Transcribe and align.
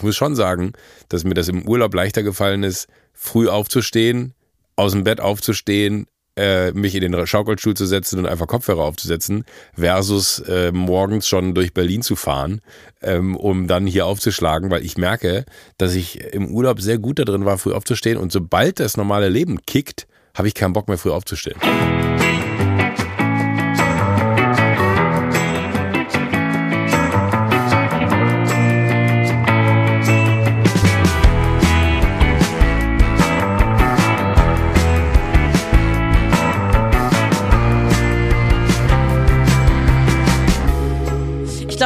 ich 0.00 0.04
muss 0.04 0.16
schon 0.16 0.34
sagen, 0.34 0.72
dass 1.10 1.24
mir 1.24 1.34
das 1.34 1.48
im 1.48 1.68
Urlaub 1.68 1.92
leichter 1.92 2.22
gefallen 2.22 2.62
ist, 2.62 2.88
früh 3.12 3.48
aufzustehen, 3.48 4.32
aus 4.74 4.92
dem 4.92 5.04
Bett 5.04 5.20
aufzustehen, 5.20 6.06
äh, 6.36 6.72
mich 6.72 6.94
in 6.94 7.02
den 7.02 7.26
Schaukelstuhl 7.26 7.74
zu 7.74 7.84
setzen 7.84 8.18
und 8.18 8.24
einfach 8.24 8.46
Kopfhörer 8.46 8.82
aufzusetzen, 8.82 9.44
versus 9.74 10.38
äh, 10.48 10.72
morgens 10.72 11.28
schon 11.28 11.54
durch 11.54 11.74
Berlin 11.74 12.00
zu 12.00 12.16
fahren, 12.16 12.62
ähm, 13.02 13.36
um 13.36 13.66
dann 13.66 13.86
hier 13.86 14.06
aufzuschlagen, 14.06 14.70
weil 14.70 14.86
ich 14.86 14.96
merke, 14.96 15.44
dass 15.76 15.94
ich 15.94 16.18
im 16.32 16.50
Urlaub 16.50 16.80
sehr 16.80 16.96
gut 16.96 17.18
da 17.18 17.24
drin 17.24 17.44
war, 17.44 17.58
früh 17.58 17.74
aufzustehen 17.74 18.16
und 18.16 18.32
sobald 18.32 18.80
das 18.80 18.96
normale 18.96 19.28
Leben 19.28 19.58
kickt, 19.66 20.06
habe 20.34 20.48
ich 20.48 20.54
keinen 20.54 20.72
Bock 20.72 20.88
mehr, 20.88 20.96
früh 20.96 21.10
aufzustehen. 21.10 21.60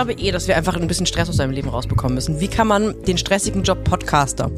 Glaube 0.07 0.21
eh, 0.21 0.31
dass 0.31 0.49
wir 0.49 0.57
einfach 0.57 0.77
ein 0.77 0.87
bisschen 0.87 1.07
Stress 1.07 1.29
aus 1.29 1.37
deinem 1.37 1.53
Leben 1.53 1.69
rausbekommen 1.69 2.15
müssen. 2.15 2.41
Wie 2.41 2.49
kann 2.49 2.67
man 2.67 2.95
den 3.05 3.19
stressigen 3.19 3.63
Job 3.63 3.85
Podcaster 3.85 4.51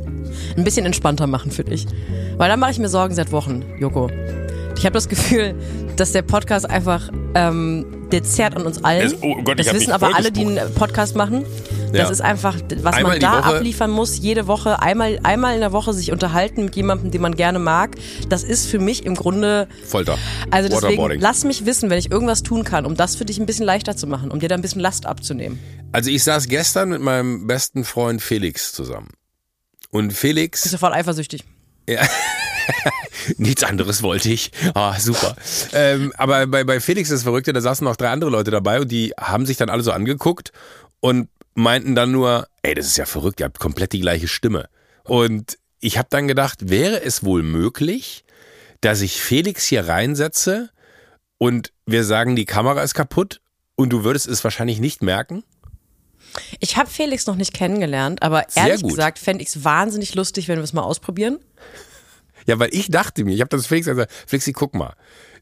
ein 0.57 0.65
bisschen 0.65 0.87
entspannter 0.87 1.27
machen 1.27 1.51
für 1.51 1.65
dich? 1.65 1.87
Weil 2.37 2.49
da 2.49 2.57
mache 2.57 2.73
ich 2.73 2.79
mir 2.79 2.89
Sorgen 2.89 3.15
seit 3.15 3.33
Wochen, 3.33 3.65
Joko. 3.79 4.11
Ich 4.77 4.85
habe 4.85 4.93
das 4.95 5.09
Gefühl, 5.09 5.55
dass 5.97 6.13
der 6.13 6.23
Podcast 6.23 6.69
einfach, 6.69 7.11
ähm, 7.35 7.87
der 8.13 8.23
zerrt 8.23 8.57
an 8.57 8.67
uns 8.67 8.85
allen. 8.85 9.07
Es- 9.07 9.17
oh 9.23 9.35
Gott, 9.43 9.59
das 9.59 9.73
wissen 9.73 9.93
aber 9.93 10.15
alle, 10.15 10.31
die 10.31 10.45
einen 10.45 10.75
Podcast 10.75 11.17
machen. 11.17 11.45
Ja. 11.93 12.03
Das 12.03 12.11
ist 12.11 12.21
einfach, 12.21 12.57
was 12.83 12.95
Einmal 12.95 13.13
man 13.13 13.21
da 13.21 13.41
abliefern 13.41 13.91
muss, 13.91 14.19
jede 14.19 14.47
Woche, 14.47 14.81
einmal, 14.83 15.19
einmal 15.23 15.55
in 15.55 15.61
der 15.61 15.73
Woche 15.73 15.93
sich 15.93 16.13
unterhalten 16.13 16.65
mit 16.65 16.77
jemandem, 16.77 17.11
den 17.11 17.23
man 17.23 17.37
gerne 17.37 17.59
mag. 17.59 17.97
Das 18.29 18.43
ist 18.43 18.67
für 18.67 18.79
mich 18.79 19.07
im 19.07 19.15
Grunde 19.15 19.69
Folter. 19.87 20.19
also 20.51 20.69
deswegen, 20.69 21.21
lass 21.21 21.45
mich 21.45 21.65
wissen, 21.65 21.91
wenn 21.91 21.99
ich 21.99 22.11
irgendwas 22.11 22.43
tun 22.43 22.65
kann, 22.65 22.87
um 22.87 22.97
das 22.97 23.17
für 23.17 23.25
dich 23.25 23.39
ein 23.39 23.47
bisschen 23.47 23.65
leichter 23.65 23.97
zu 23.97 24.07
machen, 24.07 24.31
um 24.31 24.41
dir 24.41 24.49
da 24.49 24.55
ein 24.55 24.63
bisschen 24.63 24.81
Last 24.81 25.07
abzunehmen. 25.07 25.59
Also 25.93 26.11
ich 26.11 26.25
saß 26.25 26.49
gestern 26.49 26.91
mit 26.91 27.01
meinem 27.01 27.47
besten 27.47 27.85
Freund 27.85 28.21
Felix 28.21 28.73
zusammen. 28.73 29.09
Und 29.91 30.09
Bist 30.09 30.21
Felix, 30.21 30.63
sofort 30.63 30.93
eifersüchtig. 30.93 31.45
nichts 33.39 33.63
anderes 33.63 34.03
wollte 34.03 34.31
ich. 34.31 34.51
Ah, 34.75 34.99
super. 34.99 35.37
ähm, 35.73 36.13
aber 36.17 36.47
bei, 36.47 36.65
bei 36.65 36.81
Felix 36.81 37.09
ist 37.11 37.19
das 37.19 37.23
Verrückte, 37.23 37.53
da 37.53 37.61
saßen 37.61 37.85
noch 37.85 37.97
drei 37.97 38.11
andere 38.11 38.31
Leute 38.31 38.51
dabei 38.51 38.81
und 38.81 38.91
die 38.91 39.13
haben 39.19 39.47
sich 39.47 39.57
dann 39.57 39.71
alle 39.71 39.83
so 39.83 39.93
angeguckt 39.93 40.53
und 41.01 41.29
meinten 41.57 41.95
dann 41.95 42.13
nur, 42.13 42.47
ey, 42.63 42.75
das 42.75 42.87
ist 42.87 42.97
ja 42.97 43.07
verrückt, 43.07 43.41
ihr 43.41 43.47
habt 43.47 43.59
komplett 43.59 43.93
die 43.93 44.01
gleiche 44.01 44.29
Stimme. 44.29 44.69
Und 45.05 45.59
ich 45.81 45.99
habe 45.99 46.09
dann 46.11 46.29
gedacht, 46.29 46.71
wäre 46.71 47.03
es 47.03 47.25
wohl 47.25 47.43
möglich, 47.43 48.25
dass 48.81 49.01
ich 49.01 49.21
Felix 49.21 49.67
hier 49.67 49.89
reinsetze 49.89 50.71
und 51.39 51.73
wir 51.87 52.05
sagen, 52.05 52.37
die 52.37 52.45
Kamera 52.45 52.83
ist 52.83 52.95
kaputt 52.95 53.41
und 53.75 53.91
du 53.91 54.05
würdest 54.05 54.29
es 54.29 54.45
wahrscheinlich 54.45 54.81
nicht 54.81 55.03
merken? 55.03 55.43
Ich 56.61 56.77
habe 56.77 56.91
Felix 56.91 57.27
noch 57.27 57.37
nicht 57.37 57.55
kennengelernt, 57.55 58.23
aber 58.23 58.47
ehrlich 58.55 58.83
gesagt 58.83 59.19
fände 59.19 59.43
ich 59.43 59.49
es 59.49 59.65
wahnsinnig 59.65 60.15
lustig, 60.15 60.49
wenn 60.49 60.59
wir 60.59 60.65
es 60.65 60.75
mal 60.75 60.83
ausprobieren. 60.83 61.39
Ja, 62.47 62.59
weil 62.59 62.69
ich 62.73 62.91
dachte 62.91 63.25
mir, 63.25 63.35
ich 63.35 63.41
habe 63.41 63.49
das 63.49 63.67
Felix 63.67 63.87
gesagt, 63.87 64.13
Felixi, 64.27 64.53
guck 64.53 64.75
mal, 64.75 64.95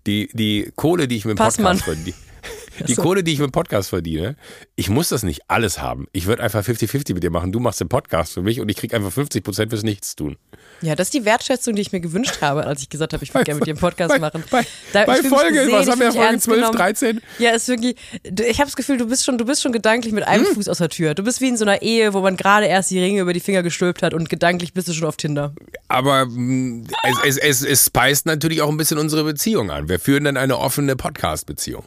die, 0.06 0.28
die 0.32 0.72
Kohle, 0.76 1.08
die 1.08 1.16
ich 1.16 1.24
mit 1.24 1.38
dem. 1.38 1.44
Podcast 1.44 1.82
verdiene, 1.82 2.16
die 2.86 2.94
Kohle, 2.94 3.22
die 3.25 3.33
ich 3.33 3.39
mit 3.39 3.48
dem 3.50 3.53
Podcast 3.53 3.91
verdiene, 3.91 4.36
ich 4.77 4.89
muss 4.91 5.08
das 5.08 5.22
nicht 5.22 5.42
alles 5.48 5.80
haben. 5.80 6.06
Ich 6.12 6.27
würde 6.27 6.42
einfach 6.42 6.64
50-50 6.64 7.14
mit 7.14 7.22
dir 7.22 7.31
machen. 7.31 7.53
Du 7.53 7.61
machst 7.61 7.81
den 7.81 7.89
Podcast 7.89 8.33
für 8.33 8.42
mich 8.42 8.61
und 8.61 8.69
ich 8.69 8.77
krieg 8.77 8.92
einfach 8.94 9.12
50 9.12 9.44
Prozent 9.44 9.70
fürs 9.70 9.83
Nichtstun. 9.83 10.36
Ja, 10.81 10.94
das 10.97 11.08
ist 11.08 11.14
die 11.14 11.25
Wertschätzung, 11.25 11.75
die 11.77 11.83
ich 11.83 11.92
mir 11.92 12.00
gewünscht 12.00 12.41
habe, 12.41 12.66
als 12.66 12.83
ich 12.83 12.89
gesagt 12.89 13.12
habe, 13.12 13.22
ich 13.25 13.33
würde 13.33 13.44
gerne 13.44 13.61
mit 13.61 13.66
dir 13.66 13.72
einen 13.72 13.81
Podcast 13.81 14.11
bei, 14.11 14.19
machen. 14.19 14.42
Bei, 14.50 14.66
Da- 14.92 15.05
bei 15.05 15.22
Folge, 15.22 15.55
gesehen, 15.61 15.72
was 15.72 15.89
haben 15.89 16.00
wir, 16.00 16.12
Folge 16.12 16.26
ernst 16.26 16.44
12, 16.44 16.59
genommen. 16.59 16.76
13? 16.78 17.21
Ja, 17.38 17.50
ist 17.53 17.69
wirklich, 17.69 17.97
ich 18.22 18.59
habe 18.60 18.66
das 18.66 18.77
Gefühl, 18.77 18.97
du 18.98 19.06
bist 19.06 19.25
schon, 19.25 19.38
du 19.38 19.44
bist 19.44 19.62
schon 19.62 19.72
gedanklich 19.72 20.12
mit 20.12 20.27
einem 20.27 20.47
Hm? 20.47 20.54
Fuß 20.54 20.69
aus 20.69 20.78
der 20.78 20.88
Tür. 20.88 21.15
Du 21.15 21.22
bist 21.22 21.41
wie 21.41 21.48
in 21.48 21.56
so 21.56 21.65
einer 21.65 21.82
Ehe, 21.82 22.12
wo 22.15 22.21
man 22.21 22.37
gerade 22.37 22.66
erst 22.66 22.91
die 22.91 22.98
Ringe 23.00 23.21
über 23.21 23.32
die 23.32 23.41
Finger 23.41 23.62
gestülpt 23.62 24.03
hat 24.03 24.15
und 24.15 24.28
gedanklich 24.28 24.72
bist 24.72 24.88
du 24.88 24.93
schon 24.93 25.06
auf 25.09 25.16
Tinder. 25.16 25.54
Aber 25.88 26.27
mh, 26.27 26.87
es, 27.25 27.37
es, 27.37 27.38
es, 27.38 27.62
es 27.65 27.87
speist 27.87 28.27
natürlich 28.27 28.60
auch 28.62 28.69
ein 28.69 28.77
bisschen 28.77 28.98
unsere 28.98 29.25
Beziehung 29.25 29.71
an. 29.71 29.88
Wir 29.88 29.98
führen 30.00 30.25
dann 30.25 30.37
eine 30.37 30.59
offene 30.59 30.97
Podcast-Beziehung. 30.97 31.84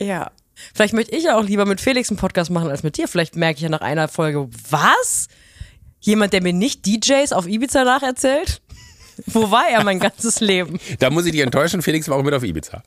Ja. 0.00 0.30
Vielleicht 0.74 0.94
möchte 0.94 1.14
ich 1.16 1.24
ja 1.24 1.38
auch 1.38 1.44
lieber 1.44 1.66
mit 1.66 1.80
Felix 1.80 2.10
einen 2.10 2.18
Podcast 2.18 2.50
machen 2.50 2.68
als 2.70 2.82
mit 2.82 2.96
dir. 2.96 3.08
Vielleicht 3.08 3.36
merke 3.36 3.56
ich 3.56 3.62
ja 3.62 3.68
nach 3.68 3.80
einer 3.80 4.08
Folge, 4.08 4.48
was? 4.70 5.28
Jemand, 6.00 6.32
der 6.32 6.42
mir 6.42 6.52
nicht 6.52 6.86
DJs 6.86 7.32
auf 7.32 7.46
Ibiza 7.46 7.84
nacherzählt? 7.84 8.60
Wo 9.26 9.50
war 9.50 9.68
er 9.68 9.84
mein 9.84 10.00
ganzes 10.00 10.40
Leben? 10.40 10.78
Da 10.98 11.10
muss 11.10 11.26
ich 11.26 11.32
dich 11.32 11.42
enttäuschen, 11.42 11.82
Felix 11.82 12.08
war 12.08 12.16
auch 12.16 12.22
mit 12.22 12.32
auf 12.32 12.42
Ibiza. 12.42 12.82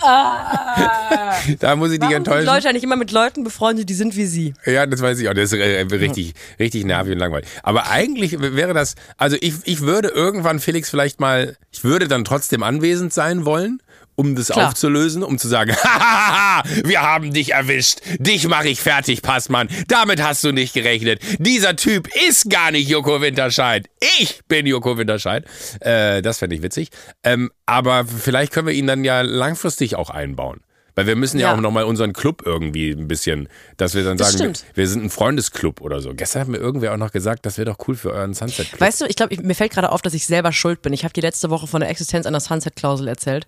da 0.00 1.76
muss 1.76 1.90
ich 1.90 1.98
dich 1.98 2.02
Warum 2.02 2.12
sind 2.12 2.12
enttäuschen. 2.12 2.46
Leute 2.46 2.68
eigentlich 2.68 2.84
immer 2.84 2.96
mit 2.96 3.10
Leuten 3.10 3.42
befreundet, 3.42 3.88
die 3.88 3.94
sind 3.94 4.14
wie 4.16 4.26
sie? 4.26 4.54
Ja, 4.64 4.86
das 4.86 5.00
weiß 5.00 5.18
ich 5.18 5.28
auch. 5.28 5.34
Das 5.34 5.52
ist 5.52 5.58
äh, 5.58 5.80
richtig, 5.80 6.34
richtig 6.58 6.84
nervig 6.84 7.14
und 7.14 7.18
langweilig. 7.18 7.48
Aber 7.62 7.90
eigentlich 7.90 8.40
wäre 8.40 8.74
das, 8.74 8.94
also 9.16 9.36
ich, 9.40 9.54
ich 9.64 9.80
würde 9.80 10.08
irgendwann 10.08 10.60
Felix 10.60 10.90
vielleicht 10.90 11.18
mal, 11.18 11.56
ich 11.72 11.82
würde 11.82 12.06
dann 12.08 12.24
trotzdem 12.24 12.62
anwesend 12.62 13.12
sein 13.12 13.44
wollen, 13.44 13.80
um 14.16 14.34
das 14.34 14.48
Klar. 14.48 14.68
aufzulösen, 14.68 15.22
um 15.22 15.38
zu 15.38 15.46
sagen, 15.48 15.74
Hahaha, 15.82 16.64
wir 16.84 17.02
haben 17.02 17.32
dich 17.32 17.52
erwischt. 17.52 18.00
Dich 18.18 18.48
mache 18.48 18.68
ich 18.68 18.80
fertig, 18.80 19.22
Passmann. 19.22 19.68
Damit 19.88 20.22
hast 20.22 20.42
du 20.42 20.52
nicht 20.52 20.72
gerechnet. 20.74 21.20
Dieser 21.38 21.76
Typ 21.76 22.08
ist 22.28 22.50
gar 22.50 22.70
nicht 22.72 22.88
Joko 22.88 23.20
Winterscheid. 23.20 23.88
Ich 24.20 24.40
bin 24.48 24.66
Joko 24.66 24.98
Winterscheid. 24.98 25.44
Äh, 25.80 26.22
das 26.22 26.38
fände 26.38 26.56
ich 26.56 26.62
witzig. 26.62 26.90
Ähm, 27.22 27.50
aber 27.66 28.04
vielleicht 28.06 28.52
können 28.52 28.66
wir 28.66 28.74
ihn 28.74 28.86
dann 28.86 29.04
ja 29.04 29.20
langfristig 29.20 29.94
auch 29.96 30.10
einbauen. 30.10 30.60
Weil 30.98 31.06
wir 31.06 31.14
müssen 31.16 31.38
ja, 31.38 31.48
Ja. 31.50 31.54
auch 31.54 31.60
nochmal 31.60 31.84
unseren 31.84 32.14
Club 32.14 32.40
irgendwie 32.46 32.90
ein 32.90 33.06
bisschen, 33.06 33.50
dass 33.76 33.94
wir 33.94 34.02
dann 34.02 34.16
Das 34.16 34.32
sagen, 34.32 34.44
wir, 34.48 34.54
stimmt. 34.54 34.76
wir 34.76 34.88
sind 34.88 35.04
ein 35.04 35.10
Freundesclub 35.10 35.82
oder 35.82 36.00
so. 36.00 36.14
Gestern 36.14 36.40
hat 36.40 36.48
mir 36.48 36.56
irgendwer 36.56 36.94
auch 36.94 36.96
noch 36.96 37.12
gesagt, 37.12 37.44
das 37.44 37.58
wäre 37.58 37.66
doch 37.70 37.86
cool 37.86 37.96
für 37.96 38.12
euren 38.12 38.32
Sunset 38.32 38.68
Club. 38.70 38.80
Weißt 38.80 39.02
du, 39.02 39.04
ich 39.04 39.14
glaube, 39.14 39.36
mir 39.42 39.54
fällt 39.54 39.72
gerade 39.72 39.92
auf, 39.92 40.00
dass 40.00 40.14
ich 40.14 40.24
selber 40.26 40.52
schuld 40.52 40.80
bin. 40.80 40.94
Ich 40.94 41.04
habe 41.04 41.12
die 41.12 41.20
letzte 41.20 41.50
Woche 41.50 41.66
von 41.66 41.80
der 41.80 41.90
Existenz 41.90 42.24
einer 42.24 42.40
Sunset-Klausel 42.40 43.08
erzählt. 43.08 43.46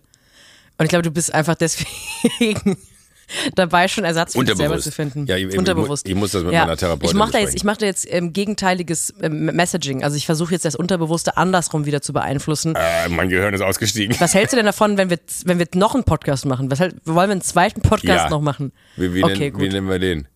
Und 0.78 0.84
ich 0.84 0.88
glaube, 0.90 1.02
du 1.02 1.10
bist 1.10 1.34
einfach 1.34 1.54
deswegen 1.56 2.76
dabei, 3.54 3.88
schon 3.88 4.04
Ersatz 4.04 4.32
für 4.34 4.44
dich 4.44 4.56
selber 4.56 4.78
zu 4.78 4.90
finden. 4.92 5.26
Ja, 5.26 5.36
ich- 5.36 5.48
ich- 5.48 5.58
Unterbewusst. 5.58 6.08
ich 6.08 6.14
muss 6.14 6.30
das 6.30 6.44
mit 6.44 6.52
meiner 6.52 6.76
Therapeutin 6.76 7.08
Ich 7.10 7.14
mache 7.14 7.32
da 7.32 7.38
jetzt, 7.40 7.54
ich 7.56 7.64
mache 7.64 7.78
da 7.78 7.86
jetzt 7.86 8.06
ähm, 8.10 8.32
gegenteiliges 8.32 9.12
ähm, 9.20 9.46
Messaging. 9.46 10.02
Also 10.04 10.16
ich 10.16 10.24
versuche 10.24 10.52
jetzt 10.52 10.64
das 10.64 10.76
Unterbewusste 10.76 11.36
andersrum 11.36 11.84
wieder 11.84 12.00
zu 12.00 12.12
beeinflussen. 12.12 12.74
Äh, 12.76 13.08
mein 13.10 13.28
Gehirn 13.28 13.52
ist 13.54 13.60
ausgestiegen. 13.60 14.16
Was 14.20 14.34
hältst 14.34 14.52
du 14.52 14.56
denn 14.56 14.66
davon, 14.66 14.96
wenn 14.96 15.10
wir, 15.10 15.18
wenn 15.44 15.58
wir 15.58 15.66
noch 15.74 15.94
einen 15.94 16.04
Podcast 16.04 16.46
machen? 16.46 16.70
Was 16.70 16.80
hält, 16.80 16.94
wollen 17.04 17.28
wir 17.28 17.32
einen 17.32 17.42
zweiten 17.42 17.82
Podcast 17.82 18.24
Ja. 18.24 18.30
noch 18.30 18.40
machen? 18.40 18.72
Wie, 18.96 19.12
wie, 19.14 19.24
okay, 19.24 19.50
gut. 19.50 19.60
wie 19.62 19.68
nennen 19.68 19.88
wir 19.88 19.98
den? 19.98 20.28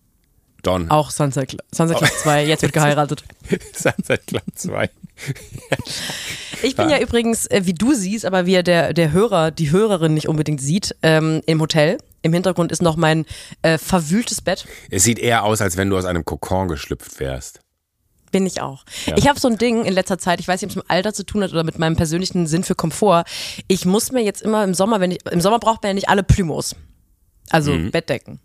Don. 0.62 0.90
Auch 0.90 1.10
Sunset, 1.10 1.50
Cl- 1.50 1.60
Sunset 1.74 1.98
Club 1.98 2.10
2, 2.22 2.46
jetzt 2.46 2.62
wird 2.62 2.72
geheiratet. 2.72 3.24
Sunset 3.74 4.26
Club 4.26 4.44
2. 4.54 4.90
Ich 6.64 6.76
bin 6.76 6.88
ja 6.88 7.00
übrigens, 7.00 7.46
äh, 7.46 7.62
wie 7.64 7.74
du 7.74 7.92
siehst, 7.92 8.24
aber 8.24 8.46
wie 8.46 8.52
ja 8.52 8.62
der, 8.62 8.92
der 8.92 9.10
Hörer, 9.10 9.50
die 9.50 9.72
Hörerin 9.72 10.14
nicht 10.14 10.28
unbedingt 10.28 10.60
sieht, 10.60 10.94
ähm, 11.02 11.42
im 11.46 11.60
Hotel. 11.60 11.98
Im 12.22 12.32
Hintergrund 12.32 12.70
ist 12.70 12.82
noch 12.82 12.94
mein 12.94 13.26
äh, 13.62 13.78
verwühltes 13.78 14.40
Bett. 14.40 14.64
Es 14.90 15.02
sieht 15.02 15.18
eher 15.18 15.42
aus, 15.44 15.60
als 15.60 15.76
wenn 15.76 15.90
du 15.90 15.98
aus 15.98 16.04
einem 16.04 16.24
Kokon 16.24 16.68
geschlüpft 16.68 17.18
wärst. 17.18 17.58
Bin 18.30 18.46
ich 18.46 18.60
auch. 18.62 18.84
Ich 19.16 19.28
habe 19.28 19.40
so 19.40 19.48
ein 19.48 19.58
Ding 19.58 19.84
in 19.84 19.92
letzter 19.92 20.18
Zeit, 20.18 20.38
ich 20.38 20.46
weiß 20.46 20.60
nicht, 20.62 20.68
ob 20.68 20.70
es 20.70 20.76
mit 20.76 20.84
dem 20.86 20.90
Alter 20.90 21.12
zu 21.12 21.24
tun 21.26 21.42
hat 21.42 21.50
oder 21.52 21.64
mit 21.64 21.78
meinem 21.80 21.96
persönlichen 21.96 22.46
Sinn 22.46 22.62
für 22.62 22.76
Komfort. 22.76 23.24
Ich 23.66 23.84
muss 23.84 24.12
mir 24.12 24.22
jetzt 24.22 24.40
immer 24.40 24.62
im 24.62 24.72
Sommer, 24.72 25.00
wenn 25.00 25.10
ich, 25.10 25.18
im 25.30 25.40
Sommer 25.40 25.58
braucht 25.58 25.82
man 25.82 25.90
ja 25.90 25.94
nicht 25.94 26.08
alle 26.08 26.22
Plümos. 26.22 26.76
Also 27.50 27.76
Bettdecken. 27.90 28.40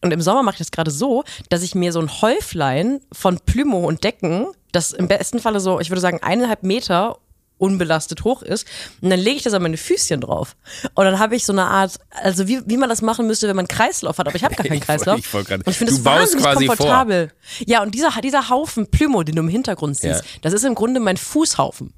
Und 0.00 0.12
im 0.12 0.20
Sommer 0.20 0.42
mache 0.42 0.54
ich 0.54 0.58
das 0.58 0.70
gerade 0.70 0.90
so, 0.90 1.24
dass 1.48 1.62
ich 1.62 1.74
mir 1.74 1.92
so 1.92 2.00
ein 2.00 2.08
Häuflein 2.22 3.00
von 3.12 3.38
Plümo 3.40 3.80
und 3.86 4.04
Decken, 4.04 4.46
das 4.72 4.92
im 4.92 5.08
besten 5.08 5.40
Falle 5.40 5.60
so, 5.60 5.80
ich 5.80 5.90
würde 5.90 6.00
sagen, 6.00 6.20
eineinhalb 6.22 6.62
Meter 6.62 7.18
unbelastet 7.58 8.22
hoch 8.22 8.42
ist. 8.42 8.66
Und 9.00 9.10
dann 9.10 9.18
lege 9.18 9.36
ich 9.38 9.42
das 9.42 9.52
an 9.52 9.62
meine 9.62 9.76
Füßchen 9.76 10.20
drauf. 10.20 10.54
Und 10.94 11.04
dann 11.04 11.18
habe 11.18 11.34
ich 11.34 11.44
so 11.44 11.52
eine 11.52 11.64
Art, 11.64 11.98
also 12.10 12.46
wie, 12.46 12.60
wie 12.66 12.76
man 12.76 12.88
das 12.88 13.02
machen 13.02 13.26
müsste, 13.26 13.48
wenn 13.48 13.56
man 13.56 13.64
einen 13.64 13.76
Kreislauf 13.76 14.18
hat, 14.18 14.28
aber 14.28 14.36
ich 14.36 14.44
habe 14.44 14.54
gar 14.54 14.64
keinen 14.64 14.76
Ich 14.78 14.84
Kreislauf. 14.84 15.18
ich 15.18 15.34
und 15.34 15.66
ich 15.66 15.76
finde 15.76 15.92
es 15.92 16.04
wahnsinnig 16.04 16.44
quasi 16.44 16.66
vor. 16.66 16.76
komfortabel. 16.76 17.32
Ja, 17.66 17.82
und 17.82 17.92
dieser, 17.96 18.10
dieser 18.22 18.48
Haufen 18.48 18.88
Plümo, 18.88 19.24
den 19.24 19.34
du 19.34 19.42
im 19.42 19.48
Hintergrund 19.48 19.96
siehst, 19.98 20.20
Ja. 20.22 20.30
das 20.42 20.52
ist 20.52 20.64
im 20.64 20.76
Grunde 20.76 21.00
mein 21.00 21.16
Fußhaufen. 21.16 21.92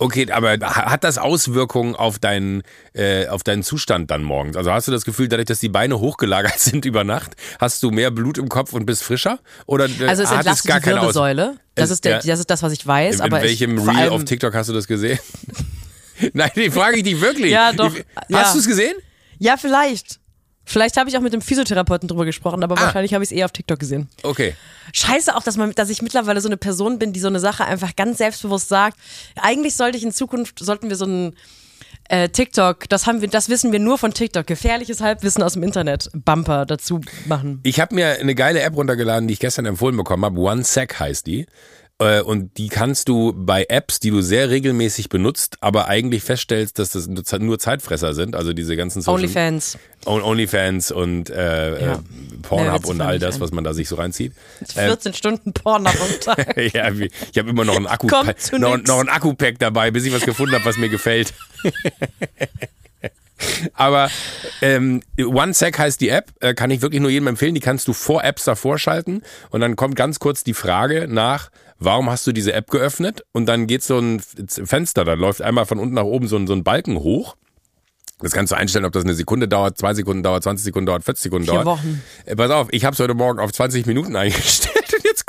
Okay, 0.00 0.26
aber 0.32 0.52
ha- 0.62 0.90
hat 0.90 1.04
das 1.04 1.18
Auswirkungen 1.18 1.94
auf 1.94 2.18
deinen, 2.18 2.62
äh, 2.94 3.26
auf 3.28 3.42
deinen 3.42 3.62
Zustand 3.62 4.10
dann 4.10 4.22
morgens? 4.22 4.56
Also 4.56 4.72
hast 4.72 4.88
du 4.88 4.92
das 4.92 5.04
Gefühl, 5.04 5.28
dadurch, 5.28 5.46
dass 5.46 5.60
die 5.60 5.68
Beine 5.68 6.00
hochgelagert 6.00 6.58
sind 6.58 6.86
über 6.86 7.04
Nacht, 7.04 7.36
hast 7.60 7.82
du 7.82 7.90
mehr 7.90 8.10
Blut 8.10 8.38
im 8.38 8.48
Kopf 8.48 8.72
und 8.72 8.86
bist 8.86 9.02
frischer? 9.02 9.38
Oder 9.66 9.84
äh, 9.86 10.08
Also 10.08 10.22
es 10.22 10.30
hat 10.30 10.38
entlastet 10.38 10.66
gar 10.68 10.78
die 10.80 10.84
keine 10.86 10.96
Wirbelsäule. 11.00 11.56
Das 11.74 11.86
Es- 11.86 11.90
ist, 11.96 12.04
der, 12.06 12.12
ja. 12.12 12.22
das 12.32 12.40
ist 12.40 12.48
das, 12.50 12.62
was 12.62 12.72
ich 12.72 12.86
weiß. 12.86 13.16
In, 13.16 13.20
aber 13.20 13.38
in 13.40 13.44
welchem 13.44 13.78
ich, 13.78 13.86
Reel 13.86 14.08
auf 14.08 14.24
TikTok 14.24 14.54
hast 14.54 14.68
du 14.70 14.72
das 14.72 14.86
gesehen? 14.86 15.18
Nein, 16.32 16.50
die 16.56 16.70
frage 16.70 16.96
ich 16.98 17.02
dich 17.02 17.20
wirklich. 17.20 17.50
Ja, 17.52 17.72
doch. 17.72 17.94
Hast 17.94 18.30
Ja. 18.30 18.52
du 18.52 18.58
es 18.58 18.66
gesehen? 18.66 18.94
Ja, 19.38 19.56
vielleicht. 19.56 20.19
Vielleicht 20.70 20.96
habe 20.96 21.10
ich 21.10 21.16
auch 21.16 21.20
mit 21.20 21.32
dem 21.32 21.40
Physiotherapeuten 21.40 22.06
drüber 22.06 22.24
gesprochen, 22.24 22.62
aber 22.62 22.78
ah. 22.78 22.82
wahrscheinlich 22.82 23.12
habe 23.12 23.24
ich 23.24 23.30
es 23.30 23.36
eher 23.36 23.44
auf 23.44 23.50
TikTok 23.50 23.80
gesehen. 23.80 24.08
Okay. 24.22 24.54
Scheiße 24.92 25.34
auch, 25.34 25.42
dass, 25.42 25.56
man, 25.56 25.72
dass 25.72 25.90
ich 25.90 26.00
mittlerweile 26.00 26.40
so 26.40 26.48
eine 26.48 26.56
Person 26.56 27.00
bin, 27.00 27.12
die 27.12 27.18
so 27.18 27.26
eine 27.26 27.40
Sache 27.40 27.64
einfach 27.64 27.96
ganz 27.96 28.18
selbstbewusst 28.18 28.68
sagt. 28.68 28.96
Eigentlich 29.34 29.74
sollte 29.74 29.98
ich 29.98 30.04
in 30.04 30.12
Zukunft, 30.12 30.60
sollten 30.60 30.88
wir 30.88 30.94
so 30.94 31.06
ein 31.06 31.34
äh, 32.08 32.28
TikTok, 32.28 32.88
das 32.88 33.08
haben 33.08 33.20
wir, 33.20 33.26
das 33.26 33.48
wissen 33.48 33.72
wir 33.72 33.80
nur 33.80 33.98
von 33.98 34.14
TikTok. 34.14 34.46
Gefährliches 34.46 35.00
Halbwissen 35.00 35.42
aus 35.42 35.54
dem 35.54 35.64
Internet. 35.64 36.08
Bumper 36.14 36.66
dazu 36.66 37.00
machen. 37.26 37.58
Ich 37.64 37.80
habe 37.80 37.96
mir 37.96 38.20
eine 38.20 38.36
geile 38.36 38.60
App 38.60 38.76
runtergeladen, 38.76 39.26
die 39.26 39.34
ich 39.34 39.40
gestern 39.40 39.66
empfohlen 39.66 39.96
bekommen 39.96 40.24
habe. 40.24 40.38
OneSec 40.38 41.00
heißt 41.00 41.26
die. 41.26 41.46
Äh, 42.00 42.22
und 42.22 42.56
die 42.56 42.68
kannst 42.68 43.08
du 43.08 43.34
bei 43.36 43.66
Apps, 43.68 44.00
die 44.00 44.10
du 44.10 44.22
sehr 44.22 44.48
regelmäßig 44.48 45.10
benutzt, 45.10 45.58
aber 45.60 45.86
eigentlich 45.86 46.22
feststellst, 46.24 46.78
dass 46.78 46.92
das 46.92 47.06
nur 47.06 47.58
Zeitfresser 47.58 48.14
sind, 48.14 48.34
also 48.34 48.54
diese 48.54 48.74
ganzen 48.74 49.02
Social 49.02 49.20
Onlyfans. 49.20 49.78
Onlyfans 50.06 50.90
und 50.92 51.28
äh, 51.28 51.84
ja. 51.84 51.98
Pornhub 52.40 52.86
und 52.86 53.02
all 53.02 53.18
das, 53.18 53.38
was 53.40 53.52
man 53.52 53.64
da 53.64 53.74
sich 53.74 53.88
so 53.88 53.96
reinzieht. 53.96 54.32
14 54.72 55.12
äh, 55.12 55.14
Stunden 55.14 55.52
Pornhub 55.52 55.94
am 56.00 56.20
Tag. 56.36 56.56
ja, 56.56 56.90
ich 56.90 57.38
habe 57.38 57.50
immer 57.50 57.66
noch 57.66 57.76
ein 57.76 57.86
Akku 57.86 58.06
noch, 58.06 58.78
noch 58.78 59.00
ein 59.00 59.08
Akku-Pack 59.10 59.58
dabei, 59.58 59.90
bis 59.90 60.06
ich 60.06 60.14
was 60.14 60.22
gefunden 60.22 60.54
habe, 60.54 60.64
was 60.64 60.78
mir 60.78 60.88
gefällt. 60.88 61.34
Aber 63.74 64.10
ähm, 64.62 65.02
OneSec 65.18 65.78
heißt 65.78 66.00
die 66.00 66.10
App, 66.10 66.30
äh, 66.40 66.54
kann 66.54 66.70
ich 66.70 66.82
wirklich 66.82 67.00
nur 67.00 67.10
jedem 67.10 67.26
empfehlen. 67.26 67.54
Die 67.54 67.60
kannst 67.60 67.88
du 67.88 67.92
vor 67.92 68.24
Apps 68.24 68.44
davor 68.44 68.78
schalten 68.78 69.22
und 69.50 69.60
dann 69.60 69.76
kommt 69.76 69.96
ganz 69.96 70.18
kurz 70.18 70.44
die 70.44 70.54
Frage 70.54 71.06
nach, 71.08 71.50
warum 71.80 72.08
hast 72.08 72.26
du 72.26 72.32
diese 72.32 72.52
App 72.52 72.70
geöffnet? 72.70 73.24
Und 73.32 73.46
dann 73.46 73.66
geht 73.66 73.82
so 73.82 73.98
ein 73.98 74.20
Fenster, 74.20 75.04
da 75.04 75.14
läuft 75.14 75.42
einmal 75.42 75.66
von 75.66 75.78
unten 75.78 75.94
nach 75.94 76.04
oben 76.04 76.28
so 76.28 76.36
ein, 76.36 76.46
so 76.46 76.52
ein 76.52 76.62
Balken 76.62 76.98
hoch. 76.98 77.36
Das 78.20 78.32
kannst 78.32 78.52
du 78.52 78.56
einstellen, 78.56 78.84
ob 78.84 78.92
das 78.92 79.04
eine 79.04 79.14
Sekunde 79.14 79.48
dauert, 79.48 79.78
zwei 79.78 79.94
Sekunden 79.94 80.22
dauert, 80.22 80.42
20 80.42 80.62
Sekunden 80.62 80.86
dauert, 80.86 81.04
40 81.04 81.22
Sekunden 81.22 81.44
Vier 81.46 81.54
dauert. 81.54 81.66
Wochen. 81.66 82.02
Äh, 82.26 82.36
pass 82.36 82.50
auf, 82.50 82.68
ich 82.70 82.84
habe 82.84 82.92
es 82.92 83.00
heute 83.00 83.14
Morgen 83.14 83.40
auf 83.40 83.50
20 83.50 83.86
Minuten 83.86 84.14
eingestellt 84.16 84.74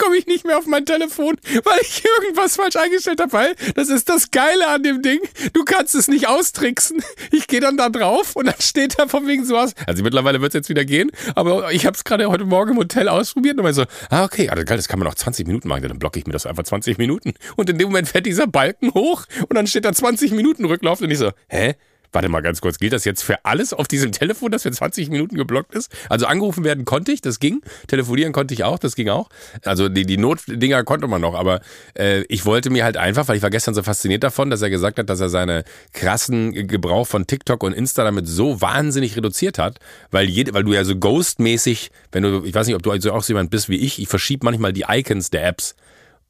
komme 0.02 0.18
ich 0.18 0.26
nicht 0.26 0.46
mehr 0.46 0.58
auf 0.58 0.66
mein 0.66 0.86
Telefon, 0.86 1.38
weil 1.64 1.80
ich 1.82 2.04
irgendwas 2.04 2.56
falsch 2.56 2.76
eingestellt 2.76 3.22
habe. 3.22 3.32
Weil 3.32 3.56
das 3.76 3.90
ist 3.90 4.10
das 4.10 4.32
Geile 4.32 4.68
an 4.68 4.84
dem 4.84 5.02
Ding. 5.02 5.20
Du 5.54 5.64
kannst 5.64 5.96
es 5.96 6.08
nicht 6.08 6.28
austricksen. 6.28 7.04
Ich 7.32 7.48
gehe 7.48 7.60
dann 7.60 7.78
da 7.78 7.90
drauf 7.90 8.36
und 8.36 8.48
dann 8.48 8.60
steht 8.60 8.98
da 8.98 9.08
von 9.08 9.28
wegen 9.28 9.46
sowas. 9.46 9.74
Also 9.86 10.04
mittlerweile 10.04 10.42
wird 10.42 10.54
es 10.54 10.60
jetzt 10.60 10.70
wieder 10.70 10.86
gehen, 10.86 11.12
aber 11.36 11.72
ich 11.72 11.86
habe 11.86 11.96
es 11.96 12.04
gerade 12.04 12.30
heute 12.30 12.46
Morgen 12.46 12.72
im 12.72 12.78
Hotel 12.78 13.08
ausprobiert 13.08 13.60
und 13.60 13.74
so, 13.74 13.86
ah 14.10 14.24
okay, 14.24 14.50
also 14.50 14.64
geil, 14.66 14.78
das 14.78 14.88
kann 14.88 15.00
man 15.00 15.08
noch 15.08 15.16
20 15.16 15.48
Minuten 15.48 15.68
machen. 15.68 15.88
Dann 15.88 16.00
blocke 16.00 16.20
ich 16.20 16.26
mir 16.26 16.34
das 16.34 16.46
einfach 16.46 16.64
20 16.64 16.98
Minuten 16.98 17.34
und 17.56 17.70
in 17.70 17.78
dem 17.78 17.90
Moment 17.90 18.08
fährt 18.08 18.26
dieser 18.26 18.48
Balken 18.48 18.94
hoch 18.94 19.26
und 19.48 19.56
dann 19.56 19.68
steht 19.68 19.86
da 19.86 19.94
20 19.94 20.32
Minuten 20.32 20.66
Rücklauf 20.66 21.02
und 21.02 21.12
ich 21.12 21.20
so, 21.20 21.32
hä? 21.48 21.76
Warte 22.12 22.28
mal 22.28 22.42
ganz 22.42 22.60
kurz, 22.60 22.78
gilt 22.78 22.94
das 22.94 23.06
jetzt 23.06 23.24
für 23.24 23.46
alles 23.46 23.74
auf 23.74 23.88
diesem 23.88 24.12
Telefon, 24.12 24.52
das 24.52 24.64
für 24.64 24.72
20 24.72 25.10
Minuten 25.10 25.36
geblockt 25.36 25.74
ist? 25.74 25.92
Also 26.10 26.26
angerufen 26.26 26.64
werden 26.64 26.86
konnte 26.86 27.12
ich, 27.12 27.22
das 27.22 27.40
ging. 27.40 27.62
Telefonieren 27.88 28.34
konnte 28.34 28.54
ich 28.54 28.64
auch, 28.64 28.80
das 28.80 28.96
ging 28.96 29.10
auch. 29.10 29.30
Also 29.64 29.90
die, 29.90 30.06
die 30.06 30.18
Notdinger 30.18 30.84
konnte 30.84 31.08
man 31.08 31.22
noch, 31.22 31.36
aber 31.36 31.62
äh, 31.98 32.22
ich 32.24 32.46
wollte 32.46 32.70
mir 32.70 32.84
halt 32.84 32.98
einfach, 32.98 33.28
weil 33.28 33.38
ich 33.38 33.44
war 33.44 33.50
gestern 33.50 33.74
so 33.74 33.84
fasziniert 33.84 34.24
davon, 34.24 34.50
dass 34.50 34.62
er 34.62 34.70
gesagt 34.70 35.00
hat, 35.00 35.10
dass 35.10 35.20
er 35.20 35.30
seine 35.30 35.64
krassen 35.94 36.68
Gebrauch 36.68 37.08
von 37.08 37.28
TikTok 37.28 37.64
und 37.64 37.74
Insta 37.74 38.04
damit 38.04 38.28
so 38.28 38.62
wahnsinnig 38.62 39.16
reduziert 39.16 39.58
hat, 39.58 39.80
weil, 40.12 40.30
jede, 40.30 40.54
weil 40.54 40.64
du 40.64 40.74
ja 40.74 40.84
so 40.84 40.96
ghostmäßig, 40.96 41.92
wenn 42.12 42.24
du, 42.24 42.44
ich 42.44 42.54
weiß 42.54 42.68
nicht, 42.68 42.76
ob 42.76 42.84
du 42.84 42.92
also 42.92 43.12
auch 43.14 43.24
so 43.24 43.34
jemand 43.34 43.52
bist 43.52 43.70
wie 43.70 43.78
ich, 43.78 44.02
ich 44.02 44.08
verschiebe 44.08 44.46
manchmal 44.46 44.74
die 44.74 44.86
Icons 44.88 45.30
der 45.30 45.48
Apps 45.48 45.76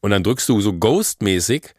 und 0.01 0.11
dann 0.11 0.23
drückst 0.23 0.47
du 0.49 0.61
so 0.61 0.73
ghostmäßig 0.73 1.73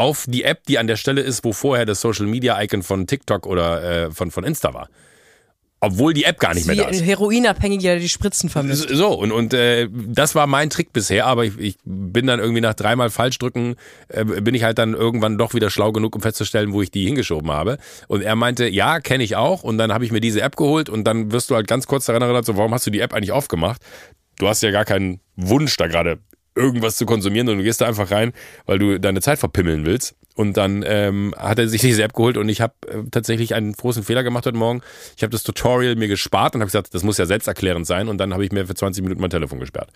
auf 0.00 0.24
die 0.26 0.44
App, 0.44 0.64
die 0.66 0.78
an 0.78 0.86
der 0.86 0.96
Stelle 0.96 1.20
ist, 1.20 1.44
wo 1.44 1.52
vorher 1.52 1.84
das 1.84 2.00
Social 2.00 2.26
Media 2.26 2.60
Icon 2.62 2.82
von 2.82 3.06
TikTok 3.06 3.46
oder 3.46 4.06
äh, 4.06 4.10
von, 4.10 4.30
von 4.30 4.44
Insta 4.44 4.72
war. 4.72 4.88
Obwohl 5.82 6.12
die 6.12 6.24
App 6.24 6.38
gar 6.38 6.52
nicht 6.52 6.66
mehr 6.66 6.76
da 6.76 6.88
ist. 6.88 7.00
Ein 7.00 7.06
Heroinabhängiger, 7.06 7.92
der 7.92 8.00
die 8.00 8.08
Spritzen 8.10 8.50
vermisst. 8.50 8.88
So, 8.90 9.14
und, 9.14 9.32
und 9.32 9.54
äh, 9.54 9.88
das 9.90 10.34
war 10.34 10.46
mein 10.46 10.68
Trick 10.68 10.92
bisher, 10.92 11.24
aber 11.24 11.46
ich, 11.46 11.58
ich 11.58 11.76
bin 11.84 12.26
dann 12.26 12.38
irgendwie 12.38 12.60
nach 12.60 12.74
dreimal 12.74 13.08
falsch 13.08 13.38
drücken, 13.38 13.76
äh, 14.08 14.24
bin 14.24 14.54
ich 14.54 14.62
halt 14.62 14.76
dann 14.76 14.92
irgendwann 14.92 15.38
doch 15.38 15.54
wieder 15.54 15.70
schlau 15.70 15.92
genug, 15.92 16.14
um 16.14 16.20
festzustellen, 16.20 16.74
wo 16.74 16.82
ich 16.82 16.90
die 16.90 17.06
hingeschoben 17.06 17.50
habe. 17.50 17.78
Und 18.08 18.22
er 18.22 18.36
meinte, 18.36 18.68
ja, 18.68 19.00
kenne 19.00 19.24
ich 19.24 19.36
auch. 19.36 19.62
Und 19.62 19.78
dann 19.78 19.90
habe 19.90 20.04
ich 20.04 20.12
mir 20.12 20.20
diese 20.20 20.42
App 20.42 20.56
geholt 20.56 20.90
und 20.90 21.04
dann 21.04 21.32
wirst 21.32 21.48
du 21.48 21.54
halt 21.54 21.66
ganz 21.66 21.86
kurz 21.86 22.04
daran 22.04 22.20
erinnert, 22.20 22.44
so, 22.44 22.58
warum 22.58 22.74
hast 22.74 22.86
du 22.86 22.90
die 22.90 23.00
App 23.00 23.14
eigentlich 23.14 23.32
aufgemacht? 23.32 23.80
Du 24.38 24.48
hast 24.48 24.62
ja 24.62 24.70
gar 24.72 24.84
keinen 24.84 25.20
Wunsch, 25.36 25.78
da 25.78 25.86
gerade 25.86 26.18
irgendwas 26.60 26.96
zu 26.96 27.06
konsumieren, 27.06 27.46
sondern 27.46 27.58
du 27.58 27.64
gehst 27.64 27.80
da 27.80 27.86
einfach 27.86 28.10
rein, 28.10 28.32
weil 28.66 28.78
du 28.78 28.98
deine 28.98 29.20
Zeit 29.20 29.38
verpimmeln 29.38 29.84
willst. 29.84 30.14
Und 30.36 30.56
dann 30.56 30.84
ähm, 30.86 31.34
hat 31.36 31.58
er 31.58 31.68
sich 31.68 31.80
diese 31.80 32.02
App 32.02 32.14
geholt 32.14 32.36
und 32.36 32.48
ich 32.48 32.60
habe 32.60 32.74
äh, 32.88 33.02
tatsächlich 33.10 33.54
einen 33.54 33.72
großen 33.72 34.02
Fehler 34.02 34.22
gemacht 34.22 34.46
heute 34.46 34.56
Morgen. 34.56 34.80
Ich 35.16 35.22
habe 35.22 35.30
das 35.30 35.42
Tutorial 35.42 35.96
mir 35.96 36.08
gespart 36.08 36.54
und 36.54 36.62
habe 36.62 36.68
gesagt, 36.68 36.94
das 36.94 37.02
muss 37.02 37.18
ja 37.18 37.26
selbsterklärend 37.26 37.86
sein. 37.86 38.08
Und 38.08 38.18
dann 38.18 38.32
habe 38.32 38.44
ich 38.44 38.52
mir 38.52 38.66
für 38.66 38.74
20 38.74 39.02
Minuten 39.02 39.20
mein 39.20 39.30
Telefon 39.30 39.60
gesperrt. 39.60 39.90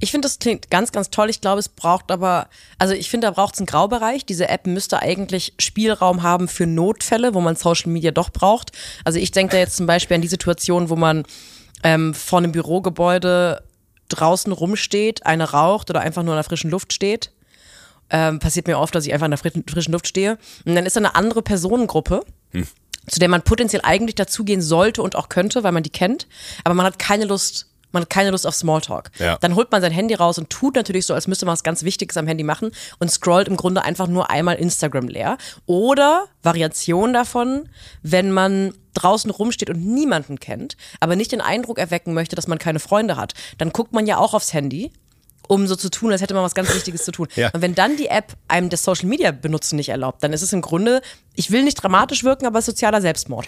Ich 0.00 0.10
finde, 0.10 0.26
das 0.26 0.38
klingt 0.38 0.70
ganz, 0.70 0.92
ganz 0.92 1.10
toll. 1.10 1.30
Ich 1.30 1.40
glaube, 1.40 1.58
es 1.58 1.68
braucht 1.68 2.10
aber, 2.10 2.48
also 2.78 2.94
ich 2.94 3.10
finde, 3.10 3.26
da 3.26 3.32
braucht 3.32 3.54
es 3.54 3.60
einen 3.60 3.66
Graubereich. 3.66 4.24
Diese 4.24 4.48
App 4.48 4.66
müsste 4.66 5.00
eigentlich 5.00 5.54
Spielraum 5.58 6.22
haben 6.22 6.48
für 6.48 6.66
Notfälle, 6.66 7.34
wo 7.34 7.40
man 7.40 7.56
Social 7.56 7.90
Media 7.90 8.10
doch 8.10 8.30
braucht. 8.30 8.72
Also 9.04 9.18
ich 9.18 9.30
denke 9.30 9.52
da 9.52 9.58
jetzt 9.58 9.76
zum 9.76 9.86
Beispiel 9.86 10.14
an 10.14 10.22
die 10.22 10.28
Situation, 10.28 10.88
wo 10.88 10.96
man 10.96 11.24
ähm, 11.82 12.14
vor 12.14 12.38
einem 12.38 12.52
Bürogebäude 12.52 13.62
draußen 14.08 14.52
rumsteht, 14.52 15.26
eine 15.26 15.50
raucht 15.50 15.90
oder 15.90 16.00
einfach 16.00 16.22
nur 16.22 16.34
in 16.34 16.38
der 16.38 16.44
frischen 16.44 16.70
Luft 16.70 16.92
steht. 16.92 17.32
Ähm, 18.08 18.38
passiert 18.38 18.66
mir 18.66 18.78
oft, 18.78 18.94
dass 18.94 19.06
ich 19.06 19.12
einfach 19.12 19.26
in 19.26 19.32
der 19.32 19.38
frischen 19.38 19.92
Luft 19.92 20.06
stehe. 20.06 20.38
Und 20.64 20.74
dann 20.74 20.86
ist 20.86 20.96
da 20.96 21.00
eine 21.00 21.14
andere 21.14 21.42
Personengruppe, 21.42 22.24
hm. 22.52 22.66
zu 23.08 23.18
der 23.18 23.28
man 23.28 23.42
potenziell 23.42 23.82
eigentlich 23.84 24.14
dazugehen 24.14 24.62
sollte 24.62 25.02
und 25.02 25.16
auch 25.16 25.28
könnte, 25.28 25.64
weil 25.64 25.72
man 25.72 25.82
die 25.82 25.90
kennt. 25.90 26.28
Aber 26.62 26.74
man 26.74 26.86
hat 26.86 26.98
keine 26.98 27.24
Lust, 27.24 27.66
man 27.92 28.02
hat 28.02 28.10
keine 28.10 28.30
Lust 28.30 28.46
auf 28.46 28.54
Smalltalk. 28.54 29.10
Ja. 29.18 29.38
Dann 29.38 29.54
holt 29.54 29.70
man 29.70 29.80
sein 29.80 29.92
Handy 29.92 30.14
raus 30.14 30.38
und 30.38 30.50
tut 30.50 30.74
natürlich 30.74 31.06
so, 31.06 31.14
als 31.14 31.26
müsste 31.26 31.46
man 31.46 31.52
was 31.52 31.62
ganz 31.62 31.82
Wichtiges 31.82 32.16
am 32.16 32.26
Handy 32.26 32.44
machen 32.44 32.70
und 32.98 33.10
scrollt 33.10 33.48
im 33.48 33.56
Grunde 33.56 33.82
einfach 33.82 34.06
nur 34.06 34.30
einmal 34.30 34.56
Instagram 34.56 35.08
leer. 35.08 35.38
Oder 35.66 36.26
Variation 36.42 37.12
davon, 37.12 37.68
wenn 38.02 38.32
man 38.32 38.74
draußen 38.94 39.30
rumsteht 39.30 39.70
und 39.70 39.84
niemanden 39.84 40.40
kennt, 40.40 40.76
aber 41.00 41.16
nicht 41.16 41.32
den 41.32 41.40
Eindruck 41.40 41.78
erwecken 41.78 42.14
möchte, 42.14 42.36
dass 42.36 42.48
man 42.48 42.58
keine 42.58 42.80
Freunde 42.80 43.16
hat, 43.16 43.34
dann 43.58 43.70
guckt 43.70 43.92
man 43.92 44.06
ja 44.06 44.18
auch 44.18 44.34
aufs 44.34 44.52
Handy 44.52 44.92
um 45.48 45.66
so 45.68 45.76
zu 45.76 45.90
tun, 45.90 46.10
als 46.10 46.22
hätte 46.22 46.34
man 46.34 46.42
was 46.42 46.54
ganz 46.56 46.74
Wichtiges 46.74 47.04
zu 47.04 47.12
tun. 47.12 47.28
Ja. 47.36 47.50
Und 47.52 47.60
wenn 47.60 47.74
dann 47.74 47.96
die 47.96 48.06
App 48.06 48.32
einem 48.48 48.70
das 48.70 48.82
Social 48.82 49.06
Media 49.06 49.30
benutzen 49.30 49.76
nicht 49.76 49.90
erlaubt, 49.90 50.22
dann 50.22 50.32
ist 50.32 50.40
es 50.42 50.54
im 50.54 50.62
Grunde, 50.62 51.02
ich 51.34 51.50
will 51.50 51.62
nicht 51.62 51.74
dramatisch 51.74 52.24
wirken, 52.24 52.46
aber 52.46 52.62
sozialer 52.62 53.02
Selbstmord. 53.02 53.46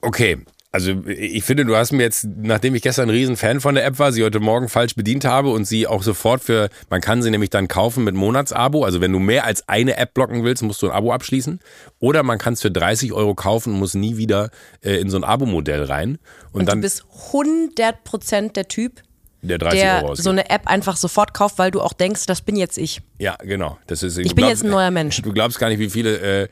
Okay, 0.00 0.38
also 0.78 0.92
ich 1.08 1.42
finde, 1.42 1.64
du 1.64 1.74
hast 1.74 1.90
mir 1.90 2.04
jetzt, 2.04 2.28
nachdem 2.36 2.76
ich 2.76 2.82
gestern 2.82 3.08
ein 3.08 3.10
Riesenfan 3.10 3.60
von 3.60 3.74
der 3.74 3.84
App 3.84 3.98
war, 3.98 4.12
sie 4.12 4.22
heute 4.22 4.38
Morgen 4.38 4.68
falsch 4.68 4.94
bedient 4.94 5.24
habe 5.24 5.50
und 5.50 5.64
sie 5.64 5.88
auch 5.88 6.04
sofort 6.04 6.40
für, 6.40 6.68
man 6.88 7.00
kann 7.00 7.20
sie 7.20 7.32
nämlich 7.32 7.50
dann 7.50 7.66
kaufen 7.66 8.04
mit 8.04 8.14
Monatsabo. 8.14 8.84
Also 8.84 9.00
wenn 9.00 9.10
du 9.10 9.18
mehr 9.18 9.44
als 9.44 9.68
eine 9.68 9.96
App 9.96 10.14
blocken 10.14 10.44
willst, 10.44 10.62
musst 10.62 10.80
du 10.80 10.86
ein 10.86 10.92
Abo 10.92 11.12
abschließen. 11.12 11.58
Oder 11.98 12.22
man 12.22 12.38
kann 12.38 12.52
es 12.52 12.62
für 12.62 12.70
30 12.70 13.12
Euro 13.12 13.34
kaufen 13.34 13.72
und 13.72 13.80
muss 13.80 13.94
nie 13.94 14.18
wieder 14.18 14.50
äh, 14.80 15.00
in 15.00 15.10
so 15.10 15.16
ein 15.16 15.24
Abo-Modell 15.24 15.82
rein. 15.82 16.18
Und, 16.52 16.60
und 16.60 16.68
dann, 16.68 16.78
du 16.78 16.82
bist 16.82 17.04
100% 17.32 18.52
der 18.52 18.68
Typ, 18.68 19.02
der 19.42 19.58
30 19.58 19.80
der 19.80 20.04
Euro 20.04 20.14
so 20.14 20.30
eine 20.30 20.50
App 20.50 20.66
einfach 20.66 20.96
sofort 20.96 21.32
kauft, 21.32 21.58
weil 21.58 21.70
du 21.70 21.80
auch 21.80 21.92
denkst, 21.92 22.26
das 22.26 22.42
bin 22.42 22.56
jetzt 22.56 22.76
ich. 22.76 23.00
Ja, 23.18 23.36
genau. 23.40 23.78
Das 23.86 24.02
ist, 24.02 24.18
ich 24.18 24.34
bin 24.34 24.36
glaubst, 24.36 24.50
jetzt 24.50 24.64
ein 24.64 24.70
neuer 24.70 24.90
Mensch. 24.90 25.22
Du 25.22 25.32
glaubst 25.32 25.58
gar 25.58 25.68
nicht, 25.68 25.78
wie 25.78 25.90
viele 25.90 26.42
äh, 26.42 26.48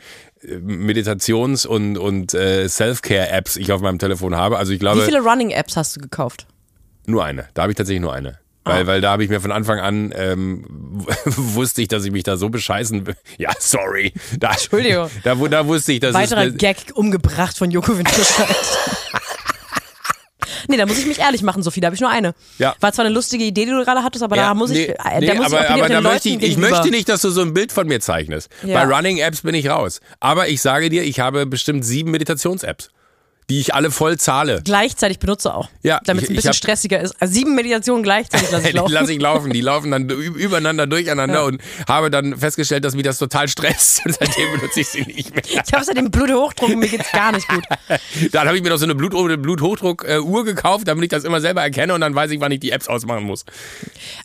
Meditations- 0.60 1.66
und, 1.66 1.98
und 1.98 2.34
äh, 2.34 2.68
Self-Care-Apps 2.68 3.56
ich 3.56 3.72
auf 3.72 3.80
meinem 3.80 3.98
Telefon 3.98 4.36
habe. 4.36 4.58
Also 4.58 4.72
ich 4.72 4.80
glaube. 4.80 5.00
Wie 5.00 5.04
viele 5.04 5.20
Running-Apps 5.20 5.76
hast 5.76 5.96
du 5.96 6.00
gekauft? 6.00 6.46
Nur 7.06 7.24
eine. 7.24 7.48
Da 7.54 7.62
habe 7.62 7.72
ich 7.72 7.76
tatsächlich 7.76 8.02
nur 8.02 8.12
eine. 8.12 8.38
Weil, 8.66 8.82
oh. 8.82 8.86
weil 8.88 9.00
da 9.00 9.12
habe 9.12 9.22
ich 9.22 9.30
mir 9.30 9.40
von 9.40 9.52
Anfang 9.52 9.78
an 9.78 10.12
ähm, 10.16 10.64
wusste 11.24 11.82
ich, 11.82 11.88
dass 11.88 12.04
ich 12.04 12.10
mich 12.10 12.24
da 12.24 12.36
so 12.36 12.48
bescheißen. 12.48 13.04
Ja, 13.38 13.52
sorry. 13.58 14.12
Da, 14.38 14.50
Entschuldigung. 14.50 15.08
Da, 15.22 15.34
da 15.34 15.66
wusste 15.66 15.92
ich, 15.92 16.00
dass 16.00 16.14
Weiterer 16.14 16.46
es, 16.46 16.56
Gag 16.56 16.76
umgebracht 16.94 17.56
von 17.56 17.70
Joko 17.70 17.96
Winterscheid. 17.96 18.48
Nee, 20.68 20.76
da 20.76 20.86
muss 20.86 20.98
ich 20.98 21.06
mich 21.06 21.18
ehrlich 21.18 21.42
machen, 21.42 21.62
Sophie, 21.62 21.80
da 21.80 21.86
habe 21.86 21.94
ich 21.94 22.00
nur 22.00 22.10
eine. 22.10 22.34
Ja. 22.58 22.74
War 22.80 22.92
zwar 22.92 23.04
eine 23.04 23.14
lustige 23.14 23.44
Idee, 23.44 23.64
die 23.64 23.70
du 23.70 23.84
gerade 23.84 24.02
hattest, 24.02 24.24
aber 24.24 24.36
ja, 24.36 24.48
da 24.48 24.54
muss 24.54 24.70
ich, 24.70 24.88
nee, 24.88 24.94
äh, 24.94 25.26
da 25.26 25.34
muss 25.34 25.52
aber, 25.52 25.64
ich 25.64 25.70
aber 25.70 25.88
da 25.88 26.00
möchte 26.00 26.28
ich, 26.28 26.42
ich 26.42 26.56
möchte 26.56 26.90
nicht, 26.90 27.08
dass 27.08 27.22
du 27.22 27.30
so 27.30 27.42
ein 27.42 27.54
Bild 27.54 27.72
von 27.72 27.86
mir 27.86 28.00
zeichnest. 28.00 28.50
Ja. 28.64 28.84
Bei 28.84 28.94
Running 28.96 29.18
Apps 29.18 29.42
bin 29.42 29.54
ich 29.54 29.68
raus. 29.68 30.00
Aber 30.20 30.48
ich 30.48 30.60
sage 30.62 30.88
dir, 30.90 31.02
ich 31.04 31.20
habe 31.20 31.46
bestimmt 31.46 31.84
sieben 31.84 32.10
Meditations-Apps 32.10 32.90
die 33.48 33.60
ich 33.60 33.74
alle 33.74 33.90
voll 33.90 34.18
zahle. 34.18 34.60
Gleichzeitig 34.64 35.20
benutze 35.20 35.54
auch. 35.54 35.68
Ja. 35.82 36.00
Damit 36.04 36.24
es 36.24 36.30
ein 36.30 36.36
bisschen 36.36 36.52
stressiger 36.52 37.00
ist. 37.00 37.14
Also 37.20 37.32
sieben 37.32 37.54
Meditationen 37.54 38.02
gleichzeitig 38.02 38.50
lasse 38.50 38.68
ich 38.68 38.72
laufen. 38.74 38.88
die 38.88 38.94
lasse 38.94 39.12
ich 39.12 39.20
laufen. 39.20 39.52
Die 39.52 39.60
laufen 39.60 39.90
dann 39.92 40.08
übereinander, 40.08 40.86
durcheinander 40.86 41.40
ja. 41.40 41.44
und 41.44 41.62
habe 41.88 42.10
dann 42.10 42.36
festgestellt, 42.36 42.84
dass 42.84 42.94
mich 42.94 43.04
das 43.04 43.18
total 43.18 43.46
stresst. 43.46 44.04
Und 44.04 44.14
seitdem 44.14 44.52
benutze 44.52 44.80
ich 44.80 44.88
sie 44.88 45.02
nicht 45.02 45.34
mehr. 45.34 45.44
Ich 45.44 45.72
habe 45.72 45.84
seitdem 45.84 46.10
Bluthochdruck 46.10 46.70
und 46.70 46.78
mir 46.78 46.88
geht's 46.88 47.12
gar 47.12 47.32
nicht 47.32 47.48
gut. 47.48 47.64
dann 48.32 48.48
habe 48.48 48.56
ich 48.56 48.62
mir 48.62 48.70
noch 48.70 48.78
so 48.78 48.84
eine 48.84 48.94
Blut 48.94 49.12
Bluthochdruck-Uhr 49.12 50.44
gekauft, 50.44 50.88
damit 50.88 51.04
ich 51.04 51.10
das 51.10 51.24
immer 51.24 51.40
selber 51.40 51.62
erkenne 51.62 51.94
und 51.94 52.00
dann 52.00 52.14
weiß 52.14 52.30
ich, 52.32 52.40
wann 52.40 52.52
ich 52.52 52.60
die 52.60 52.72
Apps 52.72 52.88
ausmachen 52.88 53.24
muss. 53.24 53.44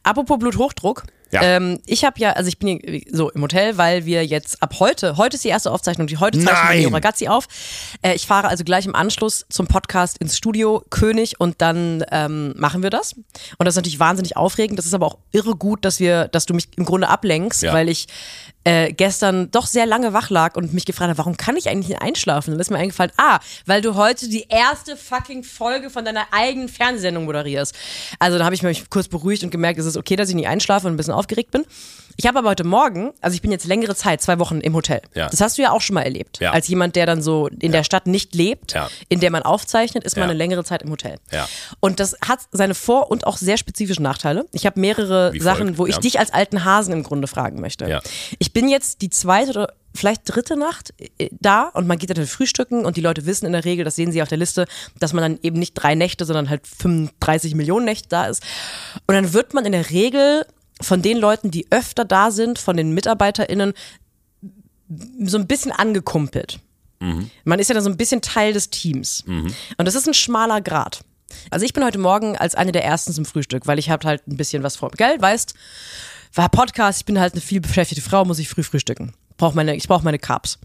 Apropos 0.04 0.40
Bluthochdruck. 0.40 1.04
Ja. 1.32 1.42
Ähm, 1.44 1.80
ich 1.86 2.04
habe 2.04 2.20
ja, 2.20 2.32
also 2.34 2.48
ich 2.48 2.58
bin 2.60 2.80
hier 2.84 3.02
so 3.12 3.30
im 3.30 3.42
Hotel, 3.42 3.78
weil 3.78 4.06
wir 4.06 4.26
jetzt 4.26 4.62
ab 4.62 4.76
heute, 4.80 5.18
heute 5.18 5.36
ist 5.36 5.44
die 5.44 5.50
erste 5.50 5.72
Aufzeichnung, 5.72 6.08
die 6.08 6.18
heute 6.18 6.40
zeichnen 6.40 6.72
wir. 6.74 6.80
Neo 6.82 6.90
Ragazzi 6.90 7.28
auf. 7.28 7.48
Äh, 8.02 8.16
ich 8.16 8.28
fahre 8.28 8.48
also 8.50 8.64
gleich 8.64 8.86
im 8.86 8.96
Anschluss 8.96 9.46
zum 9.50 9.68
Podcast 9.68 10.18
ins 10.18 10.38
Studio 10.38 10.84
König 10.90 11.40
und 11.40 11.62
dann 11.62 12.04
ähm, 12.12 12.54
machen 12.58 12.84
wir 12.84 12.90
das. 12.90 13.14
Und 13.14 13.66
das 13.66 13.74
ist 13.74 13.78
natürlich 13.78 14.00
wahnsinnig 14.00 14.36
aufregend. 14.38 14.78
Das 14.78 14.86
ist 14.86 14.94
aber 14.94 15.06
auch 15.08 15.18
irre 15.32 15.56
gut, 15.56 15.86
dass 15.86 16.00
wir, 16.00 16.28
dass 16.28 16.46
du 16.46 16.54
mich 16.54 16.68
im 16.76 16.86
Grunde 16.86 17.08
ablenkst, 17.10 17.64
Ja. 17.64 17.74
weil 17.74 17.90
ich 17.90 18.08
äh, 18.64 18.94
gestern 18.94 19.50
doch 19.50 19.66
sehr 19.66 19.88
lange 19.88 20.14
wach 20.14 20.30
lag 20.30 20.56
und 20.56 20.72
mich 20.74 20.86
gefragt 20.86 21.10
habe, 21.10 21.18
warum 21.18 21.36
kann 21.36 21.58
ich 21.58 21.68
eigentlich 21.68 21.90
nicht 21.90 22.02
einschlafen? 22.02 22.52
Dann 22.52 22.60
ist 22.60 22.70
mir 22.70 22.78
eingefallen, 22.78 23.12
ah, 23.18 23.40
weil 23.66 23.82
du 23.82 23.96
heute 23.96 24.30
die 24.30 24.46
erste 24.50 24.96
fucking 24.96 25.44
Folge 25.44 25.90
von 25.90 26.06
deiner 26.06 26.26
eigenen 26.32 26.70
Fernsehsendung 26.70 27.26
moderierst. 27.26 27.74
Also 28.20 28.38
da 28.38 28.46
habe 28.46 28.54
ich 28.54 28.62
mich 28.62 28.88
kurz 28.92 29.08
beruhigt 29.08 29.44
und 29.44 29.50
gemerkt, 29.50 29.80
es 29.80 29.88
ist 29.88 29.98
okay, 29.98 30.16
dass 30.16 30.30
ich 30.30 30.36
nicht 30.36 30.48
einschlafe 30.48 30.86
und 30.86 30.94
ein 30.94 30.98
bisschen 30.98 31.14
aufgeregt 31.22 31.52
bin. 31.52 31.64
Ich 32.18 32.28
habe 32.28 32.40
aber 32.40 32.50
heute 32.50 32.64
Morgen, 32.66 33.14
also 33.22 33.34
ich 33.36 33.42
bin 33.42 33.52
jetzt 33.52 33.66
längere 33.66 33.96
Zeit, 33.96 34.22
zwei 34.22 34.38
Wochen 34.38 34.60
im 34.60 34.76
Hotel. 34.76 35.02
Ja. 35.16 35.30
Das 35.30 35.40
hast 35.42 35.58
du 35.58 35.62
ja 35.62 35.72
auch 35.72 35.82
schon 35.82 35.94
mal 35.94 36.02
erlebt. 36.04 36.40
Ja. 36.40 36.52
Als 36.52 36.68
jemand, 36.68 36.96
der 36.96 37.06
dann 37.06 37.22
so 37.22 37.48
in 37.48 37.72
der 37.72 37.84
Stadt 37.84 38.06
nicht 38.06 38.36
lebt, 38.36 38.74
Ja. 38.74 38.90
in 39.08 39.20
der 39.22 39.32
man 39.32 39.44
aufzeichnet, 39.44 40.04
ist 40.04 40.18
man 40.18 40.24
Ja. 40.24 40.30
eine 40.32 40.38
längere 40.38 40.64
Zeit 40.64 40.84
im 40.84 40.92
Hotel. 40.92 41.18
Ja. 41.32 41.48
Und 41.80 42.00
das 42.00 42.16
hat 42.28 42.40
seine 42.52 42.76
Vor- 42.76 43.10
und 43.10 43.26
auch 43.26 43.38
sehr 43.38 43.58
spezifischen 43.58 44.04
Nachteile. 44.04 44.46
Ich 44.52 44.66
habe 44.66 44.80
mehrere 44.80 45.32
Wie 45.34 45.40
Sachen, 45.40 45.68
folgt, 45.68 45.78
wo 45.80 45.86
ich 45.88 45.96
ja. 45.96 46.02
dich 46.02 46.20
als 46.20 46.34
alten 46.34 46.66
Hasen 46.66 46.94
im 46.94 47.04
Grunde 47.04 47.28
fragen 47.28 47.62
möchte. 47.62 47.88
Ja. 47.90 48.02
Ich 48.40 48.52
bin 48.54 48.68
jetzt 48.68 49.02
die 49.02 49.10
zweite 49.10 49.52
oder 49.52 49.74
vielleicht 49.96 50.22
dritte 50.26 50.58
Nacht 50.58 50.94
äh, 51.18 51.30
da 51.40 51.64
und 51.74 51.88
man 51.88 51.98
geht 51.98 52.16
dann 52.16 52.26
frühstücken 52.28 52.86
und 52.86 52.98
die 52.98 53.02
Leute 53.02 53.26
wissen 53.26 53.46
in 53.46 53.52
der 53.54 53.66
Regel, 53.66 53.84
das 53.84 53.96
sehen 53.96 54.12
sie 54.12 54.22
auf 54.22 54.30
der 54.30 54.38
Liste, 54.38 54.66
dass 55.00 55.12
man 55.14 55.22
dann 55.24 55.40
eben 55.44 55.58
nicht 55.60 55.74
drei 55.74 55.96
Nächte, 55.96 56.26
sondern 56.26 56.50
halt 56.50 56.68
35 56.68 57.56
Millionen 57.56 57.86
Nächte 57.86 58.10
da 58.10 58.26
ist. 58.26 58.44
Und 59.08 59.16
dann 59.16 59.34
wird 59.34 59.54
man 59.54 59.66
in 59.66 59.72
der 59.72 59.90
Regel 59.90 60.46
von 60.82 61.02
den 61.02 61.18
Leuten, 61.18 61.52
die 61.52 61.68
öfter 61.72 62.06
da 62.06 62.32
sind, 62.32 62.60
von 62.60 62.78
den 62.78 62.94
MitarbeiterInnen, 62.94 63.74
so 65.24 65.38
ein 65.38 65.48
bisschen 65.48 65.72
angekumpelt. 65.72 66.60
Man 67.46 67.60
ist 67.60 67.70
ja 67.70 67.74
dann 67.74 67.84
so 67.84 67.90
ein 67.90 67.98
bisschen 67.98 68.22
Teil 68.22 68.54
des 68.54 68.70
Teams. 68.70 69.24
Und 69.78 69.86
das 69.86 69.96
ist 69.96 70.08
ein 70.08 70.14
schmaler 70.14 70.62
Grad. 70.62 71.04
Also 71.50 71.66
ich 71.66 71.74
bin 71.74 71.84
heute 71.84 71.98
Morgen 71.98 72.38
als 72.38 72.56
eine 72.56 72.72
der 72.72 72.84
ersten 72.84 73.14
zum 73.14 73.26
Frühstück, 73.26 73.68
weil 73.68 73.80
ich 73.80 73.90
habe 73.90 74.06
halt 74.08 74.28
ein 74.28 74.38
bisschen 74.38 74.64
was 74.64 74.76
vor. 74.76 74.92
Gell, 74.92 75.20
weißt, 75.20 75.54
war 76.34 76.50
Podcast, 76.50 77.00
ich 77.00 77.06
bin 77.06 77.20
halt 77.20 77.34
eine 77.34 77.42
viel 77.42 77.62
beschäftigte 77.62 78.04
Frau, 78.04 78.26
muss 78.26 78.40
ich 78.40 78.50
früh 78.50 78.64
frühstücken. 78.64 79.14
Brauch 79.38 79.54
meine, 79.54 79.76
ich 79.76 79.88
brauche 79.88 80.04
meine 80.04 80.20
Carbs. 80.20 80.60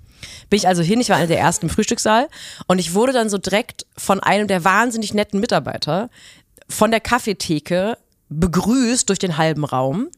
Bin 0.51 0.57
ich 0.57 0.69
also 0.69 0.83
hin, 0.83 1.01
ich 1.01 1.09
war 1.09 1.17
eine 1.17 1.27
der 1.27 1.39
ersten 1.39 1.67
im 1.67 1.71
Frühstückssaal 1.71 2.29
und 2.67 2.79
ich 2.79 2.95
wurde 2.95 3.13
dann 3.13 3.29
so 3.29 3.39
direkt 3.39 3.87
von 3.97 4.21
einem 4.21 4.49
der 4.49 4.65
wahnsinnig 4.65 5.15
netten 5.15 5.41
Mitarbeiter 5.41 6.11
von 6.69 6.91
der 6.91 7.01
Kaffeetheke 7.01 7.97
begrüßt 8.29 9.09
durch 9.09 9.19
den 9.19 9.37
halben 9.37 9.65
Raum 9.65 10.09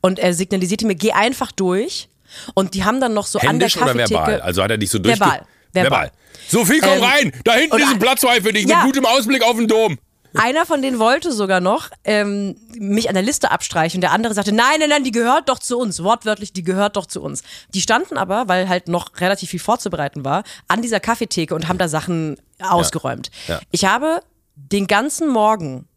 und 0.00 0.18
er 0.18 0.34
signalisierte 0.34 0.86
mir, 0.86 0.94
geh 0.94 1.12
einfach 1.12 1.52
durch 1.52 2.08
und 2.54 2.74
die 2.74 2.84
haben 2.84 3.00
dann 3.00 3.14
noch 3.14 3.26
so 3.26 3.38
Händisch 3.40 3.76
an 3.76 3.84
der 3.86 3.90
oder 3.94 4.02
Kaffeetheke 4.04 4.20
verbal? 4.26 4.40
Also 4.40 4.62
hat 4.62 4.70
er 4.70 4.78
dich 4.78 4.90
so 4.90 4.98
durch. 4.98 5.18
Verbal. 5.18 5.42
Verbal. 5.72 6.12
So 6.48 6.64
viel, 6.64 6.80
komm 6.80 6.92
Ähm, 6.98 7.02
rein. 7.04 7.32
Da 7.44 7.54
hinten 7.54 7.76
ist 7.78 7.88
ein 7.92 7.98
Platz 7.98 8.20
frei 8.22 8.40
für 8.40 8.52
dich 8.52 8.66
Ja. 8.66 8.78
mit 8.84 8.86
gutem 8.94 9.06
Ausblick 9.06 9.42
auf 9.42 9.56
den 9.56 9.68
Dom. 9.68 9.98
Einer 10.34 10.66
von 10.66 10.82
denen 10.82 10.98
wollte 10.98 11.32
sogar 11.32 11.60
noch 11.60 11.88
ähm, 12.04 12.54
mich 12.78 13.08
an 13.08 13.14
der 13.14 13.22
Liste 13.22 13.50
abstreichen. 13.50 14.02
Der 14.02 14.12
andere 14.12 14.34
sagte, 14.34 14.52
nein, 14.52 14.76
nein, 14.78 14.90
nein, 14.90 15.04
die 15.04 15.10
gehört 15.10 15.48
doch 15.48 15.58
zu 15.58 15.78
uns. 15.78 16.02
Wortwörtlich, 16.02 16.52
die 16.52 16.62
gehört 16.62 16.96
doch 16.96 17.06
zu 17.06 17.22
uns. 17.22 17.42
Die 17.72 17.80
standen 17.80 18.18
aber, 18.18 18.46
weil 18.46 18.68
halt 18.68 18.88
noch 18.88 19.10
relativ 19.20 19.50
viel 19.50 19.58
vorzubereiten 19.60 20.24
war, 20.26 20.42
an 20.68 20.82
dieser 20.82 21.00
Kaffeetheke 21.00 21.54
und 21.54 21.66
haben 21.66 21.78
da 21.78 21.88
Sachen 21.88 22.36
ausgeräumt. 22.60 23.30
Ja. 23.46 23.60
Ich 23.70 23.86
habe 23.86 24.20
den 24.54 24.86
ganzen 24.86 25.28
Morgen 25.28 25.87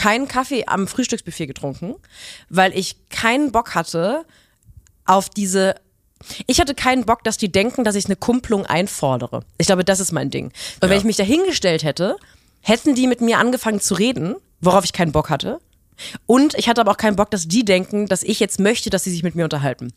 keinen 0.00 0.28
Kaffee 0.28 0.64
am 0.66 0.86
Frühstücksbuffet 0.88 1.46
getrunken, 1.46 1.94
weil 2.48 2.76
ich 2.76 2.96
keinen 3.10 3.52
Bock 3.52 3.74
hatte 3.74 4.24
auf 5.04 5.28
diese 5.28 5.74
ich 6.46 6.60
hatte 6.60 6.74
keinen 6.74 7.04
Bock, 7.06 7.24
dass 7.24 7.38
die 7.38 7.50
denken, 7.50 7.82
dass 7.84 7.94
ich 7.94 8.04
eine 8.06 8.16
Kumpelung 8.16 8.66
einfordere. 8.66 9.42
Ich 9.56 9.66
glaube, 9.68 9.84
das 9.84 10.00
ist 10.00 10.12
mein 10.12 10.30
Ding. 10.30 10.46
Und 10.46 10.82
wenn 10.82 10.90
Ja. 10.90 10.96
ich 10.98 11.04
mich 11.04 11.16
da 11.16 11.22
hingestellt 11.24 11.82
hätte, 11.82 12.16
hätten 12.60 12.94
die 12.94 13.06
mit 13.06 13.20
mir 13.22 13.38
angefangen 13.38 13.80
zu 13.80 13.94
reden, 13.94 14.36
worauf 14.60 14.84
ich 14.84 14.92
keinen 14.92 15.12
Bock 15.12 15.30
hatte. 15.30 15.60
Und 16.26 16.54
ich 16.58 16.68
hatte 16.68 16.80
aber 16.82 16.90
auch 16.90 16.98
keinen 16.98 17.16
Bock, 17.16 17.30
dass 17.30 17.48
die 17.48 17.64
denken, 17.64 18.06
dass 18.06 18.22
ich 18.22 18.38
jetzt 18.40 18.60
möchte, 18.60 18.90
dass 18.90 19.04
sie 19.04 19.10
sich 19.10 19.22
mit 19.22 19.34
mir 19.34 19.44
unterhalten. 19.44 19.92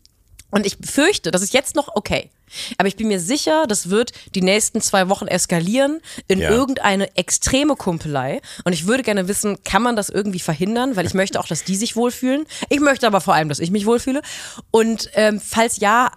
Und 0.50 0.64
ich 0.66 0.78
fürchte, 0.82 1.30
das 1.30 1.42
ist 1.42 1.52
jetzt 1.52 1.76
noch 1.76 1.88
okay. 1.94 2.30
Aber 2.78 2.88
ich 2.88 2.96
bin 2.96 3.08
mir 3.08 3.20
sicher, 3.20 3.64
das 3.68 3.90
wird 3.90 4.12
die 4.34 4.42
nächsten 4.42 4.80
zwei 4.80 5.08
Wochen 5.08 5.26
eskalieren 5.26 6.00
in 6.28 6.38
Ja. 6.40 6.50
irgendeine 6.50 7.16
extreme 7.16 7.76
Kumpelei. 7.76 8.40
Und 8.64 8.72
ich 8.72 8.86
würde 8.86 9.02
gerne 9.02 9.28
wissen, 9.28 9.62
kann 9.64 9.82
man 9.82 9.96
das 9.96 10.08
irgendwie 10.08 10.40
verhindern? 10.40 10.96
Weil 10.96 11.06
ich 11.06 11.14
möchte 11.14 11.40
auch, 11.40 11.46
dass 11.46 11.64
die 11.64 11.76
sich 11.76 11.96
wohlfühlen. 11.96 12.46
Ich 12.68 12.80
möchte 12.80 13.06
aber 13.06 13.20
vor 13.20 13.34
allem, 13.34 13.48
dass 13.48 13.58
ich 13.58 13.70
mich 13.70 13.86
wohlfühle. 13.86 14.22
Und 14.70 15.10
ähm, 15.14 15.40
falls 15.40 15.78
ja, 15.78 16.10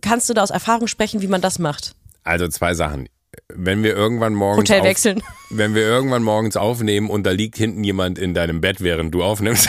kannst 0.00 0.28
du 0.28 0.34
da 0.34 0.42
aus 0.42 0.50
Erfahrung 0.50 0.86
sprechen, 0.88 1.20
wie 1.22 1.26
man 1.28 1.40
das 1.40 1.58
macht? 1.58 1.94
Also 2.24 2.48
zwei 2.48 2.74
Sachen. 2.74 3.08
Wenn 3.54 3.82
wir 3.82 3.94
irgendwann 3.94 4.34
morgens 4.34 4.58
Hotel 4.68 4.80
auf- 4.80 4.86
wechseln. 4.86 5.22
wenn 5.50 5.74
wir 5.74 5.82
irgendwann 5.82 6.22
morgens 6.22 6.56
aufnehmen 6.56 7.08
und 7.08 7.24
da 7.24 7.30
liegt 7.30 7.56
hinten 7.56 7.84
jemand 7.84 8.18
in 8.18 8.34
deinem 8.34 8.60
Bett, 8.60 8.80
während 8.80 9.14
du 9.14 9.22
aufnimmst, 9.22 9.68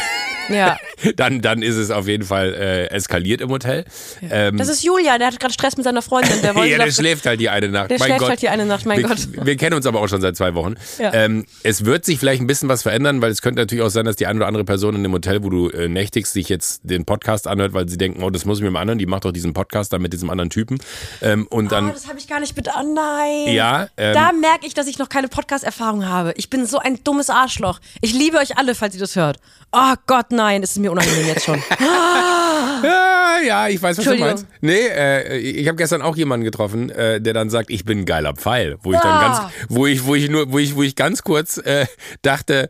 Ja. 0.50 0.78
dann, 1.16 1.42
dann 1.42 1.62
ist 1.62 1.76
es 1.76 1.92
auf 1.92 2.08
jeden 2.08 2.24
Fall 2.26 2.54
äh, 2.54 2.86
eskaliert 2.88 3.42
im 3.42 3.50
Hotel. 3.50 3.86
Ähm, 4.30 4.58
Das 4.58 4.68
ist 4.70 4.84
Julia, 4.84 5.18
der 5.18 5.28
hat 5.28 5.40
gerade 5.40 5.54
Stress 5.54 5.78
mit 5.78 5.84
seiner 5.84 6.02
Freundin. 6.02 6.42
Der 6.42 6.54
ja, 6.66 6.78
der 6.78 6.92
schläft 6.92 7.26
halt 7.26 7.40
die 7.40 7.50
eine 7.50 7.70
Nacht. 7.70 7.90
Der 7.92 8.00
mein 8.00 8.08
schläft 8.08 8.20
Gott. 8.22 8.30
halt 8.30 8.42
die 8.42 8.50
eine 8.50 8.66
Nacht, 8.66 8.86
mein 8.86 9.00
wir, 9.00 9.08
Gott. 9.08 9.20
Wir 9.46 9.56
kennen 9.58 9.76
uns 9.76 9.86
aber 9.86 10.02
auch 10.02 10.08
schon 10.08 10.22
seit 10.22 10.36
zwei 10.36 10.54
Wochen. 10.56 10.76
Ja. 10.98 11.14
Ähm, 11.14 11.46
es 11.64 11.86
wird 11.86 12.06
sich 12.06 12.20
vielleicht 12.20 12.42
ein 12.42 12.48
bisschen 12.48 12.70
was 12.70 12.82
verändern, 12.84 13.22
weil 13.22 13.32
es 13.32 13.42
könnte 13.42 13.62
natürlich 13.62 13.84
auch 13.84 13.90
sein, 13.90 14.06
dass 14.06 14.16
die 14.16 14.28
eine 14.28 14.38
oder 14.38 14.48
andere 14.48 14.64
Person 14.66 14.96
in 14.96 15.04
dem 15.04 15.14
Hotel, 15.14 15.44
wo 15.44 15.50
du 15.50 15.70
äh, 15.70 15.88
nächtigst, 15.88 16.34
sich 16.34 16.50
jetzt 16.50 16.82
den 16.84 17.06
Podcast 17.06 17.48
anhört, 17.48 17.74
weil 17.74 17.88
sie 17.88 17.98
denken, 17.98 18.24
oh, 18.24 18.30
das 18.30 18.46
muss 18.46 18.58
ich 18.60 18.64
mit 18.64 18.72
dem 18.72 18.76
anderen, 18.78 19.00
die 19.00 19.06
macht 19.06 19.26
doch 19.26 19.32
diesen 19.32 19.54
Podcast 19.54 19.94
dann 19.94 20.02
mit 20.02 20.14
diesem 20.14 20.30
anderen 20.30 20.50
Typen. 20.50 20.80
Ähm, 21.22 21.48
und 21.48 21.68
Oh, 21.68 21.70
dann, 21.70 21.94
das 21.94 22.08
habe 22.08 22.18
ich 22.18 22.28
gar 22.28 22.40
nicht 22.40 22.56
mit. 22.56 22.68
Oh 22.68 22.94
nein. 22.96 23.54
ja, 23.54 23.88
ähm, 23.98 24.14
Da 24.14 24.32
merke 24.32 24.66
ich, 24.66 24.74
dass 24.74 24.88
ich 24.88 24.98
noch 24.98 25.10
keine 25.10 25.28
Podcast-Erfahrung 25.28 26.08
habe. 26.08 26.34
Ich 26.38 26.50
bin 26.50 26.66
so 26.66 26.80
ein 26.80 27.04
dummes 27.04 27.30
Arschloch. 27.30 27.80
Ich 28.02 28.14
liebe 28.14 28.38
euch 28.38 28.58
alle, 28.58 28.74
falls 28.76 28.96
ihr 28.96 29.00
das 29.00 29.16
hört. 29.16 29.38
Oh 29.72 29.94
Gott, 30.08 30.32
nein, 30.32 30.39
ist 30.64 30.72
es 30.72 30.78
mir 30.80 30.92
unangenehm 30.92 31.28
jetzt 31.28 31.46
schon. 31.46 31.62
Ja, 31.80 33.38
ja, 33.46 33.68
ich 33.68 33.82
weiß, 33.82 33.98
was 33.98 34.06
du 34.06 34.16
meinst. 34.16 34.46
Nee, 34.62 34.88
äh, 34.88 35.38
ich 35.38 35.68
habe 35.68 35.76
gestern 35.78 36.02
auch 36.02 36.16
jemanden 36.16 36.44
getroffen, 36.46 36.90
äh, 36.90 37.20
der 37.22 37.34
dann 37.34 37.50
sagt, 37.50 37.70
ich 37.70 37.86
bin 37.86 38.00
ein 38.00 38.06
geiler 38.06 38.34
Pfeil, 38.36 38.78
wo 38.84 38.94
ich 38.94 39.00
dann 39.00 39.12
Ah. 39.12 39.22
ganz, 39.22 39.54
wo 39.70 39.86
ich, 39.86 40.06
wo 40.06 40.16
ich 40.16 40.30
nur, 40.30 40.52
wo 40.52 40.60
ich, 40.60 40.76
wo 40.76 40.84
ich 40.84 40.96
ganz 40.96 41.24
kurz 41.24 41.58
äh, 41.58 41.86
dachte, 42.22 42.70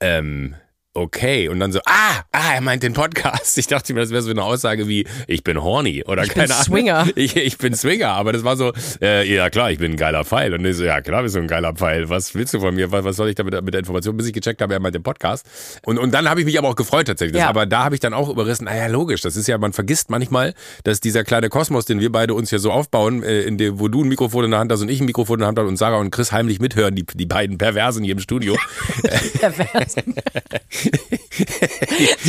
ähm, 0.00 0.54
okay, 1.00 1.48
und 1.48 1.60
dann 1.60 1.72
so, 1.72 1.80
ah, 1.86 2.22
ah, 2.32 2.54
er 2.54 2.60
meint 2.60 2.82
den 2.82 2.92
Podcast. 2.92 3.58
Ich 3.58 3.66
dachte 3.66 3.92
mir, 3.94 4.00
das 4.00 4.10
wäre 4.10 4.22
so 4.22 4.30
eine 4.30 4.42
Aussage 4.42 4.88
wie, 4.88 5.06
ich 5.26 5.42
bin 5.42 5.62
horny 5.62 6.04
oder 6.04 6.22
bin 6.22 6.30
keine 6.32 6.54
Ahnung. 6.54 6.64
Swinger. 6.64 7.06
Ich, 7.16 7.36
ich 7.36 7.58
bin 7.58 7.74
Swinger, 7.74 8.10
aber 8.10 8.32
das 8.32 8.44
war 8.44 8.56
so, 8.56 8.72
äh, 9.02 9.30
ja 9.30 9.50
klar, 9.50 9.70
ich 9.70 9.78
bin 9.78 9.92
ein 9.92 9.96
geiler 9.96 10.24
Pfeil. 10.24 10.54
Und 10.54 10.64
ich 10.64 10.76
so, 10.76 10.84
ja 10.84 11.00
klar, 11.00 11.22
bist 11.22 11.34
du 11.34 11.40
ein 11.40 11.48
geiler 11.48 11.74
Pfeil. 11.74 12.08
Was 12.08 12.34
willst 12.34 12.54
du 12.54 12.60
von 12.60 12.74
mir? 12.74 12.90
Was, 12.92 13.04
was 13.04 13.16
soll 13.16 13.28
ich 13.28 13.34
da 13.34 13.42
mit, 13.42 13.52
der 13.52 13.80
Information? 13.80 14.16
Bis 14.16 14.26
ich 14.26 14.32
gecheckt 14.32 14.62
habe, 14.62 14.72
er 14.72 14.80
meint 14.80 14.94
den 14.94 15.02
Podcast. 15.02 15.46
Und, 15.84 15.98
und 15.98 16.12
dann 16.12 16.28
habe 16.28 16.40
ich 16.40 16.46
mich 16.46 16.58
aber 16.58 16.68
auch 16.68 16.76
gefreut 16.76 17.06
tatsächlich. 17.06 17.34
Das, 17.34 17.42
Ja. 17.42 17.48
Aber 17.48 17.66
da 17.66 17.84
habe 17.84 17.94
ich 17.94 18.00
dann 18.00 18.14
auch 18.14 18.28
überrissen, 18.28 18.64
naja, 18.64 18.86
logisch, 18.86 19.20
das 19.22 19.36
ist 19.36 19.48
ja, 19.48 19.58
man 19.58 19.72
vergisst 19.72 20.10
manchmal, 20.10 20.54
dass 20.84 21.00
dieser 21.00 21.24
kleine 21.24 21.48
Kosmos, 21.48 21.84
den 21.84 22.00
wir 22.00 22.12
beide 22.12 22.34
uns 22.34 22.50
hier 22.50 22.58
so 22.58 22.70
aufbauen, 22.70 23.22
äh, 23.22 23.42
in 23.42 23.58
dem, 23.58 23.78
wo 23.80 23.88
du 23.88 24.04
ein 24.04 24.08
Mikrofon 24.08 24.44
in 24.44 24.50
der 24.52 24.60
Hand 24.60 24.72
hast 24.72 24.82
und 24.82 24.88
ich 24.88 25.00
ein 25.00 25.06
Mikrofon 25.06 25.36
in 25.36 25.40
der 25.40 25.48
Hand 25.48 25.58
habe 25.58 25.68
und 25.68 25.76
Sarah 25.76 25.98
und 25.98 26.10
Chris 26.10 26.32
heimlich 26.32 26.60
mithören, 26.60 26.94
die, 26.94 27.04
die 27.04 27.26
beiden 27.26 27.58
Perversen 27.58 28.04
hier 28.04 28.12
im 28.12 28.20
Studio, 28.20 28.56
Pervers. 29.40 29.96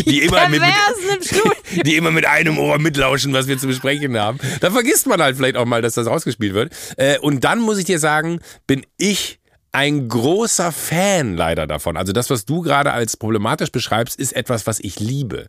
die, 0.06 0.22
immer 0.22 0.50
mit, 0.50 0.62
mit, 0.62 1.86
die 1.86 1.96
immer 1.96 2.12
mit 2.12 2.26
einem 2.26 2.58
Ohr 2.58 2.80
mitlauschen, 2.80 3.34
was 3.34 3.48
wir 3.48 3.58
zu 3.58 3.68
besprechen 3.68 4.18
haben. 4.18 4.40
Da 4.60 4.72
vergisst 4.72 5.08
man 5.08 5.22
halt 5.22 5.38
vielleicht 5.38 5.58
auch 5.58 5.66
mal, 5.66 5.82
dass 5.82 5.94
das 5.94 6.08
ausgespielt 6.08 6.54
wird. 6.54 6.74
Äh, 6.98 7.20
und 7.20 7.44
dann 7.44 7.60
muss 7.60 7.78
ich 7.78 7.86
dir 7.86 8.00
sagen, 8.00 8.40
bin 8.68 8.86
ich 8.98 9.40
ein 9.72 10.08
großer 10.10 10.72
Fan 10.72 11.36
leider 11.36 11.66
davon. 11.66 11.96
Also 11.98 12.12
das, 12.12 12.30
was 12.30 12.46
du 12.46 12.62
gerade 12.62 12.92
als 12.92 13.16
problematisch 13.18 13.72
beschreibst, 13.72 14.20
ist 14.20 14.34
etwas, 14.34 14.68
was 14.68 14.80
ich 14.80 15.00
liebe. 15.00 15.48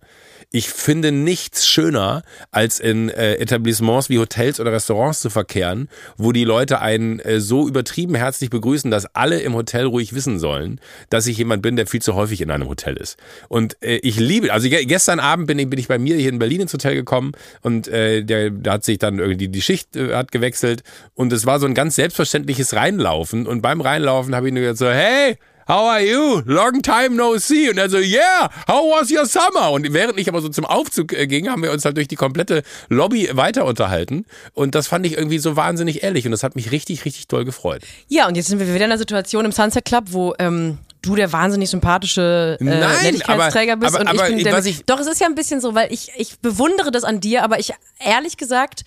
Ich 0.55 0.69
finde 0.69 1.13
nichts 1.13 1.67
schöner, 1.67 2.23
als 2.51 2.79
in 2.79 3.09
äh, 3.09 3.37
Etablissements 3.37 4.11
wie 4.11 4.19
Hotels 4.19 4.61
oder 4.61 4.71
Restaurants 4.71 5.23
zu 5.23 5.31
verkehren, 5.31 5.89
wo 6.19 6.33
die 6.33 6.45
Leute 6.45 6.81
einen 6.83 7.21
äh, 7.21 7.41
so 7.41 7.67
übertrieben 7.67 8.15
herzlich 8.15 8.51
begrüßen, 8.51 8.91
dass 8.91 9.07
alle 9.15 9.41
im 9.41 9.55
Hotel 9.55 9.87
ruhig 9.87 10.13
wissen 10.15 10.39
sollen, 10.39 10.79
dass 11.09 11.27
ich 11.27 11.39
jemand 11.39 11.63
bin, 11.63 11.77
der 11.77 11.87
viel 11.87 12.03
zu 12.03 12.15
häufig 12.15 12.43
in 12.43 12.51
einem 12.51 12.69
Hotel 12.69 12.99
ist. 12.99 13.17
Und 13.49 13.83
äh, 13.83 13.97
ich 14.03 14.21
liebe, 14.21 14.53
also 14.53 14.69
ge 14.69 14.85
gestern 14.85 15.21
Abend 15.21 15.47
bin 15.47 15.59
ich, 15.59 15.71
bin 15.71 15.79
ich 15.79 15.89
bei 15.89 15.99
mir 15.99 16.17
hier 16.17 16.29
in 16.29 16.39
Berlin 16.39 16.61
ins 16.61 16.75
Hotel 16.75 16.95
gekommen 16.95 17.33
und 17.63 17.89
äh, 17.89 18.23
der, 18.23 18.51
da 18.51 18.73
hat 18.73 18.85
sich 18.85 18.99
dann 18.99 19.21
irgendwie 19.21 19.49
die 19.49 19.63
Schicht 19.63 19.97
äh, 19.97 20.15
hat 20.15 20.33
gewechselt 20.33 20.83
und 21.15 21.33
es 21.33 21.47
war 21.47 21.61
so 21.61 21.67
ein 21.67 21.75
ganz 21.75 21.97
selbstverständliches 21.97 22.75
Reinlaufen 22.75 23.47
und 23.47 23.63
beim 23.63 23.81
Reinlaufen 23.81 24.35
habe 24.35 24.49
ich 24.49 24.53
nur 24.53 24.61
gesagt 24.61 24.79
so, 24.79 24.91
hey, 24.91 25.39
How 25.69 25.89
are 25.91 26.01
you? 26.05 26.43
Long 26.45 26.83
time 26.83 27.11
no 27.11 27.39
see. 27.39 27.71
Und 27.71 27.79
er 27.79 27.89
so, 27.89 27.99
yeah, 27.99 28.51
how 28.69 28.93
was 29.01 29.11
your 29.11 29.27
summer? 29.27 29.71
Und 29.73 29.93
während 29.93 30.19
ich 30.19 30.29
aber 30.29 30.41
so 30.41 30.49
zum 30.49 30.65
Aufzug 30.65 31.13
äh, 31.13 31.27
ging, 31.27 31.49
haben 31.49 31.63
wir 31.63 31.71
uns 31.73 31.85
halt 31.85 31.97
durch 31.97 32.09
die 32.09 32.17
komplette 32.17 32.63
Lobby 32.89 33.31
weiter 33.33 33.65
unterhalten. 33.65 34.27
Und 34.55 34.75
das 34.75 34.87
fand 34.89 35.07
ich 35.07 35.13
irgendwie 35.17 35.39
so 35.39 35.57
wahnsinnig 35.57 36.03
ehrlich. 36.03 36.25
Und 36.25 36.33
das 36.33 36.43
hat 36.43 36.57
mich 36.57 36.73
richtig, 36.73 37.05
richtig 37.05 37.29
doll 37.29 37.45
gefreut. 37.45 37.83
Ja, 38.09 38.27
und 38.29 38.37
jetzt 38.37 38.49
sind 38.49 38.59
wir 38.59 38.67
wieder 38.67 38.77
in 38.79 38.83
einer 38.85 38.99
Situation 38.99 39.45
im 39.45 39.53
Sunset 39.53 39.85
Club, 39.85 40.05
wo 40.11 40.35
ähm, 40.39 40.79
du 41.03 41.15
der 41.17 41.33
wahnsinnig 41.33 41.71
sympathische 41.71 42.57
äh, 42.61 42.65
Nein, 42.65 43.03
Nettigkeitsträger 43.03 43.73
aber- 43.75 43.87
bist 43.87 43.95
aber- 43.97 44.09
und 44.11 44.15
ich 44.15 44.21
aber 44.21 44.29
bin 44.35 44.45
der. 44.45 44.53
was 44.55 44.67
ich- 44.67 44.85
Doch, 44.85 45.01
es 45.01 45.07
ist 45.07 45.21
ja 45.21 45.27
ein 45.27 45.35
bisschen 45.35 45.61
so, 45.61 45.75
weil 45.75 45.93
ich, 45.93 46.11
ich 46.17 46.39
bewundere 46.41 46.91
das 46.91 47.05
an 47.05 47.21
dir, 47.21 47.43
aber 47.45 47.59
ich 47.59 47.73
ehrlich 47.99 48.37
gesagt, 48.37 48.83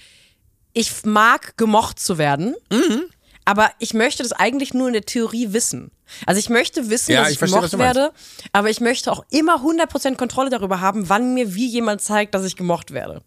ich 0.74 0.92
mag 1.06 1.56
gemocht 1.58 2.00
zu 2.00 2.18
werden. 2.18 2.56
Mhm. 2.72 3.04
Aber 3.46 3.72
ich 3.80 3.94
möchte 3.94 4.24
das 4.24 4.32
eigentlich 4.32 4.74
nur 4.74 4.88
in 4.88 4.94
der 4.94 5.06
Theorie 5.06 5.54
wissen. 5.54 5.92
Also 6.26 6.40
ich 6.40 6.50
möchte 6.50 6.90
wissen, 6.90 7.12
Ja, 7.12 7.20
dass 7.20 7.30
ich 7.30 7.34
ich, 7.34 7.40
verstehe, 7.40 7.62
gemocht 7.62 7.78
werde, 7.78 8.12
aber 8.52 8.70
ich 8.70 8.82
möchte 8.82 9.12
auch 9.12 9.24
immer 9.30 9.64
100% 9.64 10.16
Kontrolle 10.16 10.50
darüber 10.50 10.82
haben, 10.82 11.10
wann 11.10 11.34
mir 11.34 11.56
wie 11.56 11.68
jemand 11.68 12.02
zeigt, 12.02 12.36
dass 12.36 12.46
ich 12.46 12.56
gemocht 12.56 12.92
werde. 12.92 13.22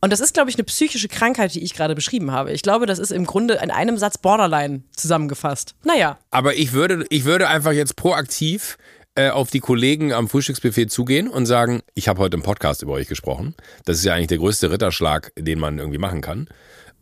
Und 0.00 0.12
das 0.12 0.20
ist, 0.20 0.34
glaube 0.34 0.50
ich, 0.50 0.56
eine 0.56 0.64
psychische 0.64 1.08
Krankheit, 1.08 1.54
die 1.54 1.62
ich 1.62 1.74
gerade 1.74 1.94
beschrieben 1.94 2.30
habe. 2.30 2.52
Ich 2.52 2.62
glaube, 2.62 2.86
das 2.86 2.98
ist 2.98 3.10
im 3.10 3.26
Grunde 3.26 3.54
in 3.62 3.70
einem 3.70 3.98
Satz 3.98 4.18
Borderline 4.18 4.82
zusammengefasst. 4.94 5.74
Naja, 5.84 6.18
Aber 6.30 6.54
ich 6.54 6.72
würde, 6.72 7.06
ich 7.10 7.24
würde 7.24 7.48
einfach 7.48 7.72
jetzt 7.72 7.96
proaktiv 7.96 8.76
äh, 9.14 9.30
auf 9.30 9.50
die 9.50 9.60
Kollegen 9.60 10.12
am 10.12 10.28
Frühstücksbuffet 10.28 10.86
zugehen 10.86 11.28
und 11.28 11.46
sagen, 11.46 11.82
ich 11.94 12.08
habe 12.08 12.20
heute 12.20 12.36
im 12.36 12.42
Podcast 12.42 12.82
über 12.82 12.92
euch 12.92 13.08
gesprochen. 13.08 13.54
Das 13.84 13.98
ist 13.98 14.04
ja 14.04 14.14
eigentlich 14.14 14.28
der 14.28 14.38
größte 14.38 14.70
Ritterschlag, 14.70 15.32
den 15.38 15.58
man 15.58 15.78
irgendwie 15.78 15.98
machen 15.98 16.20
kann. 16.22 16.48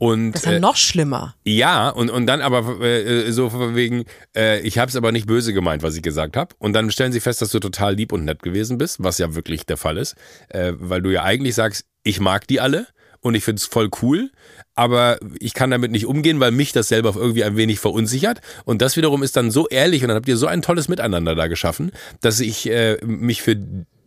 Und 0.00 0.32
das 0.32 0.44
ist 0.44 0.46
ja 0.46 0.52
äh, 0.52 0.60
noch 0.60 0.76
schlimmer. 0.76 1.34
ja, 1.44 1.90
und, 1.90 2.08
und 2.08 2.26
dann 2.26 2.40
aber 2.40 2.80
äh, 2.80 3.30
so 3.32 3.74
wegen, 3.74 4.06
äh, 4.34 4.60
ich 4.60 4.78
habe 4.78 4.88
es 4.88 4.96
aber 4.96 5.12
nicht 5.12 5.26
böse 5.26 5.52
gemeint, 5.52 5.82
was 5.82 5.94
ich 5.94 6.00
gesagt 6.00 6.38
habe. 6.38 6.54
Und 6.58 6.72
dann 6.72 6.90
stellen 6.90 7.12
sie 7.12 7.20
fest, 7.20 7.42
dass 7.42 7.50
du 7.50 7.60
total 7.60 7.96
lieb 7.96 8.10
und 8.10 8.24
nett 8.24 8.42
gewesen 8.42 8.78
bist, 8.78 9.04
was 9.04 9.18
ja 9.18 9.34
wirklich 9.34 9.66
der 9.66 9.76
Fall 9.76 9.98
ist, 9.98 10.16
äh, 10.48 10.72
weil 10.78 11.02
du 11.02 11.10
ja 11.10 11.24
eigentlich 11.24 11.54
sagst, 11.54 11.84
ich 12.02 12.18
mag 12.18 12.46
die 12.46 12.62
alle 12.62 12.86
und 13.20 13.34
ich 13.34 13.44
finde 13.44 13.60
es 13.60 13.66
voll 13.66 13.90
cool, 14.00 14.30
aber 14.74 15.18
ich 15.38 15.52
kann 15.52 15.70
damit 15.70 15.90
nicht 15.90 16.06
umgehen, 16.06 16.40
weil 16.40 16.50
mich 16.50 16.72
das 16.72 16.88
selber 16.88 17.14
irgendwie 17.14 17.44
ein 17.44 17.58
wenig 17.58 17.78
verunsichert. 17.78 18.40
Und 18.64 18.80
das 18.80 18.96
wiederum 18.96 19.22
ist 19.22 19.36
dann 19.36 19.50
so 19.50 19.68
ehrlich 19.68 20.00
und 20.00 20.08
dann 20.08 20.16
habt 20.16 20.28
ihr 20.28 20.38
so 20.38 20.46
ein 20.46 20.62
tolles 20.62 20.88
Miteinander 20.88 21.34
da 21.34 21.46
geschaffen, 21.46 21.92
dass 22.22 22.40
ich 22.40 22.70
äh, 22.70 22.96
mich 23.04 23.42
für 23.42 23.56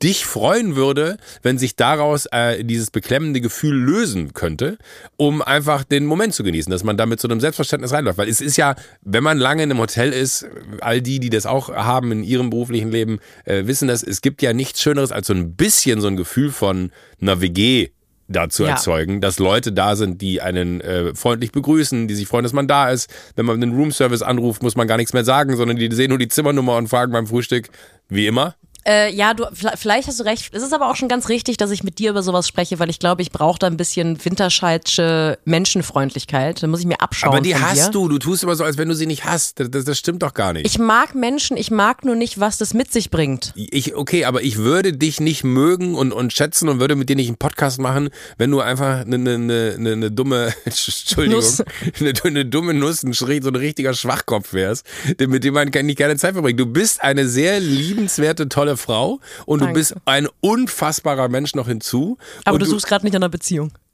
dich 0.04 0.26
freuen 0.26 0.76
würde, 0.76 1.18
wenn 1.42 1.58
sich 1.58 1.76
daraus 1.76 2.28
äh, 2.32 2.64
dieses 2.64 2.92
beklemmende 2.92 3.40
Gefühl 3.42 3.76
lösen 3.76 4.34
könnte, 4.34 4.78
um 5.18 5.42
einfach 5.42 5.84
den 5.84 6.06
Moment 6.06 6.34
zu 6.34 6.44
genießen, 6.44 6.70
dass 6.70 6.84
man 6.84 6.98
da 6.98 7.06
mit 7.06 7.20
so 7.22 7.28
einem 7.28 7.40
Selbstverständnis 7.40 7.94
reinläuft. 7.94 8.18
Weil 8.18 8.28
es 8.30 8.42
ist 8.42 8.58
ja, 8.58 8.76
wenn 9.02 9.24
man 9.24 9.38
lange 9.38 9.64
in 9.64 9.72
einem 9.72 9.80
Hotel 9.80 10.12
ist, 10.12 10.46
all 10.82 11.02
die, 11.02 11.20
die 11.20 11.30
das 11.30 11.46
auch 11.46 11.70
haben 11.74 12.12
in 12.12 12.24
ihrem 12.24 12.50
beruflichen 12.50 12.92
Leben, 12.92 13.20
äh, 13.46 13.66
wissen 13.66 13.88
das, 13.88 14.04
es 14.04 14.22
gibt 14.22 14.42
ja 14.42 14.54
nichts 14.54 14.82
Schöneres 14.82 15.12
als 15.12 15.28
so 15.28 15.34
ein 15.34 15.56
bisschen 15.56 16.02
so 16.02 16.08
ein 16.08 16.18
Gefühl 16.18 16.52
von 16.52 16.92
einer 17.22 17.40
WG 17.42 17.90
dazu 18.28 18.64
Ja. 18.64 18.72
erzeugen, 18.72 19.22
dass 19.22 19.40
Leute 19.40 19.72
da 19.72 19.96
sind, 19.96 20.22
die 20.22 20.42
einen 20.42 20.82
äh, 20.82 21.14
freundlich 21.14 21.52
begrüßen, 21.52 22.08
die 22.08 22.16
sich 22.16 22.28
freuen, 22.28 22.44
dass 22.44 22.54
man 22.54 22.68
da 22.68 22.90
ist. 22.90 23.10
Wenn 23.36 23.46
man 23.46 23.60
den 23.62 23.74
Roomservice 23.74 24.22
anruft, 24.22 24.64
muss 24.64 24.76
man 24.76 24.88
gar 24.88 24.98
nichts 24.98 25.14
mehr 25.14 25.26
sagen, 25.26 25.56
sondern 25.56 25.78
die 25.78 25.94
sehen 25.94 26.10
nur 26.10 26.18
die 26.18 26.28
Zimmernummer 26.30 26.78
und 26.78 26.88
fragen 26.88 27.12
beim 27.12 27.28
Frühstück, 27.28 27.70
wie 28.10 28.28
immer. 28.28 28.56
Äh, 28.86 29.14
ja, 29.14 29.34
du, 29.34 29.46
vielleicht 29.76 30.08
hast 30.08 30.20
du 30.20 30.24
recht. 30.24 30.54
Es 30.54 30.64
ist 30.64 30.74
aber 30.74 30.90
auch 30.90 30.96
schon 30.96 31.08
ganz 31.08 31.30
richtig, 31.30 31.58
dass 31.58 31.72
ich 31.72 31.84
mit 31.84 32.00
dir 32.00 32.12
über 32.12 32.24
sowas 32.24 32.48
spreche, 32.48 32.80
weil 32.80 32.90
ich 32.90 33.00
glaube, 33.00 33.22
ich 33.22 33.32
brauche 33.32 33.60
da 33.60 33.68
ein 33.68 33.78
bisschen 33.78 34.24
winterscheidische 34.24 35.38
Menschenfreundlichkeit. 35.46 36.62
Da 36.62 36.68
muss 36.68 36.82
ich 36.82 36.86
mir 36.86 37.00
abschauen. 37.02 37.34
Aber 37.34 37.42
die 37.42 37.54
von 37.54 37.62
dir. 37.62 37.68
hast 37.68 37.96
du. 37.96 38.08
Du 38.08 38.20
tust 38.20 38.44
immer 38.44 38.56
so, 38.56 38.64
als 38.64 38.78
wenn 38.78 38.90
du 38.90 38.96
sie 38.96 39.06
nicht 39.06 39.26
hast. 39.26 39.60
Das, 39.60 39.72
das, 39.72 39.86
das 39.86 39.98
stimmt 39.98 40.24
doch 40.24 40.34
gar 40.34 40.54
nicht. 40.54 40.66
Ich 40.66 40.80
mag 40.80 41.16
Menschen, 41.16 41.58
ich 41.58 41.72
mag 41.72 42.04
nur 42.04 42.16
nicht, 42.16 42.40
was 42.40 42.58
das 42.58 42.74
mit 42.74 42.92
sich 42.92 43.10
bringt. 43.10 43.54
Ich, 43.56 43.96
okay, 43.96 44.26
aber 44.26 44.42
ich 44.42 44.58
würde 44.58 44.94
dich 44.94 45.20
nicht 45.20 45.44
mögen 45.44 45.96
und, 45.96 46.12
und 46.12 46.34
schätzen 46.34 46.70
und 46.70 46.80
würde 46.80 46.96
mit 46.96 47.10
dir 47.10 47.16
nicht 47.16 47.28
einen 47.28 47.38
Podcast 47.38 47.80
machen, 47.80 48.10
wenn 48.38 48.52
du 48.52 48.60
einfach 48.60 49.02
eine, 49.02 49.16
eine, 49.16 49.76
eine, 49.78 49.92
eine 49.92 50.12
dumme, 50.12 50.54
Entschuldigung, 50.66 51.40
Nuss. 51.40 51.64
Eine, 52.00 52.14
eine 52.24 52.46
dumme 52.46 52.74
Nuss, 52.74 53.04
ein, 53.04 53.14
so 53.14 53.26
ein 53.26 53.56
richtiger 53.56 53.94
Schwachkopf 53.94 54.54
wärst, 54.54 54.86
mit 55.20 55.44
dem 55.44 55.54
man 55.54 55.70
nicht 55.70 55.98
gerne 55.98 56.16
Zeit 56.16 56.34
verbringt. 56.34 56.60
Du 56.60 56.66
bist 56.66 57.02
eine 57.04 57.28
sehr 57.28 57.60
liebenswerte, 57.60 58.50
tolle 58.50 58.73
Frau 58.78 59.20
und 59.46 59.60
Danke. 59.60 59.74
du 59.74 59.80
bist 59.80 59.96
ein 60.06 60.28
unfassbarer 60.42 61.30
Mensch 61.30 61.56
noch 61.56 61.68
hinzu. 61.68 62.18
Aber 62.46 62.56
und 62.56 62.62
du 62.62 62.66
suchst 62.66 62.88
gerade 62.88 63.06
nicht 63.06 63.14
nach 63.14 63.20
einer 63.20 63.30
Beziehung. 63.30 63.72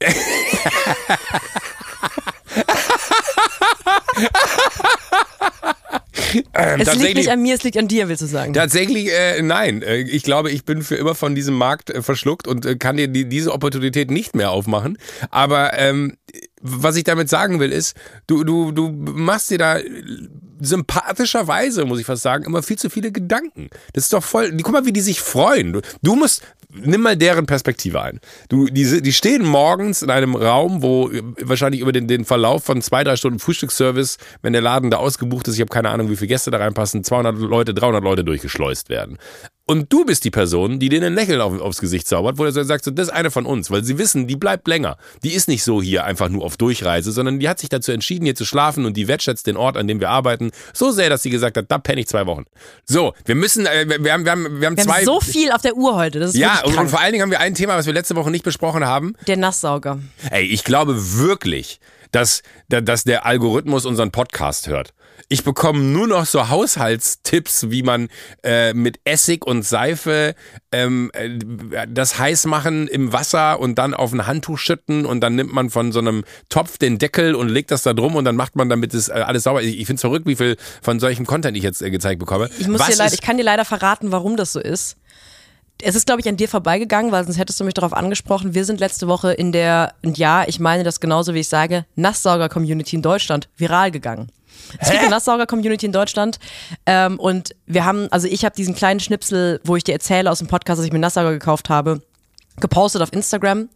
ähm, 6.54 6.80
Es 6.80 6.94
liegt 6.94 7.16
nicht 7.16 7.30
an 7.30 7.42
mir, 7.42 7.54
es 7.54 7.62
liegt 7.62 7.76
an 7.76 7.88
dir, 7.88 8.08
willst 8.08 8.22
du 8.22 8.26
sagen. 8.26 8.52
Tatsächlich, 8.52 9.10
äh, 9.12 9.42
nein. 9.42 9.82
Äh, 9.82 9.98
Ich 10.02 10.22
glaube, 10.22 10.50
ich 10.50 10.64
bin 10.64 10.82
für 10.82 10.96
immer 10.96 11.14
von 11.14 11.34
diesem 11.34 11.54
Markt 11.56 11.90
äh, 11.90 12.02
verschluckt 12.02 12.46
und 12.46 12.66
äh, 12.66 12.76
kann 12.76 12.96
dir 12.96 13.08
die, 13.08 13.28
diese 13.28 13.52
Opportunität 13.52 14.10
nicht 14.10 14.34
mehr 14.34 14.50
aufmachen. 14.50 14.98
Aber 15.30 15.78
ähm, 15.78 16.16
was 16.60 16.96
ich 16.96 17.04
damit 17.04 17.28
sagen 17.28 17.60
will, 17.60 17.72
ist, 17.72 17.96
du, 18.26 18.44
du, 18.44 18.72
du 18.72 18.90
machst 18.90 19.50
dir 19.50 19.58
da 19.58 19.78
sympathischerweise, 20.60 21.84
muss 21.84 22.00
ich 22.00 22.06
fast 22.06 22.22
sagen, 22.22 22.44
immer 22.44 22.62
viel 22.62 22.78
zu 22.78 22.90
viele 22.90 23.12
Gedanken. 23.12 23.70
Das 23.94 24.04
ist 24.04 24.12
doch 24.12 24.22
voll. 24.22 24.54
Guck 24.62 24.72
mal, 24.72 24.84
wie 24.84 24.92
die 24.92 25.00
sich 25.00 25.20
freuen. 25.20 25.72
Du, 25.72 25.80
du 26.02 26.16
musst, 26.16 26.42
nimm 26.70 27.00
mal 27.00 27.16
deren 27.16 27.46
Perspektive 27.46 28.02
ein. 28.02 28.20
Du, 28.48 28.66
die, 28.66 29.00
die 29.00 29.12
stehen 29.12 29.44
morgens 29.44 30.02
in 30.02 30.10
einem 30.10 30.36
Raum, 30.36 30.82
wo 30.82 31.08
äh, 31.10 31.22
wahrscheinlich 31.40 31.80
über 31.80 31.92
den, 31.92 32.08
den 32.08 32.24
Verlauf 32.24 32.64
von 32.64 32.82
zwei, 32.82 33.04
drei 33.04 33.16
Stunden 33.16 33.38
Frühstücksservice, 33.38 34.18
wenn 34.42 34.52
der 34.52 34.62
Laden 34.62 34.90
da 34.90 34.98
ausgebucht 34.98 35.48
ist, 35.48 35.54
ich 35.54 35.60
habe 35.60 35.70
keine 35.70 35.88
Ahnung, 35.88 36.10
wie 36.10 36.16
viele 36.16 36.28
Gäste 36.28 36.50
da 36.50 36.58
reinpassen, 36.58 37.04
200 37.04 37.38
Leute, 37.38 37.74
300 37.74 38.04
Leute 38.04 38.24
durchgeschleust 38.24 38.90
werden. 38.90 39.18
Und 39.70 39.92
du 39.92 40.04
bist 40.04 40.24
die 40.24 40.32
Person, 40.32 40.80
die 40.80 40.88
denen 40.88 41.04
ein 41.04 41.14
Lächeln 41.14 41.40
auf, 41.40 41.60
aufs 41.60 41.80
Gesicht 41.80 42.08
zaubert, 42.08 42.38
wo 42.38 42.44
du 42.44 42.50
so 42.50 42.60
sagst, 42.64 42.86
so, 42.86 42.90
das 42.90 43.06
ist 43.06 43.14
eine 43.14 43.30
von 43.30 43.46
uns, 43.46 43.70
weil 43.70 43.84
sie 43.84 43.98
wissen, 43.98 44.26
die 44.26 44.34
bleibt 44.34 44.66
länger. 44.66 44.96
Die 45.22 45.32
ist 45.32 45.46
nicht 45.46 45.62
so 45.62 45.80
hier 45.80 46.02
einfach 46.02 46.28
nur 46.28 46.44
auf 46.44 46.56
Durchreise, 46.56 47.12
sondern 47.12 47.38
die 47.38 47.48
hat 47.48 47.60
sich 47.60 47.68
dazu 47.68 47.92
entschieden, 47.92 48.24
hier 48.24 48.34
zu 48.34 48.44
schlafen 48.44 48.84
und 48.84 48.96
die 48.96 49.06
wertschätzt 49.06 49.46
den 49.46 49.56
Ort, 49.56 49.76
an 49.76 49.86
dem 49.86 50.00
wir 50.00 50.10
arbeiten, 50.10 50.50
so 50.74 50.90
sehr, 50.90 51.08
dass 51.08 51.22
sie 51.22 51.30
gesagt 51.30 51.56
hat, 51.56 51.66
da 51.68 51.78
penne 51.78 52.00
ich 52.00 52.08
zwei 52.08 52.26
Wochen. 52.26 52.46
So, 52.84 53.14
wir 53.24 53.36
müssen, 53.36 53.64
äh, 53.64 53.88
wir, 53.88 54.02
wir 54.02 54.12
haben, 54.12 54.24
wir 54.24 54.32
haben, 54.32 54.60
wir 54.60 54.66
haben 54.66 54.76
Wir 54.76 54.82
zwei. 54.82 54.92
haben 54.94 55.04
so 55.04 55.20
viel 55.20 55.52
auf 55.52 55.62
der 55.62 55.76
Uhr 55.76 55.94
heute. 55.94 56.18
Das 56.18 56.30
ist 56.30 56.36
ja, 56.36 56.64
und, 56.64 56.76
und 56.76 56.88
vor 56.88 56.98
allen 56.98 57.12
Dingen 57.12 57.22
haben 57.22 57.30
wir 57.30 57.38
ein 57.38 57.54
Thema, 57.54 57.76
was 57.76 57.86
wir 57.86 57.92
letzte 57.92 58.16
Woche 58.16 58.32
nicht 58.32 58.44
besprochen 58.44 58.84
haben. 58.84 59.14
Der 59.28 59.36
Nasssauger. 59.36 60.00
Ey, 60.32 60.46
ich 60.46 60.64
glaube 60.64 60.96
wirklich, 61.16 61.78
dass, 62.10 62.42
dass 62.68 63.04
der 63.04 63.24
Algorithmus 63.24 63.86
unseren 63.86 64.10
Podcast 64.10 64.66
hört. 64.66 64.94
Ich 65.28 65.44
bekomme 65.44 65.80
nur 65.80 66.06
noch 66.06 66.26
so 66.26 66.48
Haushaltstipps, 66.48 67.70
wie 67.70 67.82
man 67.82 68.08
äh, 68.42 68.72
mit 68.74 69.00
Essig 69.04 69.46
und 69.46 69.64
Seife 69.64 70.34
ähm, 70.72 71.10
äh, 71.12 71.38
das 71.88 72.18
heiß 72.18 72.46
machen 72.46 72.88
im 72.88 73.12
Wasser 73.12 73.60
und 73.60 73.76
dann 73.76 73.94
auf 73.94 74.12
ein 74.12 74.26
Handtuch 74.26 74.58
schütten 74.58 75.06
und 75.06 75.20
dann 75.20 75.34
nimmt 75.34 75.52
man 75.52 75.70
von 75.70 75.92
so 75.92 75.98
einem 75.98 76.24
Topf 76.48 76.78
den 76.78 76.98
Deckel 76.98 77.34
und 77.34 77.48
legt 77.48 77.70
das 77.70 77.82
da 77.82 77.92
drum 77.92 78.16
und 78.16 78.24
dann 78.24 78.36
macht 78.36 78.56
man 78.56 78.68
damit 78.68 78.94
das 78.94 79.08
äh, 79.08 79.12
alles 79.12 79.44
sauber. 79.44 79.62
Ich, 79.62 79.78
ich 79.78 79.86
finde 79.86 79.96
es 79.96 80.00
verrückt, 80.02 80.26
wie 80.26 80.36
viel 80.36 80.56
von 80.82 81.00
solchem 81.00 81.26
Content 81.26 81.56
ich 81.56 81.62
jetzt 81.62 81.82
äh, 81.82 81.90
gezeigt 81.90 82.18
bekomme. 82.18 82.50
Ich, 82.58 82.68
muss 82.68 82.80
Was 82.80 82.88
dir 82.88 82.96
leider, 82.96 83.14
ich 83.14 83.22
kann 83.22 83.36
dir 83.36 83.44
leider 83.44 83.64
verraten, 83.64 84.12
warum 84.12 84.36
das 84.36 84.52
so 84.52 84.60
ist. 84.60 84.96
Es 85.82 85.94
ist, 85.94 86.06
glaube 86.06 86.20
ich, 86.20 86.28
an 86.28 86.36
dir 86.36 86.48
vorbeigegangen, 86.48 87.10
weil 87.10 87.24
sonst 87.24 87.38
hättest 87.38 87.58
du 87.58 87.64
mich 87.64 87.74
darauf 87.74 87.94
angesprochen. 87.94 88.54
Wir 88.54 88.64
sind 88.64 88.80
letzte 88.80 89.08
Woche 89.08 89.32
in 89.32 89.50
der, 89.50 89.94
und 90.04 90.18
ja, 90.18 90.44
ich 90.46 90.60
meine 90.60 90.84
das 90.84 91.00
genauso, 91.00 91.32
wie 91.32 91.40
ich 91.40 91.48
sage, 91.48 91.86
Nasssauger-Community 91.96 92.96
in 92.96 93.02
Deutschland 93.02 93.48
viral 93.56 93.90
gegangen. 93.90 94.30
Es 94.78 94.90
gibt 94.90 95.00
eine 95.00 95.10
Nasssauger-Community 95.10 95.86
in 95.86 95.92
Deutschland 95.92 96.38
ähm, 96.86 97.18
und 97.18 97.54
wir 97.66 97.84
haben, 97.84 98.08
also 98.10 98.26
ich 98.26 98.44
habe 98.44 98.54
diesen 98.54 98.74
kleinen 98.74 99.00
Schnipsel, 99.00 99.60
wo 99.64 99.76
ich 99.76 99.84
dir 99.84 99.92
erzähle 99.92 100.30
aus 100.30 100.38
dem 100.38 100.48
Podcast, 100.48 100.78
dass 100.78 100.86
ich 100.86 100.92
mir 100.92 100.96
einen 100.96 101.02
Nasssauger 101.02 101.32
gekauft 101.32 101.68
habe, 101.68 102.02
gepostet 102.60 103.02
auf 103.02 103.12
Instagram 103.12 103.68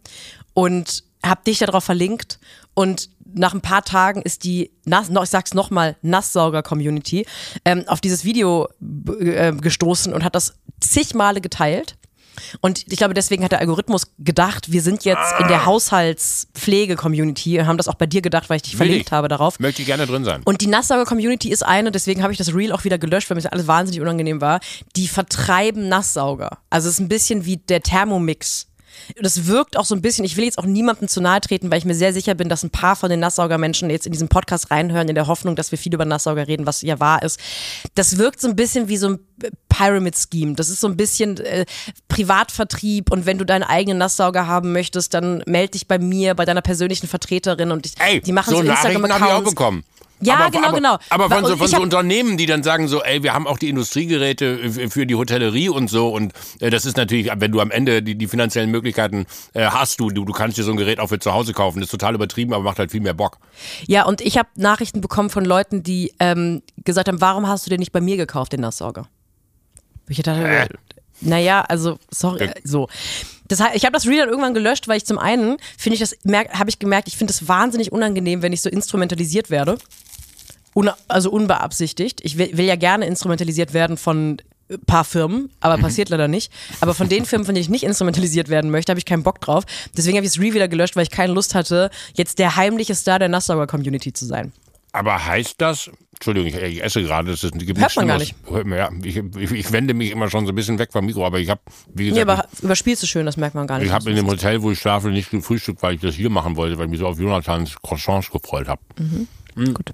und 0.53 1.03
habe 1.23 1.41
dich 1.45 1.59
darauf 1.59 1.83
verlinkt 1.83 2.39
und 2.73 3.09
nach 3.35 3.53
ein 3.53 3.61
paar 3.61 3.83
Tagen 3.83 4.21
ist 4.21 4.43
die, 4.43 4.71
Nass, 4.85 5.09
ich 5.09 5.29
sag's 5.29 5.53
nochmal, 5.53 5.97
Nasssauger-Community 6.01 7.25
ähm, 7.65 7.83
auf 7.87 7.99
dieses 7.99 8.23
Video 8.23 8.69
äh, 9.19 9.51
gestoßen 9.51 10.13
und 10.13 10.23
hat 10.23 10.35
das 10.35 10.55
zig 10.79 11.13
Male 11.13 11.41
geteilt. 11.41 11.97
Und 12.61 12.85
ich 12.91 12.97
glaube, 12.97 13.13
deswegen 13.13 13.43
hat 13.43 13.51
der 13.51 13.59
Algorithmus 13.59 14.07
gedacht, 14.19 14.71
wir 14.71 14.81
sind 14.81 15.05
jetzt 15.05 15.33
in 15.39 15.47
der 15.47 15.65
Haushaltspflege-Community 15.65 17.59
und 17.59 17.67
haben 17.67 17.77
das 17.77 17.87
auch 17.87 17.95
bei 17.95 18.05
dir 18.05 18.21
gedacht, 18.21 18.49
weil 18.49 18.57
ich 18.57 18.63
dich 18.63 18.73
Will 18.73 18.87
verlinkt 18.87 19.07
ich. 19.07 19.11
habe 19.11 19.27
darauf. 19.27 19.59
Möchte 19.59 19.81
ich 19.81 19.87
gerne 19.87 20.05
drin 20.07 20.23
sein. 20.23 20.41
Und 20.45 20.61
die 20.61 20.67
Nasssauger-Community 20.67 21.49
ist 21.49 21.63
eine, 21.63 21.91
deswegen 21.91 22.23
habe 22.23 22.31
ich 22.31 22.37
das 22.37 22.53
Reel 22.53 22.71
auch 22.71 22.83
wieder 22.83 22.97
gelöscht, 22.97 23.29
weil 23.29 23.35
mir 23.35 23.41
das 23.41 23.51
alles 23.51 23.67
wahnsinnig 23.67 24.01
unangenehm 24.01 24.41
war. 24.41 24.59
Die 24.95 25.07
vertreiben 25.07 25.87
Nasssauger. 25.89 26.59
Also 26.69 26.89
es 26.89 26.95
ist 26.95 26.99
ein 26.99 27.09
bisschen 27.09 27.45
wie 27.45 27.57
der 27.57 27.81
Thermomix. 27.81 28.67
Es 29.21 29.47
wirkt 29.47 29.77
auch 29.77 29.85
so 29.85 29.95
ein 29.95 30.01
bisschen, 30.01 30.25
ich 30.25 30.37
will 30.37 30.45
jetzt 30.45 30.57
auch 30.57 30.65
niemandem 30.65 31.07
zu 31.07 31.21
nahe 31.21 31.41
treten, 31.41 31.71
weil 31.71 31.77
ich 31.77 31.85
mir 31.85 31.95
sehr 31.95 32.13
sicher 32.13 32.35
bin, 32.35 32.49
dass 32.49 32.63
ein 32.63 32.69
paar 32.69 32.95
von 32.95 33.09
den 33.09 33.19
Nasssauger-Menschen 33.19 33.89
jetzt 33.89 34.05
in 34.05 34.11
diesen 34.11 34.27
Podcast 34.27 34.71
reinhören, 34.71 35.07
in 35.09 35.15
der 35.15 35.27
Hoffnung, 35.27 35.55
dass 35.55 35.71
wir 35.71 35.77
viel 35.77 35.93
über 35.93 36.05
Nasssauger 36.05 36.47
reden, 36.47 36.65
was 36.65 36.81
ja 36.81 36.99
wahr 36.99 37.23
ist. 37.23 37.39
Das 37.95 38.17
wirkt 38.17 38.41
so 38.41 38.47
ein 38.47 38.55
bisschen 38.55 38.87
wie 38.87 38.97
so 38.97 39.09
ein 39.09 39.19
Pyramid-Scheme. 39.69 40.55
Das 40.55 40.69
ist 40.69 40.81
so 40.81 40.87
ein 40.87 40.97
bisschen 40.97 41.37
äh, 41.37 41.65
Privatvertrieb 42.07 43.11
und 43.11 43.25
wenn 43.25 43.37
du 43.37 43.45
deinen 43.45 43.63
eigenen 43.63 43.97
Nasssauger 43.97 44.47
haben 44.47 44.71
möchtest, 44.71 45.13
dann 45.13 45.43
melde 45.45 45.71
dich 45.71 45.87
bei 45.87 45.99
mir, 45.99 46.33
bei 46.33 46.45
deiner 46.45 46.61
persönlichen 46.61 47.07
Vertreterin 47.07 47.71
und 47.71 47.85
ich, 47.85 47.93
Ey, 47.99 48.21
die 48.21 48.31
machen 48.31 48.51
so 48.51 48.57
so, 48.57 48.63
Nachrichten 48.63 49.13
habe 49.13 49.25
ich 49.25 49.31
auch 49.31 49.43
bekommen. 49.43 49.83
Ja, 50.25 50.35
aber, 50.35 50.51
genau, 50.51 50.67
aber, 50.67 50.77
genau. 50.77 50.97
Aber 51.09 51.29
von, 51.29 51.45
so, 51.45 51.57
von 51.57 51.67
so 51.67 51.81
Unternehmen, 51.81 52.37
die 52.37 52.45
dann 52.45 52.63
sagen 52.63 52.87
so, 52.87 53.03
ey, 53.03 53.23
wir 53.23 53.33
haben 53.33 53.47
auch 53.47 53.57
die 53.57 53.69
Industriegeräte 53.69 54.89
für 54.89 55.05
die 55.05 55.15
Hotellerie 55.15 55.69
und 55.69 55.89
so 55.89 56.09
und 56.09 56.33
äh, 56.59 56.69
das 56.69 56.85
ist 56.85 56.97
natürlich, 56.97 57.31
wenn 57.35 57.51
du 57.51 57.59
am 57.59 57.71
Ende 57.71 58.01
die, 58.01 58.15
die 58.15 58.27
finanziellen 58.27 58.71
Möglichkeiten 58.71 59.25
äh, 59.53 59.65
hast, 59.65 59.99
du, 59.99 60.09
du, 60.09 60.25
du 60.25 60.33
kannst 60.33 60.57
dir 60.57 60.63
so 60.63 60.71
ein 60.71 60.77
Gerät 60.77 60.99
auch 60.99 61.07
für 61.07 61.19
zu 61.19 61.33
Hause 61.33 61.53
kaufen. 61.53 61.79
Das 61.79 61.87
ist 61.87 61.91
total 61.91 62.15
übertrieben, 62.15 62.53
aber 62.53 62.63
macht 62.63 62.79
halt 62.79 62.91
viel 62.91 63.01
mehr 63.01 63.13
Bock. 63.13 63.37
Ja, 63.87 64.05
und 64.05 64.21
ich 64.21 64.37
habe 64.37 64.49
Nachrichten 64.55 65.01
bekommen 65.01 65.29
von 65.29 65.45
Leuten, 65.45 65.83
die 65.83 66.13
ähm, 66.19 66.61
gesagt 66.83 67.07
haben, 67.07 67.21
warum 67.21 67.47
hast 67.47 67.65
du 67.65 67.69
den 67.69 67.79
nicht 67.79 67.91
bei 67.91 68.01
mir 68.01 68.17
gekauft, 68.17 68.53
den 68.53 68.61
Nasssauger? 68.61 69.07
Ich 70.07 70.21
dachte, 70.21 70.47
äh. 70.47 70.67
naja, 71.21 71.61
also, 71.61 71.97
sorry, 72.11 72.49
so. 72.63 72.87
Das, 73.47 73.59
ich 73.73 73.85
habe 73.85 73.93
das 73.93 74.07
Reel 74.07 74.19
dann 74.19 74.29
irgendwann 74.29 74.53
gelöscht, 74.53 74.87
weil 74.87 74.97
ich 74.97 75.05
zum 75.05 75.19
einen, 75.19 75.57
finde 75.77 75.95
ich 75.95 75.99
das, 75.99 76.15
habe 76.51 76.69
ich 76.69 76.79
gemerkt, 76.79 77.07
ich 77.07 77.17
finde 77.17 77.31
es 77.31 77.47
wahnsinnig 77.47 77.91
unangenehm, 77.91 78.41
wenn 78.41 78.53
ich 78.53 78.61
so 78.61 78.69
instrumentalisiert 78.69 79.49
werde. 79.49 79.77
Un, 80.75 80.91
also 81.07 81.31
unbeabsichtigt. 81.31 82.19
Ich 82.23 82.37
will, 82.37 82.57
will 82.57 82.65
ja 82.65 82.75
gerne 82.75 83.07
instrumentalisiert 83.07 83.73
werden 83.73 83.97
von 83.97 84.41
ein 84.69 84.79
paar 84.85 85.05
Firmen, 85.05 85.49
aber 85.61 85.77
mhm. 85.77 85.81
passiert 85.81 86.09
leider 86.09 86.27
nicht. 86.27 86.51
Aber 86.81 86.93
von 86.93 87.07
den 87.07 87.25
Firmen, 87.25 87.45
von 87.45 87.55
denen 87.55 87.61
ich 87.61 87.69
nicht 87.69 87.83
instrumentalisiert 87.83 88.49
werden 88.49 88.71
möchte, 88.71 88.91
habe 88.91 88.99
ich 88.99 89.05
keinen 89.05 89.23
Bock 89.23 89.39
drauf. 89.39 89.63
Deswegen 89.95 90.17
habe 90.17 90.25
ich 90.25 90.33
das 90.33 90.41
Reel 90.41 90.53
wieder 90.53 90.67
gelöscht, 90.67 90.95
weil 90.95 91.03
ich 91.03 91.11
keine 91.11 91.33
Lust 91.33 91.55
hatte, 91.55 91.89
jetzt 92.13 92.39
der 92.39 92.55
heimliche 92.55 92.93
Star 92.93 93.19
der 93.19 93.29
Nassauer 93.29 93.67
Community 93.67 94.11
zu 94.11 94.25
sein. 94.25 94.51
Aber 94.91 95.25
heißt 95.25 95.55
das, 95.59 95.89
Entschuldigung, 96.13 96.47
ich, 96.47 96.83
esse 96.83 97.03
gerade, 97.03 97.31
das 97.31 97.43
ist, 97.43 97.57
gibt 97.59 97.79
Hört 97.79 97.95
man 97.95 98.07
gar 98.07 98.17
nicht. 98.17 98.35
Ja, 98.67 98.89
ich, 99.03 99.17
ich, 99.17 99.51
ich, 99.51 99.71
wende 99.71 99.93
mich 99.93 100.11
immer 100.11 100.29
schon 100.29 100.45
so 100.45 100.51
ein 100.51 100.55
bisschen 100.55 100.79
weg 100.79 100.91
vom 100.91 101.05
Mikro, 101.05 101.25
aber 101.25 101.39
ich 101.39 101.49
habe, 101.49 101.61
wie 101.93 102.09
gesagt. 102.09 102.25
Nee, 102.25 102.31
aber 102.31 102.47
überspielst 102.61 103.03
du 103.03 103.07
schön, 103.07 103.25
das 103.25 103.37
merkt 103.37 103.55
man 103.55 103.67
gar 103.67 103.77
nicht. 103.77 103.87
Ich 103.87 103.93
habe 103.93 104.09
in 104.09 104.15
dem 104.15 104.27
Hotel, 104.27 104.61
wo 104.61 104.71
ich 104.71 104.79
schlafe, 104.79 105.09
nicht 105.09 105.29
gefrühstückt, 105.29 105.83
weil 105.83 105.95
ich 105.95 106.01
das 106.01 106.15
hier 106.15 106.29
machen 106.29 106.55
wollte, 106.55 106.77
weil 106.77 106.85
ich 106.85 106.91
mich 106.91 106.99
so 107.01 107.07
auf 107.07 107.19
Jonathans 107.19 107.75
Croissants 107.81 108.31
gefreut 108.31 108.67
habe. 108.69 108.81
Mhm. 108.97 109.27
Mhm. 109.55 109.73
Gut. 109.73 109.91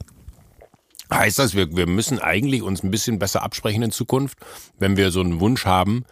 Heißt 1.14 1.40
das, 1.40 1.56
wir, 1.56 1.76
wir 1.76 1.88
müssen 1.88 2.20
eigentlich 2.20 2.62
uns 2.62 2.84
ein 2.84 2.92
bisschen 2.92 3.20
besser 3.20 3.44
absprechen 3.44 3.84
in 3.84 3.92
Zukunft, 3.92 4.38
wenn 4.80 4.98
wir 4.98 5.12
so 5.12 5.20
einen 5.20 5.40
Wunsch 5.40 5.66
haben, 5.66 6.06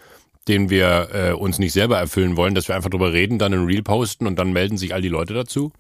den 0.48 0.70
wir 0.70 1.10
äh, 1.14 1.32
uns 1.32 1.60
nicht 1.60 1.74
selber 1.74 1.98
erfüllen 1.98 2.36
wollen, 2.36 2.56
dass 2.56 2.68
wir 2.68 2.76
einfach 2.76 2.90
drüber 2.90 3.14
reden, 3.14 3.40
dann 3.40 3.54
ein 3.54 3.66
Reel 3.66 3.84
posten 3.84 4.28
und 4.28 4.38
dann 4.38 4.52
melden 4.52 4.78
sich 4.78 4.94
all 4.94 5.02
die 5.02 5.10
Leute 5.10 5.34
dazu? 5.34 5.72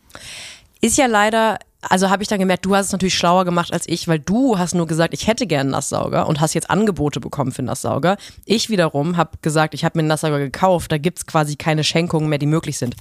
Ist 0.81 0.97
ja 0.97 1.07
leider 1.07 1.59
also 1.81 2.09
habe 2.09 2.21
ich 2.21 2.27
dann 2.27 2.39
gemerkt, 2.39 2.65
du 2.65 2.75
hast 2.75 2.87
es 2.87 2.91
natürlich 2.91 3.15
schlauer 3.15 3.45
gemacht 3.45 3.71
als 3.71 3.87
ich, 3.87 4.07
weil 4.07 4.19
du 4.19 4.57
hast 4.57 4.75
nur 4.75 4.85
gesagt, 4.85 5.13
ich 5.13 5.27
hätte 5.27 5.47
gern 5.47 5.61
einen 5.61 5.69
Nasssauger 5.71 6.27
und 6.27 6.41
hast 6.41 6.53
jetzt 6.53 6.69
Angebote 6.69 7.19
bekommen 7.19 7.51
für 7.51 7.59
einen 7.59 7.67
Nasssauger. 7.67 8.17
Ich 8.45 8.69
wiederum 8.69 9.15
habe 9.15 9.37
gesagt, 9.41 9.73
ich 9.73 9.85
habe 9.85 9.97
mir 9.97 10.01
einen 10.01 10.09
Nasssauger 10.09 10.39
gekauft, 10.39 10.91
da 10.91 10.97
gibt 10.97 11.19
es 11.19 11.25
quasi 11.25 11.55
keine 11.55 11.83
Schenkungen 11.83 12.27
mehr, 12.27 12.37
die 12.37 12.47
möglich 12.47 12.77
sind. 12.77 12.95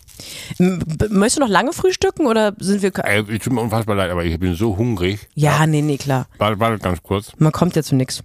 M 0.58 0.80
möchtest 1.10 1.38
du 1.38 1.40
noch 1.40 1.48
lange 1.48 1.72
frühstücken 1.72 2.26
oder 2.26 2.54
sind 2.58 2.82
wir... 2.82 2.92
Ey, 3.04 3.24
ich 3.28 3.42
tut 3.42 3.52
mir 3.52 3.60
unfassbar 3.60 3.96
leid, 3.96 4.10
aber 4.10 4.24
ich 4.24 4.38
bin 4.38 4.54
so 4.54 4.76
hungrig. 4.76 5.26
Ja, 5.34 5.60
ja. 5.60 5.66
nee, 5.66 5.82
nee, 5.82 5.96
klar. 5.96 6.28
Warte, 6.38 6.60
warte 6.60 6.78
ganz 6.78 7.02
kurz. 7.02 7.32
Man 7.38 7.52
kommt 7.52 7.74
ja 7.74 7.82
zu 7.82 7.96
nichts. 7.96 8.22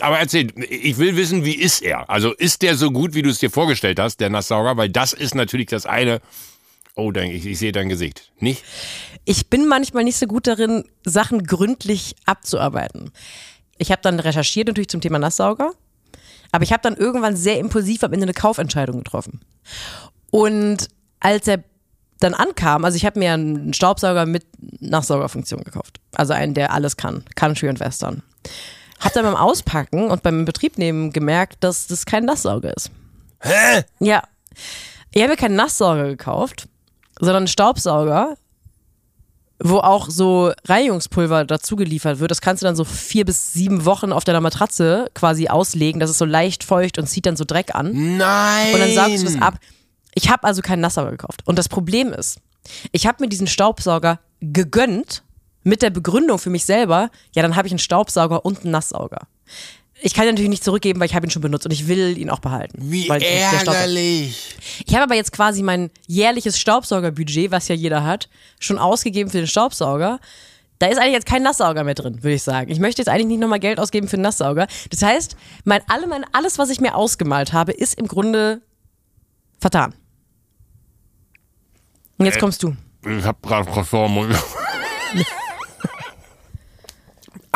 Aber 0.00 0.18
erzähl, 0.18 0.52
ich 0.68 0.98
will 0.98 1.16
wissen, 1.16 1.44
wie 1.44 1.54
ist 1.54 1.82
er? 1.82 2.08
Also 2.10 2.32
ist 2.34 2.62
der 2.62 2.76
so 2.76 2.90
gut, 2.90 3.14
wie 3.14 3.22
du 3.22 3.30
es 3.30 3.38
dir 3.38 3.50
vorgestellt 3.50 3.98
hast, 3.98 4.20
der 4.20 4.28
Nasssauger? 4.28 4.76
Weil 4.76 4.90
das 4.90 5.14
ist 5.14 5.34
natürlich 5.34 5.66
das 5.66 5.86
eine, 5.86 6.20
Oh, 6.96 7.12
ich, 7.12 7.46
ich 7.46 7.58
sehe 7.58 7.72
dein 7.72 7.88
Gesicht. 7.88 8.30
Nicht? 8.40 8.64
Ich 9.24 9.48
bin 9.48 9.66
manchmal 9.66 10.04
nicht 10.04 10.16
so 10.16 10.26
gut 10.26 10.46
darin, 10.46 10.84
Sachen 11.04 11.44
gründlich 11.44 12.16
abzuarbeiten. 12.24 13.12
Ich 13.78 13.90
habe 13.90 14.02
dann 14.02 14.20
recherchiert 14.20 14.68
natürlich 14.68 14.88
zum 14.88 15.00
Thema 15.00 15.18
Nasssauger, 15.18 15.72
aber 16.52 16.64
ich 16.64 16.72
habe 16.72 16.82
dann 16.82 16.96
irgendwann 16.96 17.36
sehr 17.36 17.58
impulsiv 17.58 18.02
am 18.02 18.12
Ende 18.12 18.24
eine 18.24 18.34
Kaufentscheidung 18.34 18.98
getroffen. 18.98 19.40
Und 20.30 20.88
als 21.20 21.46
er 21.48 21.62
dann 22.20 22.34
ankam, 22.34 22.84
also 22.84 22.96
ich 22.96 23.06
habe 23.06 23.18
mir 23.18 23.32
einen 23.32 23.72
Staubsauger 23.72 24.26
mit 24.26 24.44
Nachsaugerfunktion 24.80 25.64
gekauft. 25.64 26.00
Also 26.14 26.32
einen, 26.34 26.54
der 26.54 26.72
alles 26.72 26.96
kann, 26.96 27.24
Country 27.34 27.68
und 27.68 27.80
Western. 27.80 28.22
Hab 29.00 29.14
dann 29.14 29.24
beim 29.24 29.36
Auspacken 29.36 30.10
und 30.10 30.22
beim 30.22 30.44
Betriebnehmen 30.44 31.12
gemerkt, 31.12 31.64
dass 31.64 31.86
das 31.86 32.04
kein 32.04 32.26
Nasssauger 32.26 32.76
ist. 32.76 32.90
Hä? 33.40 33.84
Ja. 33.98 34.22
Ich 35.12 35.22
habe 35.22 35.32
mir 35.32 35.36
keinen 35.38 35.56
Nasssauger 35.56 36.08
gekauft, 36.08 36.68
sondern 37.18 37.38
einen 37.38 37.48
Staubsauger, 37.48 38.36
wo 39.62 39.78
auch 39.78 40.08
so 40.10 40.52
Reinigungspulver 40.66 41.44
dazu 41.44 41.76
geliefert 41.76 42.18
wird. 42.18 42.30
Das 42.30 42.40
kannst 42.40 42.62
du 42.62 42.66
dann 42.66 42.76
so 42.76 42.84
vier 42.84 43.24
bis 43.24 43.52
sieben 43.52 43.84
Wochen 43.84 44.12
auf 44.12 44.24
deiner 44.24 44.40
Matratze 44.40 45.10
quasi 45.14 45.48
auslegen. 45.48 46.00
Das 46.00 46.10
ist 46.10 46.18
so 46.18 46.24
leicht 46.24 46.64
feucht 46.64 46.98
und 46.98 47.06
zieht 47.06 47.26
dann 47.26 47.36
so 47.36 47.44
Dreck 47.44 47.74
an. 47.74 48.16
Nein! 48.16 48.74
Und 48.74 48.80
dann 48.80 48.94
saugst 48.94 49.22
du 49.22 49.26
es 49.28 49.40
ab. 49.40 49.58
Ich 50.14 50.30
habe 50.30 50.44
also 50.44 50.62
keinen 50.62 50.80
Nasssauger 50.80 51.10
gekauft. 51.10 51.42
Und 51.44 51.58
das 51.58 51.68
Problem 51.68 52.12
ist, 52.12 52.38
ich 52.92 53.06
habe 53.06 53.22
mir 53.22 53.28
diesen 53.28 53.46
Staubsauger 53.46 54.18
gegönnt 54.40 55.22
mit 55.62 55.82
der 55.82 55.90
Begründung 55.90 56.38
für 56.38 56.50
mich 56.50 56.64
selber, 56.64 57.10
ja, 57.34 57.42
dann 57.42 57.54
habe 57.54 57.68
ich 57.68 57.72
einen 57.72 57.78
Staubsauger 57.78 58.44
und 58.44 58.62
einen 58.62 58.70
Nasssauger 58.70 59.26
ich 60.02 60.14
kann 60.14 60.24
ihn 60.24 60.30
natürlich 60.30 60.50
nicht 60.50 60.64
zurückgeben, 60.64 61.00
weil 61.00 61.06
ich 61.06 61.14
habe 61.14 61.26
ihn 61.26 61.30
schon 61.30 61.42
benutzt 61.42 61.66
und 61.66 61.72
ich 61.72 61.88
will 61.88 62.16
ihn 62.16 62.30
auch 62.30 62.38
behalten. 62.38 62.78
Wie 62.80 63.08
ärgerlich. 63.08 64.56
Ich 64.86 64.94
habe 64.94 65.04
aber 65.04 65.14
jetzt 65.14 65.32
quasi 65.32 65.62
mein 65.62 65.90
jährliches 66.06 66.58
Staubsaugerbudget, 66.58 67.50
was 67.50 67.68
ja 67.68 67.74
jeder 67.74 68.04
hat, 68.04 68.28
schon 68.58 68.78
ausgegeben 68.78 69.30
für 69.30 69.38
den 69.38 69.46
Staubsauger. 69.46 70.20
Da 70.78 70.86
ist 70.86 70.98
eigentlich 70.98 71.12
jetzt 71.12 71.26
kein 71.26 71.42
Nasssauger 71.42 71.84
mehr 71.84 71.94
drin, 71.94 72.22
würde 72.22 72.34
ich 72.34 72.42
sagen. 72.42 72.70
Ich 72.70 72.78
möchte 72.78 73.02
jetzt 73.02 73.08
eigentlich 73.08 73.26
nicht 73.26 73.40
nochmal 73.40 73.60
Geld 73.60 73.78
ausgeben 73.78 74.08
für 74.08 74.14
einen 74.14 74.22
Nasssauger. 74.22 74.66
Das 74.88 75.02
heißt, 75.02 75.36
mein, 75.64 75.82
alle, 75.88 76.06
mein, 76.06 76.24
alles, 76.32 76.58
was 76.58 76.70
ich 76.70 76.80
mir 76.80 76.94
ausgemalt 76.94 77.52
habe, 77.52 77.72
ist 77.72 77.98
im 77.98 78.08
Grunde 78.08 78.62
vertan. 79.58 79.94
Und 82.16 82.24
jetzt 82.24 82.36
äh, 82.36 82.40
kommst 82.40 82.62
du. 82.62 82.74
Ich 83.04 83.24
habe 83.24 83.38
gerade 83.42 83.70
Croissant 83.70 84.10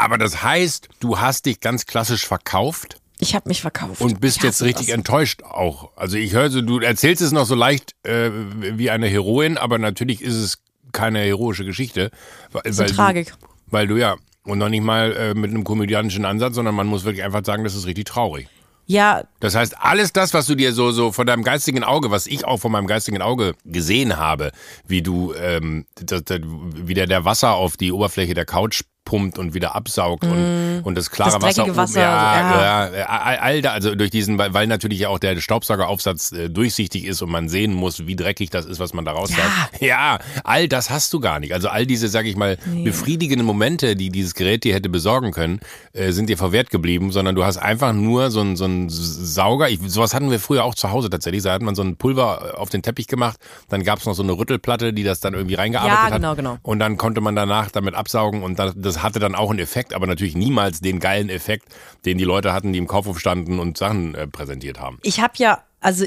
Aber 0.05 0.19
das 0.19 0.43
heißt, 0.43 0.91
du 1.01 1.19
hast 1.19 1.47
dich 1.47 1.61
ganz 1.61 1.87
klassisch 1.87 2.27
verkauft? 2.27 3.01
Ich 3.21 3.35
habe 3.35 3.49
mich 3.49 3.63
verkauft. 3.63 4.03
Und 4.03 4.21
bist 4.21 4.43
jetzt 4.43 4.61
richtig 4.61 4.89
das. 4.89 4.95
enttäuscht 4.95 5.43
auch. 5.43 5.97
Also 5.97 6.19
ich 6.19 6.35
höre 6.35 6.51
so, 6.51 6.61
du 6.61 6.79
erzählst 6.81 7.23
es 7.23 7.33
noch 7.33 7.47
so 7.47 7.55
leicht 7.55 7.95
äh, 8.03 8.31
wie 8.31 8.91
eine 8.91 9.07
Heroin, 9.07 9.57
aber 9.57 9.79
natürlich 9.79 10.21
ist 10.21 10.35
es 10.35 10.59
keine 10.93 11.21
heroische 11.21 11.65
Geschichte. 11.65 12.11
Weil, 12.53 12.63
das 12.65 12.73
ist 12.73 12.81
eine 12.81 12.93
Tragik. 12.93 13.29
Du, 13.29 13.47
weil 13.69 13.87
du 13.87 13.97
ja, 13.97 14.17
und 14.43 14.59
noch 14.59 14.69
nicht 14.69 14.85
mal 14.85 15.17
äh, 15.17 15.35
mit 15.35 15.51
einem 15.51 15.65
komödianischen 15.65 16.27
Ansatz, 16.27 16.55
sondern 16.57 16.75
man 16.75 16.87
muss 16.87 17.05
wirklich 17.05 17.25
einfach 17.25 17.43
sagen, 17.43 17.65
das 17.65 17.75
ist 17.75 17.87
richtig 17.87 18.05
traurig. 18.05 18.49
Ja. 18.85 19.25
Das 19.41 19.55
heißt, 19.55 19.81
alles 19.81 20.13
das, 20.13 20.35
was 20.35 20.45
du 20.45 20.55
dir 20.55 20.75
so, 20.75 20.93
so 20.93 21.13
von 21.13 21.27
deinem 21.27 21.45
geistigen 21.45 21.83
Auge, 21.83 22.11
was 22.11 22.27
ich 22.27 22.45
auch 22.45 22.59
von 22.59 22.73
meinem 22.73 22.87
geistigen 22.87 23.23
Auge 23.23 23.55
gesehen 23.65 24.19
habe, 24.19 24.53
wie 24.87 25.01
du, 25.01 25.33
ähm, 25.33 25.87
das, 25.95 26.25
das, 26.25 26.41
wie 26.43 26.93
der, 26.93 27.07
der 27.07 27.25
Wasser 27.25 27.55
auf 27.55 27.79
die 27.79 27.91
Oberfläche 27.91 28.35
der 28.35 28.45
Couch 28.45 28.83
pumpt 29.05 29.39
und 29.39 29.55
wieder 29.55 29.75
absaugt 29.75 30.25
mm. 30.25 30.31
und, 30.31 30.81
und 30.85 30.95
das 30.97 31.11
klare 31.11 31.33
das 31.33 31.43
Wasser, 31.43 31.77
Wasser 31.77 32.01
ja, 32.01 32.91
ja. 32.91 32.97
ja, 32.97 33.07
all 33.07 33.63
da, 33.63 33.73
also 33.73 33.95
durch 33.95 34.11
diesen, 34.11 34.39
weil, 34.39 34.55
weil 34.55 34.67
natürlich 34.67 35.07
auch 35.07 35.19
der 35.19 35.41
Staubsaugeraufsatz 35.41 36.33
äh, 36.33 36.49
durchsichtig 36.49 37.05
ist 37.05 37.23
und 37.23 37.31
man 37.31 37.49
sehen 37.49 37.75
muss, 37.75 38.07
wie 38.07 38.17
dreckig 38.17 38.51
das 38.51 38.67
ist, 38.67 38.79
was 38.79 38.95
man 38.95 39.05
da 39.05 39.13
raussaugt. 39.13 39.43
Ja. 39.81 39.87
ja, 39.87 40.19
all 40.45 40.69
das 40.69 40.91
hast 40.91 41.13
du 41.13 41.21
gar 41.21 41.41
nicht. 41.41 41.53
Also 41.53 41.69
all 41.69 41.87
diese, 41.87 42.09
sag 42.09 42.27
ich 42.27 42.37
mal, 42.37 42.59
nee. 42.67 42.85
befriedigenden 42.85 43.47
Momente, 43.47 43.97
die 43.97 44.11
dieses 44.11 44.35
Gerät 44.35 44.65
dir 44.65 44.75
hätte 44.75 44.89
besorgen 44.89 45.33
können, 45.33 45.61
äh, 45.93 46.13
sind 46.13 46.29
dir 46.29 46.39
verwehrt 46.39 46.71
geblieben, 46.71 47.13
sondern 47.13 47.35
du 47.35 47.45
hast 47.45 47.59
einfach 47.59 47.93
nur 47.93 48.31
so 48.31 48.41
ein, 48.41 48.57
so 48.57 48.67
Sauger. 48.89 49.69
Ich, 49.69 49.81
sowas 49.87 50.15
hatten 50.15 50.31
wir 50.31 50.41
früher 50.41 50.65
auch 50.65 50.75
zu 50.75 50.91
Hause 50.91 51.11
tatsächlich. 51.11 51.43
Da 51.43 51.53
hat 51.53 51.63
man 51.63 51.75
so 51.75 51.83
ein 51.83 51.97
Pulver 51.97 52.59
auf 52.59 52.71
den 52.71 52.83
Teppich 52.83 53.07
gemacht, 53.07 53.39
dann 53.69 53.83
gab 53.83 53.99
es 53.99 54.07
noch 54.07 54.15
so 54.15 54.23
eine 54.23 54.33
Rüttelplatte, 54.33 54.93
die 54.93 55.03
das 55.03 55.21
dann 55.21 55.35
irgendwie 55.35 55.55
reingearbeitet 55.55 56.11
ja, 56.11 56.17
genau, 56.17 56.29
hat. 56.31 56.37
Genau. 56.37 56.59
Und 56.63 56.79
dann 56.79 56.97
konnte 56.97 57.21
man 57.21 57.37
danach 57.37 57.71
damit 57.71 57.95
absaugen 57.95 58.43
und 58.43 58.59
das, 58.59 58.75
das 58.95 59.03
hatte 59.03 59.19
dann 59.19 59.35
auch 59.35 59.51
einen 59.51 59.59
Effekt, 59.59 59.95
aber 59.95 60.07
natürlich 60.07 60.37
niemals 60.37 60.81
den 60.81 61.01
geilen 61.01 61.29
Effekt, 61.29 61.69
den 62.05 62.19
die 62.19 62.25
Leute 62.25 62.53
hatten, 62.53 62.73
die 62.73 62.79
im 62.79 62.87
Kaufhof 62.87 63.19
standen 63.19 63.59
und 63.59 63.77
Sachen 63.77 64.15
äh, 64.15 64.27
präsentiert 64.27 64.81
haben. 64.81 64.99
Ich 65.03 65.21
habe 65.21 65.35
ja, 65.37 65.63
also 65.81 66.05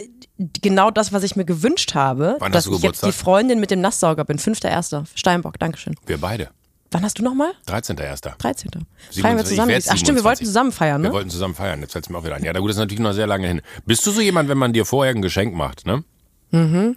genau 0.62 0.92
das, 0.92 1.14
was 1.14 1.24
ich 1.24 1.36
mir 1.36 1.46
gewünscht 1.46 1.96
habe, 1.96 2.38
Wann 2.40 2.52
dass 2.52 2.68
ich 2.68 2.80
jetzt 2.82 3.06
die 3.06 3.12
Freundin 3.12 3.60
mit 3.60 3.72
dem 3.72 3.82
Nasssauger 3.82 4.26
bin. 4.26 4.40
5.1. 4.40 5.06
Steinbock, 5.16 5.60
Dankeschön. 5.60 5.96
Wir 6.06 6.20
beide. 6.20 6.50
Wann 6.92 7.04
hast 7.04 7.20
du 7.20 7.24
nochmal? 7.24 7.52
13.1. 7.68 8.38
13. 8.38 8.72
Feiern 9.22 9.38
wir 9.38 9.44
zusammen. 9.44 9.78
Ach 9.90 9.98
stimmt, 9.98 10.18
wir 10.18 10.24
wollten 10.24 10.46
zusammen 10.46 10.72
feiern, 10.72 11.02
ne? 11.02 11.10
Wir 11.10 11.14
wollten 11.14 11.30
zusammen 11.30 11.54
feiern, 11.54 11.82
jetzt 11.82 11.92
fällt 11.92 12.06
es 12.06 12.10
mir 12.10 12.18
auch 12.18 12.24
wieder 12.24 12.36
ein. 12.36 12.44
Ja, 12.46 12.54
gut, 12.54 12.70
das 12.70 12.78
ist 12.78 12.80
natürlich 12.80 13.02
noch 13.02 13.12
sehr 13.12 13.28
lange 13.28 13.48
hin. 13.48 13.62
Bist 13.86 14.08
du 14.08 14.12
so 14.12 14.22
jemand, 14.22 14.48
wenn 14.48 14.58
man 14.58 14.72
dir 14.72 14.86
vorher 14.86 15.14
ein 15.14 15.22
Geschenk 15.22 15.54
macht, 15.54 15.86
ne? 15.86 16.04
Mhm. 16.52 16.96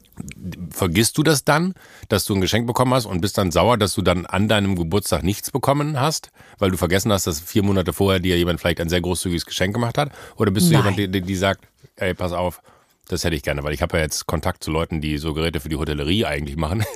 Vergisst 0.70 1.18
du 1.18 1.22
das 1.22 1.44
dann, 1.44 1.74
dass 2.08 2.24
du 2.24 2.34
ein 2.34 2.40
Geschenk 2.40 2.66
bekommen 2.66 2.94
hast 2.94 3.06
und 3.06 3.20
bist 3.20 3.36
dann 3.36 3.50
sauer, 3.50 3.76
dass 3.76 3.94
du 3.94 4.02
dann 4.02 4.26
an 4.26 4.48
deinem 4.48 4.76
Geburtstag 4.76 5.22
nichts 5.22 5.50
bekommen 5.50 5.98
hast, 5.98 6.30
weil 6.58 6.70
du 6.70 6.76
vergessen 6.76 7.12
hast, 7.12 7.26
dass 7.26 7.40
vier 7.40 7.62
Monate 7.62 7.92
vorher 7.92 8.20
dir 8.20 8.36
jemand 8.38 8.60
vielleicht 8.60 8.80
ein 8.80 8.88
sehr 8.88 9.00
großzügiges 9.00 9.46
Geschenk 9.46 9.74
gemacht 9.74 9.98
hat? 9.98 10.12
Oder 10.36 10.50
bist 10.50 10.68
du 10.68 10.74
Nein. 10.74 10.94
jemand, 10.94 11.14
die, 11.14 11.20
die 11.20 11.36
sagt, 11.36 11.66
ey, 11.96 12.14
pass 12.14 12.32
auf, 12.32 12.62
das 13.08 13.24
hätte 13.24 13.34
ich 13.34 13.42
gerne, 13.42 13.64
weil 13.64 13.74
ich 13.74 13.82
habe 13.82 13.96
ja 13.96 14.04
jetzt 14.04 14.26
Kontakt 14.26 14.62
zu 14.62 14.70
Leuten, 14.70 15.00
die 15.00 15.18
so 15.18 15.34
Geräte 15.34 15.58
für 15.58 15.68
die 15.68 15.76
Hotellerie 15.76 16.26
eigentlich 16.26 16.56
machen. 16.56 16.84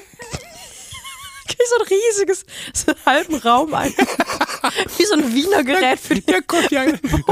krieg 1.64 1.68
so 1.68 1.83
ein 1.83 1.98
riesiges, 1.98 2.46
so 2.72 2.92
einen 2.92 3.07
halben 3.07 3.37
Raum 3.37 3.74
ein. 3.74 3.92
Wie 4.96 5.05
so 5.05 5.14
ein 5.14 5.35
Wiener 5.35 5.62
Gerät 5.62 6.00
für 6.00 6.14
die. 6.14 6.31
Ja, 6.31 6.38
guck, 6.46 6.70
ja. 6.70 6.87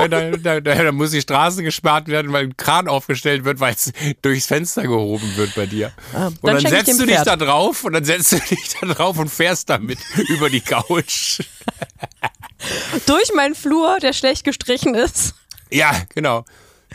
Da, 0.08 0.60
da, 0.60 0.60
da, 0.60 0.92
muss 0.92 1.10
die 1.10 1.20
Straße 1.20 1.62
gespart 1.62 2.08
werden, 2.08 2.32
weil 2.32 2.44
ein 2.44 2.56
Kran 2.56 2.88
aufgestellt 2.88 3.44
wird, 3.44 3.60
weil 3.60 3.74
es 3.74 3.92
durchs 4.22 4.46
Fenster 4.46 4.82
gehoben 4.82 5.36
wird 5.36 5.54
bei 5.54 5.66
dir. 5.66 5.92
Ah, 6.12 6.26
und 6.26 6.38
dann, 6.42 6.62
dann 6.62 6.72
setzt 6.84 7.00
du 7.00 7.06
dich 7.06 7.20
da 7.20 7.36
drauf 7.36 7.84
und 7.84 7.92
dann 7.94 8.04
setzt 8.04 8.32
du 8.32 8.38
dich 8.38 8.76
da 8.80 8.86
drauf 8.86 9.18
und 9.18 9.28
fährst 9.28 9.70
damit 9.70 9.98
über 10.28 10.50
die 10.50 10.60
Couch. 10.60 11.40
Durch 13.06 13.32
meinen 13.34 13.54
Flur, 13.54 13.98
der 14.00 14.12
schlecht 14.12 14.44
gestrichen 14.44 14.94
ist. 14.94 15.34
Ja, 15.70 15.92
genau. 16.14 16.44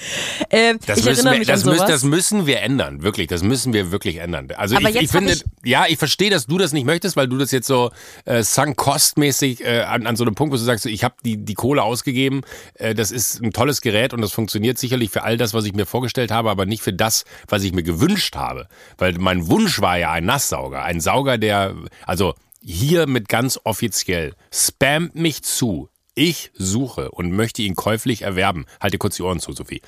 Ähm, 0.50 0.80
Das 0.86 1.04
müssen, 1.04 1.30
wir, 1.30 1.44
das, 1.46 1.62
sowas. 1.62 1.86
das 1.88 2.04
müssen 2.04 2.46
wir 2.46 2.62
ändern, 2.62 3.02
wirklich. 3.04 3.28
Das 3.28 3.44
müssen 3.44 3.74
wir 3.74 3.92
wirklich 3.92 4.18
ändern. 4.18 4.48
Also 4.56 4.76
Aber 4.78 4.90
ich, 4.90 4.96
ich 4.96 5.10
finde, 5.12 5.34
ich- 5.34 5.44
ja, 5.66 5.86
ich 5.88 5.98
verstehe, 5.98 6.30
dass 6.30 6.46
du 6.46 6.58
das 6.58 6.72
nicht 6.72 6.86
möchtest, 6.86 7.16
weil 7.18 7.28
du 7.28 7.38
das 7.38 7.52
jetzt 7.52 7.68
so 7.68 7.92
äh, 8.26 8.44
sunk-cost-mäßig 8.44 9.62
äh, 9.66 9.82
an, 9.82 10.08
an 10.08 10.16
so 10.16 10.24
einem 10.24 10.36
Punkt, 10.36 10.54
wo 10.54 10.58
du 10.58 10.64
sagst, 10.64 10.86
ich 10.86 11.04
habe 11.04 11.16
die, 11.26 11.38
die 11.38 11.54
Kohle 11.54 11.84
ausgegeben, 11.84 12.42
äh, 12.76 12.96
das 12.96 13.12
ist 13.12 13.42
ein 13.42 13.52
tolles 13.52 13.82
Gerät 13.82 14.14
und 14.14 14.22
das 14.22 14.32
funktioniert 14.32 14.78
sicherlich 14.78 15.10
für 15.10 15.24
all 15.24 15.38
das, 15.38 15.54
was 15.54 15.66
ich 15.66 15.74
mir 15.74 15.86
vorgestellt 15.86 16.32
habe, 16.32 16.50
aber 16.50 16.66
nicht 16.66 16.82
für 16.84 16.94
das, 16.94 17.26
was 17.48 17.64
ich 17.64 17.74
mir 17.74 17.84
gewünscht 17.84 18.36
habe. 18.36 18.68
Weil 18.98 19.14
mein 19.20 19.48
Wunsch 19.48 19.82
war 19.82 19.98
ja 19.98 20.12
ein 20.12 20.26
Nasssauger, 20.26 20.84
ein 20.84 21.02
Sauger, 21.02 21.38
der, 21.38 21.76
also 22.06 22.34
hier 22.64 23.08
mit 23.08 23.28
ganz 23.30 23.60
offiziell, 23.64 24.34
spammt 24.54 25.16
mich 25.16 25.44
zu. 25.44 25.90
Ich 26.18 26.50
suche 26.56 27.12
und 27.12 27.32
möchte 27.32 27.62
ihn 27.62 27.76
käuflich 27.76 28.24
erwerben. 28.24 28.66
Halte 28.82 28.98
kurz 28.98 29.18
die 29.18 29.22
Ohren 29.22 29.40
zu, 29.40 29.52
Sophie. 29.52 29.84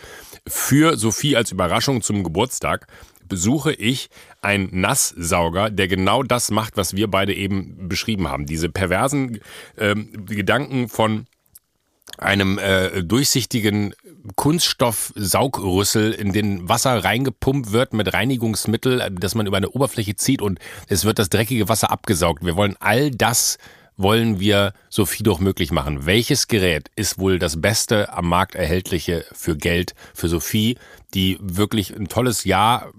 Für 0.45 0.95
Sophie 0.95 1.35
als 1.35 1.51
Überraschung 1.51 2.03
zum 2.03 2.23
Geburtstag 2.23 2.85
besuche 3.27 3.73
ich 3.73 4.11
einen 4.39 4.69
Nasssauger, 4.79 5.71
der 5.71 5.87
genau 5.87 6.21
das 6.21 6.51
macht, 6.51 6.77
was 6.77 6.95
wir 6.95 7.09
beide 7.09 7.33
eben 7.33 7.89
beschrieben 7.89 8.27
haben. 8.27 8.45
Diese 8.45 8.69
perversen 8.69 9.39
ähm, 9.75 10.27
Gedanken 10.27 10.87
von 10.87 11.25
einem 12.19 12.59
äh, 12.59 13.01
durchsichtigen 13.01 13.95
Kunststoff-Saugrüssel 14.35 16.11
in 16.11 16.31
den 16.31 16.69
Wasser 16.69 17.03
reingepumpt 17.03 17.71
wird 17.71 17.93
mit 17.93 18.13
Reinigungsmittel, 18.13 19.01
äh, 19.01 19.09
das 19.11 19.33
man 19.33 19.47
über 19.47 19.57
eine 19.57 19.71
Oberfläche 19.71 20.15
zieht 20.15 20.43
und 20.43 20.59
es 20.87 21.05
wird 21.05 21.17
das 21.17 21.29
dreckige 21.29 21.69
Wasser 21.69 21.89
abgesaugt. 21.89 22.45
Wir 22.45 22.55
wollen 22.55 22.75
all 22.79 23.09
das 23.09 23.57
wollen 23.99 24.39
wir 24.39 24.73
Sophie 24.89 25.23
doch 25.23 25.39
möglich 25.39 25.71
machen. 25.71 26.05
Welches 26.05 26.47
Gerät 26.47 26.89
ist 26.95 27.19
wohl 27.19 27.37
das 27.37 27.61
beste 27.61 28.11
am 28.13 28.29
Markt 28.29 28.55
erhältliche 28.55 29.25
für 29.33 29.57
Geld 29.57 29.93
für 30.13 30.29
Sophie, 30.29 30.77
die 31.13 31.37
wirklich 31.41 31.93
ein 31.95 32.07
tolles 32.07 32.45
Jahr 32.45 32.91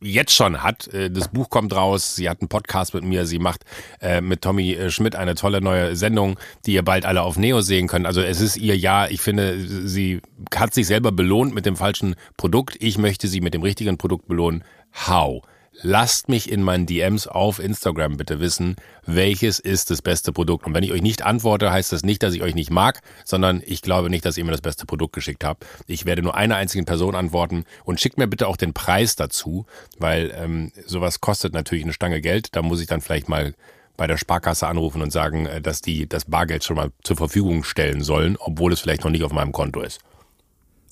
jetzt 0.00 0.32
schon 0.32 0.62
hat. 0.62 0.86
Äh, 0.94 1.10
Das 1.10 1.28
Buch 1.28 1.50
kommt 1.50 1.74
raus, 1.74 2.14
sie 2.14 2.28
hat 2.28 2.40
einen 2.40 2.48
Podcast 2.48 2.94
mit 2.94 3.02
mir, 3.02 3.26
sie 3.26 3.40
macht 3.40 3.64
äh, 4.00 4.20
mit 4.20 4.42
Tommy 4.42 4.74
äh, 4.74 4.90
Schmidt 4.90 5.16
eine 5.16 5.34
tolle 5.34 5.60
neue 5.60 5.96
Sendung, 5.96 6.38
die 6.66 6.74
ihr 6.74 6.84
bald 6.84 7.04
alle 7.04 7.22
auf 7.22 7.36
Neo 7.36 7.60
sehen 7.60 7.88
könnt. 7.88 8.06
Also 8.06 8.20
es 8.20 8.40
ist 8.40 8.56
ihr 8.56 8.76
Jahr. 8.76 9.10
Ich 9.10 9.20
finde, 9.20 9.58
sie 9.88 10.20
hat 10.54 10.72
sich 10.72 10.86
selber 10.86 11.10
belohnt 11.10 11.52
mit 11.52 11.66
dem 11.66 11.74
falschen 11.74 12.14
Produkt. 12.36 12.76
Ich 12.78 12.96
möchte 12.96 13.26
sie 13.26 13.40
mit 13.40 13.54
dem 13.54 13.62
richtigen 13.62 13.98
Produkt 13.98 14.28
belohnen. 14.28 14.62
How? 15.08 15.42
Lasst 15.80 16.28
mich 16.28 16.50
in 16.50 16.64
meinen 16.64 16.86
DMs 16.86 17.28
auf 17.28 17.60
Instagram 17.60 18.16
bitte 18.16 18.40
wissen, 18.40 18.74
welches 19.06 19.60
ist 19.60 19.90
das 19.90 20.02
beste 20.02 20.32
Produkt. 20.32 20.66
Und 20.66 20.74
wenn 20.74 20.82
ich 20.82 20.90
euch 20.90 21.02
nicht 21.02 21.22
antworte, 21.22 21.70
heißt 21.70 21.92
das 21.92 22.02
nicht, 22.02 22.22
dass 22.24 22.34
ich 22.34 22.42
euch 22.42 22.56
nicht 22.56 22.70
mag, 22.70 23.00
sondern 23.24 23.62
ich 23.64 23.80
glaube 23.80 24.10
nicht, 24.10 24.24
dass 24.24 24.36
ihr 24.36 24.44
mir 24.44 24.50
das 24.50 24.60
beste 24.60 24.86
Produkt 24.86 25.14
geschickt 25.14 25.44
habt. 25.44 25.64
Ich 25.86 26.04
werde 26.04 26.22
nur 26.22 26.34
einer 26.34 26.56
einzigen 26.56 26.84
Person 26.84 27.14
antworten 27.14 27.64
und 27.84 28.00
schickt 28.00 28.18
mir 28.18 28.26
bitte 28.26 28.48
auch 28.48 28.56
den 28.56 28.74
Preis 28.74 29.14
dazu, 29.14 29.66
weil 29.98 30.32
ähm, 30.34 30.72
sowas 30.84 31.20
kostet 31.20 31.54
natürlich 31.54 31.84
eine 31.84 31.92
Stange 31.92 32.20
Geld. 32.20 32.56
Da 32.56 32.62
muss 32.62 32.80
ich 32.80 32.88
dann 32.88 33.00
vielleicht 33.00 33.28
mal 33.28 33.54
bei 33.96 34.08
der 34.08 34.16
Sparkasse 34.16 34.66
anrufen 34.66 35.00
und 35.00 35.12
sagen, 35.12 35.46
äh, 35.46 35.60
dass 35.60 35.80
die 35.80 36.08
das 36.08 36.24
Bargeld 36.24 36.64
schon 36.64 36.76
mal 36.76 36.90
zur 37.04 37.16
Verfügung 37.16 37.62
stellen 37.62 38.02
sollen, 38.02 38.36
obwohl 38.40 38.72
es 38.72 38.80
vielleicht 38.80 39.04
noch 39.04 39.12
nicht 39.12 39.22
auf 39.22 39.32
meinem 39.32 39.52
Konto 39.52 39.80
ist. 39.82 40.00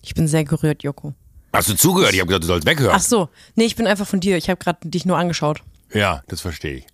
Ich 0.02 0.14
bin 0.14 0.28
sehr 0.28 0.44
gerührt, 0.44 0.84
Joko. 0.84 1.14
Hast 1.52 1.68
du 1.68 1.74
zugehört? 1.74 2.12
Ich 2.12 2.20
habe 2.20 2.28
gesagt, 2.28 2.44
du 2.44 2.48
sollst 2.48 2.66
weghören. 2.66 2.94
Ach 2.96 3.00
so, 3.00 3.28
nee, 3.54 3.64
ich 3.64 3.76
bin 3.76 3.86
einfach 3.86 4.06
von 4.06 4.20
dir. 4.20 4.36
Ich 4.36 4.48
habe 4.50 4.58
gerade 4.58 4.78
dich 4.88 5.06
nur 5.06 5.16
angeschaut. 5.16 5.62
Ja, 5.92 6.22
das 6.28 6.40
verstehe 6.40 6.76
ich. 6.78 6.86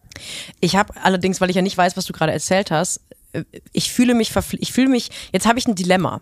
Ich 0.61 0.77
habe 0.77 0.93
allerdings, 1.03 1.41
weil 1.41 1.51
ich 1.51 1.57
ja 1.57 1.63
nicht 1.63 1.77
weiß, 1.77 1.97
was 1.97 2.05
du 2.05 2.13
gerade 2.13 2.33
erzählt 2.33 2.71
hast, 2.71 3.01
äh, 3.33 3.45
ich 3.73 3.91
fühle 3.93 4.15
mich 4.15 4.31
verpfli- 4.31 4.59
ich 4.61 4.73
fühle 4.73 4.89
mich, 4.89 5.11
jetzt 5.33 5.47
habe 5.47 5.59
ich 5.59 5.67
ein 5.67 5.75
Dilemma. 5.75 6.21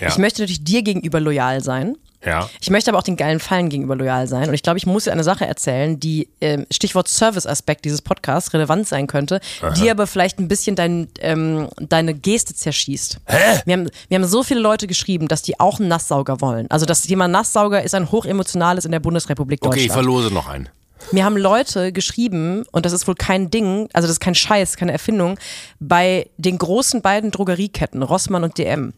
Ja. 0.00 0.08
Ich 0.08 0.18
möchte 0.18 0.42
natürlich 0.42 0.64
dir 0.64 0.82
gegenüber 0.82 1.20
loyal 1.20 1.62
sein. 1.62 1.96
Ja. 2.24 2.48
Ich 2.60 2.70
möchte 2.70 2.90
aber 2.90 2.98
auch 2.98 3.02
den 3.02 3.16
geilen 3.16 3.40
Fallen 3.40 3.68
gegenüber 3.68 3.96
loyal 3.96 4.28
sein. 4.28 4.48
Und 4.48 4.54
ich 4.54 4.62
glaube, 4.62 4.78
ich 4.78 4.86
muss 4.86 5.04
dir 5.04 5.12
eine 5.12 5.24
Sache 5.24 5.44
erzählen, 5.44 5.98
die, 5.98 6.28
ähm, 6.40 6.66
Stichwort 6.70 7.08
Service-Aspekt 7.08 7.84
dieses 7.84 8.00
Podcasts, 8.00 8.52
relevant 8.54 8.86
sein 8.86 9.08
könnte, 9.08 9.40
die 9.76 9.90
aber 9.90 10.06
vielleicht 10.06 10.38
ein 10.38 10.46
bisschen 10.46 10.76
dein, 10.76 11.08
ähm, 11.20 11.68
deine 11.80 12.14
Geste 12.14 12.54
zerschießt. 12.54 13.18
Hä? 13.26 13.60
Wir 13.64 13.74
haben, 13.74 13.90
wir 14.08 14.18
haben 14.18 14.24
so 14.24 14.44
viele 14.44 14.60
Leute 14.60 14.86
geschrieben, 14.86 15.26
dass 15.26 15.42
die 15.42 15.58
auch 15.58 15.80
einen 15.80 15.88
Nasssauger 15.88 16.40
wollen. 16.40 16.70
Also 16.70 16.86
das 16.86 17.02
Thema 17.02 17.26
Nasssauger 17.26 17.82
ist 17.82 17.94
ein 17.94 18.12
hochemotionales 18.12 18.84
in 18.84 18.92
der 18.92 19.00
Bundesrepublik 19.00 19.58
Okay, 19.60 19.80
ich 19.80 19.86
Deutschland. 19.88 20.06
verlose 20.06 20.32
noch 20.32 20.48
einen. 20.48 20.68
Mir 21.10 21.24
haben 21.24 21.36
Leute 21.36 21.90
geschrieben, 21.92 22.64
und 22.70 22.86
das 22.86 22.92
ist 22.92 23.08
wohl 23.08 23.16
kein 23.16 23.50
Ding, 23.50 23.88
also 23.92 24.06
das 24.06 24.12
ist 24.12 24.20
kein 24.20 24.36
Scheiß, 24.36 24.76
keine 24.76 24.92
Erfindung, 24.92 25.36
bei 25.80 26.30
den 26.36 26.56
großen 26.58 27.02
beiden 27.02 27.32
Drogerieketten, 27.32 28.04
Rossmann 28.04 28.44
und 28.44 28.56
DM, 28.56 28.92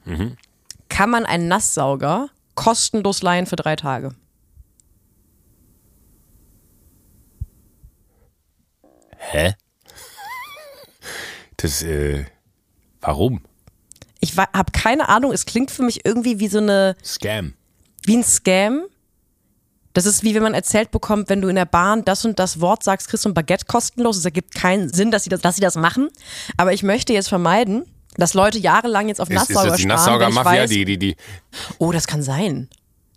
kann 0.94 1.10
man 1.10 1.26
einen 1.26 1.48
Nasssauger 1.48 2.28
kostenlos 2.54 3.20
leihen 3.20 3.46
für 3.46 3.56
drei 3.56 3.74
Tage. 3.74 4.14
Hä? 9.18 9.54
Das, 11.56 11.82
äh, 11.82 12.26
warum? 13.00 13.42
Ich 14.20 14.36
habe 14.36 14.70
keine 14.70 15.08
Ahnung, 15.08 15.32
es 15.32 15.46
klingt 15.46 15.72
für 15.72 15.82
mich 15.82 16.06
irgendwie 16.06 16.38
wie 16.38 16.46
so 16.46 16.58
eine, 16.58 16.94
Scam. 17.02 17.54
wie 18.04 18.18
ein 18.18 18.22
Scam. 18.22 18.84
Das 19.94 20.06
ist 20.06 20.22
wie 20.22 20.36
wenn 20.36 20.44
man 20.44 20.54
erzählt 20.54 20.92
bekommt, 20.92 21.28
wenn 21.28 21.40
du 21.40 21.48
in 21.48 21.56
der 21.56 21.64
Bahn 21.64 22.04
das 22.04 22.24
und 22.24 22.38
das 22.38 22.60
Wort 22.60 22.84
sagst, 22.84 23.08
kriegst 23.08 23.24
du 23.24 23.30
ein 23.30 23.34
Baguette 23.34 23.66
kostenlos. 23.66 24.16
Es 24.16 24.24
ergibt 24.24 24.54
keinen 24.54 24.92
Sinn, 24.92 25.10
dass 25.10 25.24
sie 25.24 25.30
das, 25.30 25.40
dass 25.40 25.56
sie 25.56 25.60
das 25.60 25.74
machen. 25.74 26.08
Aber 26.56 26.72
ich 26.72 26.84
möchte 26.84 27.12
jetzt 27.12 27.28
vermeiden, 27.28 27.84
dass 28.16 28.34
Leute 28.34 28.58
jahrelang 28.58 29.08
jetzt 29.08 29.20
auf 29.20 29.28
Ist, 29.30 29.42
ist 29.42 29.50
Nasssauger 29.50 29.70
das 29.70 29.78
die 30.30 30.36
weiß, 30.44 30.70
die, 30.70 30.84
die, 30.84 30.98
die. 30.98 31.16
Oh, 31.78 31.92
das 31.92 32.06
kann 32.06 32.22
sein. 32.22 32.68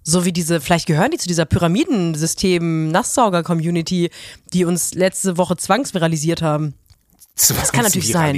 So 0.04 0.26
wie 0.26 0.32
diese, 0.32 0.62
vielleicht 0.62 0.86
gehören 0.86 1.12
die 1.12 1.18
zu 1.18 1.28
dieser 1.28 1.46
Pyramidensystem-Nasssauger-Community, 1.46 4.10
die 4.54 4.66
uns 4.66 4.94
letzte 4.94 5.38
Woche 5.38 5.58
zwangsviralisiert 5.58 6.42
haben. 6.42 6.76
Das 7.36 7.72
kann 7.72 7.84
natürlich 7.84 8.12
sein. 8.12 8.34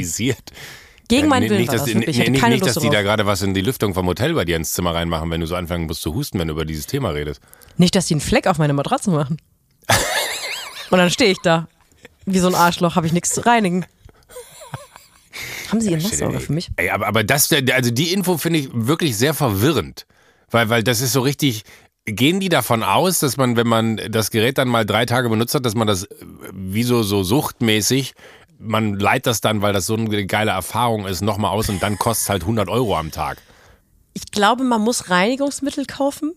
Gegen 1.08 1.28
meinen 1.28 1.43
nicht, 1.43 1.50
Willen 1.50 1.62
nicht, 1.62 1.69
war 1.69 1.78
das 1.78 1.86
die- 1.86 1.95
wirklich. 1.95 2.19
Ich 2.19 2.26
nee, 2.26 2.32
nicht, 2.32 2.41
keine 2.41 2.56
nicht, 2.56 2.65
dass 2.65 2.76
die 2.76 2.89
da 2.89 3.02
gerade 3.02 3.26
was 3.26 3.41
in 3.41 3.54
die 3.56 3.62
Lüftung 3.62 3.93
vom 3.95 4.06
Hotel 4.08 4.34
bei 4.36 4.45
dir 4.45 4.56
ins 4.56 4.74
Zimmer 4.74 4.93
reinmachen, 4.93 5.32
wenn 5.32 5.41
du 5.41 5.48
so 5.48 5.56
anfangen 5.56 5.88
musst 5.88 6.02
zu 6.02 6.13
husten, 6.13 6.38
wenn 6.39 6.50
du 6.50 6.54
über 6.54 6.65
dieses 6.65 6.86
Thema 6.86 7.10
redest. 7.10 7.41
Nicht, 7.78 7.95
dass 7.95 8.06
die 8.06 8.13
einen 8.13 8.22
Fleck 8.22 8.45
auf 8.45 8.60
meine 8.60 8.74
Matratze 8.74 9.10
machen. 9.10 9.38
Und 10.91 10.98
dann 10.98 11.10
stehe 11.10 11.32
ich 11.32 11.39
da. 11.43 11.67
Wie 12.26 12.39
so 12.39 12.48
ein 12.48 12.56
Arschloch, 12.56 12.95
habe 12.95 13.08
ich 13.08 13.13
nichts 13.13 13.34
zu 13.34 13.43
reinigen. 13.43 13.86
Haben 15.69 15.82
Sie 15.82 15.91
Ihren 15.91 16.02
Nasssauger 16.02 16.39
für 16.39 16.54
mich? 16.54 16.69
Ey, 16.78 16.89
aber, 16.89 17.08
aber 17.08 17.23
das, 17.23 17.49
also 17.52 17.91
die 17.91 18.13
Info 18.13 18.38
finde 18.38 18.60
ich 18.60 18.69
wirklich 18.73 19.17
sehr 19.17 19.34
verwirrend. 19.34 20.06
Weil, 20.52 20.69
weil 20.69 20.84
das 20.84 21.02
ist 21.02 21.13
so 21.13 21.21
richtig, 21.21 21.63
gehen 22.06 22.39
die 22.39 22.49
davon 22.49 22.84
aus, 22.84 23.19
dass 23.19 23.38
man, 23.38 23.56
wenn 23.56 23.67
man 23.67 23.97
das 24.10 24.32
Gerät 24.32 24.58
dann 24.58 24.67
mal 24.67 24.86
drei 24.86 25.06
Tage 25.06 25.30
benutzt 25.30 25.54
hat, 25.54 25.65
dass 25.65 25.75
man 25.75 25.88
das 25.88 26.04
äh, 26.06 26.15
wie 26.54 26.84
so, 26.84 27.04
so 27.04 27.23
suchtmäßig, 27.23 28.13
man 28.58 28.97
leiht 28.99 29.25
das 29.28 29.41
dann, 29.41 29.62
weil 29.62 29.73
das 29.73 29.86
so 29.86 29.95
eine 29.95 30.25
geile 30.25 30.52
Erfahrung 30.52 31.06
ist, 31.06 31.21
nochmal 31.21 31.52
aus 31.52 31.69
und 31.69 31.82
dann 31.82 31.97
kostet 31.97 32.23
es 32.25 32.30
halt 32.30 32.41
100 32.43 32.67
Euro 32.67 32.97
am 32.97 33.12
Tag. 33.12 33.38
Ich 34.13 34.32
glaube, 34.32 34.63
man 34.63 34.82
muss 34.82 35.10
Reinigungsmittel 35.10 35.86
kaufen. 35.86 36.34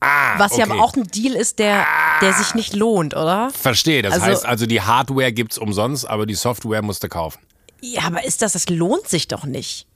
Ah, 0.00 0.38
Was 0.38 0.56
ja 0.56 0.64
okay. 0.64 0.72
aber 0.74 0.82
auch 0.82 0.94
ein 0.94 1.04
Deal 1.04 1.34
ist, 1.34 1.58
der, 1.58 1.86
der 2.20 2.34
sich 2.34 2.54
nicht 2.54 2.74
lohnt, 2.74 3.14
oder? 3.14 3.50
Verstehe, 3.50 4.02
das 4.02 4.12
Also- 4.14 4.26
heißt 4.26 4.46
also, 4.46 4.66
die 4.66 4.82
Hardware 4.82 5.32
gibt's 5.32 5.56
umsonst, 5.56 6.06
aber 6.08 6.26
die 6.26 6.34
Software 6.34 6.82
musst 6.82 7.02
du 7.02 7.08
kaufen. 7.08 7.38
Ja, 7.86 8.04
aber 8.04 8.24
ist 8.24 8.40
das, 8.40 8.54
das 8.54 8.68
lohnt 8.70 9.08
sich 9.08 9.28
doch 9.28 9.44
nicht. 9.44 9.86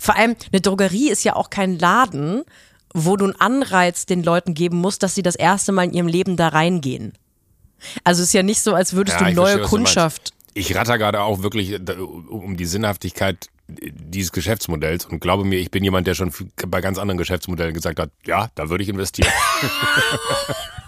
Vor 0.00 0.14
allem, 0.16 0.36
eine 0.52 0.60
Drogerie 0.60 1.08
ist 1.10 1.24
ja 1.24 1.36
auch 1.36 1.48
kein 1.48 1.78
Laden, 1.78 2.42
wo 2.92 3.16
du 3.16 3.24
einen 3.24 3.40
Anreiz 3.40 4.04
den 4.04 4.22
Leuten 4.22 4.52
geben 4.52 4.78
musst, 4.78 5.02
dass 5.02 5.14
sie 5.14 5.22
das 5.22 5.34
erste 5.34 5.72
Mal 5.72 5.84
in 5.84 5.94
ihrem 5.94 6.06
Leben 6.06 6.36
da 6.36 6.48
reingehen. 6.48 7.14
Also 8.04 8.22
es 8.22 8.28
ist 8.28 8.34
ja 8.34 8.42
nicht 8.42 8.60
so, 8.60 8.74
als 8.74 8.92
würdest 8.92 9.20
Ja, 9.20 9.28
du 9.28 9.34
neue 9.34 9.44
verstehe, 9.44 9.62
was 9.62 9.70
du 9.70 9.76
Kundschaft. 9.76 10.30
Ich 10.52 10.74
ratter 10.76 10.98
gerade 10.98 11.22
auch 11.22 11.42
wirklich 11.42 11.76
da- 11.80 11.98
um 11.98 12.56
die 12.56 12.66
Sinnhaftigkeit 12.66 13.48
dieses 13.68 14.30
Geschäftsmodells 14.30 15.06
und 15.06 15.20
glaube 15.20 15.44
mir, 15.44 15.58
ich 15.58 15.70
bin 15.70 15.82
jemand, 15.82 16.06
der 16.06 16.14
schon 16.14 16.30
bei 16.68 16.82
ganz 16.82 16.98
anderen 16.98 17.16
Geschäftsmodellen 17.18 17.72
gesagt 17.72 17.98
hat, 17.98 18.10
ja, 18.26 18.50
da 18.54 18.68
würde 18.68 18.84
ich 18.84 18.90
investieren. 18.90 19.32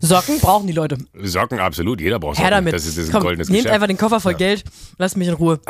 Socken 0.00 0.38
brauchen 0.40 0.66
die 0.66 0.72
Leute. 0.72 0.98
Socken, 1.14 1.58
absolut, 1.58 2.00
jeder 2.00 2.18
braucht 2.20 2.36
Socken. 2.36 2.50
damit. 2.50 2.72
Das 2.74 2.86
ist, 2.86 2.96
das 2.96 3.04
ist 3.04 3.10
ein 3.10 3.12
Komm, 3.14 3.22
goldenes 3.22 3.48
nehmt 3.48 3.60
Geschäft. 3.64 3.74
einfach 3.74 3.86
den 3.88 3.96
Koffer 3.98 4.20
voll 4.20 4.34
Geld, 4.34 4.64
lasst 4.98 5.16
mich 5.16 5.26
in 5.28 5.34
Ruhe. 5.34 5.60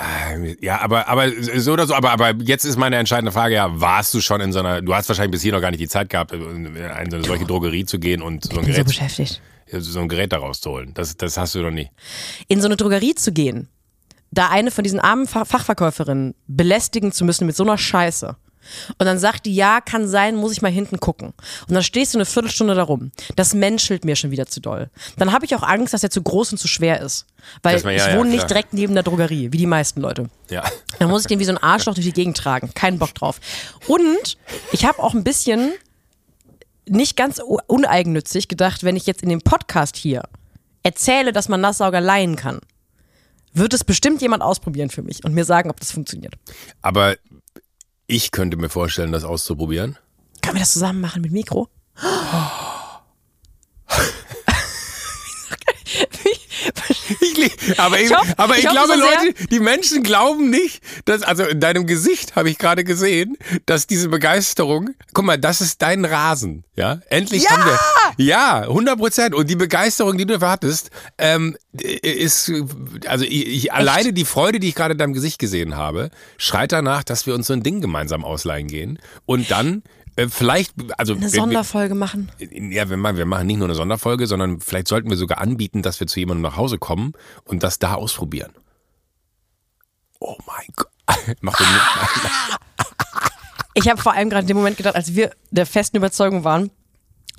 Ja, 0.61 0.81
aber, 0.81 1.09
aber 1.09 1.31
so 1.57 1.73
oder 1.73 1.87
so, 1.87 1.95
aber, 1.95 2.11
aber 2.11 2.35
jetzt 2.43 2.65
ist 2.65 2.77
meine 2.77 2.97
entscheidende 2.97 3.33
Frage 3.33 3.55
ja, 3.55 3.81
warst 3.81 4.13
du 4.15 4.21
schon 4.21 4.41
in 4.41 4.53
so 4.53 4.59
einer, 4.59 4.83
du 4.83 4.95
hast 4.95 5.09
wahrscheinlich 5.09 5.33
bis 5.33 5.43
hier 5.43 5.53
noch 5.53 5.61
gar 5.61 5.71
nicht 5.71 5.81
die 5.81 5.89
Zeit 5.89 6.11
gehabt, 6.11 6.33
in 6.33 6.77
eine 6.77 7.23
solche 7.25 7.47
Drogerie 7.47 7.87
zu 7.87 7.99
gehen 7.99 8.21
und 8.23 8.45
so 8.45 8.51
ein 8.51 8.61
Ich 8.61 8.65
bin 8.67 8.67
so 8.67 8.73
Gerät, 8.73 8.87
beschäftigt. 8.87 9.41
so 9.73 10.01
ein 10.01 10.09
Gerät 10.09 10.33
da 10.33 10.39
rauszuholen. 10.39 10.93
Das, 10.95 11.17
das 11.17 11.37
hast 11.39 11.55
du 11.55 11.61
noch 11.63 11.71
nie. 11.71 11.89
In 12.49 12.61
so 12.61 12.67
eine 12.67 12.77
Drogerie 12.77 13.15
zu 13.15 13.33
gehen, 13.33 13.69
da 14.31 14.49
eine 14.51 14.71
von 14.71 14.85
diesen 14.85 15.01
armen 15.01 15.27
Fa- 15.27 15.45
Fachverkäuferinnen 15.45 16.35
belästigen 16.47 17.13
zu 17.13 17.25
müssen 17.25 17.47
mit 17.47 17.57
so 17.57 17.63
einer 17.65 17.79
Scheiße. 17.79 18.37
Und 18.99 19.07
dann 19.07 19.19
sagt 19.19 19.47
die, 19.47 19.55
ja, 19.55 19.81
kann 19.81 20.09
sein, 20.09 20.37
muss 20.37 20.53
ich 20.53 20.63
mal 20.63 20.71
hinten 20.71 21.01
gucken. 21.01 21.33
Und 21.69 21.75
dann 21.75 21.83
stehst 21.83 22.15
du 22.15 22.19
eine 22.19 22.27
Viertelstunde 22.27 22.75
da 22.75 22.83
rum. 22.83 23.13
Das 23.37 23.55
menschelt 23.55 24.05
mir 24.05 24.17
schon 24.17 24.31
wieder 24.31 24.47
zu 24.47 24.61
doll. 24.61 24.91
Dann 25.17 25.33
habe 25.33 25.45
ich 25.45 25.55
auch 25.55 25.63
Angst, 25.63 25.95
dass 25.95 26.03
er 26.03 26.11
zu 26.11 26.23
groß 26.23 26.53
und 26.53 26.59
zu 26.59 26.69
schwer 26.69 27.01
ist. 27.01 27.27
Weil 27.63 27.81
man- 27.83 27.95
ja, 27.95 28.07
ich 28.07 28.13
ja, 28.13 28.19
wohne 28.19 28.31
nicht 28.31 28.39
klar. 28.41 28.49
direkt 28.49 28.73
neben 28.75 28.95
der 28.95 29.03
Drogerie, 29.03 29.53
wie 29.53 29.59
die 29.59 29.67
meisten 29.67 30.01
Leute. 30.01 30.29
Ja. 30.51 30.65
Dann 30.99 31.09
muss 31.11 31.23
ich 31.23 31.27
den 31.29 31.39
wie 31.39 31.45
so 31.45 31.53
ein 31.53 31.59
Arschloch 31.59 31.95
durch 31.95 32.07
die 32.07 32.13
Gegend 32.13 32.37
tragen. 32.37 32.73
Keinen 32.75 32.99
Bock 32.99 33.15
drauf. 33.15 33.41
Und 33.87 34.37
ich 34.73 34.85
habe 34.85 34.99
auch 35.03 35.15
ein 35.15 35.25
bisschen 35.25 35.73
nicht 36.87 37.17
ganz 37.17 37.41
uneigennützig 37.67 38.49
gedacht, 38.49 38.83
wenn 38.83 38.97
ich 38.97 39.07
jetzt 39.07 39.23
in 39.23 39.29
dem 39.29 39.41
Podcast 39.43 39.97
hier 39.97 40.23
erzähle, 40.83 41.33
dass 41.33 41.49
man 41.49 41.61
Nasssauger 41.61 42.01
leihen 42.01 42.37
kann, 42.37 42.61
wird 43.53 43.75
es 43.75 43.85
bestimmt 43.85 44.23
jemand 44.23 44.43
ausprobieren 44.43 44.91
für 44.91 45.03
mich 45.03 45.25
und 45.25 45.35
mir 45.35 45.45
sagen, 45.45 45.71
ob 45.71 45.79
das 45.81 45.93
funktioniert. 45.93 46.35
Aber 46.83 47.17
ich 48.11 48.33
könnte 48.33 48.57
mir 48.57 48.69
vorstellen, 48.69 49.13
das 49.13 49.25
auszuprobieren. 49.25 49.97
Können 50.43 50.57
wir 50.57 50.61
das 50.61 50.73
zusammen 50.73 51.01
machen 51.01 51.23
mit 51.23 51.33
Mikro? 51.33 51.69
Ich, 57.21 57.79
aber 57.79 57.99
ich, 57.99 58.15
hoffe, 58.15 58.33
aber 58.37 58.57
ich, 58.57 58.65
ich 58.65 58.71
glaube, 58.71 58.93
so 58.95 59.01
Leute, 59.01 59.47
die 59.49 59.61
Menschen 59.61 60.03
glauben 60.03 60.51
nicht, 60.51 60.83
dass, 61.05 61.23
also 61.23 61.45
in 61.45 61.59
deinem 61.59 61.87
Gesicht 61.87 62.37
habe 62.37 62.51
ich 62.51 62.59
gerade 62.59 62.85
gesehen, 62.85 63.37
dass 63.67 63.87
diese 63.87 64.09
Begeisterung, 64.09 64.91
guck 65.13 65.25
mal, 65.25 65.39
das 65.39 65.61
ist 65.61 65.83
dein 65.83 66.05
Rasen, 66.05 66.65
ja? 66.77 67.01
Endlich 67.09 67.45
ja! 67.45 67.51
haben 67.51 67.65
wir, 67.65 67.79
ja, 68.17 68.63
100 68.63 68.99
Prozent. 68.99 69.35
Und 69.35 69.49
die 69.51 69.57
Begeisterung, 69.57 70.17
die 70.19 70.27
du 70.27 70.35
dafür 70.35 70.51
hattest, 70.51 70.91
ähm, 71.19 71.57
ist, 71.73 72.53
also 73.07 73.25
ich, 73.25 73.47
ich 73.47 73.73
alleine 73.73 74.13
die 74.13 74.25
Freude, 74.25 74.61
die 74.61 74.69
ich 74.69 74.75
gerade 74.75 74.93
in 74.93 74.99
deinem 74.99 75.13
Gesicht 75.13 75.39
gesehen 75.39 75.77
habe, 75.77 76.11
schreit 76.37 76.73
danach, 76.73 77.05
dass 77.05 77.27
wir 77.27 77.35
uns 77.35 77.47
so 77.47 77.53
ein 77.53 77.63
Ding 77.63 77.81
gemeinsam 77.81 78.25
ausleihen 78.25 78.69
gehen 78.69 78.99
und 79.27 79.51
dann 79.51 79.83
äh, 80.17 80.29
vielleicht, 80.29 80.75
also. 80.99 81.15
Eine 81.15 81.29
Sonderfolge 81.29 81.95
machen. 81.95 82.31
Ja, 82.39 82.91
wir 82.91 82.97
machen, 82.97 83.17
wir 83.17 83.27
machen 83.27 83.47
nicht 83.47 83.59
nur 83.59 83.69
eine 83.69 83.75
Sonderfolge, 83.75 84.27
sondern 84.27 84.61
vielleicht 84.61 84.89
sollten 84.89 85.09
wir 85.09 85.17
sogar 85.17 85.39
anbieten, 85.39 85.83
dass 85.83 86.01
wir 86.01 86.07
zu 86.07 86.21
jemandem 86.21 86.43
nach 86.43 86.57
Hause 86.57 86.79
kommen 86.79 87.13
und 87.45 87.63
das 87.63 87.79
da 87.79 87.95
ausprobieren. 87.95 88.53
Oh 90.19 90.37
mein 90.47 90.67
Gott. 90.77 90.89
Mach 91.41 91.57
den 91.57 91.67
nicht. 91.67 92.59
Ich 93.75 93.89
habe 93.89 94.03
vor 94.03 94.13
allem 94.13 94.29
gerade 94.31 94.43
in 94.43 94.49
dem 94.49 94.57
Moment 94.57 94.77
gedacht, 94.77 94.97
als 94.97 95.15
wir 95.15 95.31
der 95.51 95.65
festen 95.65 95.97
Überzeugung 95.97 96.45
waren, 96.45 96.71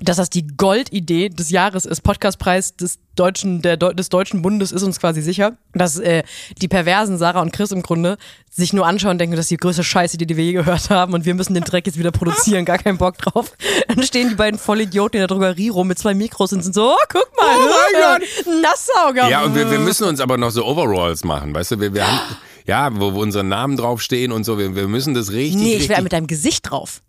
dass 0.02 0.18
das 0.18 0.30
die 0.30 0.48
Goldidee 0.48 1.30
des 1.30 1.52
Jahres 1.52 1.86
ist. 1.86 2.02
Podcastpreis 2.02 2.76
des 2.76 3.00
deutschen, 3.16 3.62
der, 3.62 3.78
des 3.78 4.10
deutschen 4.10 4.42
Bundes 4.42 4.72
ist 4.72 4.84
uns 4.84 5.00
quasi 5.00 5.22
sicher, 5.22 5.58
dass 5.74 6.00
äh, 6.00 6.24
die 6.62 6.68
perversen 6.68 7.18
Sarah 7.18 7.42
und 7.42 7.54
Chris 7.54 7.72
im 7.72 7.84
Grunde 7.84 8.18
sich 8.50 8.74
nur 8.74 8.88
anschauen 8.88 9.12
und 9.12 9.18
denken, 9.20 9.36
das 9.36 9.46
ist 9.46 9.52
die 9.52 9.58
größte 9.58 9.84
Scheiße, 9.84 10.18
die 10.18 10.36
wir 10.36 10.44
je 10.44 10.54
gehört 10.54 10.90
haben 10.90 11.14
und 11.14 11.26
wir 11.26 11.36
müssen 11.36 11.54
den 11.54 11.64
Dreck 11.64 11.86
jetzt 11.86 12.00
wieder 12.00 12.12
produzieren, 12.12 12.66
gar 12.66 12.80
keinen 12.80 12.98
Bock 12.98 13.18
drauf. 13.18 13.54
Dann 13.88 14.04
stehen 14.04 14.30
die 14.30 14.36
beiden 14.36 14.60
Vollidioten 14.60 15.18
in 15.18 15.22
der 15.22 15.28
Drogerie 15.28 15.70
rum 15.70 15.88
mit 15.88 16.00
zwei 16.00 16.14
Mikros 16.14 16.52
und 16.54 16.64
sind 16.64 16.74
so, 16.74 16.92
oh, 16.92 17.04
guck 17.10 17.30
mal, 17.38 17.56
oh 17.56 17.70
mein 17.70 18.20
Gott. 18.20 18.62
Nasssauger. 18.62 19.30
Ja, 19.30 19.44
und 19.44 19.56
wir, 19.56 19.70
wir 19.70 19.80
müssen 19.80 20.08
uns 20.08 20.20
aber 20.20 20.38
noch 20.38 20.52
so 20.52 20.66
Overalls 20.66 21.24
machen, 21.24 21.54
weißt 21.54 21.72
du, 21.72 21.80
wir, 21.80 21.94
wir 21.94 22.08
haben, 22.08 22.20
ja, 22.66 22.90
wo, 22.94 23.14
wo 23.14 23.22
unsere 23.22 23.44
Namen 23.44 23.78
draufstehen 23.78 24.32
und 24.32 24.46
so, 24.46 24.58
wir, 24.58 24.76
wir 24.76 24.88
müssen 24.88 25.14
das 25.14 25.32
richtig. 25.32 25.62
Nee, 25.62 25.76
ich 25.76 25.90
wäre 25.90 26.02
mit 26.02 26.14
deinem 26.14 26.28
Gesicht 26.28 26.72
drauf. 26.72 27.02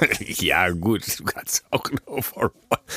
ja, 0.20 0.70
gut, 0.70 1.02
du 1.18 1.24
kannst 1.24 1.64
auch 1.70 1.84
ein 1.90 1.98
Overall. 2.06 2.50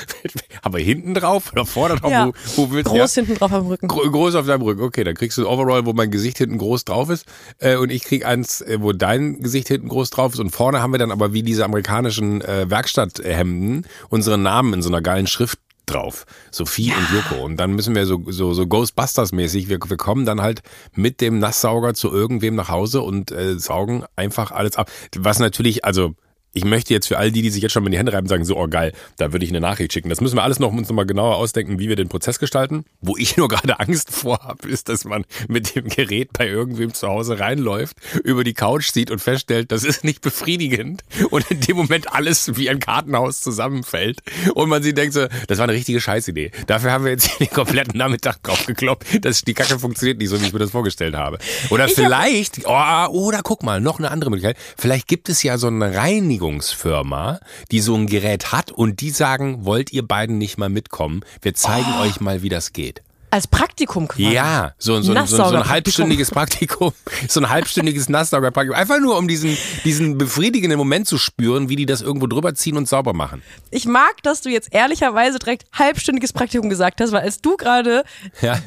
Aber 0.61 0.79
hinten 0.79 1.13
drauf 1.13 1.51
oder 1.51 1.65
vorne 1.65 1.95
drauf? 1.95 2.11
Ja. 2.11 2.27
Wo, 2.27 2.33
wo 2.55 2.71
willst, 2.71 2.89
groß 2.89 3.15
ja? 3.15 3.23
hinten 3.23 3.39
drauf 3.39 3.51
am 3.51 3.67
Rücken. 3.67 3.87
Groß 3.87 4.35
auf 4.35 4.45
deinem 4.45 4.61
Rücken. 4.61 4.81
Okay, 4.81 5.03
dann 5.03 5.15
kriegst 5.15 5.37
du 5.37 5.41
ein 5.41 5.47
Overall, 5.47 5.85
wo 5.85 5.93
mein 5.93 6.11
Gesicht 6.11 6.37
hinten 6.37 6.57
groß 6.57 6.85
drauf 6.85 7.09
ist. 7.09 7.25
Äh, 7.59 7.77
und 7.77 7.91
ich 7.91 8.03
krieg 8.03 8.25
eins, 8.25 8.61
äh, 8.61 8.77
wo 8.81 8.93
dein 8.93 9.41
Gesicht 9.41 9.67
hinten 9.67 9.89
groß 9.89 10.09
drauf 10.09 10.33
ist. 10.33 10.39
Und 10.39 10.51
vorne 10.51 10.81
haben 10.81 10.91
wir 10.91 10.99
dann 10.99 11.11
aber 11.11 11.33
wie 11.33 11.43
diese 11.43 11.65
amerikanischen 11.65 12.41
äh, 12.41 12.69
Werkstatthemden 12.69 13.87
unsere 14.09 14.37
Namen 14.37 14.73
in 14.73 14.81
so 14.81 14.89
einer 14.89 15.01
geilen 15.01 15.27
Schrift 15.27 15.59
drauf. 15.85 16.25
Sophie 16.51 16.89
ja. 16.89 16.95
und 16.97 17.07
Joko. 17.11 17.43
Und 17.43 17.57
dann 17.57 17.73
müssen 17.73 17.95
wir 17.95 18.05
so, 18.05 18.23
so, 18.27 18.53
so 18.53 18.63
Ghostbusters-mäßig, 18.63 19.67
wir, 19.67 19.79
wir 19.85 19.97
kommen 19.97 20.25
dann 20.25 20.41
halt 20.41 20.61
mit 20.93 21.21
dem 21.21 21.39
Nasssauger 21.39 21.93
zu 21.93 22.11
irgendwem 22.11 22.55
nach 22.55 22.69
Hause 22.69 23.01
und 23.01 23.31
äh, 23.31 23.57
saugen 23.59 24.05
einfach 24.15 24.51
alles 24.51 24.77
ab. 24.77 24.89
Was 25.17 25.39
natürlich, 25.39 25.85
also 25.85 26.15
ich 26.53 26.65
möchte 26.65 26.93
jetzt 26.93 27.07
für 27.07 27.17
all 27.17 27.31
die, 27.31 27.41
die 27.41 27.49
sich 27.49 27.61
jetzt 27.61 27.71
schon 27.71 27.83
mit 27.83 27.93
die 27.93 27.97
Hände 27.97 28.13
reiben, 28.13 28.27
sagen, 28.27 28.43
so, 28.43 28.57
oh 28.57 28.67
geil, 28.67 28.91
da 29.17 29.31
würde 29.31 29.45
ich 29.45 29.51
eine 29.51 29.61
Nachricht 29.61 29.93
schicken. 29.93 30.09
Das 30.09 30.21
müssen 30.21 30.35
wir 30.35 30.43
alles 30.43 30.59
noch 30.59 30.71
uns 30.71 30.89
nochmal 30.89 31.05
genauer 31.05 31.37
ausdenken, 31.37 31.79
wie 31.79 31.87
wir 31.87 31.95
den 31.95 32.09
Prozess 32.09 32.39
gestalten. 32.39 32.85
Wo 32.99 33.15
ich 33.17 33.37
nur 33.41 33.47
gerade 33.47 33.79
Angst 33.79 34.11
vor 34.11 34.39
habe, 34.39 34.67
ist, 34.67 34.89
dass 34.89 35.05
man 35.05 35.25
mit 35.47 35.75
dem 35.75 35.87
Gerät 35.87 36.33
bei 36.33 36.47
irgendwem 36.47 36.93
zu 36.93 37.07
Hause 37.07 37.39
reinläuft, 37.39 37.95
über 38.23 38.43
die 38.43 38.53
Couch 38.53 38.91
sieht 38.91 39.11
und 39.11 39.19
feststellt, 39.19 39.71
das 39.71 39.83
ist 39.83 40.03
nicht 40.03 40.21
befriedigend 40.21 41.03
und 41.29 41.49
in 41.49 41.61
dem 41.61 41.77
Moment 41.77 42.13
alles 42.13 42.57
wie 42.57 42.69
ein 42.69 42.79
Kartenhaus 42.79 43.41
zusammenfällt 43.41 44.19
und 44.53 44.69
man 44.69 44.83
sich 44.83 44.93
denkt 44.93 45.13
so, 45.13 45.27
das 45.47 45.57
war 45.57 45.63
eine 45.63 45.73
richtige 45.73 46.01
Scheißidee. 46.01 46.51
Dafür 46.67 46.91
haben 46.91 47.05
wir 47.05 47.11
jetzt 47.11 47.39
den 47.39 47.49
kompletten 47.49 47.97
Nachmittag 47.97 48.43
drauf 48.43 48.65
gekloppt, 48.65 49.23
dass 49.25 49.43
die 49.43 49.53
Kacke 49.53 49.79
funktioniert 49.79 50.17
nicht 50.17 50.29
so, 50.29 50.41
wie 50.41 50.45
ich 50.45 50.53
mir 50.53 50.59
das 50.59 50.71
vorgestellt 50.71 51.15
habe. 51.15 51.39
Oder 51.69 51.85
ich 51.85 51.93
vielleicht, 51.93 52.65
oh, 52.65 53.07
oder 53.09 53.41
guck 53.43 53.63
mal, 53.63 53.79
noch 53.79 53.99
eine 53.99 54.11
andere 54.11 54.29
Möglichkeit, 54.29 54.57
vielleicht 54.77 55.07
gibt 55.07 55.29
es 55.29 55.43
ja 55.43 55.57
so 55.57 55.67
eine 55.67 55.95
Reinigung 55.95 56.40
Reinigungsfirma, 56.41 57.39
die 57.71 57.79
so 57.79 57.95
ein 57.95 58.07
Gerät 58.07 58.51
hat 58.51 58.71
und 58.71 59.01
die 59.01 59.11
sagen, 59.11 59.65
wollt 59.65 59.93
ihr 59.93 60.05
beiden 60.05 60.37
nicht 60.37 60.57
mal 60.57 60.69
mitkommen? 60.69 61.21
Wir 61.41 61.53
zeigen 61.53 61.93
oh. 61.99 62.01
euch 62.01 62.19
mal, 62.19 62.41
wie 62.41 62.49
das 62.49 62.73
geht. 62.73 63.03
Als 63.31 63.47
Praktikum 63.47 64.07
quasi. 64.07 64.29
Ja, 64.29 64.73
so, 64.77 65.01
so, 65.01 65.13
so, 65.25 65.37
so 65.37 65.43
ein 65.43 65.67
halbstündiges 65.67 66.31
Praktikum, 66.31 66.91
so 67.27 67.39
ein 67.39 67.49
halbstündiges 67.49 68.09
Nasssauger-Praktikum. 68.09 68.77
Einfach 68.77 68.99
nur, 68.99 69.17
um 69.17 69.27
diesen, 69.27 69.57
diesen 69.83 70.17
befriedigenden 70.17 70.77
Moment 70.77 71.07
zu 71.07 71.17
spüren, 71.17 71.69
wie 71.69 71.77
die 71.77 71.85
das 71.85 72.01
irgendwo 72.01 72.27
drüber 72.27 72.53
ziehen 72.53 72.77
und 72.77 72.87
sauber 72.87 73.13
machen. 73.13 73.41
Ich 73.69 73.85
mag, 73.85 74.21
dass 74.23 74.41
du 74.41 74.49
jetzt 74.49 74.73
ehrlicherweise 74.73 75.39
direkt 75.39 75.65
halbstündiges 75.71 76.33
Praktikum 76.33 76.69
gesagt 76.69 77.01
hast, 77.01 77.11
weil 77.11 77.21
als 77.21 77.41
du 77.41 77.57
gerade 77.57 78.03
ja. 78.41 78.59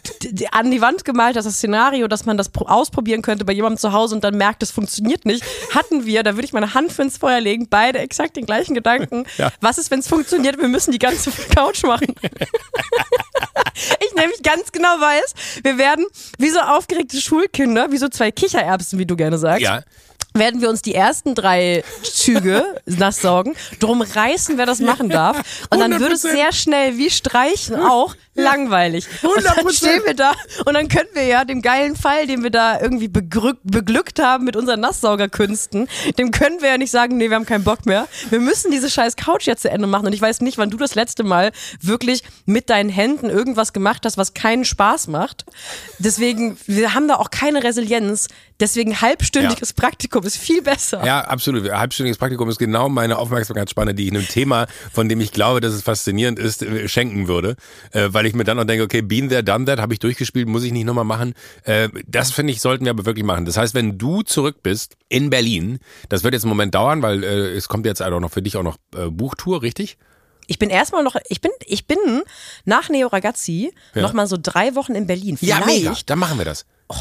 an 0.50 0.70
die 0.70 0.80
Wand 0.80 1.04
gemalt 1.04 1.36
hast, 1.36 1.44
das 1.44 1.56
Szenario, 1.56 2.08
dass 2.08 2.24
man 2.24 2.36
das 2.36 2.50
ausprobieren 2.54 3.22
könnte 3.22 3.44
bei 3.44 3.52
jemandem 3.52 3.78
zu 3.78 3.92
Hause 3.92 4.14
und 4.14 4.24
dann 4.24 4.36
merkt, 4.36 4.62
es 4.62 4.70
funktioniert 4.70 5.26
nicht, 5.26 5.44
hatten 5.74 6.06
wir, 6.06 6.22
da 6.22 6.34
würde 6.34 6.46
ich 6.46 6.52
meine 6.52 6.74
Hand 6.74 6.90
für 6.92 7.02
ins 7.02 7.18
Feuer 7.18 7.40
legen, 7.40 7.68
beide 7.68 7.98
exakt 7.98 8.36
den 8.36 8.46
gleichen 8.46 8.74
Gedanken. 8.74 9.26
Ja. 9.36 9.50
Was 9.60 9.78
ist, 9.78 9.90
wenn 9.90 9.98
es 9.98 10.06
funktioniert? 10.06 10.60
Wir 10.60 10.68
müssen 10.68 10.92
die 10.92 10.98
ganze 10.98 11.30
Couch 11.54 11.82
machen. 11.82 12.14
ich 14.00 14.14
nämlich 14.14 14.42
ganz 14.42 14.53
genau 14.72 15.00
weiß, 15.00 15.34
wir 15.62 15.78
werden 15.78 16.06
wie 16.38 16.50
so 16.50 16.60
aufgeregte 16.60 17.20
Schulkinder, 17.20 17.90
wie 17.92 17.98
so 17.98 18.08
zwei 18.08 18.30
Kichererbsen, 18.30 18.98
wie 18.98 19.06
du 19.06 19.16
gerne 19.16 19.38
sagst. 19.38 19.62
Ja 19.62 19.82
werden 20.36 20.60
wir 20.60 20.68
uns 20.68 20.82
die 20.82 20.96
ersten 20.96 21.36
drei 21.36 21.84
Züge 22.02 22.64
nass 22.86 23.18
saugen, 23.20 23.54
drum 23.78 24.02
reißen, 24.02 24.58
wer 24.58 24.66
das 24.66 24.80
machen 24.80 25.08
darf. 25.08 25.40
Und 25.70 25.78
dann 25.78 25.92
100%. 25.92 26.00
wird 26.00 26.12
es 26.12 26.22
sehr 26.22 26.52
schnell, 26.52 26.98
wie 26.98 27.08
Streichen 27.08 27.76
auch, 27.76 28.16
langweilig. 28.34 29.06
100%. 29.22 29.26
Und 29.26 29.44
dann 29.44 29.72
stehen 29.72 30.02
wir 30.04 30.14
da 30.14 30.32
und 30.64 30.74
dann 30.74 30.88
können 30.88 31.08
wir 31.12 31.24
ja 31.24 31.44
dem 31.44 31.62
geilen 31.62 31.94
Fall, 31.94 32.26
den 32.26 32.42
wir 32.42 32.50
da 32.50 32.80
irgendwie 32.80 33.06
beglückt 33.06 34.20
haben 34.20 34.44
mit 34.44 34.56
unseren 34.56 34.80
Nasssaugerkünsten, 34.80 35.88
dem 36.18 36.32
können 36.32 36.60
wir 36.60 36.70
ja 36.70 36.78
nicht 36.78 36.90
sagen, 36.90 37.16
nee, 37.16 37.30
wir 37.30 37.36
haben 37.36 37.46
keinen 37.46 37.62
Bock 37.62 37.86
mehr. 37.86 38.08
Wir 38.30 38.40
müssen 38.40 38.72
diese 38.72 38.90
scheiß 38.90 39.14
Couch 39.14 39.46
jetzt 39.46 39.62
zu 39.62 39.70
Ende 39.70 39.86
machen. 39.86 40.06
Und 40.06 40.14
ich 40.14 40.20
weiß 40.20 40.40
nicht, 40.40 40.58
wann 40.58 40.70
du 40.70 40.76
das 40.76 40.96
letzte 40.96 41.22
Mal 41.22 41.52
wirklich 41.80 42.24
mit 42.44 42.70
deinen 42.70 42.90
Händen 42.90 43.30
irgendwas 43.30 43.72
gemacht 43.72 44.04
hast, 44.04 44.18
was 44.18 44.34
keinen 44.34 44.64
Spaß 44.64 45.06
macht. 45.06 45.44
Deswegen, 46.00 46.56
wir 46.66 46.92
haben 46.92 47.06
da 47.06 47.16
auch 47.16 47.30
keine 47.30 47.62
Resilienz. 47.62 48.26
Deswegen 48.60 49.00
halbstündiges 49.00 49.70
ja. 49.70 49.82
Praktikum 49.82 50.22
ist 50.24 50.36
viel 50.36 50.62
besser. 50.62 51.04
Ja, 51.04 51.22
absolut. 51.22 51.68
Halbstündiges 51.70 52.18
Praktikum 52.18 52.48
ist 52.48 52.58
genau 52.58 52.88
meine 52.88 53.18
Aufmerksamkeitsspanne, 53.18 53.94
die 53.94 54.06
ich 54.06 54.12
einem 54.12 54.28
Thema, 54.28 54.66
von 54.92 55.08
dem 55.08 55.20
ich 55.20 55.32
glaube, 55.32 55.60
dass 55.60 55.74
es 55.74 55.82
faszinierend 55.82 56.38
ist, 56.38 56.62
äh, 56.62 56.88
schenken 56.88 57.26
würde. 57.26 57.56
Äh, 57.90 58.08
weil 58.12 58.26
ich 58.26 58.34
mir 58.34 58.44
dann 58.44 58.58
auch 58.60 58.64
denke, 58.64 58.84
okay, 58.84 59.02
been 59.02 59.28
there, 59.28 59.42
done 59.42 59.64
that, 59.64 59.80
habe 59.80 59.92
ich 59.92 59.98
durchgespielt, 59.98 60.46
muss 60.46 60.62
ich 60.62 60.72
nicht 60.72 60.84
nochmal 60.84 61.04
machen. 61.04 61.34
Äh, 61.64 61.88
das 62.06 62.30
finde 62.30 62.52
ich, 62.52 62.60
sollten 62.60 62.84
wir 62.84 62.90
aber 62.90 63.06
wirklich 63.06 63.24
machen. 63.24 63.44
Das 63.44 63.56
heißt, 63.56 63.74
wenn 63.74 63.98
du 63.98 64.22
zurück 64.22 64.62
bist 64.62 64.96
in 65.08 65.30
Berlin, 65.30 65.80
das 66.08 66.22
wird 66.22 66.34
jetzt 66.34 66.44
einen 66.44 66.50
Moment 66.50 66.76
dauern, 66.76 67.02
weil 67.02 67.24
es 67.24 67.68
kommt 67.68 67.86
jetzt 67.86 68.02
auch 68.02 68.20
noch 68.20 68.30
für 68.30 68.42
dich 68.42 68.56
auch 68.56 68.62
noch 68.62 68.76
Buchtour, 69.10 69.62
richtig? 69.62 69.98
Ich 70.46 70.58
bin 70.58 70.70
erstmal 70.70 71.02
noch, 71.02 71.16
ich 71.28 71.40
bin, 71.40 71.50
ich 71.64 71.86
bin 71.86 71.98
nach 72.64 72.88
Neo 72.88 73.08
Ragazzi 73.08 73.72
ja. 73.94 74.02
noch 74.02 74.12
mal 74.12 74.26
so 74.26 74.36
drei 74.40 74.74
Wochen 74.74 74.94
in 74.94 75.06
Berlin. 75.06 75.36
Vielleicht, 75.36 75.60
ja, 75.60 75.66
mega. 75.66 75.96
Dann 76.06 76.18
machen 76.18 76.38
wir 76.38 76.44
das. 76.44 76.66
Oh. 76.88 76.94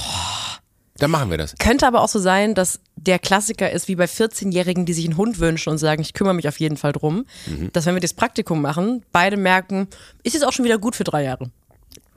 Dann 0.97 1.09
machen 1.09 1.31
wir 1.31 1.37
das. 1.37 1.55
Könnte 1.57 1.87
aber 1.87 2.01
auch 2.01 2.07
so 2.07 2.19
sein, 2.19 2.53
dass 2.53 2.79
der 2.95 3.17
Klassiker 3.17 3.71
ist 3.71 3.87
wie 3.87 3.95
bei 3.95 4.05
14-Jährigen, 4.05 4.85
die 4.85 4.93
sich 4.93 5.05
einen 5.05 5.17
Hund 5.17 5.39
wünschen 5.39 5.69
und 5.69 5.79
sagen, 5.79 6.01
ich 6.01 6.13
kümmere 6.13 6.35
mich 6.35 6.47
auf 6.47 6.59
jeden 6.59 6.77
Fall 6.77 6.91
drum, 6.91 7.25
mhm. 7.47 7.71
dass 7.73 7.85
wenn 7.85 7.95
wir 7.95 8.01
das 8.01 8.13
Praktikum 8.13 8.61
machen, 8.61 9.03
beide 9.11 9.37
merken, 9.37 9.87
ist 10.21 10.33
jetzt 10.33 10.45
auch 10.45 10.53
schon 10.53 10.65
wieder 10.65 10.77
gut 10.77 10.95
für 10.95 11.03
drei 11.03 11.23
Jahre. 11.23 11.49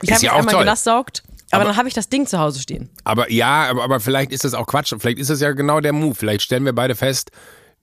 Ich 0.03 0.13
habe 0.13 0.23
ja 0.23 0.33
mich 0.33 0.39
einmal 0.39 0.55
toll. 0.55 0.65
genasssaugt, 0.65 1.23
aber, 1.51 1.63
aber, 1.63 1.71
dann 1.71 1.77
habe 1.79 1.89
ich 1.89 1.95
das 1.95 2.09
Ding 2.09 2.27
zu 2.27 2.39
Hause 2.39 2.61
stehen. 2.61 2.91
Aber 3.05 3.31
ja, 3.31 3.71
aber, 3.71 3.85
aber 3.85 4.01
vielleicht 4.01 4.31
ist 4.31 4.45
das 4.45 4.53
auch 4.53 4.67
Quatsch. 4.67 4.93
Vielleicht 4.99 5.19
ist 5.19 5.31
das 5.31 5.41
ja 5.41 5.53
genau 5.53 5.81
der 5.81 5.93
Move. 5.93 6.15
Vielleicht 6.15 6.43
stellen 6.43 6.65
wir 6.65 6.75
beide 6.75 6.95
fest, 6.95 7.31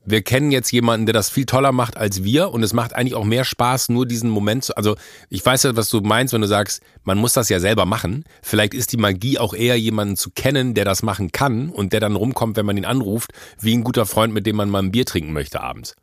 wir 0.05 0.21
kennen 0.21 0.51
jetzt 0.51 0.71
jemanden, 0.71 1.05
der 1.05 1.13
das 1.13 1.29
viel 1.29 1.45
toller 1.45 1.71
macht 1.71 1.97
als 1.97 2.23
wir 2.23 2.51
und 2.51 2.63
es 2.63 2.73
macht 2.73 2.93
eigentlich 2.93 3.15
auch 3.15 3.23
mehr 3.23 3.45
Spaß, 3.45 3.89
nur 3.89 4.05
diesen 4.05 4.29
Moment 4.29 4.65
zu, 4.65 4.75
also 4.75 4.95
ich 5.29 5.45
weiß 5.45 5.63
ja, 5.63 5.75
was 5.75 5.89
du 5.89 6.01
meinst, 6.01 6.33
wenn 6.33 6.41
du 6.41 6.47
sagst, 6.47 6.81
man 7.03 7.17
muss 7.17 7.33
das 7.33 7.49
ja 7.49 7.59
selber 7.59 7.85
machen. 7.85 8.25
Vielleicht 8.41 8.73
ist 8.73 8.91
die 8.91 8.97
Magie 8.97 9.39
auch 9.39 9.53
eher 9.53 9.79
jemanden 9.79 10.17
zu 10.17 10.31
kennen, 10.31 10.73
der 10.73 10.85
das 10.85 11.03
machen 11.03 11.31
kann 11.31 11.69
und 11.69 11.93
der 11.93 11.99
dann 11.99 12.15
rumkommt, 12.15 12.57
wenn 12.57 12.65
man 12.65 12.77
ihn 12.77 12.85
anruft, 12.85 13.31
wie 13.59 13.75
ein 13.75 13.83
guter 13.83 14.05
Freund, 14.05 14.33
mit 14.33 14.45
dem 14.45 14.57
man 14.57 14.69
mal 14.69 14.79
ein 14.79 14.91
Bier 14.91 15.05
trinken 15.05 15.33
möchte 15.33 15.61
abends. 15.61 15.95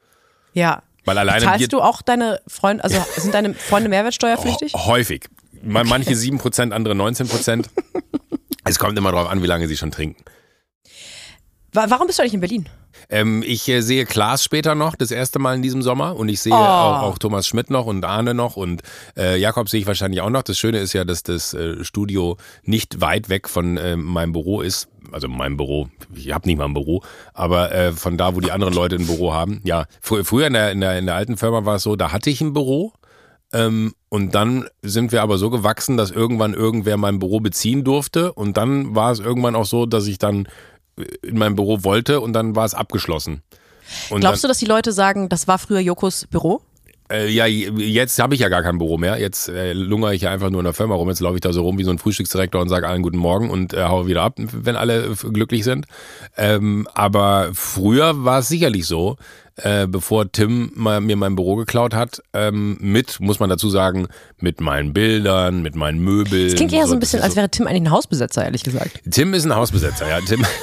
Ja. 0.55 0.83
Weil 1.05 1.19
alleine 1.19 1.45
Zahlst 1.45 1.73
du 1.73 1.81
auch 1.81 2.03
deine 2.03 2.41
Freunde, 2.47 2.85
also 2.85 3.03
sind 3.17 3.35
deine 3.35 3.55
Freunde 3.55 3.89
mehrwertsteuerpflichtig? 3.89 4.75
Häufig. 4.75 5.29
Manche 5.63 6.13
7%, 6.13 6.71
andere 6.73 6.95
19%. 6.95 7.67
es 8.65 8.79
kommt 8.79 8.97
immer 8.97 9.13
darauf 9.13 9.29
an, 9.29 9.43
wie 9.43 9.47
lange 9.47 9.69
sie 9.69 9.77
schon 9.77 9.91
trinken. 9.91 10.23
Warum 11.73 12.07
bist 12.07 12.19
du 12.19 12.23
eigentlich 12.23 12.35
in 12.35 12.41
Berlin? 12.41 12.69
Ähm, 13.09 13.43
ich 13.47 13.69
äh, 13.69 13.81
sehe 13.81 14.05
Klaas 14.07 14.45
später 14.45 14.75
noch, 14.75 14.95
das 14.95 15.11
erste 15.11 15.39
Mal 15.39 15.57
in 15.57 15.63
diesem 15.63 15.83
Sommer. 15.83 16.17
Und 16.17 16.29
ich 16.29 16.41
sehe 16.41 16.53
oh. 16.53 16.57
auch, 16.57 17.03
auch, 17.03 17.19
Thomas 17.19 17.47
Schmidt 17.47 17.71
noch 17.71 17.87
und 17.87 18.05
Arne 18.05 18.35
noch 18.35 18.57
und 18.57 18.83
äh, 19.17 19.39
Jakob 19.39 19.69
sehe 19.69 19.81
ich 19.81 19.87
wahrscheinlich 19.87 20.21
auch 20.21 20.31
noch. 20.31 20.43
Das 20.43 20.59
Schöne 20.59 20.79
ist 20.79 20.93
ja, 20.93 21.05
dass 21.05 21.23
das 21.23 21.55
äh, 21.55 21.85
Studio 21.85 22.37
nicht 22.63 23.01
weit 23.01 23.29
weg 23.29 23.49
von 23.49 23.77
äh, 23.77 23.97
meinem 23.97 24.33
Büro 24.33 24.61
ist. 24.61 24.89
Also 25.13 25.29
meinem 25.29 25.57
Büro. 25.57 25.89
Ich 26.15 26.33
habe 26.33 26.47
nicht 26.47 26.59
mal 26.59 26.67
ein 26.67 26.75
Büro, 26.75 27.03
aber 27.35 27.73
äh, 27.73 27.93
von 27.93 28.17
da, 28.17 28.37
wo 28.37 28.41
die 28.41 28.53
anderen 28.53 28.75
Leute 28.75 28.97
ein 28.97 29.07
Büro 29.07 29.33
haben. 29.33 29.61
Ja, 29.65 29.87
fr 30.01 30.25
früher 30.25 30.47
in 30.47 30.53
der, 30.53 30.71
in, 30.71 30.81
der, 30.81 30.99
in 30.99 31.07
der 31.07 31.17
alten 31.17 31.37
Firma 31.37 31.65
war 31.65 31.77
es 31.77 31.83
so, 31.83 31.97
da 31.97 32.13
hatte 32.13 32.31
ich 32.31 32.41
ein 32.41 32.53
Büro. 32.53 32.93
Ähm, 33.53 33.95
und 34.09 34.35
dann 34.35 34.67
sind 34.83 35.13
wir 35.13 35.23
aber 35.23 35.39
so 35.39 35.51
gewachsen, 35.51 35.97
dass 35.97 36.11
irgendwann 36.11 36.55
irgendwer 36.55 36.97
mein 36.97 37.19
Büro 37.19 37.41
beziehen 37.41 37.85
durfte. 37.85 38.33
Und 38.33 38.57
dann 38.57 38.95
war 38.95 39.11
es 39.11 39.19
irgendwann 39.19 39.57
auch 39.57 39.67
so, 39.67 39.87
dass 39.87 40.07
ich 40.07 40.19
dann 40.19 40.49
in 41.23 41.39
meinem 41.39 41.57
Büro 41.57 41.85
wollte 41.85 42.21
und 42.21 42.33
dann 42.33 42.57
war 42.57 42.65
es 42.65 42.75
abgeschlossen. 42.75 43.43
Und 44.09 44.21
Glaubst 44.21 44.45
du, 44.45 44.49
dass 44.49 44.59
die 44.59 44.67
Leute 44.67 44.93
sagen, 44.93 45.29
das 45.29 45.49
war 45.49 45.59
früher 45.59 45.81
Jokos 45.81 46.27
Büro? 46.27 46.63
Äh, 47.11 47.29
ja, 47.29 47.47
jetzt 47.47 48.21
habe 48.21 48.35
ich 48.35 48.41
ja 48.41 48.49
gar 48.49 48.63
kein 48.63 48.79
Büro 48.79 48.97
mehr. 48.97 49.19
Jetzt 49.19 49.49
äh, 49.49 49.73
lungere 49.73 50.15
ich 50.15 50.23
ja 50.23 50.31
einfach 50.31 50.51
nur 50.51 50.61
in 50.61 50.65
der 50.65 50.75
Firma 50.75 50.95
rum. 50.95 51.09
Jetzt 51.09 51.21
laufe 51.21 51.35
ich 51.35 51.41
da 51.41 51.53
so 51.53 51.63
rum 51.63 51.77
wie 51.77 51.85
so 51.85 51.91
ein 51.91 51.99
Frühstücksdirektor 51.99 52.61
und 52.61 52.69
sage 52.69 52.87
allen 52.87 53.03
guten 53.03 53.19
Morgen 53.19 53.51
und 53.51 53.75
äh, 53.75 53.83
haue 53.85 54.07
wieder 54.07 54.23
ab, 54.23 54.35
wenn 54.37 54.77
alle 54.77 55.17
glücklich 55.33 55.65
sind. 55.65 55.87
Ähm, 56.37 56.87
aber 56.95 57.51
früher 57.53 58.25
war 58.25 58.41
es 58.41 58.49
sicherlich 58.49 58.87
so, 58.87 59.17
äh, 59.65 59.87
bevor 59.87 60.31
Tim 60.31 60.73
mal, 60.75 61.01
mir 61.01 61.17
mein 61.17 61.37
Büro 61.37 61.57
geklaut 61.57 61.95
hat, 61.95 62.23
ähm, 62.33 62.77
mit, 62.81 63.21
muss 63.21 63.41
man 63.41 63.49
dazu 63.49 63.71
sagen, 63.71 64.09
mit 64.39 64.61
meinen 64.61 64.93
Bildern, 64.93 65.63
mit 65.63 65.75
meinen 65.75 65.99
Möbeln. 66.01 66.49
Es 66.49 66.55
klingt 66.55 66.73
eher 66.73 66.87
so 66.87 66.95
ein 66.95 67.01
bisschen, 67.01 67.21
so 67.21 67.25
als 67.25 67.37
wäre 67.37 67.49
Tim 67.51 67.67
eigentlich 67.67 67.83
ein 67.83 67.91
Hausbesetzer, 67.91 68.45
ehrlich 68.45 68.63
gesagt. 68.63 69.01
Tim 69.11 69.35
ist 69.35 69.45
ein 69.45 69.55
Hausbesetzer, 69.55 70.09
ja. 70.09 70.21
Tim. 70.21 70.45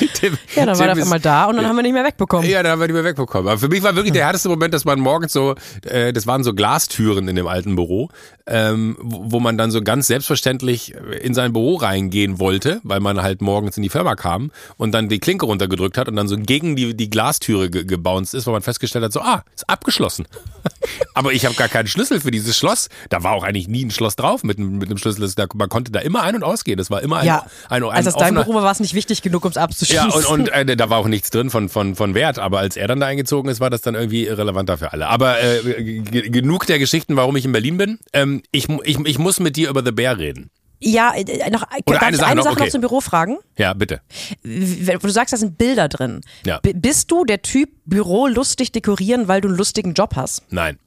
Tim, 0.14 0.38
ja, 0.54 0.66
dann 0.66 0.74
Tim 0.74 0.80
war 0.80 0.86
er 0.88 0.92
auf 0.92 1.02
einmal 1.02 1.20
da 1.20 1.44
und 1.46 1.56
dann 1.56 1.66
haben 1.66 1.76
wir 1.76 1.82
nicht 1.82 1.92
mehr 1.92 2.04
wegbekommen. 2.04 2.48
Ja, 2.48 2.62
dann 2.62 2.72
haben 2.72 2.80
wir 2.80 2.86
nicht 2.86 2.94
mehr 2.94 3.04
wegbekommen. 3.04 3.48
Aber 3.48 3.58
für 3.58 3.68
mich 3.68 3.82
war 3.82 3.94
wirklich 3.96 4.12
der 4.12 4.24
härteste 4.24 4.48
Moment, 4.48 4.74
dass 4.74 4.84
man 4.84 5.00
morgens 5.00 5.32
so, 5.32 5.54
äh, 5.84 6.12
das 6.12 6.26
waren 6.26 6.44
so 6.44 6.54
Glastüren 6.54 7.28
in 7.28 7.36
dem 7.36 7.46
alten 7.46 7.76
Büro, 7.76 8.08
ähm, 8.46 8.96
wo, 9.00 9.40
man 9.40 9.56
dann 9.56 9.70
so 9.70 9.82
ganz 9.82 10.06
selbstverständlich 10.06 10.94
in 11.22 11.34
sein 11.34 11.52
Büro 11.52 11.76
reingehen 11.76 12.38
wollte, 12.38 12.80
weil 12.82 13.00
man 13.00 13.22
halt 13.22 13.40
morgens 13.42 13.76
in 13.76 13.82
die 13.82 13.88
Firma 13.88 14.16
kam 14.16 14.50
und 14.76 14.92
dann 14.92 15.08
die 15.08 15.18
Klinke 15.18 15.46
runtergedrückt 15.46 15.96
hat 15.96 16.08
und 16.08 16.16
dann 16.16 16.28
so 16.28 16.36
gegen 16.36 16.76
die, 16.76 16.96
die 16.96 17.10
Glastüre 17.10 17.70
ge 17.70 17.84
gebounced 17.84 18.34
ist, 18.34 18.46
weil 18.46 18.52
man 18.52 18.62
festgestellt 18.62 19.04
hat, 19.04 19.12
so, 19.12 19.20
ah, 19.20 19.44
ist 19.54 19.68
abgeschlossen. 19.68 20.26
Aber 21.14 21.32
ich 21.32 21.44
habe 21.46 21.54
gar 21.54 21.68
keinen 21.68 21.86
Schlüssel 21.86 22.20
für 22.20 22.30
dieses 22.30 22.56
Schloss. 22.56 22.88
Da 23.08 23.22
war 23.22 23.32
auch 23.32 23.44
eigentlich 23.44 23.68
nie 23.68 23.84
ein 23.84 23.90
Schloss 23.90 24.16
drauf 24.16 24.42
mit, 24.42 24.58
mit 24.58 24.88
einem 24.88 24.98
Schlüssel. 24.98 25.32
Man 25.54 25.68
konnte 25.68 25.92
da 25.92 26.00
immer 26.00 26.22
ein- 26.22 26.34
und 26.34 26.44
ausgehen. 26.44 26.78
Das 26.78 26.90
war 26.90 27.02
immer 27.02 27.18
ein, 27.18 27.26
ja, 27.26 27.46
ein, 27.68 27.82
ein, 27.82 27.90
ein 27.90 27.96
Also 27.96 28.10
aus 28.10 28.16
deinem 28.16 28.44
Büro 28.44 28.54
war 28.54 28.70
es 28.70 28.80
nicht 28.80 28.94
wichtig 28.94 29.22
genug, 29.22 29.44
um 29.44 29.50
es 29.50 29.56
abzuschließen. 29.56 29.89
Ja, 29.92 30.06
und, 30.06 30.26
und 30.26 30.48
äh, 30.48 30.76
da 30.76 30.90
war 30.90 30.98
auch 30.98 31.08
nichts 31.08 31.30
drin 31.30 31.50
von, 31.50 31.68
von, 31.68 31.94
von 31.94 32.14
Wert. 32.14 32.38
Aber 32.38 32.58
als 32.58 32.76
er 32.76 32.88
dann 32.88 33.00
da 33.00 33.06
eingezogen 33.06 33.50
ist, 33.50 33.60
war 33.60 33.70
das 33.70 33.82
dann 33.82 33.94
irgendwie 33.94 34.26
irrelevanter 34.26 34.78
für 34.78 34.92
alle. 34.92 35.08
Aber 35.08 35.42
äh, 35.42 36.00
genug 36.00 36.66
der 36.66 36.78
Geschichten, 36.78 37.16
warum 37.16 37.36
ich 37.36 37.44
in 37.44 37.52
Berlin 37.52 37.76
bin. 37.76 37.98
Ähm, 38.12 38.42
ich, 38.52 38.68
ich, 38.84 38.98
ich 38.98 39.18
muss 39.18 39.40
mit 39.40 39.56
dir 39.56 39.70
über 39.70 39.84
The 39.84 39.92
Bear 39.92 40.18
reden. 40.18 40.50
Ja, 40.82 41.12
äh, 41.14 41.50
noch 41.50 41.66
Oder 41.86 41.98
darf 41.98 42.02
eine 42.02 42.16
Sache, 42.16 42.26
eine 42.30 42.36
noch, 42.36 42.44
Sache 42.44 42.54
okay. 42.54 42.64
noch 42.64 42.70
zum 42.70 42.80
Büro 42.80 43.00
fragen? 43.00 43.38
Ja, 43.58 43.74
bitte. 43.74 44.00
Du 44.42 45.08
sagst, 45.10 45.32
da 45.32 45.36
sind 45.36 45.58
Bilder 45.58 45.88
drin. 45.88 46.22
Ja. 46.46 46.60
Bist 46.62 47.10
du 47.10 47.24
der 47.24 47.42
Typ 47.42 47.70
Büro 47.84 48.26
lustig 48.26 48.72
dekorieren, 48.72 49.28
weil 49.28 49.40
du 49.40 49.48
einen 49.48 49.58
lustigen 49.58 49.92
Job 49.92 50.16
hast? 50.16 50.42
Nein. 50.50 50.78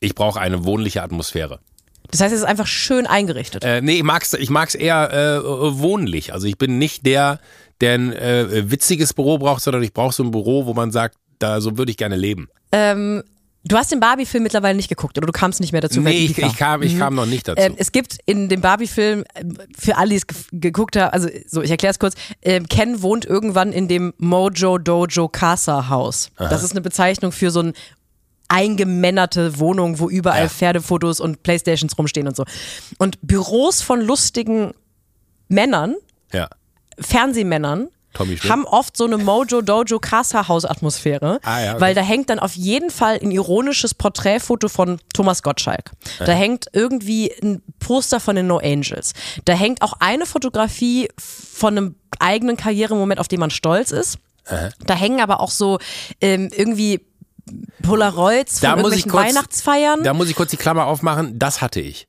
Ich 0.00 0.14
brauche 0.14 0.40
eine 0.40 0.64
wohnliche 0.64 1.02
Atmosphäre. 1.02 1.60
Das 2.10 2.20
heißt, 2.20 2.34
es 2.34 2.40
ist 2.40 2.46
einfach 2.46 2.66
schön 2.66 3.06
eingerichtet. 3.06 3.64
Äh, 3.64 3.80
nee, 3.80 3.96
ich 3.96 4.02
mag's, 4.02 4.34
ich 4.34 4.50
mag's 4.50 4.74
eher 4.74 5.12
äh, 5.12 5.44
wohnlich. 5.78 6.34
Also 6.34 6.46
ich 6.46 6.58
bin 6.58 6.76
nicht 6.78 7.06
der, 7.06 7.40
der 7.82 7.94
ein 7.94 8.12
äh, 8.12 8.70
witziges 8.70 9.12
Büro 9.12 9.36
braucht, 9.36 9.62
sondern 9.62 9.82
ich 9.82 9.92
brauche 9.92 10.14
so 10.14 10.22
ein 10.22 10.30
Büro, 10.30 10.64
wo 10.64 10.72
man 10.72 10.90
sagt, 10.90 11.16
da 11.38 11.60
so 11.60 11.76
würde 11.76 11.90
ich 11.90 11.98
gerne 11.98 12.16
leben. 12.16 12.48
Ähm, 12.72 13.22
Du 13.64 13.76
hast 13.76 13.92
den 13.92 14.00
Barbie-Film 14.00 14.42
mittlerweile 14.42 14.74
nicht 14.74 14.88
geguckt 14.88 15.16
oder 15.16 15.26
du 15.26 15.32
kamst 15.32 15.60
nicht 15.60 15.70
mehr 15.70 15.80
dazu? 15.80 16.00
Nee, 16.00 16.10
ich, 16.10 16.36
ich, 16.36 16.56
kam, 16.56 16.82
ich 16.82 16.94
mhm. 16.94 16.98
kam 16.98 17.14
noch 17.14 17.26
nicht 17.26 17.46
dazu. 17.46 17.62
Ähm, 17.62 17.74
es 17.76 17.92
gibt 17.92 18.18
in 18.26 18.48
dem 18.48 18.60
Barbie-Film, 18.60 19.22
äh, 19.34 19.44
für 19.78 19.96
alle, 19.96 20.10
die 20.10 20.16
es 20.16 20.26
geguckt 20.50 20.96
haben, 20.96 21.12
also 21.12 21.28
so, 21.46 21.62
ich 21.62 21.70
erkläre 21.70 21.92
es 21.92 22.00
kurz, 22.00 22.14
äh, 22.40 22.60
Ken 22.60 23.02
wohnt 23.02 23.24
irgendwann 23.24 23.72
in 23.72 23.86
dem 23.86 24.14
Mojo 24.18 24.78
Dojo 24.78 25.28
Casa 25.28 25.88
Haus. 25.88 26.30
Aha. 26.36 26.48
Das 26.48 26.64
ist 26.64 26.72
eine 26.72 26.80
Bezeichnung 26.80 27.30
für 27.30 27.52
so 27.52 27.60
ein 27.60 27.72
eingemännerte 28.48 29.60
Wohnung, 29.60 30.00
wo 30.00 30.10
überall 30.10 30.42
ja. 30.42 30.48
Pferdefotos 30.48 31.20
und 31.20 31.44
Playstations 31.44 31.96
rumstehen 31.96 32.26
und 32.26 32.34
so. 32.34 32.44
Und 32.98 33.16
Büros 33.22 33.80
von 33.80 34.00
lustigen 34.00 34.72
Männern, 35.48 35.94
ja. 36.32 36.48
Fernsehmännern, 36.98 37.88
haben 38.18 38.66
oft 38.66 38.96
so 38.96 39.04
eine 39.04 39.16
Mojo 39.16 39.62
Dojo 39.62 39.98
Casa 39.98 40.48
Haus 40.48 40.64
Atmosphäre, 40.64 41.40
ah, 41.42 41.60
ja, 41.60 41.72
okay. 41.72 41.80
weil 41.80 41.94
da 41.94 42.02
hängt 42.02 42.30
dann 42.30 42.38
auf 42.38 42.54
jeden 42.54 42.90
Fall 42.90 43.18
ein 43.22 43.30
ironisches 43.30 43.94
Porträtfoto 43.94 44.68
von 44.68 45.00
Thomas 45.14 45.42
Gottschalk. 45.42 45.92
Ja. 46.18 46.26
Da 46.26 46.32
hängt 46.32 46.66
irgendwie 46.72 47.32
ein 47.42 47.62
Poster 47.80 48.20
von 48.20 48.36
den 48.36 48.46
No 48.46 48.58
Angels. 48.58 49.14
Da 49.44 49.54
hängt 49.54 49.82
auch 49.82 49.94
eine 50.00 50.26
Fotografie 50.26 51.08
von 51.18 51.76
einem 51.76 51.94
eigenen 52.18 52.56
Karrieremoment, 52.56 53.18
auf 53.18 53.28
den 53.28 53.40
man 53.40 53.50
stolz 53.50 53.90
ist. 53.90 54.18
Aha. 54.46 54.70
Da 54.86 54.94
hängen 54.94 55.20
aber 55.20 55.40
auch 55.40 55.50
so 55.50 55.78
ähm, 56.20 56.50
irgendwie 56.54 57.00
Polaroids 57.82 58.60
von 58.60 58.68
da 58.68 58.76
irgendwelchen 58.76 59.10
kurz, 59.10 59.24
Weihnachtsfeiern. 59.24 60.02
Da 60.02 60.14
muss 60.14 60.28
ich 60.28 60.36
kurz 60.36 60.50
die 60.50 60.56
Klammer 60.56 60.86
aufmachen. 60.86 61.38
Das 61.38 61.60
hatte 61.60 61.80
ich. 61.80 62.06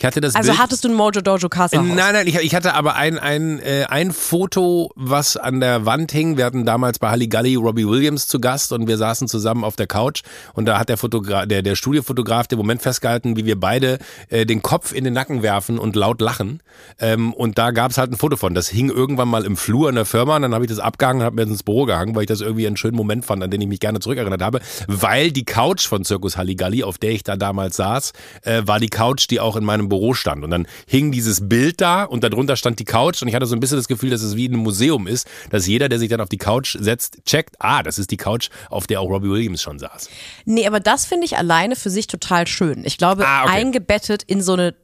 Ich 0.00 0.06
hatte 0.06 0.22
das 0.22 0.34
also 0.34 0.52
Bild, 0.52 0.62
hattest 0.62 0.82
du 0.82 0.88
ein 0.88 0.94
Mojo 0.94 1.20
Dojo 1.20 1.50
Casa 1.50 1.76
Haus? 1.76 1.86
Nein, 1.86 2.14
nein, 2.14 2.26
ich, 2.26 2.34
ich 2.36 2.54
hatte 2.54 2.72
aber 2.72 2.94
ein, 2.96 3.18
ein, 3.18 3.58
äh, 3.58 3.84
ein 3.86 4.12
Foto, 4.12 4.90
was 4.96 5.36
an 5.36 5.60
der 5.60 5.84
Wand 5.84 6.10
hing. 6.10 6.38
Wir 6.38 6.46
hatten 6.46 6.64
damals 6.64 6.98
bei 6.98 7.10
Halligalli 7.10 7.54
Robbie 7.56 7.86
Williams 7.86 8.26
zu 8.26 8.40
Gast 8.40 8.72
und 8.72 8.88
wir 8.88 8.96
saßen 8.96 9.28
zusammen 9.28 9.62
auf 9.62 9.76
der 9.76 9.86
Couch 9.86 10.22
und 10.54 10.64
da 10.64 10.78
hat 10.78 10.88
der 10.88 10.96
Fotograf, 10.96 11.46
der, 11.48 11.60
der 11.60 11.74
Studiofotograf 11.74 12.46
den 12.46 12.56
Moment 12.56 12.80
festgehalten, 12.80 13.36
wie 13.36 13.44
wir 13.44 13.60
beide 13.60 13.98
äh, 14.30 14.46
den 14.46 14.62
Kopf 14.62 14.94
in 14.94 15.04
den 15.04 15.12
Nacken 15.12 15.42
werfen 15.42 15.78
und 15.78 15.96
laut 15.96 16.22
lachen. 16.22 16.62
Ähm, 16.98 17.34
und 17.34 17.58
da 17.58 17.70
gab 17.70 17.90
es 17.90 17.98
halt 17.98 18.10
ein 18.10 18.16
Foto 18.16 18.38
von. 18.38 18.54
Das 18.54 18.70
hing 18.70 18.88
irgendwann 18.88 19.28
mal 19.28 19.44
im 19.44 19.58
Flur 19.58 19.90
in 19.90 19.96
der 19.96 20.06
Firma 20.06 20.36
und 20.36 20.40
dann 20.40 20.54
habe 20.54 20.64
ich 20.64 20.70
das 20.70 20.78
abgehangen 20.78 21.20
und 21.20 21.26
habe 21.26 21.36
mir 21.36 21.42
das 21.42 21.50
ins 21.50 21.62
Büro 21.62 21.84
gehangen, 21.84 22.14
weil 22.14 22.22
ich 22.22 22.28
das 22.28 22.40
irgendwie 22.40 22.66
einen 22.66 22.78
schönen 22.78 22.96
Moment 22.96 23.26
fand, 23.26 23.42
an 23.42 23.50
den 23.50 23.60
ich 23.60 23.68
mich 23.68 23.80
gerne 23.80 24.00
zurückerinnert 24.00 24.40
habe. 24.40 24.60
Weil 24.86 25.30
die 25.30 25.44
Couch 25.44 25.86
von 25.86 26.06
Zirkus 26.06 26.38
Halligalli, 26.38 26.84
auf 26.84 26.96
der 26.96 27.10
ich 27.10 27.22
da 27.22 27.36
damals 27.36 27.76
saß, 27.76 28.14
äh, 28.44 28.62
war 28.64 28.80
die 28.80 28.88
Couch, 28.88 29.26
die 29.28 29.40
auch 29.40 29.56
in 29.56 29.64
meinem 29.66 29.89
Büro 29.90 30.14
stand. 30.14 30.42
Und 30.42 30.50
dann 30.50 30.66
hing 30.86 31.12
dieses 31.12 31.46
Bild 31.46 31.82
da 31.82 32.04
und 32.04 32.24
darunter 32.24 32.56
stand 32.56 32.78
die 32.78 32.86
Couch 32.86 33.20
und 33.20 33.28
ich 33.28 33.34
hatte 33.34 33.44
so 33.44 33.54
ein 33.54 33.60
bisschen 33.60 33.76
das 33.76 33.88
Gefühl, 33.88 34.08
dass 34.08 34.22
es 34.22 34.36
wie 34.36 34.48
ein 34.48 34.56
Museum 34.56 35.06
ist, 35.06 35.28
dass 35.50 35.66
jeder, 35.66 35.90
der 35.90 35.98
sich 35.98 36.08
dann 36.08 36.22
auf 36.22 36.30
die 36.30 36.38
Couch 36.38 36.78
setzt, 36.80 37.18
checkt, 37.26 37.56
ah, 37.58 37.82
das 37.82 37.98
ist 37.98 38.10
die 38.10 38.16
Couch, 38.16 38.48
auf 38.70 38.86
der 38.86 39.02
auch 39.02 39.10
Robbie 39.10 39.28
Williams 39.28 39.60
schon 39.60 39.78
saß. 39.78 40.08
Nee, 40.46 40.66
aber 40.66 40.80
das 40.80 41.04
finde 41.04 41.26
ich 41.26 41.36
alleine 41.36 41.76
für 41.76 41.90
sich 41.90 42.06
total 42.06 42.46
schön. 42.46 42.84
Ich 42.86 42.96
glaube, 42.96 43.26
Ah, 43.26 43.42
okay. 43.44 43.52
eingebettet 43.52 44.22
in 44.22 44.40
so 44.40 44.54
eine 44.54 44.74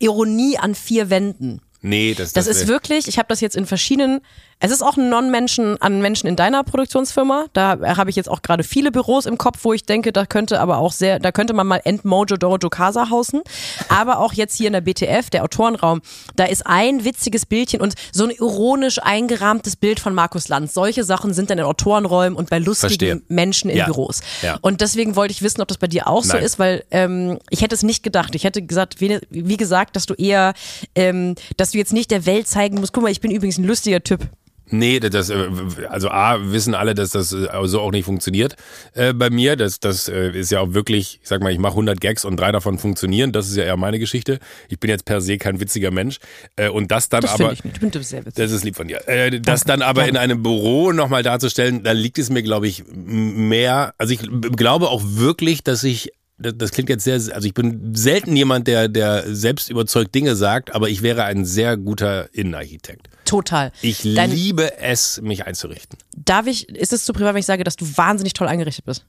Ironie 0.00 0.58
an 0.58 0.74
vier 0.74 1.10
Wänden. 1.10 1.60
Nee, 1.80 2.14
das, 2.14 2.32
Das 2.32 2.46
ist 2.48 2.66
wirklich, 2.66 3.06
ich 3.06 3.18
habe 3.18 3.28
das 3.28 3.40
jetzt 3.40 3.54
in 3.54 3.64
verschiedenen, 3.66 4.20
es 4.58 4.72
ist 4.72 4.82
auch 4.82 4.96
ein 4.96 5.08
Non-Menschen 5.08 5.80
an 5.80 6.00
Menschen 6.00 6.26
in 6.26 6.34
deiner 6.34 6.64
Produktionsfirma. 6.64 7.46
Da 7.52 7.78
habe 7.96 8.10
ich 8.10 8.16
jetzt 8.16 8.28
auch 8.28 8.42
gerade 8.42 8.64
viele 8.64 8.90
Büros 8.90 9.26
im 9.26 9.38
Kopf, 9.38 9.58
wo 9.62 9.72
ich 9.72 9.84
denke, 9.84 10.12
da 10.12 10.26
könnte 10.26 10.58
aber 10.60 10.78
auch 10.78 10.90
sehr, 10.90 11.20
da 11.20 11.30
könnte 11.30 11.52
man 11.54 11.68
mal 11.68 11.80
Endmojo 11.84 12.36
Dojo 12.36 12.68
Casa 12.68 13.10
hausen. 13.10 13.42
Aber 13.88 14.18
auch 14.18 14.32
jetzt 14.32 14.56
hier 14.56 14.66
in 14.66 14.72
der 14.72 14.80
BTF, 14.80 15.30
der 15.30 15.44
Autorenraum, 15.44 16.02
da 16.34 16.46
ist 16.46 16.66
ein 16.66 17.04
witziges 17.04 17.46
Bildchen 17.46 17.80
und 17.80 17.94
so 18.10 18.24
ein 18.24 18.30
ironisch 18.30 18.98
eingerahmtes 19.00 19.76
Bild 19.76 20.00
von 20.00 20.12
Markus 20.14 20.48
Lanz. 20.48 20.74
Solche 20.74 21.04
Sachen 21.04 21.32
sind 21.32 21.50
dann 21.50 21.58
in 21.58 21.64
Autorenräumen 21.64 22.36
und 22.36 22.50
bei 22.50 22.58
lustigen 22.58 22.88
Verstehe. 22.88 23.22
Menschen 23.28 23.70
in 23.70 23.76
Ja. 23.76 23.84
Büros. 23.84 24.22
Ja. 24.42 24.58
Und 24.62 24.80
deswegen 24.80 25.14
wollte 25.14 25.30
ich 25.30 25.42
wissen, 25.42 25.60
ob 25.60 25.68
das 25.68 25.78
bei 25.78 25.86
dir 25.86 26.08
auch 26.08 26.24
so 26.24 26.32
Nein. 26.32 26.42
ist, 26.42 26.58
weil 26.58 26.82
ähm, 26.90 27.38
ich 27.50 27.62
hätte 27.62 27.76
es 27.76 27.84
nicht 27.84 28.02
gedacht. 28.02 28.34
Ich 28.34 28.42
hätte 28.42 28.62
gesagt, 28.62 29.00
wie, 29.00 29.20
wie 29.30 29.56
gesagt, 29.56 29.94
dass 29.94 30.06
du 30.06 30.14
eher, 30.14 30.54
ähm, 30.96 31.36
dass 31.68 31.72
du 31.72 31.78
jetzt 31.78 31.92
nicht 31.92 32.10
der 32.10 32.24
Welt 32.24 32.48
zeigen 32.48 32.76
musst. 32.78 32.94
Guck 32.94 33.02
mal, 33.02 33.12
ich 33.12 33.20
bin 33.20 33.30
übrigens 33.30 33.58
ein 33.58 33.64
lustiger 33.64 34.02
Typ. 34.02 34.26
Nee, 34.70 35.00
das, 35.00 35.28
äh, 35.28 35.48
also 35.88 36.08
A, 36.10 36.38
wissen 36.50 36.74
alle, 36.74 36.94
dass 36.94 37.10
das 37.10 37.32
äh, 37.32 37.48
so 37.64 37.80
auch 37.80 37.90
nicht 37.90 38.04
funktioniert 38.04 38.56
äh, 38.94 39.12
bei 39.12 39.28
mir. 39.28 39.56
Das, 39.56 39.80
das 39.80 40.08
äh, 40.08 40.30
ist 40.30 40.50
ja 40.50 40.60
auch 40.60 40.72
wirklich, 40.72 41.20
ich 41.22 41.28
sag 41.28 41.42
mal, 41.42 41.52
ich 41.52 41.58
mache 41.58 41.72
100 41.72 42.00
Gags 42.00 42.24
und 42.24 42.38
drei 42.38 42.52
davon 42.52 42.78
funktionieren. 42.78 43.32
Das 43.32 43.48
ist 43.48 43.56
ja 43.56 43.64
eher 43.64 43.76
meine 43.76 43.98
Geschichte. 43.98 44.38
Ich 44.68 44.80
bin 44.80 44.88
jetzt 44.88 45.04
per 45.04 45.20
se 45.20 45.36
kein 45.36 45.60
witziger 45.60 45.90
Mensch. 45.90 46.18
Äh, 46.56 46.70
und 46.70 46.90
das 46.90 47.10
dann 47.10 47.20
Das 47.20 47.32
aber. 47.34 47.52
ich 47.52 47.64
nicht. 47.64 47.76
Ich 47.76 47.80
bin 47.80 48.02
sehr 48.02 48.20
witzig. 48.20 48.34
Das 48.34 48.50
ist 48.50 48.64
lieb 48.64 48.76
von 48.76 48.88
dir. 48.88 49.06
Äh, 49.08 49.40
das 49.40 49.64
dann 49.64 49.82
aber 49.82 50.08
in 50.08 50.16
einem 50.16 50.42
Büro 50.42 50.92
nochmal 50.92 51.22
darzustellen, 51.22 51.82
da 51.82 51.92
liegt 51.92 52.18
es 52.18 52.30
mir, 52.30 52.42
glaube 52.42 52.66
ich, 52.66 52.84
mehr. 52.88 53.94
Also 53.98 54.14
ich 54.14 54.20
glaube 54.56 54.88
auch 54.88 55.02
wirklich, 55.04 55.62
dass 55.64 55.84
ich. 55.84 56.12
Das 56.40 56.70
klingt 56.70 56.88
jetzt 56.88 57.02
sehr, 57.02 57.14
also 57.14 57.46
ich 57.46 57.52
bin 57.54 57.94
selten 57.96 58.36
jemand, 58.36 58.68
der, 58.68 58.88
der 58.88 59.24
selbst 59.34 59.68
überzeugt 59.70 60.14
Dinge 60.14 60.36
sagt, 60.36 60.72
aber 60.72 60.88
ich 60.88 61.02
wäre 61.02 61.24
ein 61.24 61.44
sehr 61.44 61.76
guter 61.76 62.32
Innenarchitekt. 62.32 63.08
Total. 63.24 63.72
Ich 63.82 64.02
Dein- 64.14 64.30
liebe 64.30 64.78
es, 64.78 65.20
mich 65.20 65.46
einzurichten. 65.46 65.98
Darf 66.16 66.46
ich, 66.46 66.68
ist 66.68 66.92
es 66.92 67.04
zu 67.04 67.12
privat, 67.12 67.34
wenn 67.34 67.40
ich 67.40 67.46
sage, 67.46 67.64
dass 67.64 67.74
du 67.74 67.84
wahnsinnig 67.96 68.34
toll 68.34 68.46
eingerichtet 68.46 68.84
bist? 68.84 69.04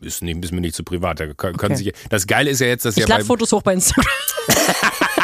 Ist, 0.00 0.22
nicht, 0.22 0.42
ist 0.42 0.52
mir 0.52 0.60
nicht 0.62 0.74
zu 0.74 0.84
privat. 0.84 1.20
Da 1.20 1.26
können, 1.34 1.56
Okay. 1.56 1.74
sich, 1.74 1.92
das 2.08 2.26
Geile 2.26 2.48
ist 2.50 2.60
ja 2.60 2.68
jetzt, 2.68 2.84
dass 2.84 2.96
Ich 2.96 3.02
ja 3.02 3.08
lade 3.08 3.22
bei, 3.24 3.26
Fotos 3.26 3.52
hoch 3.52 3.62
bei 3.62 3.74
Instagram. 3.74 4.06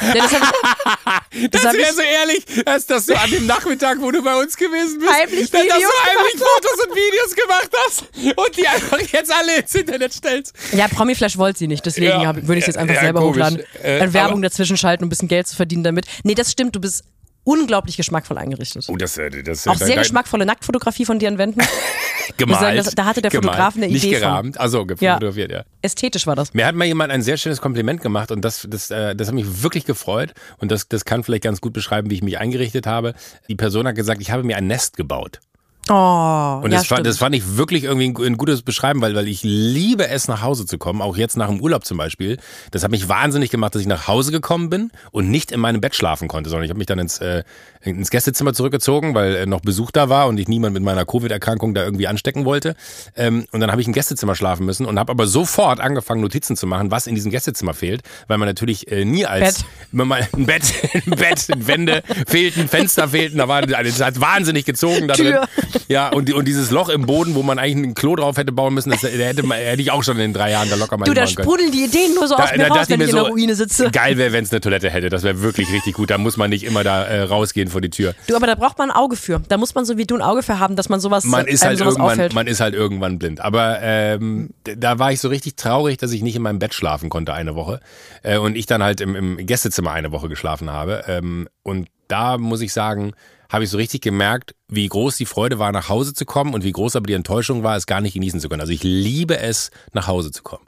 ja, 0.00 0.14
das 0.24 1.50
Das, 1.50 1.64
hab 1.64 1.72
wäre 1.74 1.92
so 1.92 2.02
ehrlich, 2.02 2.44
als 2.66 2.86
dass 2.86 3.06
du 3.06 3.14
an 3.18 3.30
dem 3.30 3.46
Nachmittag, 3.46 3.98
wo 4.00 4.10
du 4.10 4.22
bei 4.22 4.36
uns 4.36 4.56
gewesen 4.56 4.98
bist, 5.00 5.12
Heimlich 5.12 5.50
dass 5.50 5.62
Videos 5.62 5.78
du 5.78 6.10
heimlich 6.10 6.32
Fotos 6.34 6.86
und 6.86 6.94
Videos 6.96 7.34
gemacht 7.34 7.70
hast 7.84 8.02
und 8.36 8.56
die 8.56 8.66
einfach 8.68 9.00
jetzt 9.00 9.32
alle 9.32 9.56
ins 9.60 9.74
Internet 9.74 10.12
stellst. 10.12 10.52
Ja, 10.72 10.88
Promiflash 10.88 11.36
wollte 11.38 11.58
sie 11.60 11.66
nicht, 11.66 11.84
deswegen 11.86 12.20
Ja. 12.20 12.34
würde 12.34 12.54
ich 12.54 12.60
es 12.60 12.66
jetzt 12.66 12.78
einfach 12.78 12.94
Ja, 12.94 13.00
selber 13.02 13.20
komisch. 13.20 13.36
hochladen. 13.36 13.62
Äh, 13.82 14.12
Werbung 14.12 14.42
dazwischen 14.42 14.76
schalten 14.76 15.04
und 15.04 15.08
ein 15.08 15.10
bisschen 15.10 15.28
Geld 15.28 15.46
zu 15.46 15.56
verdienen 15.56 15.82
damit. 15.84 16.06
Nee, 16.24 16.34
das 16.34 16.52
stimmt, 16.52 16.74
du 16.76 16.80
bist 16.80 17.04
unglaublich 17.46 17.96
geschmackvoll 17.96 18.38
eingerichtet. 18.38 18.86
Oh, 18.88 18.96
das, 18.96 19.16
äh, 19.16 19.42
das 19.42 19.66
Auch 19.68 19.76
sehr 19.76 19.96
geschmackvolle 19.96 20.44
Nacktfotografie 20.44 21.04
von 21.04 21.18
dir 21.18 21.28
an 21.28 21.38
Wänden. 21.38 21.62
gemalt. 22.36 22.60
sagen, 22.60 22.76
das- 22.76 22.94
da 22.94 23.04
hatte 23.04 23.22
der 23.22 23.30
gemalt. 23.30 23.46
Fotograf 23.54 23.76
eine 23.76 23.86
Nicht 23.86 24.04
Idee 24.04 24.14
von. 24.16 24.20
gerahmt, 24.20 24.60
also 24.60 24.80
fotografiert, 24.80 25.52
ja. 25.52 25.62
Ästhetisch 25.80 26.26
war 26.26 26.34
das. 26.34 26.52
Mir 26.54 26.66
hat 26.66 26.74
mal 26.74 26.84
jemand 26.84 27.12
ein 27.12 27.22
sehr 27.22 27.36
schönes 27.36 27.60
Kompliment 27.60 28.02
gemacht 28.02 28.32
und 28.32 28.44
das, 28.44 28.66
das, 28.68 28.90
äh, 28.90 29.14
das 29.14 29.28
hat 29.28 29.34
mich 29.34 29.62
wirklich 29.62 29.84
gefreut 29.84 30.34
und 30.58 30.72
das, 30.72 30.88
das 30.88 31.04
kann 31.04 31.22
vielleicht 31.22 31.44
ganz 31.44 31.60
gut 31.60 31.72
beschreiben, 31.72 32.10
wie 32.10 32.14
ich 32.16 32.22
mich 32.22 32.38
eingerichtet 32.38 32.86
habe. 32.86 33.14
Die 33.48 33.54
Person 33.54 33.86
hat 33.86 33.94
gesagt, 33.94 34.20
ich 34.20 34.32
habe 34.32 34.42
mir 34.42 34.56
ein 34.56 34.66
Nest 34.66 34.96
gebaut. 34.96 35.40
Oh, 35.88 36.60
Und 36.64 36.72
ja, 36.72 36.78
das, 36.78 36.86
fand, 36.88 37.06
das 37.06 37.18
fand 37.18 37.34
ich 37.36 37.56
wirklich 37.56 37.84
irgendwie 37.84 38.08
ein, 38.08 38.32
ein 38.32 38.36
gutes 38.36 38.62
Beschreiben, 38.62 39.00
weil, 39.00 39.14
weil 39.14 39.28
ich 39.28 39.42
liebe 39.44 40.08
es, 40.08 40.26
nach 40.26 40.42
Hause 40.42 40.66
zu 40.66 40.78
kommen, 40.78 41.00
auch 41.00 41.16
jetzt 41.16 41.36
nach 41.36 41.48
dem 41.48 41.60
Urlaub 41.60 41.84
zum 41.84 41.96
Beispiel. 41.96 42.38
Das 42.72 42.82
hat 42.82 42.90
mich 42.90 43.08
wahnsinnig 43.08 43.50
gemacht, 43.50 43.74
dass 43.74 43.82
ich 43.82 43.88
nach 43.88 44.08
Hause 44.08 44.32
gekommen 44.32 44.68
bin 44.68 44.90
und 45.12 45.30
nicht 45.30 45.52
in 45.52 45.60
meinem 45.60 45.80
Bett 45.80 45.94
schlafen 45.94 46.26
konnte, 46.26 46.50
sondern 46.50 46.64
ich 46.64 46.70
habe 46.70 46.78
mich 46.78 46.88
dann 46.88 46.98
ins, 46.98 47.18
äh, 47.18 47.44
ins 47.86 48.10
Gästezimmer 48.10 48.52
zurückgezogen, 48.52 49.14
weil 49.14 49.36
äh, 49.36 49.46
noch 49.46 49.60
Besuch 49.60 49.90
da 49.90 50.08
war 50.08 50.28
und 50.28 50.38
ich 50.38 50.48
niemand 50.48 50.74
mit 50.74 50.82
meiner 50.82 51.04
Covid-Erkrankung 51.04 51.74
da 51.74 51.84
irgendwie 51.84 52.06
anstecken 52.06 52.44
wollte. 52.44 52.74
Ähm, 53.16 53.46
und 53.52 53.60
dann 53.60 53.70
habe 53.70 53.80
ich 53.80 53.86
im 53.86 53.92
Gästezimmer 53.92 54.34
schlafen 54.34 54.66
müssen 54.66 54.86
und 54.86 54.98
habe 54.98 55.10
aber 55.12 55.26
sofort 55.26 55.80
angefangen, 55.80 56.20
Notizen 56.20 56.56
zu 56.56 56.66
machen, 56.66 56.90
was 56.90 57.06
in 57.06 57.14
diesem 57.14 57.30
Gästezimmer 57.30 57.74
fehlt, 57.74 58.02
weil 58.28 58.38
man 58.38 58.48
natürlich 58.48 58.90
äh, 58.90 59.04
nie 59.04 59.26
als 59.26 59.64
Bett. 59.92 60.30
ein 60.32 60.46
Bett, 60.46 60.62
ein 60.94 61.10
Bett, 61.10 61.48
Wände 61.56 62.02
fehlten, 62.26 62.68
Fenster 62.68 63.08
fehlten, 63.08 63.38
da 63.38 63.48
war 63.48 63.62
es 63.66 64.00
hat 64.02 64.20
wahnsinnig 64.20 64.64
gezogen 64.64 65.08
da 65.08 65.14
drin. 65.14 65.26
Tür. 65.26 65.48
Ja, 65.88 66.08
und, 66.08 66.32
und 66.32 66.46
dieses 66.46 66.70
Loch 66.70 66.88
im 66.88 67.06
Boden, 67.06 67.34
wo 67.34 67.42
man 67.42 67.58
eigentlich 67.58 67.90
ein 67.90 67.94
Klo 67.94 68.16
drauf 68.16 68.36
hätte 68.36 68.52
bauen 68.52 68.74
müssen, 68.74 68.90
das 68.90 69.00
da 69.00 69.08
hätte, 69.08 69.44
man, 69.44 69.58
hätte 69.58 69.82
ich 69.82 69.90
auch 69.90 70.02
schon 70.02 70.16
in 70.16 70.22
den 70.22 70.32
drei 70.32 70.50
Jahren 70.50 70.68
da 70.68 70.76
locker 70.76 70.96
mal 70.96 71.04
Du, 71.04 71.14
da 71.14 71.26
sprudeln 71.26 71.70
die 71.70 71.84
Ideen 71.84 72.14
nur 72.14 72.26
so 72.26 72.36
aus 72.36 72.50
mir 72.56 72.66
raus, 72.66 72.88
wenn 72.88 73.00
ich 73.00 73.08
in 73.08 73.14
der 73.14 73.24
Ruine 73.24 73.54
sitze. 73.54 73.90
geil 73.90 74.16
wäre, 74.18 74.32
wenn 74.32 74.44
es 74.44 74.50
eine 74.50 74.60
Toilette 74.60 74.90
hätte. 74.90 75.08
Das 75.08 75.22
wäre 75.22 75.40
wirklich 75.42 75.70
richtig 75.72 75.94
gut. 75.94 76.10
Da 76.10 76.18
muss 76.18 76.36
man 76.36 76.50
nicht 76.50 76.64
immer 76.64 76.84
da 76.84 77.04
äh, 77.04 77.22
rausgehen 77.22 77.68
vor 77.76 77.82
die 77.82 77.90
Tür. 77.90 78.14
Du, 78.26 78.34
aber 78.36 78.46
da 78.46 78.54
braucht 78.54 78.78
man 78.78 78.90
ein 78.90 78.96
Auge 78.96 79.16
für. 79.16 79.38
Da 79.48 79.58
muss 79.58 79.74
man 79.74 79.84
so 79.84 79.98
wie 79.98 80.06
du 80.06 80.14
ein 80.14 80.22
Auge 80.22 80.42
für 80.42 80.58
haben, 80.58 80.76
dass 80.76 80.88
man 80.88 80.98
sowas, 80.98 81.24
Man 81.24 81.46
ist 81.46 81.62
halt 81.62 81.78
irgendwann, 81.78 82.00
auffällt. 82.12 82.32
man 82.32 82.46
ist 82.46 82.60
halt 82.60 82.74
irgendwann 82.74 83.18
blind. 83.18 83.40
Aber 83.42 83.80
ähm, 83.82 84.50
da 84.64 84.98
war 84.98 85.12
ich 85.12 85.20
so 85.20 85.28
richtig 85.28 85.56
traurig, 85.56 85.98
dass 85.98 86.12
ich 86.12 86.22
nicht 86.22 86.36
in 86.36 86.42
meinem 86.42 86.58
Bett 86.58 86.72
schlafen 86.72 87.10
konnte 87.10 87.34
eine 87.34 87.54
Woche 87.54 87.80
äh, 88.22 88.38
und 88.38 88.56
ich 88.56 88.64
dann 88.64 88.82
halt 88.82 89.02
im, 89.02 89.14
im 89.14 89.36
Gästezimmer 89.46 89.92
eine 89.92 90.10
Woche 90.10 90.30
geschlafen 90.30 90.70
habe. 90.70 91.04
Ähm, 91.06 91.48
und 91.62 91.88
da 92.08 92.38
muss 92.38 92.62
ich 92.62 92.72
sagen, 92.72 93.12
habe 93.50 93.64
ich 93.64 93.70
so 93.70 93.76
richtig 93.76 94.00
gemerkt, 94.00 94.54
wie 94.68 94.88
groß 94.88 95.16
die 95.18 95.26
Freude 95.26 95.58
war, 95.58 95.70
nach 95.70 95.90
Hause 95.90 96.14
zu 96.14 96.24
kommen 96.24 96.54
und 96.54 96.64
wie 96.64 96.72
groß 96.72 96.96
aber 96.96 97.06
die 97.06 97.12
Enttäuschung 97.12 97.62
war, 97.62 97.76
es 97.76 97.86
gar 97.86 98.00
nicht 98.00 98.14
genießen 98.14 98.40
zu 98.40 98.48
können. 98.48 98.60
Also 98.62 98.72
ich 98.72 98.82
liebe 98.82 99.38
es, 99.38 99.70
nach 99.92 100.06
Hause 100.06 100.30
zu 100.32 100.42
kommen. 100.42 100.64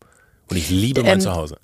Und 0.51 0.57
ich 0.59 0.69
liebe 0.69 1.03
mein 1.03 1.15
Ähm, 1.15 1.21
Zuhause. 1.21 1.57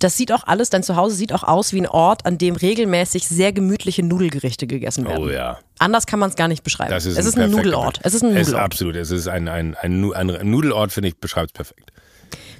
Das 0.00 0.16
sieht 0.16 0.32
auch 0.32 0.44
alles, 0.46 0.70
dein 0.70 0.82
Zuhause 0.82 1.14
sieht 1.14 1.32
auch 1.32 1.44
aus 1.44 1.72
wie 1.72 1.80
ein 1.80 1.86
Ort, 1.86 2.26
an 2.26 2.38
dem 2.38 2.56
regelmäßig 2.56 3.28
sehr 3.28 3.52
gemütliche 3.52 4.02
Nudelgerichte 4.02 4.66
gegessen 4.66 5.06
werden. 5.06 5.22
Oh 5.24 5.28
ja. 5.28 5.58
Anders 5.78 6.06
kann 6.06 6.18
man 6.18 6.30
es 6.30 6.36
gar 6.36 6.48
nicht 6.48 6.64
beschreiben. 6.64 6.90
Das 6.90 7.06
ist 7.06 7.16
es 7.16 7.26
ist 7.26 7.38
ein 7.38 7.50
Nudelort. 7.50 8.00
Es 8.02 8.14
ist 8.14 8.22
ein 8.22 8.30
Es 8.34 8.42
ist 8.42 8.46
Nudelort. 8.48 8.64
absolut. 8.64 8.96
Es 8.96 9.10
ist 9.10 9.28
ein, 9.28 9.46
ein, 9.48 9.76
ein, 9.76 10.12
ein 10.14 10.50
Nudelort, 10.50 10.90
finde 10.92 11.08
ich, 11.10 11.16
beschreibt 11.18 11.50
es 11.50 11.52
perfekt. 11.52 11.92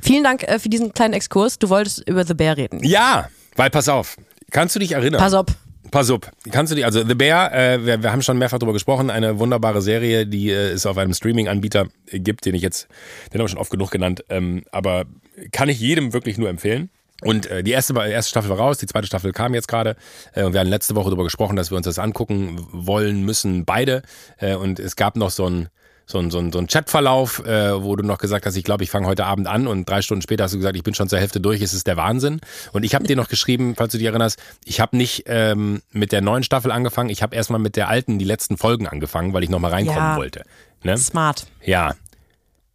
Vielen 0.03 0.22
Dank 0.22 0.43
äh, 0.45 0.59
für 0.59 0.68
diesen 0.68 0.93
kleinen 0.95 1.14
Exkurs. 1.14 1.59
Du 1.59 1.68
wolltest 1.68 2.07
über 2.09 2.24
The 2.24 2.34
Bear 2.34 2.57
reden. 2.57 2.84
Ja, 2.84 3.28
weil 3.57 3.70
pass 3.70 3.88
auf. 3.88 4.16
Kannst 4.51 4.74
du 4.74 4.78
dich 4.78 4.93
erinnern? 4.93 5.20
Pass 5.20 5.34
auf. 5.34 5.47
Pass 5.91 6.09
auf, 6.11 6.20
kannst 6.53 6.70
du 6.70 6.76
die, 6.76 6.84
also 6.84 7.05
The 7.05 7.14
Bear, 7.16 7.53
äh, 7.53 7.84
wir, 7.84 8.01
wir 8.03 8.12
haben 8.12 8.22
schon 8.22 8.38
mehrfach 8.38 8.59
drüber 8.61 8.74
gesprochen, 8.74 9.11
eine 9.11 9.41
wunderbare 9.41 9.82
Serie, 9.82 10.24
die 10.24 10.51
äh, 10.51 10.70
es 10.70 10.86
auf 10.86 10.97
einem 10.99 11.14
Streaming-Anbieter 11.14 11.88
äh, 12.07 12.20
gibt, 12.20 12.45
den 12.45 12.55
ich 12.55 12.62
jetzt, 12.62 12.86
den 13.32 13.41
habe 13.41 13.47
ich 13.47 13.51
schon 13.51 13.59
oft 13.59 13.72
genug 13.72 13.91
genannt, 13.91 14.22
ähm, 14.28 14.62
aber 14.70 15.07
kann 15.51 15.68
ich 15.68 15.80
jedem 15.80 16.12
wirklich 16.12 16.38
nur 16.38 16.49
empfehlen. 16.49 16.91
Und 17.23 17.47
äh, 17.47 17.62
die 17.62 17.71
erste, 17.73 17.95
erste 17.95 18.31
Staffel 18.31 18.51
war 18.51 18.59
raus, 18.59 18.79
die 18.79 18.87
zweite 18.87 19.07
Staffel 19.07 19.33
kam 19.33 19.55
jetzt 19.55 19.68
gerade 19.68 19.97
äh, 20.35 20.43
und 20.45 20.53
wir 20.53 20.61
hatten 20.61 20.71
letzte 20.71 20.95
Woche 20.95 21.07
darüber 21.11 21.25
gesprochen, 21.25 21.57
dass 21.57 21.71
wir 21.71 21.77
uns 21.77 21.85
das 21.87 21.99
angucken 21.99 22.66
wollen 22.73 23.23
müssen, 23.25 23.64
beide. 23.64 24.03
Äh, 24.39 24.55
und 24.55 24.79
es 24.79 24.97
gab 24.97 25.16
noch 25.16 25.31
so 25.31 25.49
ein 25.49 25.68
so 26.07 26.18
ein, 26.18 26.33
so 26.33 26.41
ein, 26.41 26.51
so 26.51 26.59
ein 26.59 26.66
Chatverlauf, 26.66 27.39
äh, 27.47 27.85
wo 27.85 27.95
du 27.95 28.03
noch 28.03 28.18
gesagt 28.18 28.45
hast, 28.45 28.57
ich 28.57 28.64
glaube, 28.64 28.83
ich 28.83 28.91
fange 28.91 29.07
heute 29.07 29.27
Abend 29.27 29.47
an 29.47 29.68
und 29.68 29.89
drei 29.89 30.03
Stunden 30.03 30.23
später 30.23 30.43
hast 30.43 30.51
du 30.53 30.57
gesagt, 30.57 30.75
ich 30.75 30.83
bin 30.83 30.93
schon 30.93 31.09
zur 31.09 31.21
Hälfte 31.21 31.41
durch, 31.41 31.62
es 31.62 31.73
ist 31.73 31.87
der 31.87 31.97
Wahnsinn. 31.97 32.41
Und 32.73 32.83
ich 32.83 32.97
habe 32.97 33.07
dir 33.07 33.14
noch 33.14 33.29
geschrieben, 33.29 33.75
falls 33.77 33.93
du 33.93 33.99
dich 33.99 34.09
erinnerst, 34.09 34.41
ich 34.64 34.81
habe 34.81 34.97
nicht 34.97 35.23
ähm, 35.27 35.83
mit 35.93 36.11
der 36.11 36.21
neuen 36.21 36.43
Staffel 36.43 36.73
angefangen, 36.73 37.11
ich 37.11 37.23
habe 37.23 37.37
erstmal 37.37 37.61
mit 37.61 37.77
der 37.77 37.89
alten, 37.89 38.18
die 38.18 38.25
letzten 38.25 38.57
Folgen 38.57 38.89
angefangen, 38.89 39.33
weil 39.35 39.45
ich 39.45 39.51
nochmal 39.51 39.71
reinkommen 39.71 40.01
Ja. 40.03 40.16
wollte. 40.16 40.43
Ne? 40.83 40.99
Smart. 40.99 41.47
Ja. 41.62 41.95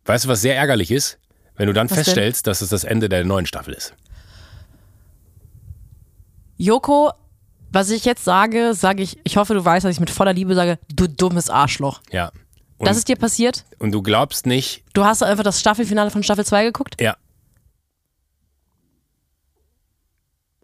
Weißt 0.06 0.24
du, 0.24 0.30
was 0.30 0.40
sehr 0.40 0.56
ärgerlich 0.56 0.90
ist? 0.92 1.18
Wenn 1.58 1.68
du 1.68 1.74
dann 1.74 1.90
Was 1.90 1.96
denn? 1.96 2.04
feststellst, 2.06 2.48
dass 2.48 2.62
es 2.62 2.70
das 2.70 2.86
Ende 2.86 3.10
der 3.10 3.26
neuen 3.26 3.46
Staffel 3.48 3.74
ist. 3.74 3.94
Joko, 6.58 7.12
was 7.72 7.90
ich 7.90 8.06
jetzt 8.06 8.24
sage, 8.24 8.74
sage 8.74 9.04
ich, 9.04 9.18
ich 9.24 9.38
hoffe, 9.38 9.54
du 9.54 9.64
weißt, 9.64 9.86
dass 9.86 9.94
ich 9.94 10.00
mit 10.00 10.10
voller 10.10 10.34
Liebe 10.34 10.56
sage, 10.56 10.80
du 10.94 11.08
dummes 11.08 11.50
Arschloch. 11.50 12.02
Ja. 12.12 12.32
Und, 12.78 12.88
Das 12.88 12.98
ist 12.98 13.08
dir 13.08 13.16
passiert? 13.16 13.64
und 13.80 13.92
du 13.92 14.02
glaubst 14.02 14.46
nicht, 14.46 14.84
Du 14.94 15.06
hast 15.06 15.24
einfach 15.24 15.44
das 15.44 15.60
Staffelfinale 15.60 16.12
von 16.12 16.24
Staffel 16.24 16.46
2 16.46 16.66
geguckt? 16.66 17.02
Ja. 17.02 17.16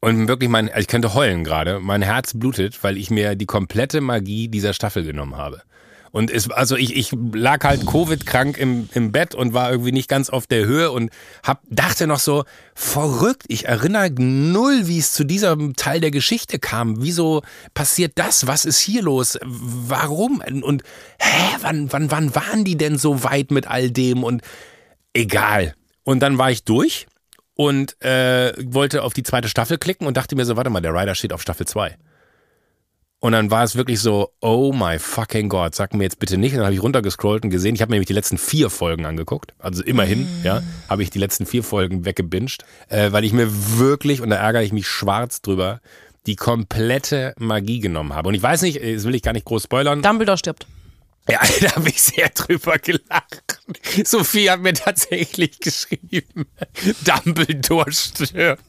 Und 0.02 0.28
wirklich 0.28 0.50
mein, 0.50 0.68
also 0.70 0.80
ich 0.80 0.88
könnte 0.88 1.14
heulen 1.14 1.44
gerade. 1.44 1.80
Mein 1.80 2.02
Herz 2.02 2.34
blutet, 2.34 2.84
weil 2.84 2.98
ich 2.98 3.12
mir 3.12 3.36
die 3.36 3.46
komplette 3.46 4.02
Magie 4.02 4.48
dieser 4.48 4.74
Staffel 4.74 5.04
genommen 5.04 5.38
habe. 5.38 5.62
Und 6.12 6.30
es, 6.30 6.50
also 6.52 6.76
ich, 6.76 6.96
ich 6.96 7.14
lag 7.34 7.64
halt 7.64 7.86
Covid-krank 7.86 8.58
im, 8.58 8.90
im 8.94 9.12
Bett 9.12 9.34
und 9.34 9.54
war 9.54 9.72
irgendwie 9.72 9.94
nicht 9.94 10.10
ganz 10.10 10.30
auf 10.30 10.46
der 10.46 10.66
Höhe 10.66 10.92
und 10.92 11.10
hab, 11.44 11.62
dachte 11.70 12.06
noch 12.06 12.20
so, 12.20 12.44
verrückt, 12.76 13.44
ich 13.48 13.66
erinnere 13.66 14.12
null, 14.12 14.88
wie 14.88 15.00
es 15.00 15.14
zu 15.14 15.24
diesem 15.24 15.76
Teil 15.76 16.02
der 16.02 16.12
Geschichte 16.12 16.60
kam. 16.60 17.02
Wieso 17.02 17.44
passiert 17.74 18.14
das? 18.16 18.46
Was 18.46 18.66
ist 18.66 18.80
hier 18.80 19.02
los? 19.02 19.40
Warum? 19.44 20.42
Und 20.62 20.84
hä, 21.20 21.58
wann, 21.62 21.92
wann, 21.94 22.12
wann 22.12 22.36
waren 22.36 22.66
die 22.66 22.78
denn 22.78 22.98
so 22.98 23.24
weit 23.24 23.52
mit 23.52 23.68
all 23.68 23.90
dem? 23.90 24.24
Und 24.24 24.42
egal. 25.14 25.76
Und 26.04 26.20
dann 26.20 26.38
war 26.38 26.52
ich 26.52 26.66
durch 26.66 27.08
und 27.56 28.02
äh, 28.02 28.54
wollte 28.58 29.04
auf 29.04 29.14
die 29.14 29.24
zweite 29.24 29.48
Staffel 29.48 29.78
klicken 29.78 30.08
und 30.08 30.18
dachte 30.18 30.36
mir 30.36 30.46
so, 30.46 30.58
warte 30.58 30.70
mal, 30.70 30.82
der 30.82 30.94
Rider 30.94 31.16
steht 31.16 31.32
auf 31.32 31.42
Staffel 31.42 31.68
2. 31.68 31.96
Und 33.24 33.34
dann 33.34 33.52
war 33.52 33.64
es 33.64 33.76
wirklich 33.76 34.00
so, 34.00 34.32
oh 34.42 34.74
my 34.74 34.98
fucking 34.98 35.48
God, 35.48 35.76
sag 35.76 35.94
mir 35.94 36.04
jetzt 36.04 36.18
bitte 36.18 36.40
nicht. 36.40 36.54
Und 36.54 36.58
dann 36.58 36.66
habe 36.66 36.74
ich 36.74 36.82
runtergescrollt 36.82 37.44
und 37.44 37.52
gesehen, 37.52 37.76
ich 37.76 37.82
habe 37.82 37.92
mir 37.92 37.98
nämlich 37.98 38.08
die 38.08 38.14
letzten 38.14 38.40
vier 38.40 38.72
Folgen 38.72 39.06
angeguckt. 39.06 39.54
Also 39.60 39.84
immerhin, 39.84 40.28
ja, 40.44 40.64
habe 40.90 41.04
ich 41.04 41.12
die 41.12 41.20
letzten 41.20 41.46
vier 41.46 41.64
Folgen 41.64 42.04
weggebinged, 42.04 42.66
äh, 42.90 43.12
weil 43.12 43.24
ich 43.24 43.32
mir 43.32 43.78
wirklich, 43.78 44.22
und 44.22 44.32
da 44.32 44.38
ärgere 44.38 44.64
ich 44.64 44.74
mich 44.74 44.88
schwarz 44.88 45.44
drüber, 45.44 45.82
die 46.26 46.36
komplette 46.36 47.36
Magie 47.38 47.80
genommen 47.80 48.16
habe. 48.16 48.28
Und 48.28 48.34
ich 48.34 48.42
weiß 48.42 48.64
nicht, 48.64 48.82
das 48.84 49.04
will 49.04 49.14
ich 49.14 49.22
gar 49.22 49.34
nicht 49.34 49.46
groß 49.46 49.64
spoilern. 49.64 50.02
Dumbledore 50.02 50.40
stirbt. 50.40 50.66
Ja, 51.30 51.40
da 51.62 51.76
habe 51.76 51.90
ich 51.90 52.02
sehr 52.02 52.30
drüber 52.30 52.78
gelacht. 52.78 53.62
Sophie 54.04 54.50
hat 54.50 54.62
mir 54.62 54.74
tatsächlich 54.74 55.60
geschrieben, 55.60 56.48
Dumbledore 57.06 57.92
stirbt. 57.92 58.62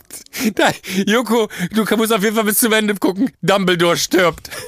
Da, 0.54 0.70
Joko, 1.06 1.48
du 1.72 1.84
musst 1.96 2.12
auf 2.12 2.22
jeden 2.22 2.36
Fall 2.36 2.44
bis 2.44 2.60
zum 2.60 2.72
Ende 2.72 2.94
gucken, 2.94 3.30
Dumbledore 3.42 3.96
stirbt. 3.96 4.50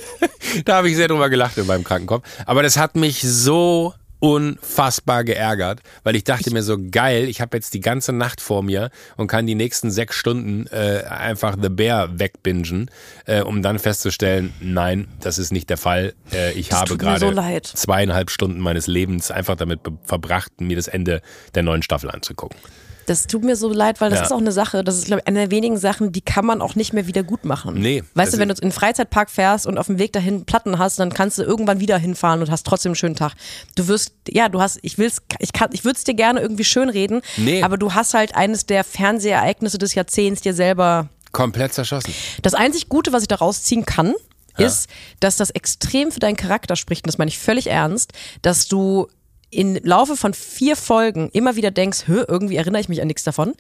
Da 0.64 0.76
habe 0.76 0.88
ich 0.88 0.96
sehr 0.96 1.08
drüber 1.08 1.28
gelacht 1.28 1.58
in 1.58 1.66
meinem 1.66 1.84
Krankenkopf. 1.84 2.26
Aber 2.46 2.62
das 2.62 2.76
hat 2.76 2.96
mich 2.96 3.20
so 3.22 3.92
unfassbar 4.24 5.22
geärgert, 5.22 5.80
weil 6.02 6.16
ich 6.16 6.24
dachte 6.24 6.50
mir 6.50 6.62
so 6.62 6.78
geil, 6.90 7.28
ich 7.28 7.42
habe 7.42 7.58
jetzt 7.58 7.74
die 7.74 7.80
ganze 7.80 8.10
Nacht 8.14 8.40
vor 8.40 8.62
mir 8.62 8.88
und 9.18 9.26
kann 9.26 9.46
die 9.46 9.54
nächsten 9.54 9.90
sechs 9.90 10.16
Stunden 10.16 10.66
äh, 10.68 11.04
einfach 11.06 11.58
The 11.60 11.68
Bear 11.68 12.18
wegbingen, 12.18 12.90
äh, 13.26 13.42
um 13.42 13.60
dann 13.60 13.78
festzustellen, 13.78 14.54
nein, 14.60 15.08
das 15.20 15.36
ist 15.38 15.52
nicht 15.52 15.68
der 15.68 15.76
Fall. 15.76 16.14
Äh, 16.32 16.52
ich 16.52 16.70
Das 16.70 16.80
habe 16.80 16.96
gerade 16.96 17.20
so 17.20 17.60
zweieinhalb 17.60 18.30
Stunden 18.30 18.60
meines 18.60 18.86
Lebens 18.86 19.30
einfach 19.30 19.56
damit 19.56 19.80
verbracht, 20.04 20.58
mir 20.58 20.76
das 20.76 20.88
Ende 20.88 21.20
der 21.54 21.62
neuen 21.62 21.82
Staffel 21.82 22.10
anzugucken. 22.10 22.58
Das 23.06 23.26
tut 23.26 23.44
mir 23.44 23.56
so 23.56 23.70
leid, 23.72 24.00
weil 24.00 24.10
das 24.10 24.20
Ja. 24.20 24.24
ist 24.26 24.32
auch 24.32 24.38
eine 24.38 24.52
Sache, 24.52 24.82
das 24.84 24.96
ist, 24.96 25.06
glaube 25.06 25.20
ich, 25.22 25.26
eine 25.28 25.40
der 25.40 25.50
wenigen 25.50 25.76
Sachen, 25.76 26.12
die 26.12 26.20
kann 26.20 26.44
man 26.46 26.60
auch 26.62 26.74
nicht 26.74 26.92
mehr 26.92 27.06
wieder 27.06 27.22
gut 27.22 27.44
machen. 27.44 27.74
Nee, 27.74 28.02
Weißt 28.14 28.32
du, 28.34 28.38
wenn 28.38 28.48
du 28.48 28.54
in 28.54 28.60
den 28.60 28.72
Freizeitpark 28.72 29.30
fährst 29.30 29.66
und 29.66 29.78
auf 29.78 29.86
dem 29.86 29.98
Weg 29.98 30.12
dahin 30.12 30.44
Platten 30.44 30.78
hast, 30.78 30.98
dann 30.98 31.12
kannst 31.12 31.38
du 31.38 31.42
irgendwann 31.42 31.80
wieder 31.80 31.98
hinfahren 31.98 32.40
und 32.40 32.50
hast 32.50 32.66
trotzdem 32.66 32.90
einen 32.90 32.96
schönen 32.96 33.16
Tag. 33.16 33.34
Du 33.74 33.88
wirst, 33.88 34.12
ja, 34.28 34.48
du 34.48 34.60
hast, 34.60 34.78
ich 34.82 34.96
will's, 34.98 35.18
ich 35.38 35.52
kann, 35.52 35.70
ich 35.72 35.84
würde 35.84 35.96
es 35.98 36.04
dir 36.04 36.14
gerne 36.14 36.40
irgendwie 36.40 36.64
schön 36.64 36.88
reden, 36.88 37.20
Nee. 37.36 37.62
aber 37.62 37.76
du 37.76 37.92
hast 37.94 38.14
halt 38.14 38.34
eines 38.34 38.66
der 38.66 38.84
Fernsehereignisse 38.84 39.78
des 39.78 39.94
Jahrzehnts 39.94 40.40
dir 40.42 40.54
selber 40.54 41.08
Komplett 41.32 41.72
zerschossen. 41.74 42.14
Das 42.42 42.54
einzig 42.54 42.88
Gute, 42.88 43.12
was 43.12 43.22
ich 43.22 43.28
da 43.28 43.34
rausziehen 43.36 43.84
kann, 43.84 44.14
ist, 44.56 44.88
dass 45.18 45.36
das 45.36 45.50
extrem 45.50 46.12
für 46.12 46.20
deinen 46.20 46.36
Charakter 46.36 46.76
spricht, 46.76 47.04
und 47.04 47.08
das 47.08 47.18
meine 47.18 47.28
ich 47.28 47.38
völlig 47.40 47.66
ernst, 47.66 48.12
dass 48.42 48.68
du 48.68 49.08
im 49.54 49.76
Laufe 49.82 50.16
von 50.16 50.34
vier 50.34 50.76
Folgen 50.76 51.30
immer 51.32 51.56
wieder 51.56 51.70
denkst, 51.70 52.06
Hö, 52.06 52.24
irgendwie 52.26 52.56
erinnere 52.56 52.80
ich 52.80 52.88
mich 52.88 53.00
an 53.00 53.08
nichts 53.08 53.24
davon. 53.24 53.54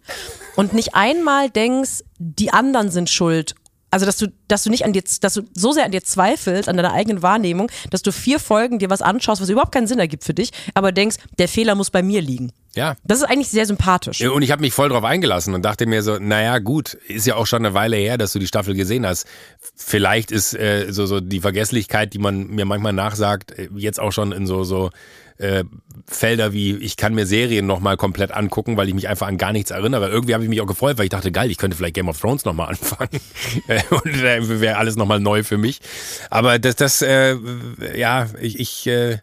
Und 0.56 0.72
nicht 0.72 0.94
einmal 0.94 1.50
denkst, 1.50 2.04
die 2.18 2.52
anderen 2.52 2.90
sind 2.90 3.10
schuld. 3.10 3.54
Also, 3.94 4.06
dass 4.06 4.16
du, 4.16 4.26
dass 4.48 4.64
du 4.64 4.70
nicht 4.70 4.84
an 4.84 4.92
dir, 4.92 5.04
dass 5.20 5.34
du 5.34 5.42
so 5.54 5.70
sehr 5.70 5.84
an 5.84 5.92
dir 5.92 6.02
zweifelst, 6.02 6.68
an 6.68 6.76
deiner 6.76 6.92
eigenen 6.92 7.22
Wahrnehmung, 7.22 7.70
dass 7.90 8.02
du 8.02 8.10
vier 8.10 8.40
Folgen 8.40 8.80
dir 8.80 8.90
was 8.90 9.02
anschaust, 9.02 9.40
was 9.40 9.48
überhaupt 9.48 9.70
keinen 9.70 9.86
Sinn 9.86 10.00
ergibt 10.00 10.24
für 10.24 10.34
dich, 10.34 10.50
aber 10.74 10.90
denkst, 10.90 11.18
der 11.38 11.46
Fehler 11.46 11.76
muss 11.76 11.90
bei 11.90 12.02
mir 12.02 12.20
liegen. 12.20 12.50
Ja. 12.74 12.96
Das 13.04 13.18
ist 13.18 13.24
eigentlich 13.24 13.50
sehr 13.50 13.66
sympathisch. 13.66 14.20
Und 14.20 14.42
ich 14.42 14.50
habe 14.50 14.62
mich 14.62 14.72
voll 14.72 14.88
drauf 14.88 15.04
eingelassen 15.04 15.54
und 15.54 15.64
dachte 15.64 15.86
mir 15.86 16.02
so, 16.02 16.18
naja, 16.18 16.58
gut, 16.58 16.94
ist 17.06 17.24
ja 17.24 17.36
auch 17.36 17.46
schon 17.46 17.64
eine 17.64 17.72
Weile 17.74 17.96
her, 17.96 18.18
dass 18.18 18.32
du 18.32 18.40
die 18.40 18.48
Staffel 18.48 18.74
gesehen 18.74 19.06
hast. 19.06 19.28
Vielleicht 19.76 20.32
ist 20.32 20.54
äh, 20.54 20.86
so, 20.90 21.06
so 21.06 21.20
die 21.20 21.38
Vergesslichkeit, 21.38 22.14
die 22.14 22.18
man 22.18 22.48
mir 22.48 22.64
manchmal 22.64 22.94
nachsagt, 22.94 23.52
äh, 23.52 23.68
jetzt 23.76 24.00
auch 24.00 24.10
schon 24.10 24.32
in 24.32 24.48
so, 24.48 24.64
so 24.64 24.90
äh, 25.38 25.64
Felder 26.06 26.52
wie, 26.52 26.76
ich 26.76 26.96
kann 26.96 27.14
mir 27.14 27.26
Serien 27.26 27.66
nochmal 27.66 27.96
komplett 27.96 28.30
angucken, 28.32 28.76
weil 28.76 28.88
ich 28.88 28.94
mich 28.94 29.08
einfach 29.08 29.26
an 29.26 29.38
gar 29.38 29.52
nichts 29.52 29.70
erinnere. 29.70 30.08
Irgendwie 30.08 30.34
habe 30.34 30.44
ich 30.44 30.50
mich 30.50 30.60
auch 30.60 30.66
gefreut, 30.66 30.98
weil 30.98 31.04
ich 31.04 31.10
dachte, 31.10 31.32
geil, 31.32 31.50
ich 31.50 31.56
könnte 31.56 31.76
vielleicht 31.76 31.94
Game 31.94 32.08
of 32.08 32.20
Thrones 32.20 32.44
nochmal 32.44 32.68
anfangen. 32.70 33.20
Äh, 33.68 33.82
und 33.90 34.06
äh, 34.06 34.60
wäre 34.60 34.76
alles 34.76 34.96
nochmal 34.96 35.20
neu 35.20 35.42
für 35.42 35.58
mich. 35.58 35.80
Aber 36.30 36.58
das, 36.58 36.76
das, 36.76 37.02
äh, 37.02 37.36
ja, 37.96 38.28
ich, 38.40 38.60
ich 38.60 38.86
äh, 38.86 39.18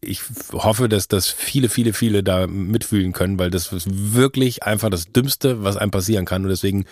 ich 0.00 0.20
hoffe, 0.52 0.88
dass 0.88 1.08
das 1.08 1.28
viele, 1.28 1.68
viele, 1.68 1.92
viele 1.92 2.22
da 2.22 2.46
mitfühlen 2.46 3.12
können, 3.12 3.38
weil 3.38 3.50
das 3.50 3.72
ist 3.72 3.88
wirklich 3.90 4.62
einfach 4.62 4.90
das 4.90 5.10
Dümmste, 5.12 5.64
was 5.64 5.76
einem 5.76 5.90
passieren 5.90 6.26
kann. 6.26 6.44
Und 6.44 6.50
deswegen 6.50 6.84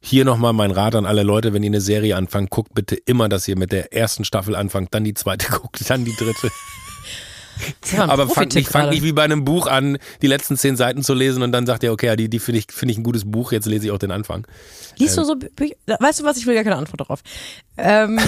hier 0.00 0.24
nochmal 0.24 0.52
mein 0.52 0.70
Rat 0.70 0.94
an 0.94 1.06
alle 1.06 1.22
Leute, 1.22 1.52
wenn 1.52 1.62
ihr 1.62 1.70
eine 1.70 1.80
Serie 1.80 2.16
anfangt, 2.16 2.50
guckt 2.50 2.74
bitte 2.74 2.96
immer, 2.96 3.28
dass 3.28 3.46
ihr 3.46 3.56
mit 3.56 3.72
der 3.72 3.92
ersten 3.92 4.24
Staffel 4.24 4.56
anfangt, 4.56 4.94
dann 4.94 5.04
die 5.04 5.14
zweite 5.14 5.48
guckt, 5.50 5.88
dann 5.88 6.04
die 6.04 6.14
dritte. 6.16 6.50
Aber 7.98 8.28
fangt 8.28 8.54
nicht, 8.54 8.68
fang 8.68 8.90
nicht 8.90 9.02
wie 9.02 9.12
bei 9.12 9.22
einem 9.22 9.44
Buch 9.44 9.66
an, 9.66 9.98
die 10.20 10.26
letzten 10.26 10.56
zehn 10.56 10.76
Seiten 10.76 11.02
zu 11.02 11.14
lesen 11.14 11.42
und 11.42 11.52
dann 11.52 11.66
sagt 11.66 11.82
ihr, 11.82 11.92
okay, 11.92 12.16
die, 12.16 12.28
die 12.28 12.38
finde 12.38 12.60
ich, 12.60 12.66
find 12.70 12.90
ich 12.90 12.98
ein 12.98 13.02
gutes 13.02 13.30
Buch, 13.30 13.52
jetzt 13.52 13.66
lese 13.66 13.86
ich 13.86 13.92
auch 13.92 13.98
den 13.98 14.10
Anfang. 14.10 14.46
Liest 14.96 15.16
ähm. 15.16 15.22
du 15.22 15.26
so 15.26 15.36
Bücher? 15.36 15.74
Weißt 16.00 16.20
du 16.20 16.24
was, 16.24 16.36
ich 16.36 16.46
will 16.46 16.54
gar 16.54 16.64
keine 16.64 16.76
Antwort 16.76 17.00
darauf. 17.00 17.20
Ähm, 17.76 18.18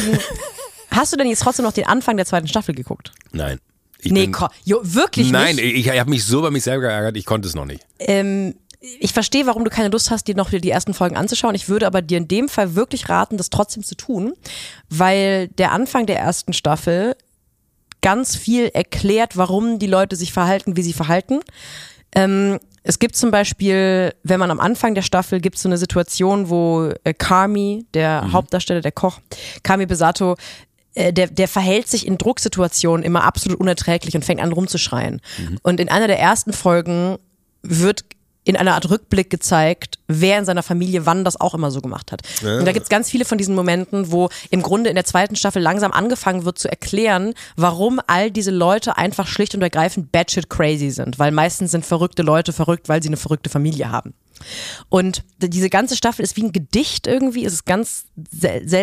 hast 0.90 1.12
du 1.12 1.16
denn 1.16 1.28
jetzt 1.28 1.42
trotzdem 1.42 1.64
noch 1.64 1.72
den 1.72 1.86
Anfang 1.86 2.16
der 2.16 2.26
zweiten 2.26 2.48
Staffel 2.48 2.74
geguckt? 2.74 3.12
Nein. 3.32 3.58
Ich 4.00 4.12
nee, 4.12 4.26
bin, 4.26 4.36
jo, 4.64 4.80
wirklich 4.82 5.30
nein, 5.30 5.56
nicht? 5.56 5.64
Nein, 5.64 5.74
ich, 5.76 5.86
ich 5.86 5.98
habe 5.98 6.10
mich 6.10 6.24
so 6.24 6.42
bei 6.42 6.50
mich 6.50 6.62
selber 6.62 6.82
geärgert, 6.82 7.16
ich 7.16 7.24
konnte 7.24 7.48
es 7.48 7.54
noch 7.54 7.64
nicht. 7.64 7.86
Ähm, 7.98 8.54
ich 9.00 9.12
verstehe, 9.12 9.46
warum 9.46 9.64
du 9.64 9.70
keine 9.70 9.88
Lust 9.88 10.10
hast, 10.10 10.28
dir 10.28 10.34
noch 10.34 10.50
die 10.50 10.70
ersten 10.70 10.92
Folgen 10.92 11.16
anzuschauen. 11.16 11.54
Ich 11.54 11.68
würde 11.68 11.86
aber 11.86 12.02
dir 12.02 12.18
in 12.18 12.28
dem 12.28 12.48
Fall 12.48 12.74
wirklich 12.74 13.08
raten, 13.08 13.38
das 13.38 13.48
trotzdem 13.48 13.82
zu 13.82 13.94
tun, 13.94 14.34
weil 14.90 15.48
der 15.48 15.72
Anfang 15.72 16.04
der 16.04 16.18
ersten 16.18 16.52
Staffel 16.52 17.16
ganz 18.04 18.36
viel 18.36 18.66
erklärt, 18.66 19.38
warum 19.38 19.78
die 19.78 19.86
Leute 19.86 20.14
sich 20.14 20.30
verhalten, 20.30 20.76
wie 20.76 20.82
sie 20.82 20.92
verhalten. 20.92 21.40
Ähm, 22.14 22.60
es 22.82 22.98
gibt 22.98 23.16
zum 23.16 23.30
Beispiel, 23.30 24.12
wenn 24.22 24.38
man 24.38 24.50
am 24.50 24.60
Anfang 24.60 24.94
der 24.94 25.00
Staffel 25.00 25.40
gibt 25.40 25.56
es 25.56 25.62
so 25.62 25.70
eine 25.70 25.78
Situation, 25.78 26.50
wo 26.50 26.92
äh, 27.02 27.14
Kami, 27.14 27.86
der 27.94 28.22
mhm. 28.22 28.32
Hauptdarsteller, 28.34 28.82
der 28.82 28.92
Koch, 28.92 29.20
Kami 29.62 29.86
Besato, 29.86 30.36
äh, 30.92 31.14
der, 31.14 31.28
der 31.28 31.48
verhält 31.48 31.88
sich 31.88 32.06
in 32.06 32.18
Drucksituationen 32.18 33.06
immer 33.06 33.24
absolut 33.24 33.58
unerträglich 33.58 34.14
und 34.14 34.22
fängt 34.22 34.42
an 34.42 34.52
rumzuschreien. 34.52 35.22
Mhm. 35.38 35.58
Und 35.62 35.80
in 35.80 35.88
einer 35.88 36.06
der 36.06 36.20
ersten 36.20 36.52
Folgen 36.52 37.16
wird 37.62 38.04
in 38.44 38.56
einer 38.56 38.74
Art 38.74 38.88
Rückblick 38.90 39.30
gezeigt, 39.30 39.98
wer 40.06 40.38
in 40.38 40.44
seiner 40.44 40.62
Familie 40.62 41.06
wann 41.06 41.24
das 41.24 41.40
auch 41.40 41.54
immer 41.54 41.70
so 41.70 41.80
gemacht 41.80 42.12
hat. 42.12 42.22
Ja. 42.42 42.58
Und 42.58 42.66
da 42.66 42.72
gibt's 42.72 42.88
ganz 42.88 43.10
viele 43.10 43.24
von 43.24 43.38
diesen 43.38 43.54
Momenten, 43.54 44.12
wo 44.12 44.28
im 44.50 44.62
Grunde 44.62 44.90
in 44.90 44.96
der 44.96 45.04
zweiten 45.04 45.34
Staffel 45.34 45.62
langsam 45.62 45.92
angefangen 45.92 46.44
wird 46.44 46.58
zu 46.58 46.68
erklären, 46.68 47.34
warum 47.56 48.00
all 48.06 48.30
diese 48.30 48.50
Leute 48.50 48.96
einfach 48.96 49.26
schlicht 49.26 49.54
und 49.54 49.62
ergreifend 49.62 50.12
batshit 50.12 50.50
crazy 50.50 50.90
sind. 50.90 51.18
Weil 51.18 51.32
meistens 51.32 51.70
sind 51.70 51.86
verrückte 51.86 52.22
Leute 52.22 52.52
verrückt, 52.52 52.88
weil 52.88 53.02
sie 53.02 53.08
eine 53.08 53.16
verrückte 53.16 53.50
Familie 53.50 53.90
haben. 53.90 54.14
Und 54.88 55.22
diese 55.38 55.70
ganze 55.70 55.96
Staffel 55.96 56.22
ist 56.22 56.36
wie 56.36 56.44
ein 56.44 56.52
Gedicht 56.52 57.06
irgendwie. 57.06 57.44
Es 57.44 57.52
ist 57.52 57.66
ganz, 57.66 58.06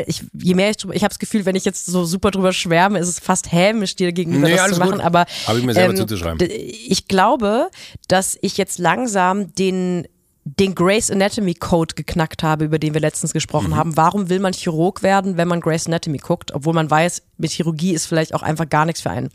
ich, 0.07 0.23
je 0.33 0.53
mehr 0.55 0.69
ich 0.69 0.77
drüber, 0.77 0.95
ich 0.95 1.03
habe 1.03 1.09
das 1.09 1.19
Gefühl, 1.19 1.45
wenn 1.45 1.55
ich 1.55 1.65
jetzt 1.65 1.85
so 1.85 2.05
super 2.05 2.31
drüber 2.31 2.53
schwärme, 2.53 2.99
ist 2.99 3.07
es 3.07 3.19
fast 3.19 3.51
hämisch, 3.51 3.95
dir 3.95 4.11
gegenüber 4.11 4.47
nee, 4.47 4.55
das 4.55 4.73
zu 4.73 4.79
machen. 4.79 4.93
Gut. 4.93 5.01
Aber 5.01 5.25
habe 5.47 5.59
ich 5.59 5.65
mir 5.65 5.73
selber 5.73 5.93
ähm, 5.93 5.97
zuzuschreiben. 5.97 6.47
Ich 6.49 7.07
glaube, 7.07 7.69
dass 8.07 8.37
ich 8.41 8.57
jetzt 8.57 8.79
langsam 8.79 9.53
den 9.55 10.07
den 10.43 10.73
Grace 10.73 11.11
Anatomy 11.11 11.53
Code 11.53 11.93
geknackt 11.93 12.41
habe, 12.41 12.65
über 12.65 12.79
den 12.79 12.93
wir 12.93 13.01
letztens 13.01 13.31
gesprochen 13.31 13.69
mhm. 13.69 13.75
haben. 13.75 13.97
Warum 13.97 14.29
will 14.29 14.39
man 14.39 14.53
Chirurg 14.53 15.03
werden, 15.03 15.37
wenn 15.37 15.47
man 15.47 15.61
Grace 15.61 15.85
Anatomy 15.85 16.17
guckt, 16.17 16.51
obwohl 16.51 16.73
man 16.73 16.89
weiß, 16.89 17.21
mit 17.37 17.51
Chirurgie 17.51 17.93
ist 17.93 18.07
vielleicht 18.07 18.33
auch 18.33 18.41
einfach 18.41 18.67
gar 18.67 18.85
nichts 18.85 19.01
für 19.01 19.11
einen. 19.11 19.29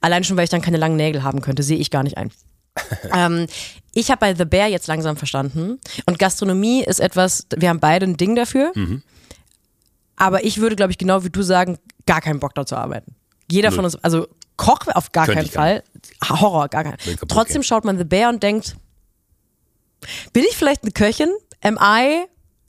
Allein 0.00 0.24
schon, 0.24 0.36
weil 0.36 0.44
ich 0.44 0.50
dann 0.50 0.62
keine 0.62 0.78
langen 0.78 0.96
Nägel 0.96 1.22
haben 1.22 1.42
könnte, 1.42 1.62
sehe 1.62 1.76
ich 1.76 1.90
gar 1.90 2.02
nicht 2.02 2.16
ein. 2.16 2.30
ähm, 3.14 3.46
ich 3.94 4.10
habe 4.10 4.20
bei 4.20 4.34
The 4.34 4.44
Bear 4.44 4.68
jetzt 4.68 4.86
langsam 4.86 5.16
verstanden. 5.16 5.78
Und 6.06 6.18
Gastronomie 6.18 6.84
ist 6.84 7.00
etwas, 7.00 7.46
wir 7.56 7.68
haben 7.68 7.80
beide 7.80 8.06
ein 8.06 8.16
Ding 8.16 8.34
dafür. 8.36 8.72
Mhm. 8.74 9.02
Aber 10.16 10.44
ich 10.44 10.58
würde, 10.58 10.76
glaube 10.76 10.92
ich, 10.92 10.98
genau 10.98 11.24
wie 11.24 11.30
du 11.30 11.42
sagen, 11.42 11.78
gar 12.06 12.20
keinen 12.20 12.40
Bock 12.40 12.54
da 12.54 12.66
zu 12.66 12.76
arbeiten. 12.76 13.14
Jeder 13.50 13.70
Null. 13.70 13.76
von 13.76 13.84
uns, 13.86 13.96
also 13.96 14.26
Koch 14.56 14.80
auf 14.92 15.12
gar 15.12 15.26
Könnte 15.26 15.42
keinen 15.42 15.50
Fall. 15.50 15.84
Gar 16.20 16.40
Horror, 16.40 16.68
gar 16.68 16.84
keinen. 16.84 16.98
Trotzdem 17.28 17.62
schaut 17.62 17.84
man 17.84 17.96
The 17.96 18.04
Bear 18.04 18.28
und 18.28 18.42
denkt, 18.42 18.76
bin 20.32 20.44
ich 20.48 20.56
vielleicht 20.56 20.82
eine 20.82 20.92
Köchin? 20.92 21.30
Am 21.62 21.78
I 21.80 22.24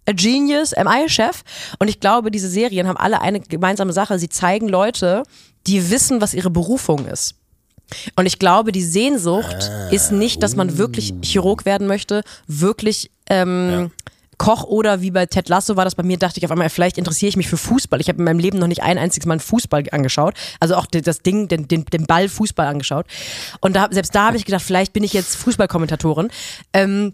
a 0.06 0.14
genius? 0.14 0.74
Am 0.74 0.88
I 0.88 1.06
a 1.06 1.10
chef? 1.10 1.44
Und 1.80 1.88
ich 1.90 2.00
glaube, 2.00 2.32
diese 2.32 2.48
Serien 2.48 2.88
haben 2.88 2.98
alle 2.98 3.22
eine 3.22 3.40
gemeinsame 3.40 3.92
Sache. 3.92 4.20
Sie 4.20 4.30
zeigen 4.30 4.68
Leute, 4.68 5.24
die 5.68 5.90
wissen, 5.90 6.22
was 6.22 6.34
ihre 6.34 6.50
Berufung 6.50 7.08
ist. 7.08 7.36
Und 8.16 8.26
ich 8.26 8.40
glaube, 8.40 8.72
die 8.72 8.84
Sehnsucht 8.84 9.70
ah, 9.70 9.90
ist 9.90 10.12
nicht, 10.12 10.44
dass 10.44 10.56
man 10.56 10.78
wirklich 10.78 11.14
uh. 11.14 11.22
Chirurg 11.24 11.66
werden 11.66 11.88
möchte, 11.88 12.24
wirklich 12.48 13.12
ähm, 13.30 13.70
ja. 13.72 13.90
Koch 14.40 14.64
oder 14.64 15.02
wie 15.02 15.12
bei 15.12 15.26
Ted 15.26 15.50
Lasso 15.50 15.76
war 15.76 15.86
das 15.86 15.96
bei 15.96 16.04
mir, 16.04 16.18
dachte 16.18 16.40
ich 16.40 16.46
auf 16.46 16.52
einmal, 16.52 16.70
vielleicht 16.70 16.98
interessiere 16.98 17.30
ich 17.30 17.38
mich 17.38 17.50
für 17.50 17.58
Fußball. 17.58 18.00
Ich 18.00 18.08
habe 18.08 18.20
in 18.20 18.24
meinem 18.24 18.40
Leben 18.40 18.58
noch 18.58 18.68
nicht 18.68 18.82
ein 18.82 18.98
einziges 18.98 19.28
Mal 19.28 19.34
einen 19.34 19.42
Fußball 19.42 19.84
angeschaut. 19.92 20.34
Also 20.60 20.76
auch 20.76 20.86
das 20.86 21.22
Ding, 21.22 21.50
den, 21.50 21.68
den, 21.68 21.86
den 21.86 22.06
Ball 22.06 22.30
Fußball 22.30 22.66
angeschaut. 22.66 23.06
Und 23.60 23.76
da, 23.76 23.90
selbst 23.92 24.16
da 24.16 24.28
habe 24.28 24.38
ich 24.38 24.46
gedacht, 24.46 24.64
vielleicht 24.64 24.94
bin 24.94 25.04
ich 25.04 25.14
jetzt 25.14 25.36
Fußballkommentatorin. 25.36 26.30
Ähm, 26.72 27.14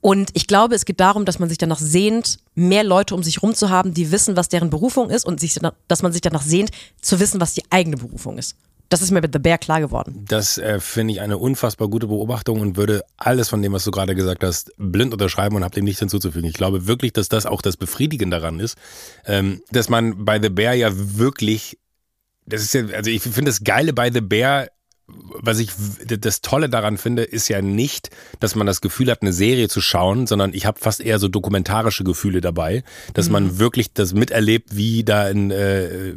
und 0.00 0.30
ich 0.34 0.46
glaube, 0.46 0.74
es 0.74 0.84
geht 0.84 1.00
darum, 1.00 1.24
dass 1.24 1.38
man 1.38 1.48
sich 1.48 1.58
danach 1.58 1.78
sehnt, 1.78 2.38
mehr 2.54 2.84
Leute 2.84 3.14
um 3.14 3.22
sich 3.22 3.42
rum 3.42 3.54
zu 3.54 3.70
haben, 3.70 3.92
die 3.92 4.12
wissen, 4.12 4.36
was 4.36 4.48
deren 4.48 4.70
Berufung 4.70 5.10
ist 5.10 5.24
und 5.24 5.40
sich, 5.40 5.58
dass 5.88 6.02
man 6.02 6.12
sich 6.12 6.20
danach 6.20 6.42
sehnt, 6.42 6.70
zu 7.00 7.18
wissen, 7.20 7.40
was 7.40 7.54
die 7.54 7.64
eigene 7.70 7.96
Berufung 7.96 8.38
ist. 8.38 8.54
Das 8.88 9.02
ist 9.02 9.10
mir 9.10 9.20
mit 9.20 9.32
The 9.32 9.38
Bear 9.38 9.58
klar 9.58 9.80
geworden. 9.80 10.24
Das 10.28 10.58
äh, 10.58 10.78
finde 10.78 11.14
ich 11.14 11.20
eine 11.20 11.38
unfassbar 11.38 11.88
gute 11.88 12.06
Beobachtung 12.06 12.60
und 12.60 12.76
würde 12.76 13.02
alles 13.16 13.48
von 13.48 13.62
dem, 13.62 13.72
was 13.72 13.84
du 13.84 13.90
gerade 13.90 14.14
gesagt 14.14 14.44
hast, 14.44 14.72
blind 14.76 15.12
unterschreiben 15.12 15.56
und 15.56 15.64
habe 15.64 15.74
dem 15.74 15.84
nichts 15.84 16.00
hinzuzufügen. 16.00 16.48
Ich 16.48 16.54
glaube 16.54 16.86
wirklich, 16.86 17.12
dass 17.12 17.28
das 17.28 17.46
auch 17.46 17.62
das 17.62 17.76
Befriedigende 17.76 18.38
daran 18.38 18.60
ist, 18.60 18.76
ähm, 19.26 19.62
dass 19.70 19.88
man 19.88 20.24
bei 20.24 20.40
The 20.40 20.50
Bear 20.50 20.74
ja 20.74 20.90
wirklich, 20.92 21.78
das 22.46 22.62
ist 22.62 22.74
ja, 22.74 22.86
also 22.94 23.10
ich 23.10 23.22
finde 23.22 23.50
das 23.50 23.64
Geile 23.64 23.92
bei 23.92 24.10
The 24.12 24.20
Bear 24.20 24.68
was 25.06 25.58
ich 25.58 25.70
das 26.06 26.40
Tolle 26.40 26.68
daran 26.70 26.96
finde, 26.96 27.24
ist 27.24 27.48
ja 27.48 27.60
nicht, 27.60 28.10
dass 28.40 28.54
man 28.54 28.66
das 28.66 28.80
Gefühl 28.80 29.10
hat, 29.10 29.20
eine 29.20 29.34
Serie 29.34 29.68
zu 29.68 29.80
schauen, 29.80 30.26
sondern 30.26 30.54
ich 30.54 30.64
habe 30.64 30.80
fast 30.80 31.00
eher 31.00 31.18
so 31.18 31.28
dokumentarische 31.28 32.04
Gefühle 32.04 32.40
dabei, 32.40 32.82
dass 33.12 33.26
mhm. 33.26 33.32
man 33.32 33.58
wirklich 33.58 33.92
das 33.92 34.14
miterlebt, 34.14 34.74
wie 34.74 35.04
da 35.04 35.28
in 35.28 35.50
äh, 35.50 36.14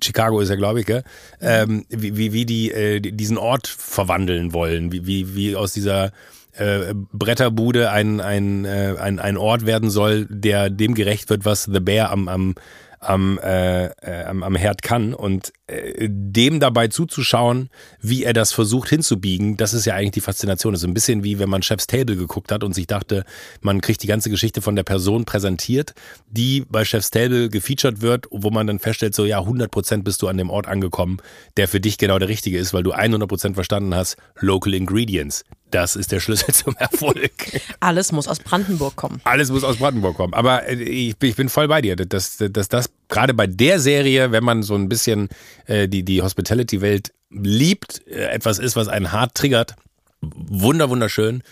Chicago 0.00 0.40
ist 0.40 0.50
ja, 0.50 0.54
glaube 0.54 0.80
ich, 0.80 0.86
gell? 0.86 1.02
Ähm, 1.40 1.84
wie, 1.88 2.16
wie, 2.16 2.32
wie 2.32 2.46
die 2.46 2.70
äh, 2.70 3.00
diesen 3.00 3.38
Ort 3.38 3.66
verwandeln 3.66 4.52
wollen, 4.52 4.92
wie, 4.92 5.06
wie, 5.06 5.34
wie 5.34 5.56
aus 5.56 5.72
dieser 5.72 6.12
äh, 6.52 6.94
Bretterbude 7.12 7.90
ein, 7.90 8.20
ein, 8.20 8.64
äh, 8.64 8.94
ein, 9.00 9.18
ein 9.18 9.36
Ort 9.36 9.66
werden 9.66 9.90
soll, 9.90 10.26
der 10.30 10.70
dem 10.70 10.94
gerecht 10.94 11.28
wird, 11.28 11.44
was 11.44 11.64
The 11.64 11.80
Bear 11.80 12.10
am, 12.10 12.28
am 12.28 12.54
am, 13.02 13.38
äh, 13.38 13.86
äh, 13.86 14.24
am, 14.24 14.42
am 14.42 14.54
Herd 14.54 14.82
kann. 14.82 15.12
Und 15.14 15.52
äh, 15.66 16.08
dem 16.08 16.60
dabei 16.60 16.88
zuzuschauen, 16.88 17.68
wie 18.00 18.24
er 18.24 18.32
das 18.32 18.52
versucht 18.52 18.88
hinzubiegen, 18.88 19.56
das 19.56 19.74
ist 19.74 19.84
ja 19.84 19.94
eigentlich 19.94 20.12
die 20.12 20.20
Faszination. 20.20 20.72
Das 20.72 20.82
ist 20.82 20.88
ein 20.88 20.94
bisschen 20.94 21.24
wie 21.24 21.38
wenn 21.38 21.50
man 21.50 21.62
Chef's 21.62 21.86
Table 21.86 22.16
geguckt 22.16 22.52
hat 22.52 22.64
und 22.64 22.74
sich 22.74 22.86
dachte, 22.86 23.24
man 23.60 23.80
kriegt 23.80 24.02
die 24.02 24.06
ganze 24.06 24.30
Geschichte 24.30 24.62
von 24.62 24.76
der 24.76 24.84
Person 24.84 25.24
präsentiert, 25.24 25.94
die 26.28 26.64
bei 26.68 26.84
Chef's 26.84 27.10
Table 27.10 27.48
gefeatured 27.48 28.00
wird, 28.00 28.26
wo 28.30 28.50
man 28.50 28.66
dann 28.66 28.78
feststellt, 28.78 29.14
so 29.14 29.24
ja, 29.24 29.40
100 29.40 29.70
Prozent 29.70 30.04
bist 30.04 30.22
du 30.22 30.28
an 30.28 30.36
dem 30.36 30.50
Ort 30.50 30.68
angekommen, 30.68 31.18
der 31.56 31.68
für 31.68 31.80
dich 31.80 31.98
genau 31.98 32.18
der 32.18 32.28
richtige 32.28 32.58
ist, 32.58 32.72
weil 32.72 32.82
du 32.82 32.92
100 32.92 33.28
Prozent 33.28 33.54
verstanden 33.54 33.94
hast, 33.94 34.16
Local 34.40 34.74
Ingredients. 34.74 35.44
Das 35.72 35.96
ist 35.96 36.12
der 36.12 36.20
Schlüssel 36.20 36.54
zum 36.54 36.76
Erfolg. 36.76 37.32
Alles 37.80 38.12
muss 38.12 38.28
aus 38.28 38.38
Brandenburg 38.38 38.94
kommen. 38.94 39.20
Alles 39.24 39.50
muss 39.50 39.64
aus 39.64 39.78
Brandenburg 39.78 40.16
kommen. 40.16 40.34
Aber 40.34 40.68
äh, 40.68 40.74
ich, 40.74 41.16
ich 41.20 41.34
bin 41.34 41.48
voll 41.48 41.66
bei 41.66 41.80
dir, 41.82 41.96
dass, 41.96 42.36
dass 42.38 42.68
das 42.68 42.90
gerade 43.08 43.34
bei 43.34 43.48
der 43.48 43.80
Serie, 43.80 44.30
wenn 44.30 44.44
man 44.44 44.62
so 44.62 44.74
ein 44.74 44.88
bisschen 44.88 45.28
äh, 45.66 45.88
die, 45.88 46.04
die 46.04 46.22
Hospitality-Welt 46.22 47.12
liebt, 47.30 48.06
äh, 48.06 48.26
etwas 48.26 48.58
ist, 48.58 48.76
was 48.76 48.86
einen 48.88 49.10
hart 49.12 49.34
triggert. 49.34 49.74
Wunder, 50.20 50.88
wunderschön, 50.90 51.42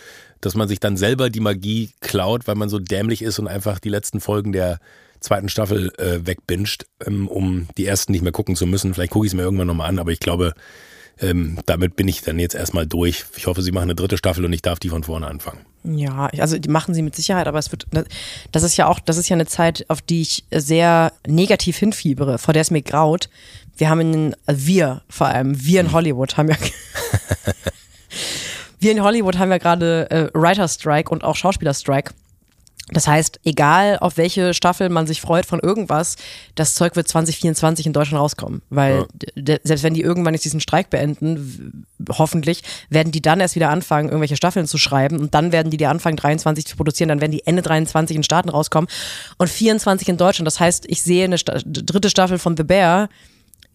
dass 0.40 0.54
man 0.54 0.68
sich 0.68 0.78
dann 0.78 0.96
selber 0.96 1.30
die 1.30 1.40
Magie 1.40 1.90
klaut, 2.00 2.46
weil 2.46 2.54
man 2.54 2.68
so 2.68 2.78
dämlich 2.78 3.22
ist 3.22 3.38
und 3.38 3.48
einfach 3.48 3.80
die 3.80 3.88
letzten 3.88 4.20
Folgen 4.20 4.52
der 4.52 4.78
zweiten 5.20 5.48
Staffel 5.48 5.92
äh, 5.98 6.26
wegbinscht, 6.26 6.84
ähm, 7.06 7.26
um 7.26 7.68
die 7.76 7.86
ersten 7.86 8.12
nicht 8.12 8.22
mehr 8.22 8.32
gucken 8.32 8.54
zu 8.54 8.66
müssen. 8.66 8.94
Vielleicht 8.94 9.12
gucke 9.12 9.26
ich 9.26 9.32
es 9.32 9.36
mir 9.36 9.42
irgendwann 9.42 9.66
nochmal 9.66 9.88
an, 9.88 9.98
aber 9.98 10.12
ich 10.12 10.20
glaube, 10.20 10.54
ähm, 11.20 11.58
damit 11.66 11.96
bin 11.96 12.08
ich 12.08 12.22
dann 12.22 12.38
jetzt 12.38 12.54
erstmal 12.54 12.86
durch. 12.86 13.24
Ich 13.36 13.46
hoffe, 13.46 13.62
sie 13.62 13.72
machen 13.72 13.84
eine 13.84 13.94
dritte 13.94 14.16
Staffel 14.16 14.44
und 14.44 14.52
ich 14.52 14.62
darf 14.62 14.78
die 14.78 14.88
von 14.88 15.04
vorne 15.04 15.26
anfangen. 15.26 15.60
Ja, 15.82 16.26
also 16.38 16.58
die 16.58 16.68
machen 16.68 16.94
sie 16.94 17.02
mit 17.02 17.16
Sicherheit, 17.16 17.46
aber 17.46 17.58
es 17.58 17.72
wird, 17.72 17.86
das 18.52 18.62
ist 18.62 18.76
ja 18.76 18.86
auch, 18.86 19.00
das 19.00 19.16
ist 19.16 19.28
ja 19.28 19.34
eine 19.34 19.46
Zeit, 19.46 19.86
auf 19.88 20.02
die 20.02 20.22
ich 20.22 20.44
sehr 20.50 21.12
negativ 21.26 21.78
hinfiebere, 21.78 22.38
vor 22.38 22.52
der 22.52 22.62
es 22.62 22.70
mir 22.70 22.82
graut. 22.82 23.30
Wir 23.76 23.88
haben 23.88 24.00
in, 24.00 24.36
also 24.46 24.66
wir 24.66 25.02
vor 25.08 25.28
allem, 25.28 25.64
wir 25.64 25.80
in 25.80 25.86
hm. 25.86 25.92
Hollywood 25.94 26.36
haben 26.36 26.48
ja, 26.48 26.56
wir 28.80 28.92
in 28.92 29.02
Hollywood 29.02 29.38
haben 29.38 29.50
ja 29.50 29.58
gerade 29.58 30.10
äh, 30.10 30.30
Writer 30.34 30.68
Strike 30.68 31.10
und 31.10 31.24
auch 31.24 31.36
Schauspieler 31.36 31.72
Strike. 31.72 32.12
Das 32.92 33.06
heißt, 33.06 33.40
egal 33.44 33.98
auf 33.98 34.16
welche 34.16 34.54
Staffel 34.54 34.88
man 34.88 35.06
sich 35.06 35.20
freut 35.20 35.46
von 35.46 35.60
irgendwas, 35.60 36.16
das 36.54 36.74
Zeug 36.74 36.96
wird 36.96 37.08
2024 37.08 37.86
in 37.86 37.92
Deutschland 37.92 38.20
rauskommen. 38.20 38.62
Weil 38.70 39.06
ja. 39.36 39.56
selbst 39.62 39.84
wenn 39.84 39.94
die 39.94 40.00
irgendwann 40.00 40.34
jetzt 40.34 40.44
diesen 40.44 40.60
Streik 40.60 40.90
beenden, 40.90 41.86
hoffentlich, 42.10 42.62
werden 42.88 43.12
die 43.12 43.22
dann 43.22 43.40
erst 43.40 43.54
wieder 43.54 43.70
anfangen, 43.70 44.08
irgendwelche 44.08 44.36
Staffeln 44.36 44.66
zu 44.66 44.78
schreiben 44.78 45.18
und 45.18 45.34
dann 45.34 45.52
werden 45.52 45.70
die 45.70 45.76
die 45.76 45.86
anfangen, 45.86 46.16
23 46.16 46.66
zu 46.66 46.76
produzieren, 46.76 47.08
dann 47.08 47.20
werden 47.20 47.32
die 47.32 47.46
Ende 47.46 47.62
23 47.62 48.16
in 48.16 48.22
Staaten 48.22 48.48
rauskommen 48.48 48.88
und 49.38 49.48
24 49.48 50.08
in 50.08 50.16
Deutschland. 50.16 50.46
Das 50.46 50.58
heißt, 50.58 50.86
ich 50.88 51.02
sehe 51.02 51.24
eine 51.24 51.38
Sta 51.38 51.58
dritte 51.64 52.10
Staffel 52.10 52.38
von 52.38 52.56
The 52.56 52.64
Bear 52.64 53.08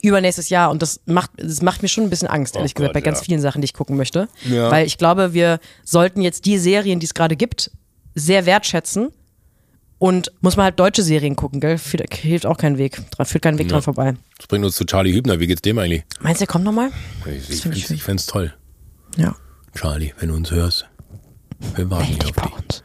übernächstes 0.01 0.49
Jahr 0.49 0.72
und 0.72 0.82
das 0.82 0.99
macht, 1.05 1.32
das 1.38 1.61
macht 1.61 1.82
mir 1.82 1.88
schon 1.88 2.03
ein 2.03 2.09
bisschen 2.09 2.28
Angst, 2.28 2.55
ehrlich 2.55 2.74
oh 2.74 2.76
gesagt, 2.76 2.89
Gott, 2.89 2.93
bei 2.93 3.01
ganz 3.01 3.20
ja. 3.20 3.26
vielen 3.26 3.41
Sachen, 3.41 3.61
die 3.61 3.66
ich 3.66 3.74
gucken 3.74 3.97
möchte. 3.97 4.28
Ja. 4.43 4.70
Weil 4.70 4.86
ich 4.86 4.97
glaube, 4.97 5.34
wir 5.34 5.59
sollten 5.84 6.22
jetzt 6.22 6.45
die 6.45 6.57
Serien, 6.57 6.99
die 6.99 7.05
es 7.05 7.13
gerade 7.13 7.36
gibt, 7.36 7.72
sehr 8.16 8.45
wertschätzen. 8.45 9.11
Und 9.97 10.32
muss 10.41 10.57
man 10.57 10.66
halt 10.66 10.80
deutsche 10.80 11.03
Serien 11.03 11.36
gucken, 11.36 11.61
gell? 11.61 11.78
Hilft 11.78 12.45
auch 12.45 12.57
keinen 12.57 12.78
Weg. 12.78 13.01
Führt 13.24 13.41
keinen 13.41 13.57
Weg 13.57 13.68
ja. 13.68 13.74
dran 13.74 13.82
vorbei. 13.82 14.13
Das 14.38 14.47
bringt 14.47 14.66
uns 14.66 14.76
zu 14.76 14.86
Charlie 14.86 15.13
Hübner. 15.13 15.39
Wie 15.39 15.47
geht's 15.47 15.61
dem 15.61 15.78
eigentlich? 15.78 16.03
Meinst 16.20 16.41
du, 16.41 16.45
der 16.45 16.51
kommt 16.51 16.66
nochmal? 16.66 16.91
Ich, 17.26 17.66
ich, 17.66 17.91
ich, 17.91 18.03
fände 18.03 18.20
es 18.20 18.26
toll. 18.26 18.53
Ja. 19.16 19.36
Charlie, 19.74 20.13
wenn 20.20 20.30
du 20.30 20.36
uns 20.36 20.51
hörst, 20.51 20.86
wir 21.76 21.89
warten 21.89 22.11
nicht 22.11 22.26
auf 22.26 22.32
dich. 22.32 22.53
Uns. 22.53 22.84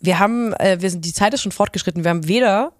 Wir 0.00 0.18
haben, 0.18 0.52
äh, 0.54 0.80
wir 0.80 0.90
sind, 0.90 1.04
die 1.04 1.12
Zeit 1.12 1.34
ist 1.34 1.42
schon 1.42 1.52
fortgeschritten. 1.52 2.04
Wir 2.04 2.10
haben 2.10 2.28
weder 2.28 2.72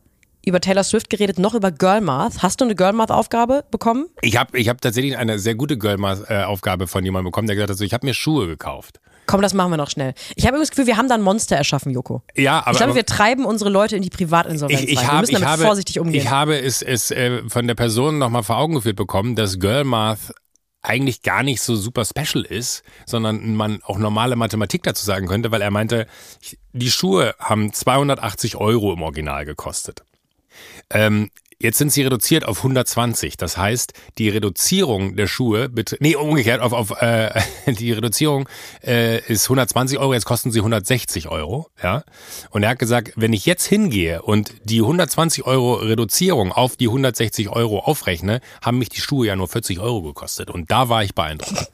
über 0.47 0.61
Taylor 0.61 0.85
Swift 0.85 1.11
geredet, 1.11 1.39
noch 1.39 1.55
über 1.55 1.73
Girlmath. 1.73 2.43
Hast 2.43 2.61
du 2.61 2.65
eine 2.65 2.75
Girlmath-Aufgabe 2.75 3.65
bekommen? 3.71 4.07
Ich 4.21 4.37
habe 4.37 4.59
ich 4.59 4.69
hab 4.69 4.81
tatsächlich 4.81 5.17
eine 5.17 5.39
sehr 5.39 5.55
gute 5.55 5.79
Girlmath-Aufgabe 5.79 6.87
von 6.87 7.05
jemandem 7.05 7.31
bekommen, 7.31 7.47
der 7.47 7.57
gesagt 7.57 7.71
hat, 7.71 7.79
so, 7.79 7.85
ich 7.85 7.95
habe 7.95 8.07
mir 8.07 8.15
Schuhe 8.15 8.47
gekauft. 8.47 9.01
Komm, 9.27 9.43
das 9.43 9.55
machen 9.55 9.71
wir 9.71 9.77
noch 9.77 9.91
schnell. 9.91 10.15
Ich 10.37 10.47
habe 10.47 10.59
das 10.59 10.71
Gefühl, 10.71 10.87
wir 10.87 10.97
haben 10.97 11.09
da 11.09 11.15
ein 11.15 11.23
Monster 11.23 11.57
erschaffen, 11.57 11.93
Joko. 11.93 12.23
Ja, 12.35 12.61
aber. 12.61 12.73
Ich 12.73 12.77
glaube, 12.79 12.95
wir 12.95 13.07
treiben 13.07 13.45
unsere 13.45 13.71
Leute 13.71 13.97
in 13.97 14.03
die 14.03 14.11
Privatinsolvenz. 14.11 14.83
Ich, 14.83 14.91
ich 14.91 14.99
rein. 14.99 15.09
wir 15.09 15.21
müssen 15.21 15.35
damit 15.35 15.49
habe, 15.49 15.63
vorsichtig 15.63 16.01
umgehen. 16.01 16.21
Ich 16.21 16.31
habe 16.31 16.59
es, 16.59 16.83
es 16.83 17.11
äh, 17.11 17.43
von 17.49 17.67
der 17.67 17.75
Person 17.75 18.19
nochmal 18.19 18.43
vor 18.43 18.59
Augen 18.59 18.75
geführt 18.75 18.97
bekommen, 18.97 19.37
dass 19.37 19.59
Girlmath 19.59 20.35
eigentlich 20.83 21.23
gar 21.23 21.43
nicht 21.43 21.63
so 21.63 21.77
super 21.77 22.05
special 22.05 22.45
ist, 22.45 22.83
sondern 23.07 23.55
man 23.55 23.83
auch 23.85 23.99
normale 23.99 24.37
Mathematik 24.37 24.83
dazu 24.83 25.05
sagen 25.05 25.27
könnte, 25.27 25.51
weil 25.51 25.63
er 25.63 25.71
meinte, 25.71 26.07
die 26.73 26.91
Schuhe 26.91 27.35
haben 27.39 27.73
280 27.73 28.57
Euro 28.57 28.93
im 28.93 29.03
Original 29.03 29.47
gekostet. 29.47 30.05
Ähm, 30.91 31.31
Jetzt 31.65 31.79
sind 31.79 31.91
sie 31.91 32.03
reduziert 32.03 32.45
auf 32.45 32.59
120. 32.59 33.39
Das 33.39 33.57
heißt, 33.57 33.95
die 34.19 34.29
Reduzierung 34.29 35.17
der 35.17 35.27
Schuhe, 35.27 35.71
nee, 35.99 36.15
umgekehrt, 36.15 36.61
auf, 36.61 36.75
auf 36.75 37.01
äh, 37.01 37.31
die 37.67 37.91
Reduzierung 37.91 38.47
äh, 38.87 39.21
ist 39.33 39.45
120 39.45 39.99
Euro, 39.99 40.13
jetzt 40.13 40.27
kosten 40.27 40.51
sie 40.51 40.59
160 40.59 41.29
Euro. 41.29 41.71
Ja? 41.83 42.05
Und 42.51 42.65
er 42.65 42.69
hat 42.69 42.79
gesagt, 42.79 43.15
wenn 43.17 43.33
ich 43.33 43.47
jetzt 43.47 43.65
hingehe 43.65 44.21
und 44.21 44.53
die 44.65 44.81
120 44.81 45.47
Euro 45.47 45.77
Reduzierung 45.77 46.53
auf 46.53 46.77
die 46.77 46.89
160 46.89 47.49
Euro 47.49 47.79
aufrechne, 47.79 48.43
haben 48.61 48.77
mich 48.77 48.91
die 48.91 49.01
Schuhe 49.01 49.29
ja 49.29 49.35
nur 49.35 49.49
40 49.49 49.81
Euro 49.81 50.03
gekostet. 50.03 50.51
Und 50.51 50.71
da 50.71 50.91
war 50.91 51.03
ich 51.03 51.15
beeindruckt. 51.15 51.71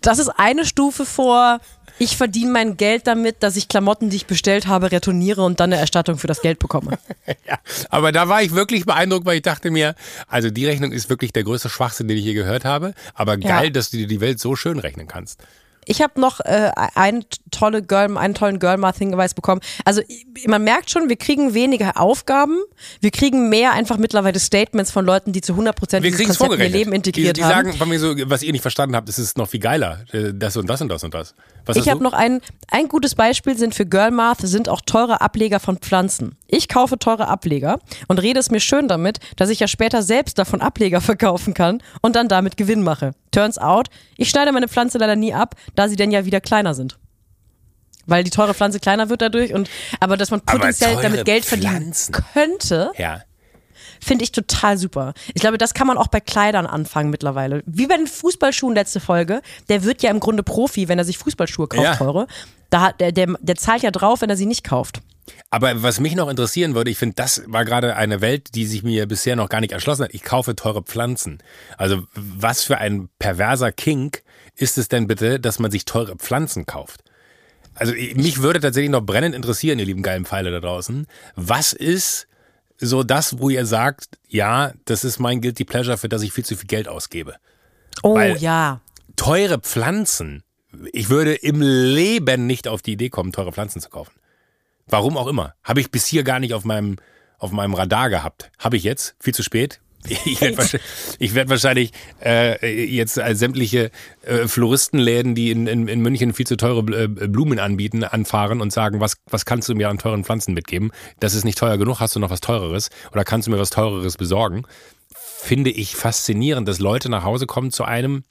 Das 0.00 0.18
ist 0.18 0.30
eine 0.30 0.66
Stufe 0.66 1.06
vor 1.06 1.60
ich 1.98 2.16
verdiene 2.16 2.50
mein 2.50 2.76
Geld 2.76 3.06
damit, 3.06 3.42
dass 3.42 3.56
ich 3.56 3.68
Klamotten, 3.68 4.10
die 4.10 4.16
ich 4.16 4.26
bestellt 4.26 4.66
habe, 4.66 4.90
retourniere 4.92 5.42
und 5.42 5.60
dann 5.60 5.72
eine 5.72 5.80
Erstattung 5.80 6.18
für 6.18 6.26
das 6.26 6.40
Geld 6.40 6.58
bekomme. 6.58 6.98
ja, 7.46 7.58
aber 7.90 8.12
da 8.12 8.28
war 8.28 8.42
ich 8.42 8.54
wirklich 8.54 8.84
beeindruckt, 8.84 9.26
weil 9.26 9.36
ich 9.36 9.42
dachte 9.42 9.70
mir, 9.70 9.94
also 10.28 10.50
die 10.50 10.66
Rechnung 10.66 10.92
ist 10.92 11.08
wirklich 11.08 11.32
der 11.32 11.44
größte 11.44 11.68
Schwachsinn, 11.68 12.08
den 12.08 12.18
ich 12.18 12.24
je 12.24 12.34
gehört 12.34 12.64
habe. 12.64 12.94
Aber 13.14 13.36
geil, 13.36 13.64
ja. 13.66 13.70
dass 13.70 13.90
du 13.90 13.96
dir 13.96 14.06
die 14.06 14.20
Welt 14.20 14.40
so 14.40 14.56
schön 14.56 14.78
rechnen 14.78 15.06
kannst. 15.06 15.40
Ich 15.86 16.02
habe 16.02 16.20
noch 16.20 16.40
äh, 16.40 16.70
ein 16.94 17.24
tolle 17.50 17.82
Girl, 17.82 18.16
einen 18.16 18.34
tollen 18.34 18.58
Girl-Math-Hinweis 18.58 19.34
bekommen. 19.34 19.60
Also 19.84 20.02
man 20.46 20.64
merkt 20.64 20.90
schon, 20.90 21.08
wir 21.08 21.16
kriegen 21.16 21.54
weniger 21.54 22.00
Aufgaben, 22.00 22.58
wir 23.00 23.10
kriegen 23.10 23.48
mehr 23.48 23.72
einfach 23.72 23.98
mittlerweile 23.98 24.38
Statements 24.38 24.90
von 24.90 25.04
Leuten, 25.04 25.32
die 25.32 25.40
zu 25.40 25.52
100 25.52 25.76
Prozent 25.76 26.04
dieses 26.04 26.26
Konzept 26.26 26.54
in 26.54 26.60
ihr 26.60 26.68
Leben 26.68 26.92
integriert 26.92 27.36
die, 27.36 27.40
die 27.40 27.44
haben. 27.44 27.64
Die 27.64 27.70
sagen 27.70 27.78
von 27.78 27.88
mir 27.88 27.98
so, 27.98 28.14
was 28.30 28.42
ihr 28.42 28.52
nicht 28.52 28.62
verstanden 28.62 28.96
habt, 28.96 29.08
ist 29.08 29.18
es 29.18 29.36
noch 29.36 29.48
viel 29.48 29.60
geiler. 29.60 30.04
Äh, 30.12 30.32
das 30.34 30.56
und 30.56 30.68
das 30.68 30.80
und 30.80 30.88
das 30.88 31.04
und 31.04 31.14
das. 31.14 31.34
Ich 31.74 31.88
habe 31.88 32.02
noch 32.02 32.12
ein, 32.12 32.40
ein 32.70 32.88
gutes 32.88 33.14
Beispiel 33.14 33.56
sind 33.56 33.74
für 33.74 33.86
Girl 33.86 34.10
Math 34.10 34.40
sind 34.40 34.68
auch 34.68 34.80
teure 34.80 35.20
Ableger 35.20 35.60
von 35.60 35.78
Pflanzen. 35.78 36.36
Ich 36.46 36.68
kaufe 36.68 36.98
teure 36.98 37.28
Ableger 37.28 37.78
und 38.08 38.20
rede 38.20 38.40
es 38.40 38.50
mir 38.50 38.60
schön 38.60 38.88
damit, 38.88 39.18
dass 39.36 39.48
ich 39.48 39.60
ja 39.60 39.68
später 39.68 40.02
selbst 40.02 40.38
davon 40.38 40.60
Ableger 40.60 41.00
verkaufen 41.00 41.54
kann 41.54 41.82
und 42.02 42.16
dann 42.16 42.28
damit 42.28 42.56
Gewinn 42.56 42.82
mache. 42.82 43.12
Turns 43.30 43.58
out, 43.58 43.88
ich 44.16 44.28
schneide 44.30 44.52
meine 44.52 44.68
Pflanze 44.68 44.98
leider 44.98 45.16
nie 45.16 45.34
ab, 45.34 45.54
da 45.74 45.88
sie 45.88 45.96
denn 45.96 46.10
ja 46.10 46.24
wieder 46.24 46.40
kleiner 46.40 46.74
sind. 46.74 46.98
Weil 48.06 48.22
die 48.22 48.30
teure 48.30 48.52
Pflanze 48.52 48.80
kleiner 48.80 49.08
wird 49.08 49.22
dadurch 49.22 49.54
und 49.54 49.70
aber 49.98 50.18
dass 50.18 50.30
man 50.30 50.42
potenziell 50.42 50.96
damit 51.00 51.24
Geld 51.24 51.46
verdienen 51.46 51.94
könnte. 52.34 52.92
Ja 52.98 53.22
finde 54.04 54.24
ich 54.24 54.32
total 54.32 54.78
super. 54.78 55.14
Ich 55.34 55.40
glaube, 55.40 55.58
das 55.58 55.74
kann 55.74 55.86
man 55.86 55.98
auch 55.98 56.08
bei 56.08 56.20
Kleidern 56.20 56.66
anfangen 56.66 57.10
mittlerweile. 57.10 57.62
Wie 57.66 57.86
bei 57.86 57.96
den 57.96 58.06
Fußballschuhen 58.06 58.74
letzte 58.74 59.00
Folge. 59.00 59.42
Der 59.68 59.84
wird 59.84 60.02
ja 60.02 60.10
im 60.10 60.20
Grunde 60.20 60.42
Profi, 60.42 60.88
wenn 60.88 60.98
er 60.98 61.04
sich 61.04 61.18
Fußballschuhe 61.18 61.68
kauft, 61.68 61.82
ja. 61.82 61.96
teure. 61.96 62.26
Da, 62.70 62.92
der, 62.92 63.12
der, 63.12 63.34
der 63.40 63.56
zahlt 63.56 63.82
ja 63.82 63.90
drauf, 63.90 64.20
wenn 64.20 64.30
er 64.30 64.36
sie 64.36 64.46
nicht 64.46 64.64
kauft. 64.64 65.00
Aber 65.50 65.82
was 65.82 66.00
mich 66.00 66.14
noch 66.14 66.28
interessieren 66.28 66.74
würde, 66.74 66.90
ich 66.90 66.98
finde, 66.98 67.14
das 67.14 67.42
war 67.46 67.64
gerade 67.64 67.96
eine 67.96 68.20
Welt, 68.20 68.54
die 68.54 68.66
sich 68.66 68.82
mir 68.82 69.06
bisher 69.06 69.36
noch 69.36 69.48
gar 69.48 69.60
nicht 69.60 69.72
erschlossen 69.72 70.04
hat. 70.04 70.14
Ich 70.14 70.22
kaufe 70.22 70.54
teure 70.54 70.82
Pflanzen. 70.82 71.38
Also 71.78 72.02
was 72.14 72.62
für 72.62 72.78
ein 72.78 73.08
perverser 73.18 73.72
Kink 73.72 74.22
ist 74.56 74.78
es 74.78 74.88
denn 74.88 75.06
bitte, 75.06 75.40
dass 75.40 75.58
man 75.58 75.70
sich 75.70 75.84
teure 75.84 76.16
Pflanzen 76.16 76.66
kauft? 76.66 77.02
Also 77.74 77.92
mich 77.92 78.42
würde 78.42 78.60
tatsächlich 78.60 78.90
noch 78.90 79.02
brennend 79.02 79.34
interessieren, 79.34 79.78
ihr 79.78 79.86
lieben 79.86 80.02
geilen 80.02 80.26
Pfeile 80.26 80.50
da 80.50 80.60
draußen. 80.60 81.06
Was 81.34 81.72
ist 81.72 82.28
so 82.84 83.02
das, 83.02 83.38
wo 83.38 83.50
ihr 83.50 83.66
sagt, 83.66 84.18
ja, 84.28 84.72
das 84.84 85.04
ist 85.04 85.18
mein 85.18 85.40
Guilty 85.40 85.64
Pleasure, 85.64 85.98
für 85.98 86.08
das 86.08 86.22
ich 86.22 86.32
viel 86.32 86.44
zu 86.44 86.56
viel 86.56 86.66
Geld 86.66 86.88
ausgebe. 86.88 87.36
Oh 88.02 88.14
Weil 88.14 88.36
ja. 88.38 88.80
Teure 89.16 89.58
Pflanzen. 89.58 90.42
Ich 90.92 91.08
würde 91.08 91.34
im 91.34 91.60
Leben 91.60 92.46
nicht 92.46 92.66
auf 92.66 92.82
die 92.82 92.92
Idee 92.92 93.10
kommen, 93.10 93.32
teure 93.32 93.52
Pflanzen 93.52 93.80
zu 93.80 93.90
kaufen. 93.90 94.12
Warum 94.86 95.16
auch 95.16 95.28
immer. 95.28 95.54
Habe 95.62 95.80
ich 95.80 95.90
bis 95.90 96.06
hier 96.06 96.24
gar 96.24 96.40
nicht 96.40 96.52
auf 96.54 96.64
meinem, 96.64 96.96
auf 97.38 97.52
meinem 97.52 97.74
Radar 97.74 98.10
gehabt. 98.10 98.50
Habe 98.58 98.76
ich 98.76 98.82
jetzt. 98.82 99.14
Viel 99.20 99.34
zu 99.34 99.42
spät. 99.42 99.80
Ich 100.08 100.40
werde 100.40 100.58
wahrscheinlich, 100.58 101.34
werd 101.34 101.48
wahrscheinlich 101.48 101.92
äh, 102.22 102.84
jetzt 102.84 103.18
als 103.18 103.38
sämtliche 103.38 103.90
äh, 104.22 104.46
Floristenläden, 104.46 105.34
die 105.34 105.50
in, 105.50 105.66
in, 105.66 105.88
in 105.88 106.00
München 106.00 106.34
viel 106.34 106.46
zu 106.46 106.56
teure 106.56 106.80
äh, 107.04 107.08
Blumen 107.08 107.58
anbieten, 107.58 108.04
anfahren 108.04 108.60
und 108.60 108.72
sagen, 108.72 109.00
was, 109.00 109.16
was 109.30 109.44
kannst 109.44 109.68
du 109.68 109.74
mir 109.74 109.88
an 109.88 109.98
teuren 109.98 110.24
Pflanzen 110.24 110.54
mitgeben? 110.54 110.92
Das 111.20 111.34
ist 111.34 111.44
nicht 111.44 111.58
teuer 111.58 111.78
genug, 111.78 112.00
hast 112.00 112.14
du 112.16 112.20
noch 112.20 112.30
was 112.30 112.40
Teureres? 112.40 112.90
Oder 113.12 113.24
kannst 113.24 113.46
du 113.46 113.50
mir 113.50 113.58
was 113.58 113.70
Teureres 113.70 114.16
besorgen? 114.16 114.64
Finde 115.14 115.70
ich 115.70 115.96
faszinierend, 115.96 116.68
dass 116.68 116.78
Leute 116.78 117.08
nach 117.08 117.24
Hause 117.24 117.46
kommen 117.46 117.70
zu 117.70 117.84
einem, 117.84 118.24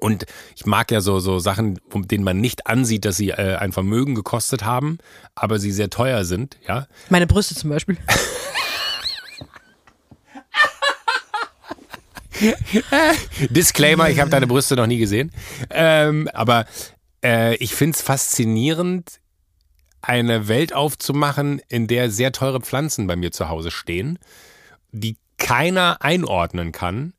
und 0.00 0.26
ich 0.56 0.66
mag 0.66 0.90
ja 0.90 1.00
so, 1.00 1.20
so 1.20 1.38
Sachen, 1.38 1.78
denen 1.94 2.24
man 2.24 2.40
nicht 2.40 2.66
ansieht, 2.66 3.04
dass 3.04 3.16
sie 3.16 3.30
äh, 3.30 3.56
ein 3.56 3.70
Vermögen 3.70 4.16
gekostet 4.16 4.64
haben, 4.64 4.98
aber 5.36 5.60
sie 5.60 5.70
sehr 5.70 5.90
teuer 5.90 6.24
sind, 6.24 6.58
ja. 6.66 6.88
Meine 7.08 7.28
Brüste 7.28 7.54
zum 7.54 7.70
Beispiel. 7.70 7.98
Disclaimer, 13.50 14.10
ich 14.10 14.20
habe 14.20 14.30
deine 14.30 14.46
Brüste 14.46 14.76
noch 14.76 14.86
nie 14.86 14.98
gesehen. 14.98 15.30
Ähm, 15.70 16.28
aber 16.32 16.66
äh, 17.24 17.56
ich 17.56 17.74
finde 17.74 17.96
es 17.96 18.02
faszinierend, 18.02 19.20
eine 20.02 20.48
Welt 20.48 20.72
aufzumachen, 20.72 21.60
in 21.68 21.86
der 21.86 22.10
sehr 22.10 22.32
teure 22.32 22.60
Pflanzen 22.60 23.06
bei 23.06 23.16
mir 23.16 23.30
zu 23.30 23.48
Hause 23.48 23.70
stehen, 23.70 24.18
die 24.90 25.16
keiner 25.38 25.98
einordnen 26.00 26.72
kann 26.72 27.12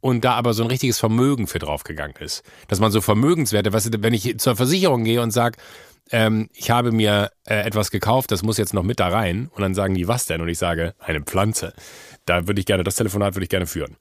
und 0.00 0.24
da 0.24 0.34
aber 0.34 0.52
so 0.52 0.62
ein 0.62 0.68
richtiges 0.68 0.98
Vermögen 0.98 1.46
für 1.46 1.60
draufgegangen 1.60 2.16
ist. 2.18 2.42
Dass 2.68 2.80
man 2.80 2.92
so 2.92 3.00
Vermögenswerte, 3.00 3.70
du, 3.70 4.02
wenn 4.02 4.14
ich 4.14 4.38
zur 4.38 4.56
Versicherung 4.56 5.04
gehe 5.04 5.22
und 5.22 5.30
sage, 5.30 5.58
ähm, 6.10 6.50
ich 6.52 6.70
habe 6.70 6.92
mir 6.92 7.30
äh, 7.46 7.62
etwas 7.62 7.90
gekauft, 7.90 8.30
das 8.30 8.42
muss 8.42 8.58
jetzt 8.58 8.74
noch 8.74 8.82
mit 8.82 9.00
da 9.00 9.08
rein 9.08 9.48
und 9.54 9.62
dann 9.62 9.74
sagen 9.74 9.94
die, 9.94 10.06
was 10.06 10.26
denn? 10.26 10.40
Und 10.40 10.48
ich 10.48 10.58
sage, 10.58 10.94
eine 10.98 11.22
Pflanze. 11.22 11.72
Da 12.26 12.46
würde 12.46 12.60
ich 12.60 12.66
gerne, 12.66 12.84
das 12.84 12.96
Telefonat 12.96 13.34
würde 13.34 13.44
ich 13.44 13.50
gerne 13.50 13.66
führen. 13.66 13.96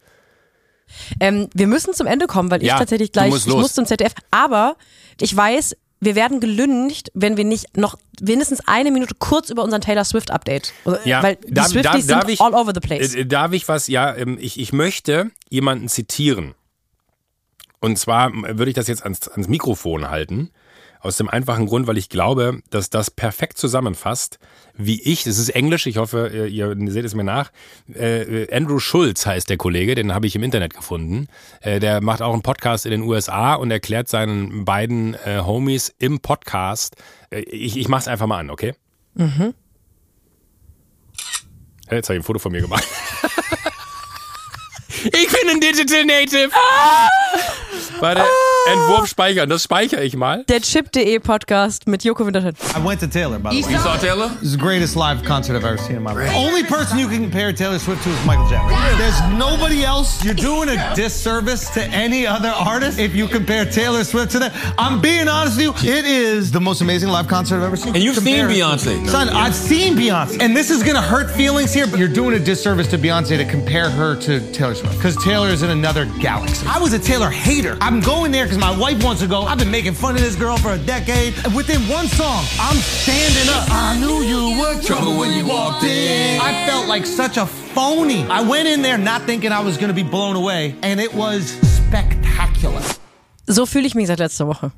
Ähm, 1.19 1.49
wir 1.53 1.67
müssen 1.67 1.93
zum 1.93 2.07
Ende 2.07 2.27
kommen, 2.27 2.51
weil 2.51 2.63
ja, 2.63 2.73
ich 2.73 2.79
tatsächlich 2.79 3.11
gleich, 3.11 3.33
ich 3.33 3.47
muss 3.47 3.73
zum 3.73 3.85
ZDF. 3.85 4.13
Aber 4.31 4.75
ich 5.19 5.35
weiß, 5.35 5.75
wir 6.03 6.15
werden 6.15 6.39
gelüncht, 6.39 7.11
wenn 7.13 7.37
wir 7.37 7.45
nicht 7.45 7.77
noch 7.77 7.97
mindestens 8.21 8.61
eine 8.67 8.91
Minute 8.91 9.15
kurz 9.17 9.49
über 9.49 9.63
unseren 9.63 9.81
Taylor 9.81 10.03
Swift 10.03 10.31
Update. 10.31 10.73
Ja, 11.05 11.23
weil 11.23 11.37
die 11.37 11.53
darf, 11.53 11.67
Swifties 11.67 12.07
darf, 12.07 12.21
sind 12.23 12.33
ich, 12.33 12.41
all 12.41 12.53
over 12.53 12.73
the 12.73 12.79
place. 12.79 13.15
äh, 13.15 13.25
Darf 13.25 13.53
ich 13.53 13.67
was? 13.67 13.87
Ja, 13.87 14.15
ähm, 14.15 14.37
ich, 14.39 14.59
ich 14.59 14.73
möchte 14.73 15.31
jemanden 15.49 15.87
zitieren. 15.87 16.55
Und 17.79 17.97
zwar 17.97 18.29
äh, 18.33 18.57
würde 18.57 18.69
ich 18.69 18.75
das 18.75 18.87
jetzt 18.87 19.03
ans, 19.03 19.27
ans 19.27 19.47
Mikrofon 19.47 20.09
halten. 20.09 20.51
Aus 20.99 21.17
dem 21.17 21.27
einfachen 21.27 21.65
Grund, 21.65 21.85
weil 21.87 21.97
ich 21.97 22.07
glaube, 22.07 22.61
dass 22.69 22.89
das 22.89 23.11
perfekt 23.11 23.57
zusammenfasst, 23.57 24.39
wie 24.75 25.01
ich, 25.01 25.27
es 25.27 25.37
ist 25.37 25.49
Englisch, 25.49 25.85
ich 25.85 25.97
hoffe, 25.97 26.47
ihr, 26.47 26.75
seht 26.87 27.05
es 27.05 27.13
mir 27.13 27.23
nach, 27.23 27.51
äh, 27.93 28.53
Andrew 28.55 28.79
Schulz 28.79 29.25
heißt 29.25 29.49
der 29.49 29.57
Kollege, 29.57 29.95
den 29.95 30.13
habe 30.13 30.25
ich 30.25 30.35
im 30.35 30.43
Internet 30.43 30.73
gefunden. 30.73 31.27
Äh, 31.61 31.79
der 31.79 32.01
macht 32.01 32.21
auch 32.21 32.33
einen 32.33 32.41
Podcast 32.41 32.85
in 32.85 32.91
den 32.91 33.03
USA 33.03 33.53
und 33.53 33.71
erklärt 33.71 34.09
seinen 34.09 34.65
beiden 34.65 35.15
äh, 35.25 35.41
Homies 35.45 35.93
im 35.99 36.19
Podcast. 36.19 36.95
Äh, 37.29 37.41
ich 37.41 37.77
ich 37.77 37.87
mache 37.87 38.01
es 38.01 38.07
einfach 38.07 38.27
mal 38.27 38.39
an, 38.39 38.49
okay? 38.49 38.73
Mhm. 39.13 39.53
Jetzt 41.91 42.09
habe 42.09 42.17
ich 42.17 42.21
ein 42.21 42.25
Foto 42.25 42.39
von 42.39 42.51
mir 42.51 42.61
gemacht. 42.61 42.83
ich 45.03 45.27
bin 45.27 45.49
ein 45.49 45.59
Digital 45.59 46.05
Native. 46.05 46.49
Warte, 47.99 48.23
Entwurf 48.65 49.07
speichern, 49.09 49.49
das 49.49 49.63
speichere 49.63 50.03
ich 50.03 50.15
mal. 50.15 50.45
Der 50.47 50.61
Chip.de 50.61 51.19
Podcast 51.19 51.85
mit 51.85 52.03
Joko 52.05 52.25
Winterscheid. 52.25 52.55
I 52.77 52.79
went 52.85 53.01
to 53.01 53.07
Taylor, 53.07 53.37
by 53.37 53.49
the 53.49 53.61
way. 53.61 53.73
You 53.73 53.77
saw 53.79 53.97
Taylor? 53.97 54.29
This 54.39 54.43
is 54.43 54.51
the 54.53 54.57
greatest 54.63 54.95
live 54.95 55.21
concert 55.25 55.57
I've 55.57 55.65
ever 55.65 55.77
seen 55.77 55.97
in 55.97 56.03
my 56.03 56.13
life. 56.13 56.31
Only 56.33 56.63
person 56.63 56.97
you 56.97 57.07
can 57.09 57.19
compare 57.23 57.51
Taylor 57.51 57.77
Swift 57.77 58.03
to 58.03 58.09
is 58.09 58.25
Michael 58.25 58.47
Jackson. 58.47 58.97
There's 58.97 59.19
nobody 59.37 59.83
else. 59.83 60.23
You're 60.23 60.33
doing 60.33 60.69
a 60.69 60.95
disservice 60.95 61.69
to 61.71 61.83
any 61.89 62.25
other 62.25 62.49
artist 62.49 62.99
if 62.99 63.13
you 63.13 63.27
compare 63.27 63.65
Taylor 63.65 64.05
Swift 64.05 64.31
to 64.31 64.39
that. 64.39 64.53
I'm 64.77 65.01
being 65.01 65.27
honest 65.27 65.57
with 65.57 65.83
you. 65.83 65.91
It 65.91 66.05
is 66.05 66.49
the 66.51 66.61
most 66.61 66.79
amazing 66.79 67.09
live 67.09 67.27
concert 67.27 67.57
I've 67.57 67.63
ever 67.63 67.75
seen. 67.75 67.95
And 67.95 68.03
you've 68.03 68.15
seen 68.15 68.47
Compare- 68.47 68.49
Beyonce. 68.49 69.09
Son, 69.09 69.27
I've 69.27 69.55
seen 69.55 69.95
Beyonce. 69.97 70.39
And 70.41 70.55
this 70.55 70.69
is 70.71 70.83
going 70.83 70.95
to 70.95 71.01
hurt 71.01 71.29
feelings 71.31 71.73
here, 71.73 71.85
but 71.85 71.99
you're 71.99 72.07
doing 72.07 72.33
a 72.35 72.39
disservice 72.39 72.87
to 72.91 72.97
Beyonce 72.97 73.35
to 73.37 73.45
compare 73.45 73.89
her 73.89 74.15
to 74.21 74.39
Taylor 74.53 74.73
Swift. 74.75 74.95
Because 74.95 75.21
Taylor 75.21 75.49
is 75.49 75.63
in 75.63 75.69
another 75.69 76.05
galaxy. 76.21 76.65
I 76.65 76.79
was 76.79 76.93
a 76.93 76.99
Taylor 76.99 77.29
hater. 77.29 77.77
I'm 77.81 77.99
going 77.99 78.31
there 78.31 78.47
because 78.53 78.73
my 78.73 78.79
wife 78.79 79.03
wants 79.03 79.21
to 79.21 79.27
go. 79.27 79.43
I've 79.43 79.57
been 79.57 79.71
making 79.71 79.93
fun 79.93 80.15
of 80.15 80.21
this 80.21 80.35
girl 80.35 80.57
for 80.57 80.73
a 80.73 80.77
decade. 80.77 81.33
And 81.43 81.55
within 81.55 81.81
one 81.89 82.07
song, 82.07 82.45
I'm 82.59 82.77
standing 82.77 83.49
up. 83.49 83.67
I 83.69 83.97
knew 83.99 84.21
you 84.21 84.59
were 84.59 84.79
trouble 84.81 85.17
when 85.17 85.31
you 85.33 85.45
walked 85.45 85.83
in. 85.83 86.39
I 86.39 86.65
felt 86.67 86.87
like 86.87 87.05
such 87.05 87.37
a 87.37 87.45
phony. 87.45 88.25
I 88.29 88.41
went 88.41 88.67
in 88.67 88.81
there 88.81 88.97
not 88.97 89.23
thinking 89.23 89.51
I 89.51 89.61
was 89.63 89.77
going 89.77 89.89
to 89.89 89.95
be 89.95 90.03
blown 90.03 90.35
away. 90.35 90.75
And 90.83 90.99
it 90.99 91.13
was 91.13 91.57
spectacular. 91.61 92.81
So 93.47 93.65
fühle 93.65 93.87
ich 93.87 93.95
mich 93.95 94.07
seit 94.07 94.19
letzter 94.19 94.47
Woche. 94.47 94.71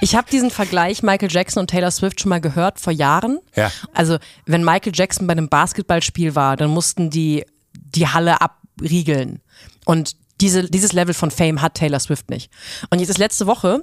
Ich 0.00 0.14
habe 0.14 0.30
diesen 0.30 0.50
Vergleich 0.50 1.02
Michael 1.02 1.30
Jackson 1.30 1.60
und 1.60 1.68
Taylor 1.68 1.90
Swift 1.90 2.20
schon 2.20 2.30
mal 2.30 2.40
gehört 2.40 2.80
vor 2.80 2.92
Jahren. 2.92 3.38
Ja. 3.54 3.70
Also 3.94 4.18
wenn 4.46 4.64
Michael 4.64 4.92
Jackson 4.94 5.26
bei 5.26 5.32
einem 5.32 5.48
Basketballspiel 5.48 6.34
war, 6.34 6.56
dann 6.56 6.70
mussten 6.70 7.10
die 7.10 7.44
die 7.74 8.08
Halle 8.08 8.40
abriegeln. 8.40 9.40
Und 9.84 10.16
diese, 10.42 10.68
dieses 10.68 10.92
Level 10.92 11.14
von 11.14 11.30
Fame 11.30 11.62
hat 11.62 11.74
Taylor 11.74 12.00
Swift 12.00 12.28
nicht. 12.28 12.50
Und 12.90 12.98
jetzt 12.98 13.08
ist 13.08 13.18
letzte 13.18 13.46
Woche 13.46 13.82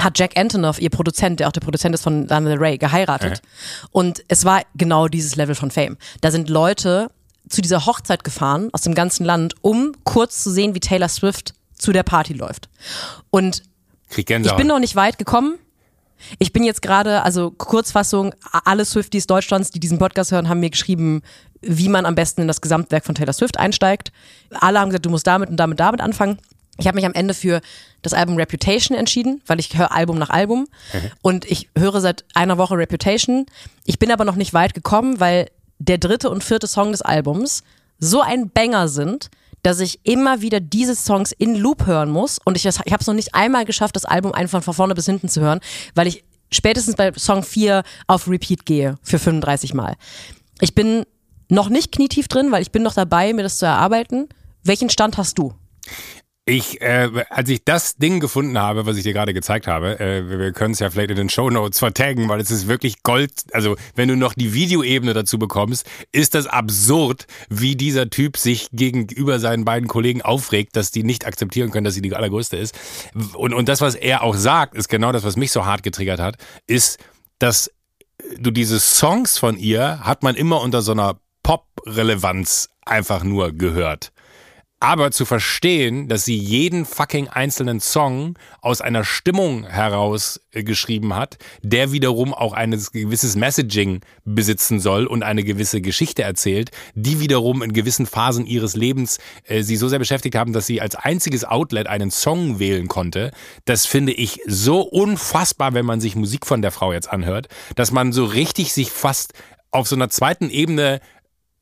hat 0.00 0.16
Jack 0.16 0.38
Antonoff, 0.38 0.80
ihr 0.80 0.90
Produzent, 0.90 1.40
der 1.40 1.48
auch 1.48 1.52
der 1.52 1.60
Produzent 1.60 1.92
ist 1.94 2.02
von 2.02 2.28
Lana 2.28 2.50
Del 2.50 2.58
Rey, 2.58 2.78
geheiratet. 2.78 3.42
Und 3.90 4.22
es 4.28 4.44
war 4.44 4.62
genau 4.76 5.08
dieses 5.08 5.34
Level 5.34 5.56
von 5.56 5.72
Fame. 5.72 5.96
Da 6.20 6.30
sind 6.30 6.48
Leute 6.48 7.10
zu 7.48 7.62
dieser 7.62 7.84
Hochzeit 7.84 8.22
gefahren 8.22 8.68
aus 8.72 8.82
dem 8.82 8.94
ganzen 8.94 9.24
Land, 9.24 9.54
um 9.62 9.92
kurz 10.04 10.42
zu 10.44 10.52
sehen, 10.52 10.74
wie 10.74 10.80
Taylor 10.80 11.08
Swift 11.08 11.54
zu 11.76 11.92
der 11.92 12.04
Party 12.04 12.32
läuft. 12.34 12.68
Und 13.30 13.62
ich 14.50 14.56
bin 14.56 14.68
noch 14.68 14.78
nicht 14.78 14.94
weit 14.94 15.18
gekommen. 15.18 15.58
Ich 16.38 16.52
bin 16.52 16.64
jetzt 16.64 16.82
gerade, 16.82 17.22
also 17.22 17.50
Kurzfassung, 17.50 18.34
alle 18.64 18.84
Swifties 18.84 19.26
Deutschlands, 19.26 19.70
die 19.70 19.80
diesen 19.80 19.98
Podcast 19.98 20.32
hören, 20.32 20.48
haben 20.48 20.60
mir 20.60 20.70
geschrieben, 20.70 21.22
wie 21.60 21.88
man 21.88 22.06
am 22.06 22.14
besten 22.14 22.42
in 22.42 22.48
das 22.48 22.60
Gesamtwerk 22.60 23.04
von 23.04 23.14
Taylor 23.14 23.32
Swift 23.32 23.58
einsteigt. 23.58 24.12
Alle 24.50 24.80
haben 24.80 24.90
gesagt, 24.90 25.06
du 25.06 25.10
musst 25.10 25.26
damit 25.26 25.48
und 25.48 25.56
damit, 25.56 25.80
damit 25.80 26.00
anfangen. 26.00 26.38
Ich 26.78 26.86
habe 26.86 26.94
mich 26.94 27.06
am 27.06 27.14
Ende 27.14 27.34
für 27.34 27.60
das 28.02 28.12
Album 28.12 28.36
Reputation 28.36 28.96
entschieden, 28.96 29.42
weil 29.46 29.58
ich 29.58 29.76
höre 29.76 29.90
Album 29.90 30.16
nach 30.16 30.30
Album 30.30 30.68
und 31.22 31.44
ich 31.44 31.68
höre 31.76 32.00
seit 32.00 32.24
einer 32.34 32.56
Woche 32.56 32.76
Reputation. 32.76 33.46
Ich 33.84 33.98
bin 33.98 34.12
aber 34.12 34.24
noch 34.24 34.36
nicht 34.36 34.54
weit 34.54 34.74
gekommen, 34.74 35.18
weil 35.18 35.50
der 35.80 35.98
dritte 35.98 36.30
und 36.30 36.44
vierte 36.44 36.68
Song 36.68 36.92
des 36.92 37.02
Albums 37.02 37.64
so 37.98 38.20
ein 38.20 38.50
Banger 38.50 38.86
sind, 38.86 39.28
dass 39.62 39.80
ich 39.80 40.00
immer 40.04 40.40
wieder 40.40 40.60
diese 40.60 40.94
Songs 40.94 41.32
in 41.32 41.54
Loop 41.56 41.86
hören 41.86 42.10
muss 42.10 42.38
und 42.44 42.56
ich, 42.56 42.62
das- 42.62 42.80
ich 42.84 42.92
habe 42.92 43.00
es 43.00 43.06
noch 43.06 43.14
nicht 43.14 43.34
einmal 43.34 43.64
geschafft, 43.64 43.96
das 43.96 44.04
Album 44.04 44.32
einfach 44.32 44.62
von 44.62 44.74
vorne 44.74 44.94
bis 44.94 45.06
hinten 45.06 45.28
zu 45.28 45.40
hören, 45.40 45.60
weil 45.94 46.06
ich 46.06 46.24
spätestens 46.52 46.96
bei 46.96 47.12
Song 47.14 47.42
4 47.42 47.82
auf 48.06 48.28
Repeat 48.28 48.64
gehe 48.64 48.96
für 49.02 49.18
35 49.18 49.74
Mal. 49.74 49.96
Ich 50.60 50.74
bin 50.74 51.04
noch 51.50 51.68
nicht 51.68 51.92
knietief 51.92 52.28
drin, 52.28 52.50
weil 52.50 52.62
ich 52.62 52.72
bin 52.72 52.82
noch 52.82 52.94
dabei, 52.94 53.32
mir 53.32 53.42
das 53.42 53.58
zu 53.58 53.66
erarbeiten. 53.66 54.28
Welchen 54.64 54.90
Stand 54.90 55.16
hast 55.18 55.38
du? 55.38 55.54
Ich, 56.48 56.80
äh, 56.80 57.10
als 57.28 57.50
ich 57.50 57.62
das 57.62 57.96
Ding 57.96 58.20
gefunden 58.20 58.58
habe, 58.58 58.86
was 58.86 58.96
ich 58.96 59.02
dir 59.02 59.12
gerade 59.12 59.34
gezeigt 59.34 59.66
habe, 59.66 60.00
äh, 60.00 60.30
wir, 60.30 60.52
können 60.52 60.72
es 60.72 60.78
ja 60.78 60.88
vielleicht 60.88 61.10
in 61.10 61.16
den 61.16 61.28
Show 61.28 61.50
Notes 61.50 61.78
vertaggen, 61.78 62.26
weil 62.30 62.40
es 62.40 62.50
ist 62.50 62.68
wirklich 62.68 63.02
Gold. 63.02 63.32
Also 63.52 63.76
wenn 63.96 64.08
du 64.08 64.16
noch 64.16 64.32
die 64.32 64.54
Videoebene 64.54 65.12
dazu 65.12 65.38
bekommst, 65.38 65.86
ist 66.10 66.34
das 66.34 66.46
absurd, 66.46 67.26
wie 67.50 67.76
dieser 67.76 68.08
Typ 68.08 68.38
sich 68.38 68.70
gegenüber 68.72 69.40
seinen 69.40 69.66
beiden 69.66 69.88
Kollegen 69.88 70.22
aufregt, 70.22 70.74
dass 70.74 70.90
die 70.90 71.02
nicht 71.02 71.26
akzeptieren 71.26 71.70
können, 71.70 71.84
dass 71.84 71.92
sie 71.92 72.00
die 72.00 72.16
allergrößte 72.16 72.56
ist. 72.56 72.74
Und, 73.34 73.52
und 73.52 73.68
das, 73.68 73.82
was 73.82 73.94
er 73.94 74.22
auch 74.22 74.34
sagt, 74.34 74.74
ist 74.74 74.88
genau 74.88 75.12
das, 75.12 75.24
was 75.24 75.36
mich 75.36 75.52
so 75.52 75.66
hart 75.66 75.82
getriggert 75.82 76.18
hat, 76.18 76.36
ist, 76.66 76.98
dass 77.38 77.70
du 78.38 78.50
diese 78.50 78.80
Songs 78.80 79.36
von 79.36 79.58
ihr 79.58 80.00
hat 80.00 80.22
man 80.22 80.34
immer 80.34 80.62
unter 80.62 80.80
so 80.80 80.92
einer 80.92 81.20
Pop-Relevanz 81.42 82.70
einfach 82.86 83.22
nur 83.22 83.52
gehört. 83.52 84.12
Aber 84.80 85.10
zu 85.10 85.24
verstehen, 85.24 86.06
dass 86.06 86.24
sie 86.24 86.36
jeden 86.36 86.84
fucking 86.84 87.26
einzelnen 87.26 87.80
Song 87.80 88.38
aus 88.60 88.80
einer 88.80 89.02
Stimmung 89.02 89.66
heraus 89.66 90.40
äh, 90.52 90.62
geschrieben 90.62 91.16
hat, 91.16 91.36
der 91.62 91.90
wiederum 91.90 92.32
auch 92.32 92.52
ein 92.52 92.70
gewisses 92.92 93.34
Messaging 93.34 94.02
besitzen 94.24 94.78
soll 94.78 95.06
und 95.06 95.24
eine 95.24 95.42
gewisse 95.42 95.80
Geschichte 95.80 96.22
erzählt, 96.22 96.70
die 96.94 97.18
wiederum 97.18 97.62
in 97.62 97.72
gewissen 97.72 98.06
Phasen 98.06 98.46
ihres 98.46 98.76
Lebens 98.76 99.18
äh, 99.44 99.62
sie 99.62 99.76
so 99.76 99.88
sehr 99.88 99.98
beschäftigt 99.98 100.36
haben, 100.36 100.52
dass 100.52 100.66
sie 100.66 100.80
als 100.80 100.94
einziges 100.94 101.44
Outlet 101.44 101.88
einen 101.88 102.12
Song 102.12 102.60
wählen 102.60 102.86
konnte. 102.86 103.32
Das 103.64 103.84
finde 103.84 104.12
ich 104.12 104.40
so 104.46 104.82
unfassbar, 104.82 105.74
wenn 105.74 105.86
man 105.86 106.00
sich 106.00 106.14
Musik 106.14 106.46
von 106.46 106.62
der 106.62 106.70
Frau 106.70 106.92
jetzt 106.92 107.10
anhört, 107.10 107.48
dass 107.74 107.90
man 107.90 108.12
so 108.12 108.24
richtig 108.24 108.72
sich 108.72 108.92
fast 108.92 109.32
auf 109.70 109.88
so 109.88 109.96
einer 109.96 110.08
zweiten 110.08 110.50
Ebene 110.50 111.00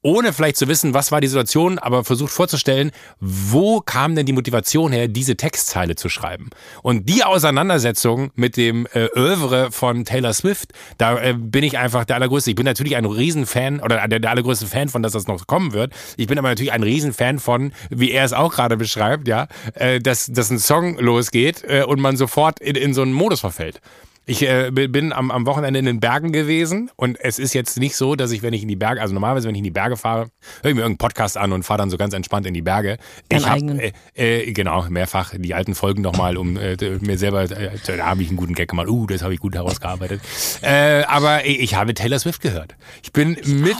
ohne 0.06 0.32
vielleicht 0.32 0.56
zu 0.56 0.68
wissen, 0.68 0.94
was 0.94 1.10
war 1.10 1.20
die 1.20 1.26
Situation, 1.26 1.80
aber 1.80 2.04
versucht 2.04 2.32
vorzustellen, 2.32 2.92
wo 3.18 3.80
kam 3.80 4.14
denn 4.14 4.24
die 4.24 4.32
Motivation 4.32 4.92
her, 4.92 5.08
diese 5.08 5.36
Textzeile 5.36 5.96
zu 5.96 6.08
schreiben. 6.08 6.50
Und 6.82 7.08
die 7.08 7.24
Auseinandersetzung 7.24 8.30
mit 8.36 8.56
dem 8.56 8.86
äh, 8.92 9.08
Övre 9.16 9.72
von 9.72 10.04
Taylor 10.04 10.32
Swift, 10.32 10.72
da 10.96 11.18
äh, 11.18 11.34
bin 11.36 11.64
ich 11.64 11.76
einfach 11.76 12.04
der 12.04 12.14
allergrößte. 12.16 12.50
Ich 12.50 12.56
bin 12.56 12.66
natürlich 12.66 12.94
ein 12.94 13.04
Riesenfan 13.04 13.80
oder 13.80 14.06
der, 14.06 14.20
der 14.20 14.30
allergrößte 14.30 14.68
Fan 14.68 14.88
von, 14.88 15.02
dass 15.02 15.10
das 15.10 15.26
noch 15.26 15.44
kommen 15.48 15.72
wird. 15.72 15.92
Ich 16.16 16.28
bin 16.28 16.38
aber 16.38 16.50
natürlich 16.50 16.72
ein 16.72 16.84
Riesenfan 16.84 17.40
von, 17.40 17.72
wie 17.90 18.12
er 18.12 18.24
es 18.24 18.32
auch 18.32 18.54
gerade 18.54 18.76
beschreibt, 18.76 19.26
ja, 19.26 19.48
äh, 19.74 19.98
dass, 19.98 20.26
dass 20.26 20.50
ein 20.50 20.60
Song 20.60 20.98
losgeht 20.98 21.64
äh, 21.66 21.82
und 21.82 22.00
man 22.00 22.16
sofort 22.16 22.60
in, 22.60 22.76
in 22.76 22.94
so 22.94 23.02
einen 23.02 23.12
Modus 23.12 23.40
verfällt. 23.40 23.80
Ich 24.28 24.42
äh, 24.42 24.72
bin 24.72 25.12
am, 25.12 25.30
am 25.30 25.46
Wochenende 25.46 25.78
in 25.78 25.84
den 25.84 26.00
Bergen 26.00 26.32
gewesen 26.32 26.90
und 26.96 27.16
es 27.20 27.38
ist 27.38 27.54
jetzt 27.54 27.78
nicht 27.78 27.94
so, 27.94 28.16
dass 28.16 28.32
ich, 28.32 28.42
wenn 28.42 28.52
ich 28.52 28.62
in 28.62 28.66
die 28.66 28.74
Berge, 28.74 29.00
also 29.00 29.14
normalerweise, 29.14 29.46
wenn 29.46 29.54
ich 29.54 29.60
in 29.60 29.64
die 29.64 29.70
Berge 29.70 29.96
fahre, 29.96 30.30
höre 30.62 30.70
ich 30.70 30.74
mir 30.74 30.80
irgendeinen 30.80 30.98
Podcast 30.98 31.36
an 31.36 31.52
und 31.52 31.62
fahre 31.62 31.78
dann 31.78 31.90
so 31.90 31.96
ganz 31.96 32.12
entspannt 32.12 32.44
in 32.44 32.52
die 32.52 32.62
Berge. 32.62 32.98
Deinen 33.28 33.38
ich 33.38 33.46
hab, 33.46 33.54
eigenen. 33.54 33.78
äh, 33.78 33.92
äh, 34.16 34.52
genau, 34.52 34.84
mehrfach 34.88 35.32
die 35.38 35.54
alten 35.54 35.76
Folgen 35.76 36.02
nochmal, 36.02 36.36
um 36.38 36.56
äh, 36.56 36.76
mir 37.02 37.18
selber, 37.18 37.44
äh, 37.44 37.78
da 37.86 38.04
habe 38.04 38.22
ich 38.22 38.28
einen 38.28 38.36
guten 38.36 38.54
Gag 38.54 38.68
gemacht, 38.68 38.88
uh, 38.88 39.06
das 39.06 39.22
habe 39.22 39.32
ich 39.32 39.38
gut 39.38 39.54
herausgearbeitet. 39.54 40.20
Äh, 40.60 41.04
aber 41.04 41.44
ich, 41.44 41.60
ich 41.60 41.74
habe 41.76 41.94
Taylor 41.94 42.18
Swift 42.18 42.42
gehört. 42.42 42.74
Ich 43.04 43.12
bin 43.12 43.38
mit, 43.46 43.76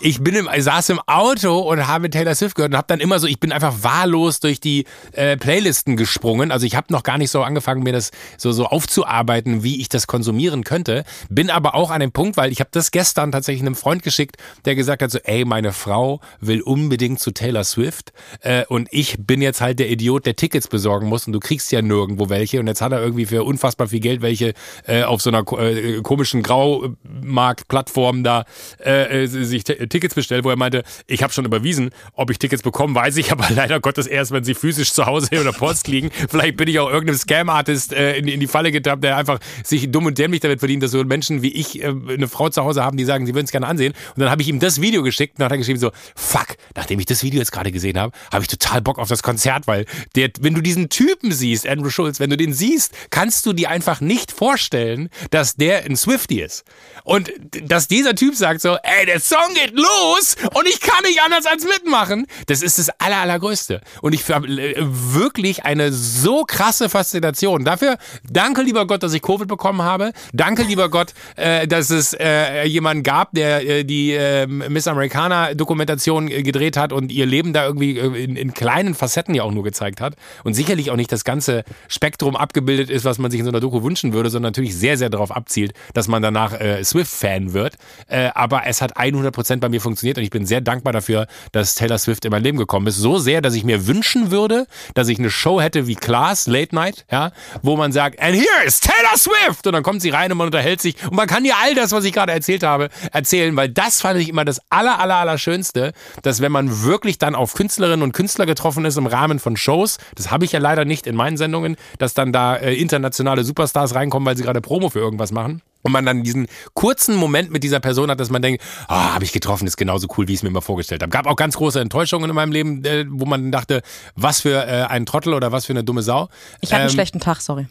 ich 0.00 0.22
bin 0.22 0.36
im, 0.36 0.48
ich 0.54 0.62
saß 0.62 0.90
im 0.90 1.00
Auto 1.08 1.58
und 1.58 1.88
habe 1.88 2.08
Taylor 2.08 2.36
Swift 2.36 2.54
gehört 2.54 2.70
und 2.70 2.76
habe 2.76 2.86
dann 2.86 3.00
immer 3.00 3.18
so, 3.18 3.26
ich 3.26 3.40
bin 3.40 3.50
einfach 3.50 3.82
wahllos 3.82 4.38
durch 4.38 4.60
die 4.60 4.84
Playlisten 5.12 5.96
gesprungen. 5.96 6.52
Also 6.52 6.66
ich 6.66 6.76
habe 6.76 6.92
noch 6.92 7.02
gar 7.02 7.18
nicht 7.18 7.32
so 7.32 7.42
angefangen, 7.42 7.82
mir 7.82 7.92
das 7.92 8.12
so, 8.36 8.52
so 8.52 8.66
aufzuarbeiten, 8.66 9.64
wie 9.64 9.80
ich 9.80 9.87
das 9.88 10.06
konsumieren 10.06 10.64
könnte. 10.64 11.04
Bin 11.28 11.50
aber 11.50 11.74
auch 11.74 11.90
an 11.90 12.00
dem 12.00 12.12
Punkt, 12.12 12.36
weil 12.36 12.52
ich 12.52 12.60
habe 12.60 12.70
das 12.72 12.90
gestern 12.90 13.32
tatsächlich 13.32 13.62
einem 13.62 13.74
Freund 13.74 14.02
geschickt, 14.02 14.36
der 14.64 14.74
gesagt 14.74 15.02
hat 15.02 15.10
so, 15.10 15.18
ey, 15.24 15.44
meine 15.44 15.72
Frau 15.72 16.20
will 16.40 16.60
unbedingt 16.62 17.20
zu 17.20 17.30
Taylor 17.30 17.64
Swift 17.64 18.12
äh, 18.40 18.64
und 18.66 18.88
ich 18.90 19.16
bin 19.18 19.42
jetzt 19.42 19.60
halt 19.60 19.78
der 19.78 19.90
Idiot, 19.90 20.26
der 20.26 20.36
Tickets 20.36 20.68
besorgen 20.68 21.08
muss 21.08 21.26
und 21.26 21.32
du 21.32 21.40
kriegst 21.40 21.70
ja 21.72 21.82
nirgendwo 21.82 22.28
welche 22.28 22.60
und 22.60 22.66
jetzt 22.66 22.80
hat 22.80 22.92
er 22.92 23.00
irgendwie 23.00 23.26
für 23.26 23.44
unfassbar 23.44 23.88
viel 23.88 24.00
Geld 24.00 24.22
welche 24.22 24.54
äh, 24.86 25.02
auf 25.02 25.22
so 25.22 25.30
einer 25.30 25.44
äh, 25.58 26.00
komischen 26.02 26.42
Mediamarkt-Plattform 26.42 28.24
da 28.24 28.44
äh, 28.78 29.26
sich 29.26 29.64
Tickets 29.64 30.14
bestellt, 30.14 30.44
wo 30.44 30.50
er 30.50 30.56
meinte, 30.56 30.82
ich 31.06 31.22
habe 31.22 31.32
schon 31.32 31.44
überwiesen, 31.44 31.90
ob 32.14 32.30
ich 32.30 32.38
Tickets 32.38 32.62
bekomme, 32.62 32.94
weiß 32.94 33.16
ich 33.16 33.32
aber 33.32 33.46
leider 33.54 33.80
Gottes 33.80 34.06
erst, 34.06 34.30
wenn 34.32 34.44
sie 34.44 34.54
physisch 34.54 34.92
zu 34.92 35.06
Hause 35.06 35.40
oder 35.40 35.52
Post 35.52 35.88
liegen. 35.88 36.10
Vielleicht 36.28 36.56
bin 36.56 36.68
ich 36.68 36.78
auch 36.78 36.90
irgendeinem 36.90 37.18
Scam-Artist 37.18 37.92
äh, 37.92 38.16
in, 38.16 38.28
in, 38.28 38.40
die 38.40 38.46
Falle 38.46 38.72
getappt, 38.72 39.04
der 39.04 39.16
einfach 39.16 39.38
sich 39.64 39.77
dumm 39.86 40.06
und 40.06 40.18
dämlich 40.18 40.40
damit 40.40 40.58
verdient, 40.58 40.82
dass 40.82 40.90
so 40.90 41.02
Menschen 41.04 41.42
wie 41.42 41.52
ich 41.52 41.82
äh, 41.82 41.86
eine 41.86 42.28
Frau 42.28 42.48
zu 42.48 42.64
Hause 42.64 42.84
haben, 42.84 42.96
die 42.96 43.04
sagen, 43.04 43.26
sie 43.26 43.34
würden 43.34 43.46
es 43.46 43.52
gerne 43.52 43.66
ansehen. 43.66 43.92
Und 44.14 44.20
dann 44.20 44.30
habe 44.30 44.42
ich 44.42 44.48
ihm 44.48 44.58
das 44.58 44.80
Video 44.80 45.02
geschickt 45.02 45.34
und 45.34 45.40
dann 45.40 45.46
hat 45.46 45.52
er 45.52 45.58
geschrieben 45.58 45.78
so, 45.78 45.90
fuck, 46.16 46.56
nachdem 46.74 46.98
ich 47.00 47.06
das 47.06 47.22
Video 47.22 47.38
jetzt 47.38 47.52
gerade 47.52 47.72
gesehen 47.72 47.98
habe, 47.98 48.12
habe 48.32 48.42
ich 48.42 48.48
total 48.48 48.80
Bock 48.80 48.98
auf 48.98 49.08
das 49.08 49.22
Konzert, 49.22 49.66
weil 49.66 49.86
der, 50.14 50.30
wenn 50.40 50.54
du 50.54 50.60
diesen 50.60 50.88
Typen 50.88 51.32
siehst, 51.32 51.66
Andrew 51.66 51.90
Schulz, 51.90 52.20
wenn 52.20 52.30
du 52.30 52.36
den 52.36 52.52
siehst, 52.52 52.92
kannst 53.10 53.46
du 53.46 53.52
dir 53.52 53.70
einfach 53.70 54.00
nicht 54.00 54.32
vorstellen, 54.32 55.08
dass 55.30 55.56
der 55.56 55.84
ein 55.84 55.96
Swifty 55.96 56.40
ist. 56.40 56.64
Und 57.04 57.30
dass 57.64 57.88
dieser 57.88 58.14
Typ 58.14 58.34
sagt 58.34 58.60
so, 58.60 58.76
ey, 58.82 59.06
der 59.06 59.20
Song 59.20 59.54
geht 59.54 59.74
los 59.74 60.36
und 60.54 60.66
ich 60.68 60.80
kann 60.80 61.02
nicht 61.04 61.22
anders 61.22 61.46
als 61.46 61.64
mitmachen, 61.64 62.26
das 62.46 62.62
ist 62.62 62.78
das 62.78 62.90
aller, 62.98 63.18
allergrößte. 63.18 63.80
Und 64.02 64.14
ich 64.14 64.28
habe 64.30 64.46
äh, 64.48 64.76
wirklich 64.78 65.64
eine 65.64 65.92
so 65.92 66.44
krasse 66.44 66.88
Faszination. 66.88 67.64
Dafür 67.64 67.98
danke, 68.28 68.62
lieber 68.62 68.86
Gott, 68.86 69.02
dass 69.02 69.12
ich 69.12 69.22
Covid 69.22 69.48
bekommen 69.48 69.67
habe. 69.76 70.12
Danke, 70.32 70.62
lieber 70.62 70.88
Gott, 70.88 71.12
äh, 71.36 71.66
dass 71.66 71.90
es 71.90 72.14
äh, 72.14 72.64
jemanden 72.64 73.02
gab, 73.02 73.32
der 73.32 73.66
äh, 73.66 73.84
die 73.84 74.12
äh, 74.12 74.46
Miss 74.46 74.88
Americana 74.88 75.54
Dokumentation 75.54 76.28
äh, 76.28 76.42
gedreht 76.42 76.76
hat 76.76 76.92
und 76.92 77.12
ihr 77.12 77.26
Leben 77.26 77.52
da 77.52 77.66
irgendwie 77.66 77.98
äh, 77.98 78.24
in, 78.24 78.36
in 78.36 78.54
kleinen 78.54 78.94
Facetten 78.94 79.34
ja 79.34 79.42
auch 79.42 79.52
nur 79.52 79.64
gezeigt 79.64 80.00
hat. 80.00 80.14
Und 80.44 80.54
sicherlich 80.54 80.90
auch 80.90 80.96
nicht 80.96 81.12
das 81.12 81.24
ganze 81.24 81.64
Spektrum 81.88 82.36
abgebildet 82.36 82.90
ist, 82.90 83.04
was 83.04 83.18
man 83.18 83.30
sich 83.30 83.40
in 83.40 83.44
so 83.44 83.50
einer 83.50 83.60
Doku 83.60 83.82
wünschen 83.82 84.12
würde, 84.12 84.30
sondern 84.30 84.50
natürlich 84.50 84.76
sehr, 84.76 84.96
sehr 84.96 85.10
darauf 85.10 85.30
abzielt, 85.30 85.72
dass 85.94 86.08
man 86.08 86.22
danach 86.22 86.58
äh, 86.58 86.82
Swift-Fan 86.82 87.52
wird. 87.52 87.74
Äh, 88.08 88.30
aber 88.34 88.66
es 88.66 88.80
hat 88.80 88.96
100% 88.96 89.60
bei 89.60 89.68
mir 89.68 89.80
funktioniert 89.80 90.18
und 90.18 90.24
ich 90.24 90.30
bin 90.30 90.46
sehr 90.46 90.60
dankbar 90.60 90.92
dafür, 90.92 91.26
dass 91.52 91.74
Taylor 91.74 91.98
Swift 91.98 92.24
in 92.24 92.30
mein 92.30 92.42
Leben 92.42 92.58
gekommen 92.58 92.86
ist. 92.86 92.96
So 92.96 93.18
sehr, 93.18 93.40
dass 93.40 93.54
ich 93.54 93.64
mir 93.64 93.86
wünschen 93.86 94.30
würde, 94.30 94.66
dass 94.94 95.08
ich 95.08 95.18
eine 95.18 95.30
Show 95.30 95.60
hätte 95.60 95.86
wie 95.86 95.94
Class, 95.94 96.46
Late 96.46 96.74
Night, 96.74 97.04
ja, 97.10 97.32
wo 97.62 97.76
man 97.76 97.92
sagt, 97.92 98.20
and 98.20 98.34
here 98.34 98.64
is 98.66 98.80
Taylor 98.80 99.16
Swift! 99.16 99.47
Und 99.48 99.72
dann 99.72 99.82
kommt 99.82 100.02
sie 100.02 100.10
rein 100.10 100.30
und 100.32 100.38
man 100.38 100.46
unterhält 100.46 100.80
sich 100.80 100.96
und 101.04 101.14
man 101.14 101.26
kann 101.26 101.44
dir 101.44 101.54
all 101.62 101.74
das, 101.74 101.92
was 101.92 102.04
ich 102.04 102.12
gerade 102.12 102.32
erzählt 102.32 102.62
habe, 102.62 102.88
erzählen, 103.12 103.54
weil 103.56 103.68
das 103.68 104.00
fand 104.00 104.20
ich 104.20 104.28
immer 104.28 104.44
das 104.44 104.60
aller, 104.70 104.98
aller, 105.00 105.16
aller 105.16 105.38
Schönste, 105.38 105.92
dass 106.22 106.40
wenn 106.40 106.52
man 106.52 106.82
wirklich 106.82 107.18
dann 107.18 107.34
auf 107.34 107.54
Künstlerinnen 107.54 108.02
und 108.02 108.12
Künstler 108.12 108.46
getroffen 108.46 108.84
ist 108.84 108.96
im 108.96 109.06
Rahmen 109.06 109.38
von 109.38 109.56
Shows, 109.56 109.98
das 110.14 110.30
habe 110.30 110.44
ich 110.44 110.52
ja 110.52 110.60
leider 110.60 110.84
nicht 110.84 111.06
in 111.06 111.16
meinen 111.16 111.36
Sendungen, 111.36 111.76
dass 111.98 112.14
dann 112.14 112.32
da 112.32 112.56
äh, 112.56 112.74
internationale 112.74 113.44
Superstars 113.44 113.94
reinkommen, 113.94 114.26
weil 114.26 114.36
sie 114.36 114.42
gerade 114.42 114.60
Promo 114.60 114.90
für 114.90 115.00
irgendwas 115.00 115.32
machen 115.32 115.62
und 115.82 115.92
man 115.92 116.04
dann 116.04 116.22
diesen 116.22 116.48
kurzen 116.74 117.16
Moment 117.16 117.50
mit 117.50 117.62
dieser 117.62 117.80
Person 117.80 118.10
hat, 118.10 118.20
dass 118.20 118.30
man 118.30 118.42
denkt, 118.42 118.62
ah, 118.88 119.10
oh, 119.10 119.14
habe 119.14 119.24
ich 119.24 119.32
getroffen, 119.32 119.66
ist 119.66 119.76
genauso 119.76 120.08
cool, 120.16 120.28
wie 120.28 120.32
ich 120.32 120.40
es 120.40 120.42
mir 120.42 120.48
immer 120.48 120.62
vorgestellt 120.62 121.02
habe. 121.02 121.10
Gab 121.10 121.26
auch 121.26 121.36
ganz 121.36 121.56
große 121.56 121.80
Enttäuschungen 121.80 122.28
in 122.28 122.36
meinem 122.36 122.52
Leben, 122.52 122.84
äh, 122.84 123.06
wo 123.08 123.24
man 123.24 123.52
dachte, 123.52 123.82
was 124.14 124.40
für 124.40 124.66
äh, 124.66 124.84
ein 124.84 125.06
Trottel 125.06 125.34
oder 125.34 125.52
was 125.52 125.66
für 125.66 125.72
eine 125.72 125.84
dumme 125.84 126.02
Sau. 126.02 126.28
Ich 126.60 126.70
hatte 126.70 126.82
ähm, 126.82 126.88
einen 126.88 126.90
schlechten 126.90 127.20
Tag, 127.20 127.40
sorry. 127.40 127.66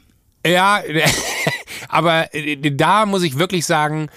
Ja, 0.45 0.81
aber 1.89 2.33
äh, 2.33 2.55
da 2.71 3.05
muss 3.05 3.23
ich 3.23 3.37
wirklich 3.37 3.65
sagen, 3.65 4.09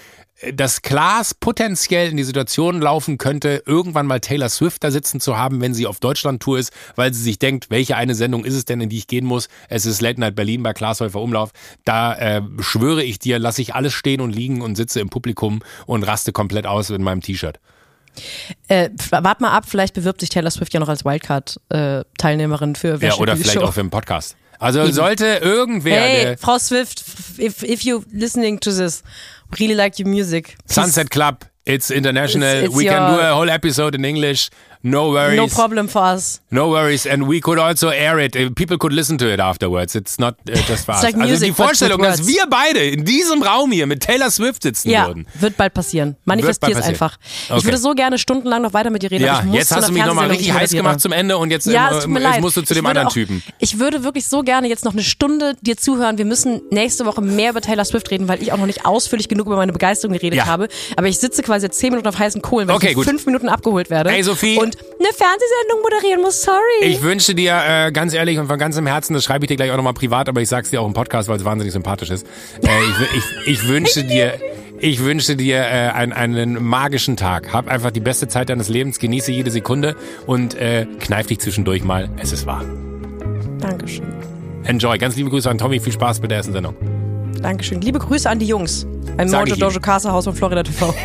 dass 0.53 0.81
Klaas 0.81 1.33
potenziell 1.33 2.09
in 2.09 2.17
die 2.17 2.23
Situation 2.23 2.81
laufen 2.81 3.17
könnte, 3.17 3.63
irgendwann 3.65 4.07
mal 4.07 4.19
Taylor 4.19 4.49
Swift 4.49 4.83
da 4.83 4.91
sitzen 4.91 5.19
zu 5.19 5.37
haben, 5.37 5.61
wenn 5.61 5.73
sie 5.73 5.85
auf 5.85 5.99
Deutschland-Tour 5.99 6.59
ist, 6.59 6.73
weil 6.95 7.13
sie 7.13 7.21
sich 7.21 7.37
denkt, 7.39 7.69
welche 7.69 7.95
eine 7.95 8.15
Sendung 8.15 8.43
ist 8.43 8.55
es 8.55 8.65
denn, 8.65 8.81
in 8.81 8.89
die 8.89 8.97
ich 8.97 9.07
gehen 9.07 9.25
muss? 9.25 9.49
Es 9.69 9.85
ist 9.85 10.01
Late 10.01 10.19
Night 10.19 10.35
Berlin 10.35 10.63
bei 10.63 10.73
Klaas 10.73 10.99
Häufer 11.01 11.21
Umlauf. 11.21 11.51
Da 11.85 12.15
äh, 12.15 12.41
schwöre 12.59 13.03
ich 13.03 13.19
dir, 13.19 13.39
lasse 13.39 13.61
ich 13.61 13.75
alles 13.75 13.93
stehen 13.93 14.21
und 14.21 14.31
liegen 14.31 14.61
und 14.61 14.75
sitze 14.75 14.99
im 14.99 15.09
Publikum 15.09 15.61
und 15.85 16.03
raste 16.03 16.31
komplett 16.31 16.65
aus 16.65 16.89
in 16.89 17.03
meinem 17.03 17.21
T-Shirt. 17.21 17.59
Äh, 18.67 18.89
wart 19.11 19.39
mal 19.39 19.51
ab, 19.51 19.65
vielleicht 19.67 19.93
bewirbt 19.93 20.19
sich 20.19 20.29
Taylor 20.29 20.51
Swift 20.51 20.73
ja 20.73 20.79
noch 20.79 20.89
als 20.89 21.05
Wildcard-Teilnehmerin 21.05 22.73
äh, 22.73 22.77
für 22.77 22.99
Ja, 23.01 23.15
oder 23.15 23.37
vielleicht 23.37 23.53
Show. 23.53 23.61
auch 23.61 23.73
für 23.73 23.79
einen 23.79 23.89
Podcast. 23.89 24.35
Also 24.61 24.81
Eben. 24.83 24.93
sollte 24.93 25.39
irgendwer. 25.41 25.91
Hey, 25.99 26.37
Frau 26.37 26.59
Swift, 26.59 27.03
if, 27.39 27.63
if 27.63 27.83
you 27.83 28.03
listening 28.13 28.59
to 28.59 28.71
this, 28.71 29.01
really 29.59 29.73
like 29.73 29.97
your 29.97 30.07
music. 30.07 30.55
Sunset 30.67 31.09
Club, 31.09 31.45
it's 31.65 31.89
international. 31.89 32.47
It's, 32.47 32.67
it's 32.67 32.75
We 32.75 32.85
can 32.85 33.15
do 33.15 33.19
a 33.19 33.33
whole 33.33 33.49
episode 33.49 33.95
in 33.95 34.05
English. 34.05 34.49
No 34.83 35.11
worries. 35.11 35.37
No 35.37 35.47
problem 35.47 35.87
for 35.87 36.01
us. 36.01 36.41
No 36.49 36.69
worries. 36.69 37.05
And 37.05 37.27
we 37.27 37.39
could 37.39 37.59
also 37.59 37.89
air 37.89 38.19
it. 38.19 38.33
People 38.55 38.77
could 38.77 38.93
listen 38.93 39.17
to 39.19 39.31
it 39.31 39.39
afterwards. 39.39 39.95
It's 39.95 40.17
not 40.17 40.35
uh, 40.49 40.53
just 40.67 40.85
for 40.85 40.95
us. 40.95 41.03
Like 41.03 41.15
also 41.17 41.45
die 41.45 41.51
Vorstellung, 41.51 42.01
dass 42.01 42.25
wir 42.27 42.45
beide 42.49 42.79
in 42.79 43.05
diesem 43.05 43.43
Raum 43.43 43.71
hier 43.71 43.85
mit 43.85 44.01
Taylor 44.01 44.31
Swift 44.31 44.63
sitzen 44.63 44.89
ja, 44.89 45.07
würden. 45.07 45.27
wird 45.39 45.55
bald 45.57 45.73
passieren. 45.73 46.15
Manifestier 46.25 46.75
es 46.75 46.83
einfach. 46.83 47.17
Okay. 47.47 47.59
Ich 47.59 47.65
würde 47.65 47.77
so 47.77 47.93
gerne 47.93 48.17
stundenlang 48.17 48.63
noch 48.63 48.73
weiter 48.73 48.89
mit 48.89 49.03
dir 49.03 49.11
reden. 49.11 49.25
Ja, 49.25 49.43
jetzt 49.51 49.75
hast 49.75 49.89
du 49.89 49.93
mich 49.93 50.05
nochmal 50.05 50.29
richtig 50.29 50.51
heiß 50.51 50.71
gemacht 50.71 50.99
zum 50.99 51.11
Ende 51.11 51.37
und 51.37 51.51
jetzt, 51.51 51.67
ja, 51.67 51.89
äh, 51.89 52.07
jetzt 52.07 52.41
musst 52.41 52.57
du 52.57 52.61
zu 52.63 52.73
dem 52.73 52.85
anderen 52.85 53.07
auch, 53.07 53.13
Typen. 53.13 53.43
Ich 53.59 53.79
würde 53.79 54.03
wirklich 54.03 54.27
so 54.27 54.41
gerne 54.41 54.67
jetzt 54.67 54.85
noch 54.85 54.93
eine 54.93 55.03
Stunde 55.03 55.55
dir 55.61 55.77
zuhören. 55.77 56.17
Wir 56.17 56.25
müssen 56.25 56.61
nächste 56.71 57.05
Woche 57.05 57.21
mehr 57.21 57.51
über 57.51 57.61
Taylor 57.61 57.85
Swift 57.85 58.09
reden, 58.09 58.27
weil 58.27 58.41
ich 58.41 58.51
auch 58.51 58.57
noch 58.57 58.65
nicht 58.65 58.85
ausführlich 58.85 59.27
genug 59.27 59.47
über 59.47 59.57
meine 59.57 59.73
Begeisterung 59.73 60.13
geredet 60.13 60.37
ja. 60.37 60.45
habe. 60.47 60.69
Aber 60.95 61.07
ich 61.07 61.19
sitze 61.19 61.43
quasi 61.43 61.67
jetzt 61.67 61.77
zehn 61.77 61.91
Minuten 61.91 62.07
auf 62.07 62.17
heißen 62.17 62.41
Kohlen, 62.41 62.67
weil 62.67 62.75
okay, 62.75 62.91
ich 62.91 62.97
in 62.97 63.03
fünf 63.03 63.25
Minuten 63.25 63.49
abgeholt 63.49 63.89
werde. 63.89 64.09
Hey 64.09 64.23
Sophie. 64.23 64.57
Und 64.57 64.70
eine 64.99 65.13
Fernseh 65.13 65.45
Sendung 65.61 65.81
moderieren 65.81 66.21
muss, 66.21 66.41
sorry. 66.41 66.57
Ich 66.81 67.01
wünsche 67.01 67.35
dir 67.35 67.59
äh, 67.65 67.91
ganz 67.91 68.13
ehrlich 68.13 68.39
und 68.39 68.47
von 68.47 68.59
ganzem 68.59 68.87
Herzen, 68.87 69.13
das 69.13 69.23
schreibe 69.23 69.45
ich 69.45 69.49
dir 69.49 69.55
gleich 69.55 69.71
auch 69.71 69.77
nochmal 69.77 69.93
privat, 69.93 70.29
aber 70.29 70.41
ich 70.41 70.49
sag's 70.49 70.69
dir 70.69 70.81
auch 70.81 70.87
im 70.87 70.93
Podcast, 70.93 71.29
weil 71.29 71.37
es 71.37 71.45
wahnsinnig 71.45 71.73
sympathisch 71.73 72.09
ist. 72.09 72.25
Äh, 72.63 72.67
ich, 72.83 73.17
ich, 73.17 73.47
ich 73.47 73.67
wünsche 73.67 74.03
dir, 74.03 74.33
ich 74.79 75.03
wünsche 75.03 75.35
dir 75.35 75.57
äh, 75.57 75.89
einen, 75.89 76.13
einen 76.13 76.63
magischen 76.63 77.17
Tag. 77.17 77.53
Hab 77.53 77.67
einfach 77.67 77.91
die 77.91 77.99
beste 77.99 78.27
Zeit 78.27 78.49
deines 78.49 78.69
Lebens, 78.69 78.99
genieße 78.99 79.31
jede 79.31 79.51
Sekunde 79.51 79.95
und 80.25 80.55
äh, 80.55 80.85
kneif 80.99 81.27
dich 81.27 81.39
zwischendurch 81.39 81.83
mal. 81.83 82.09
Es 82.17 82.31
ist 82.31 82.45
wahr. 82.45 82.63
Dankeschön. 83.59 84.05
Enjoy. 84.63 84.97
Ganz 84.97 85.15
liebe 85.15 85.29
Grüße 85.29 85.49
an 85.49 85.57
Tommy. 85.57 85.79
Viel 85.79 85.93
Spaß 85.93 86.19
bei 86.19 86.27
der 86.27 86.37
ersten 86.37 86.53
Sendung. 86.53 86.75
Dankeschön. 87.41 87.81
Liebe 87.81 87.99
Grüße 87.99 88.29
an 88.29 88.39
die 88.39 88.47
Jungs. 88.47 88.85
Ein 89.17 89.29
Mojo 89.29 89.55
Dojo 89.55 89.79
Casa 89.79 90.11
Haus 90.11 90.25
von 90.25 90.35
Florida 90.35 90.63
TV. 90.63 90.93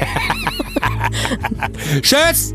Tschüss. 2.03 2.55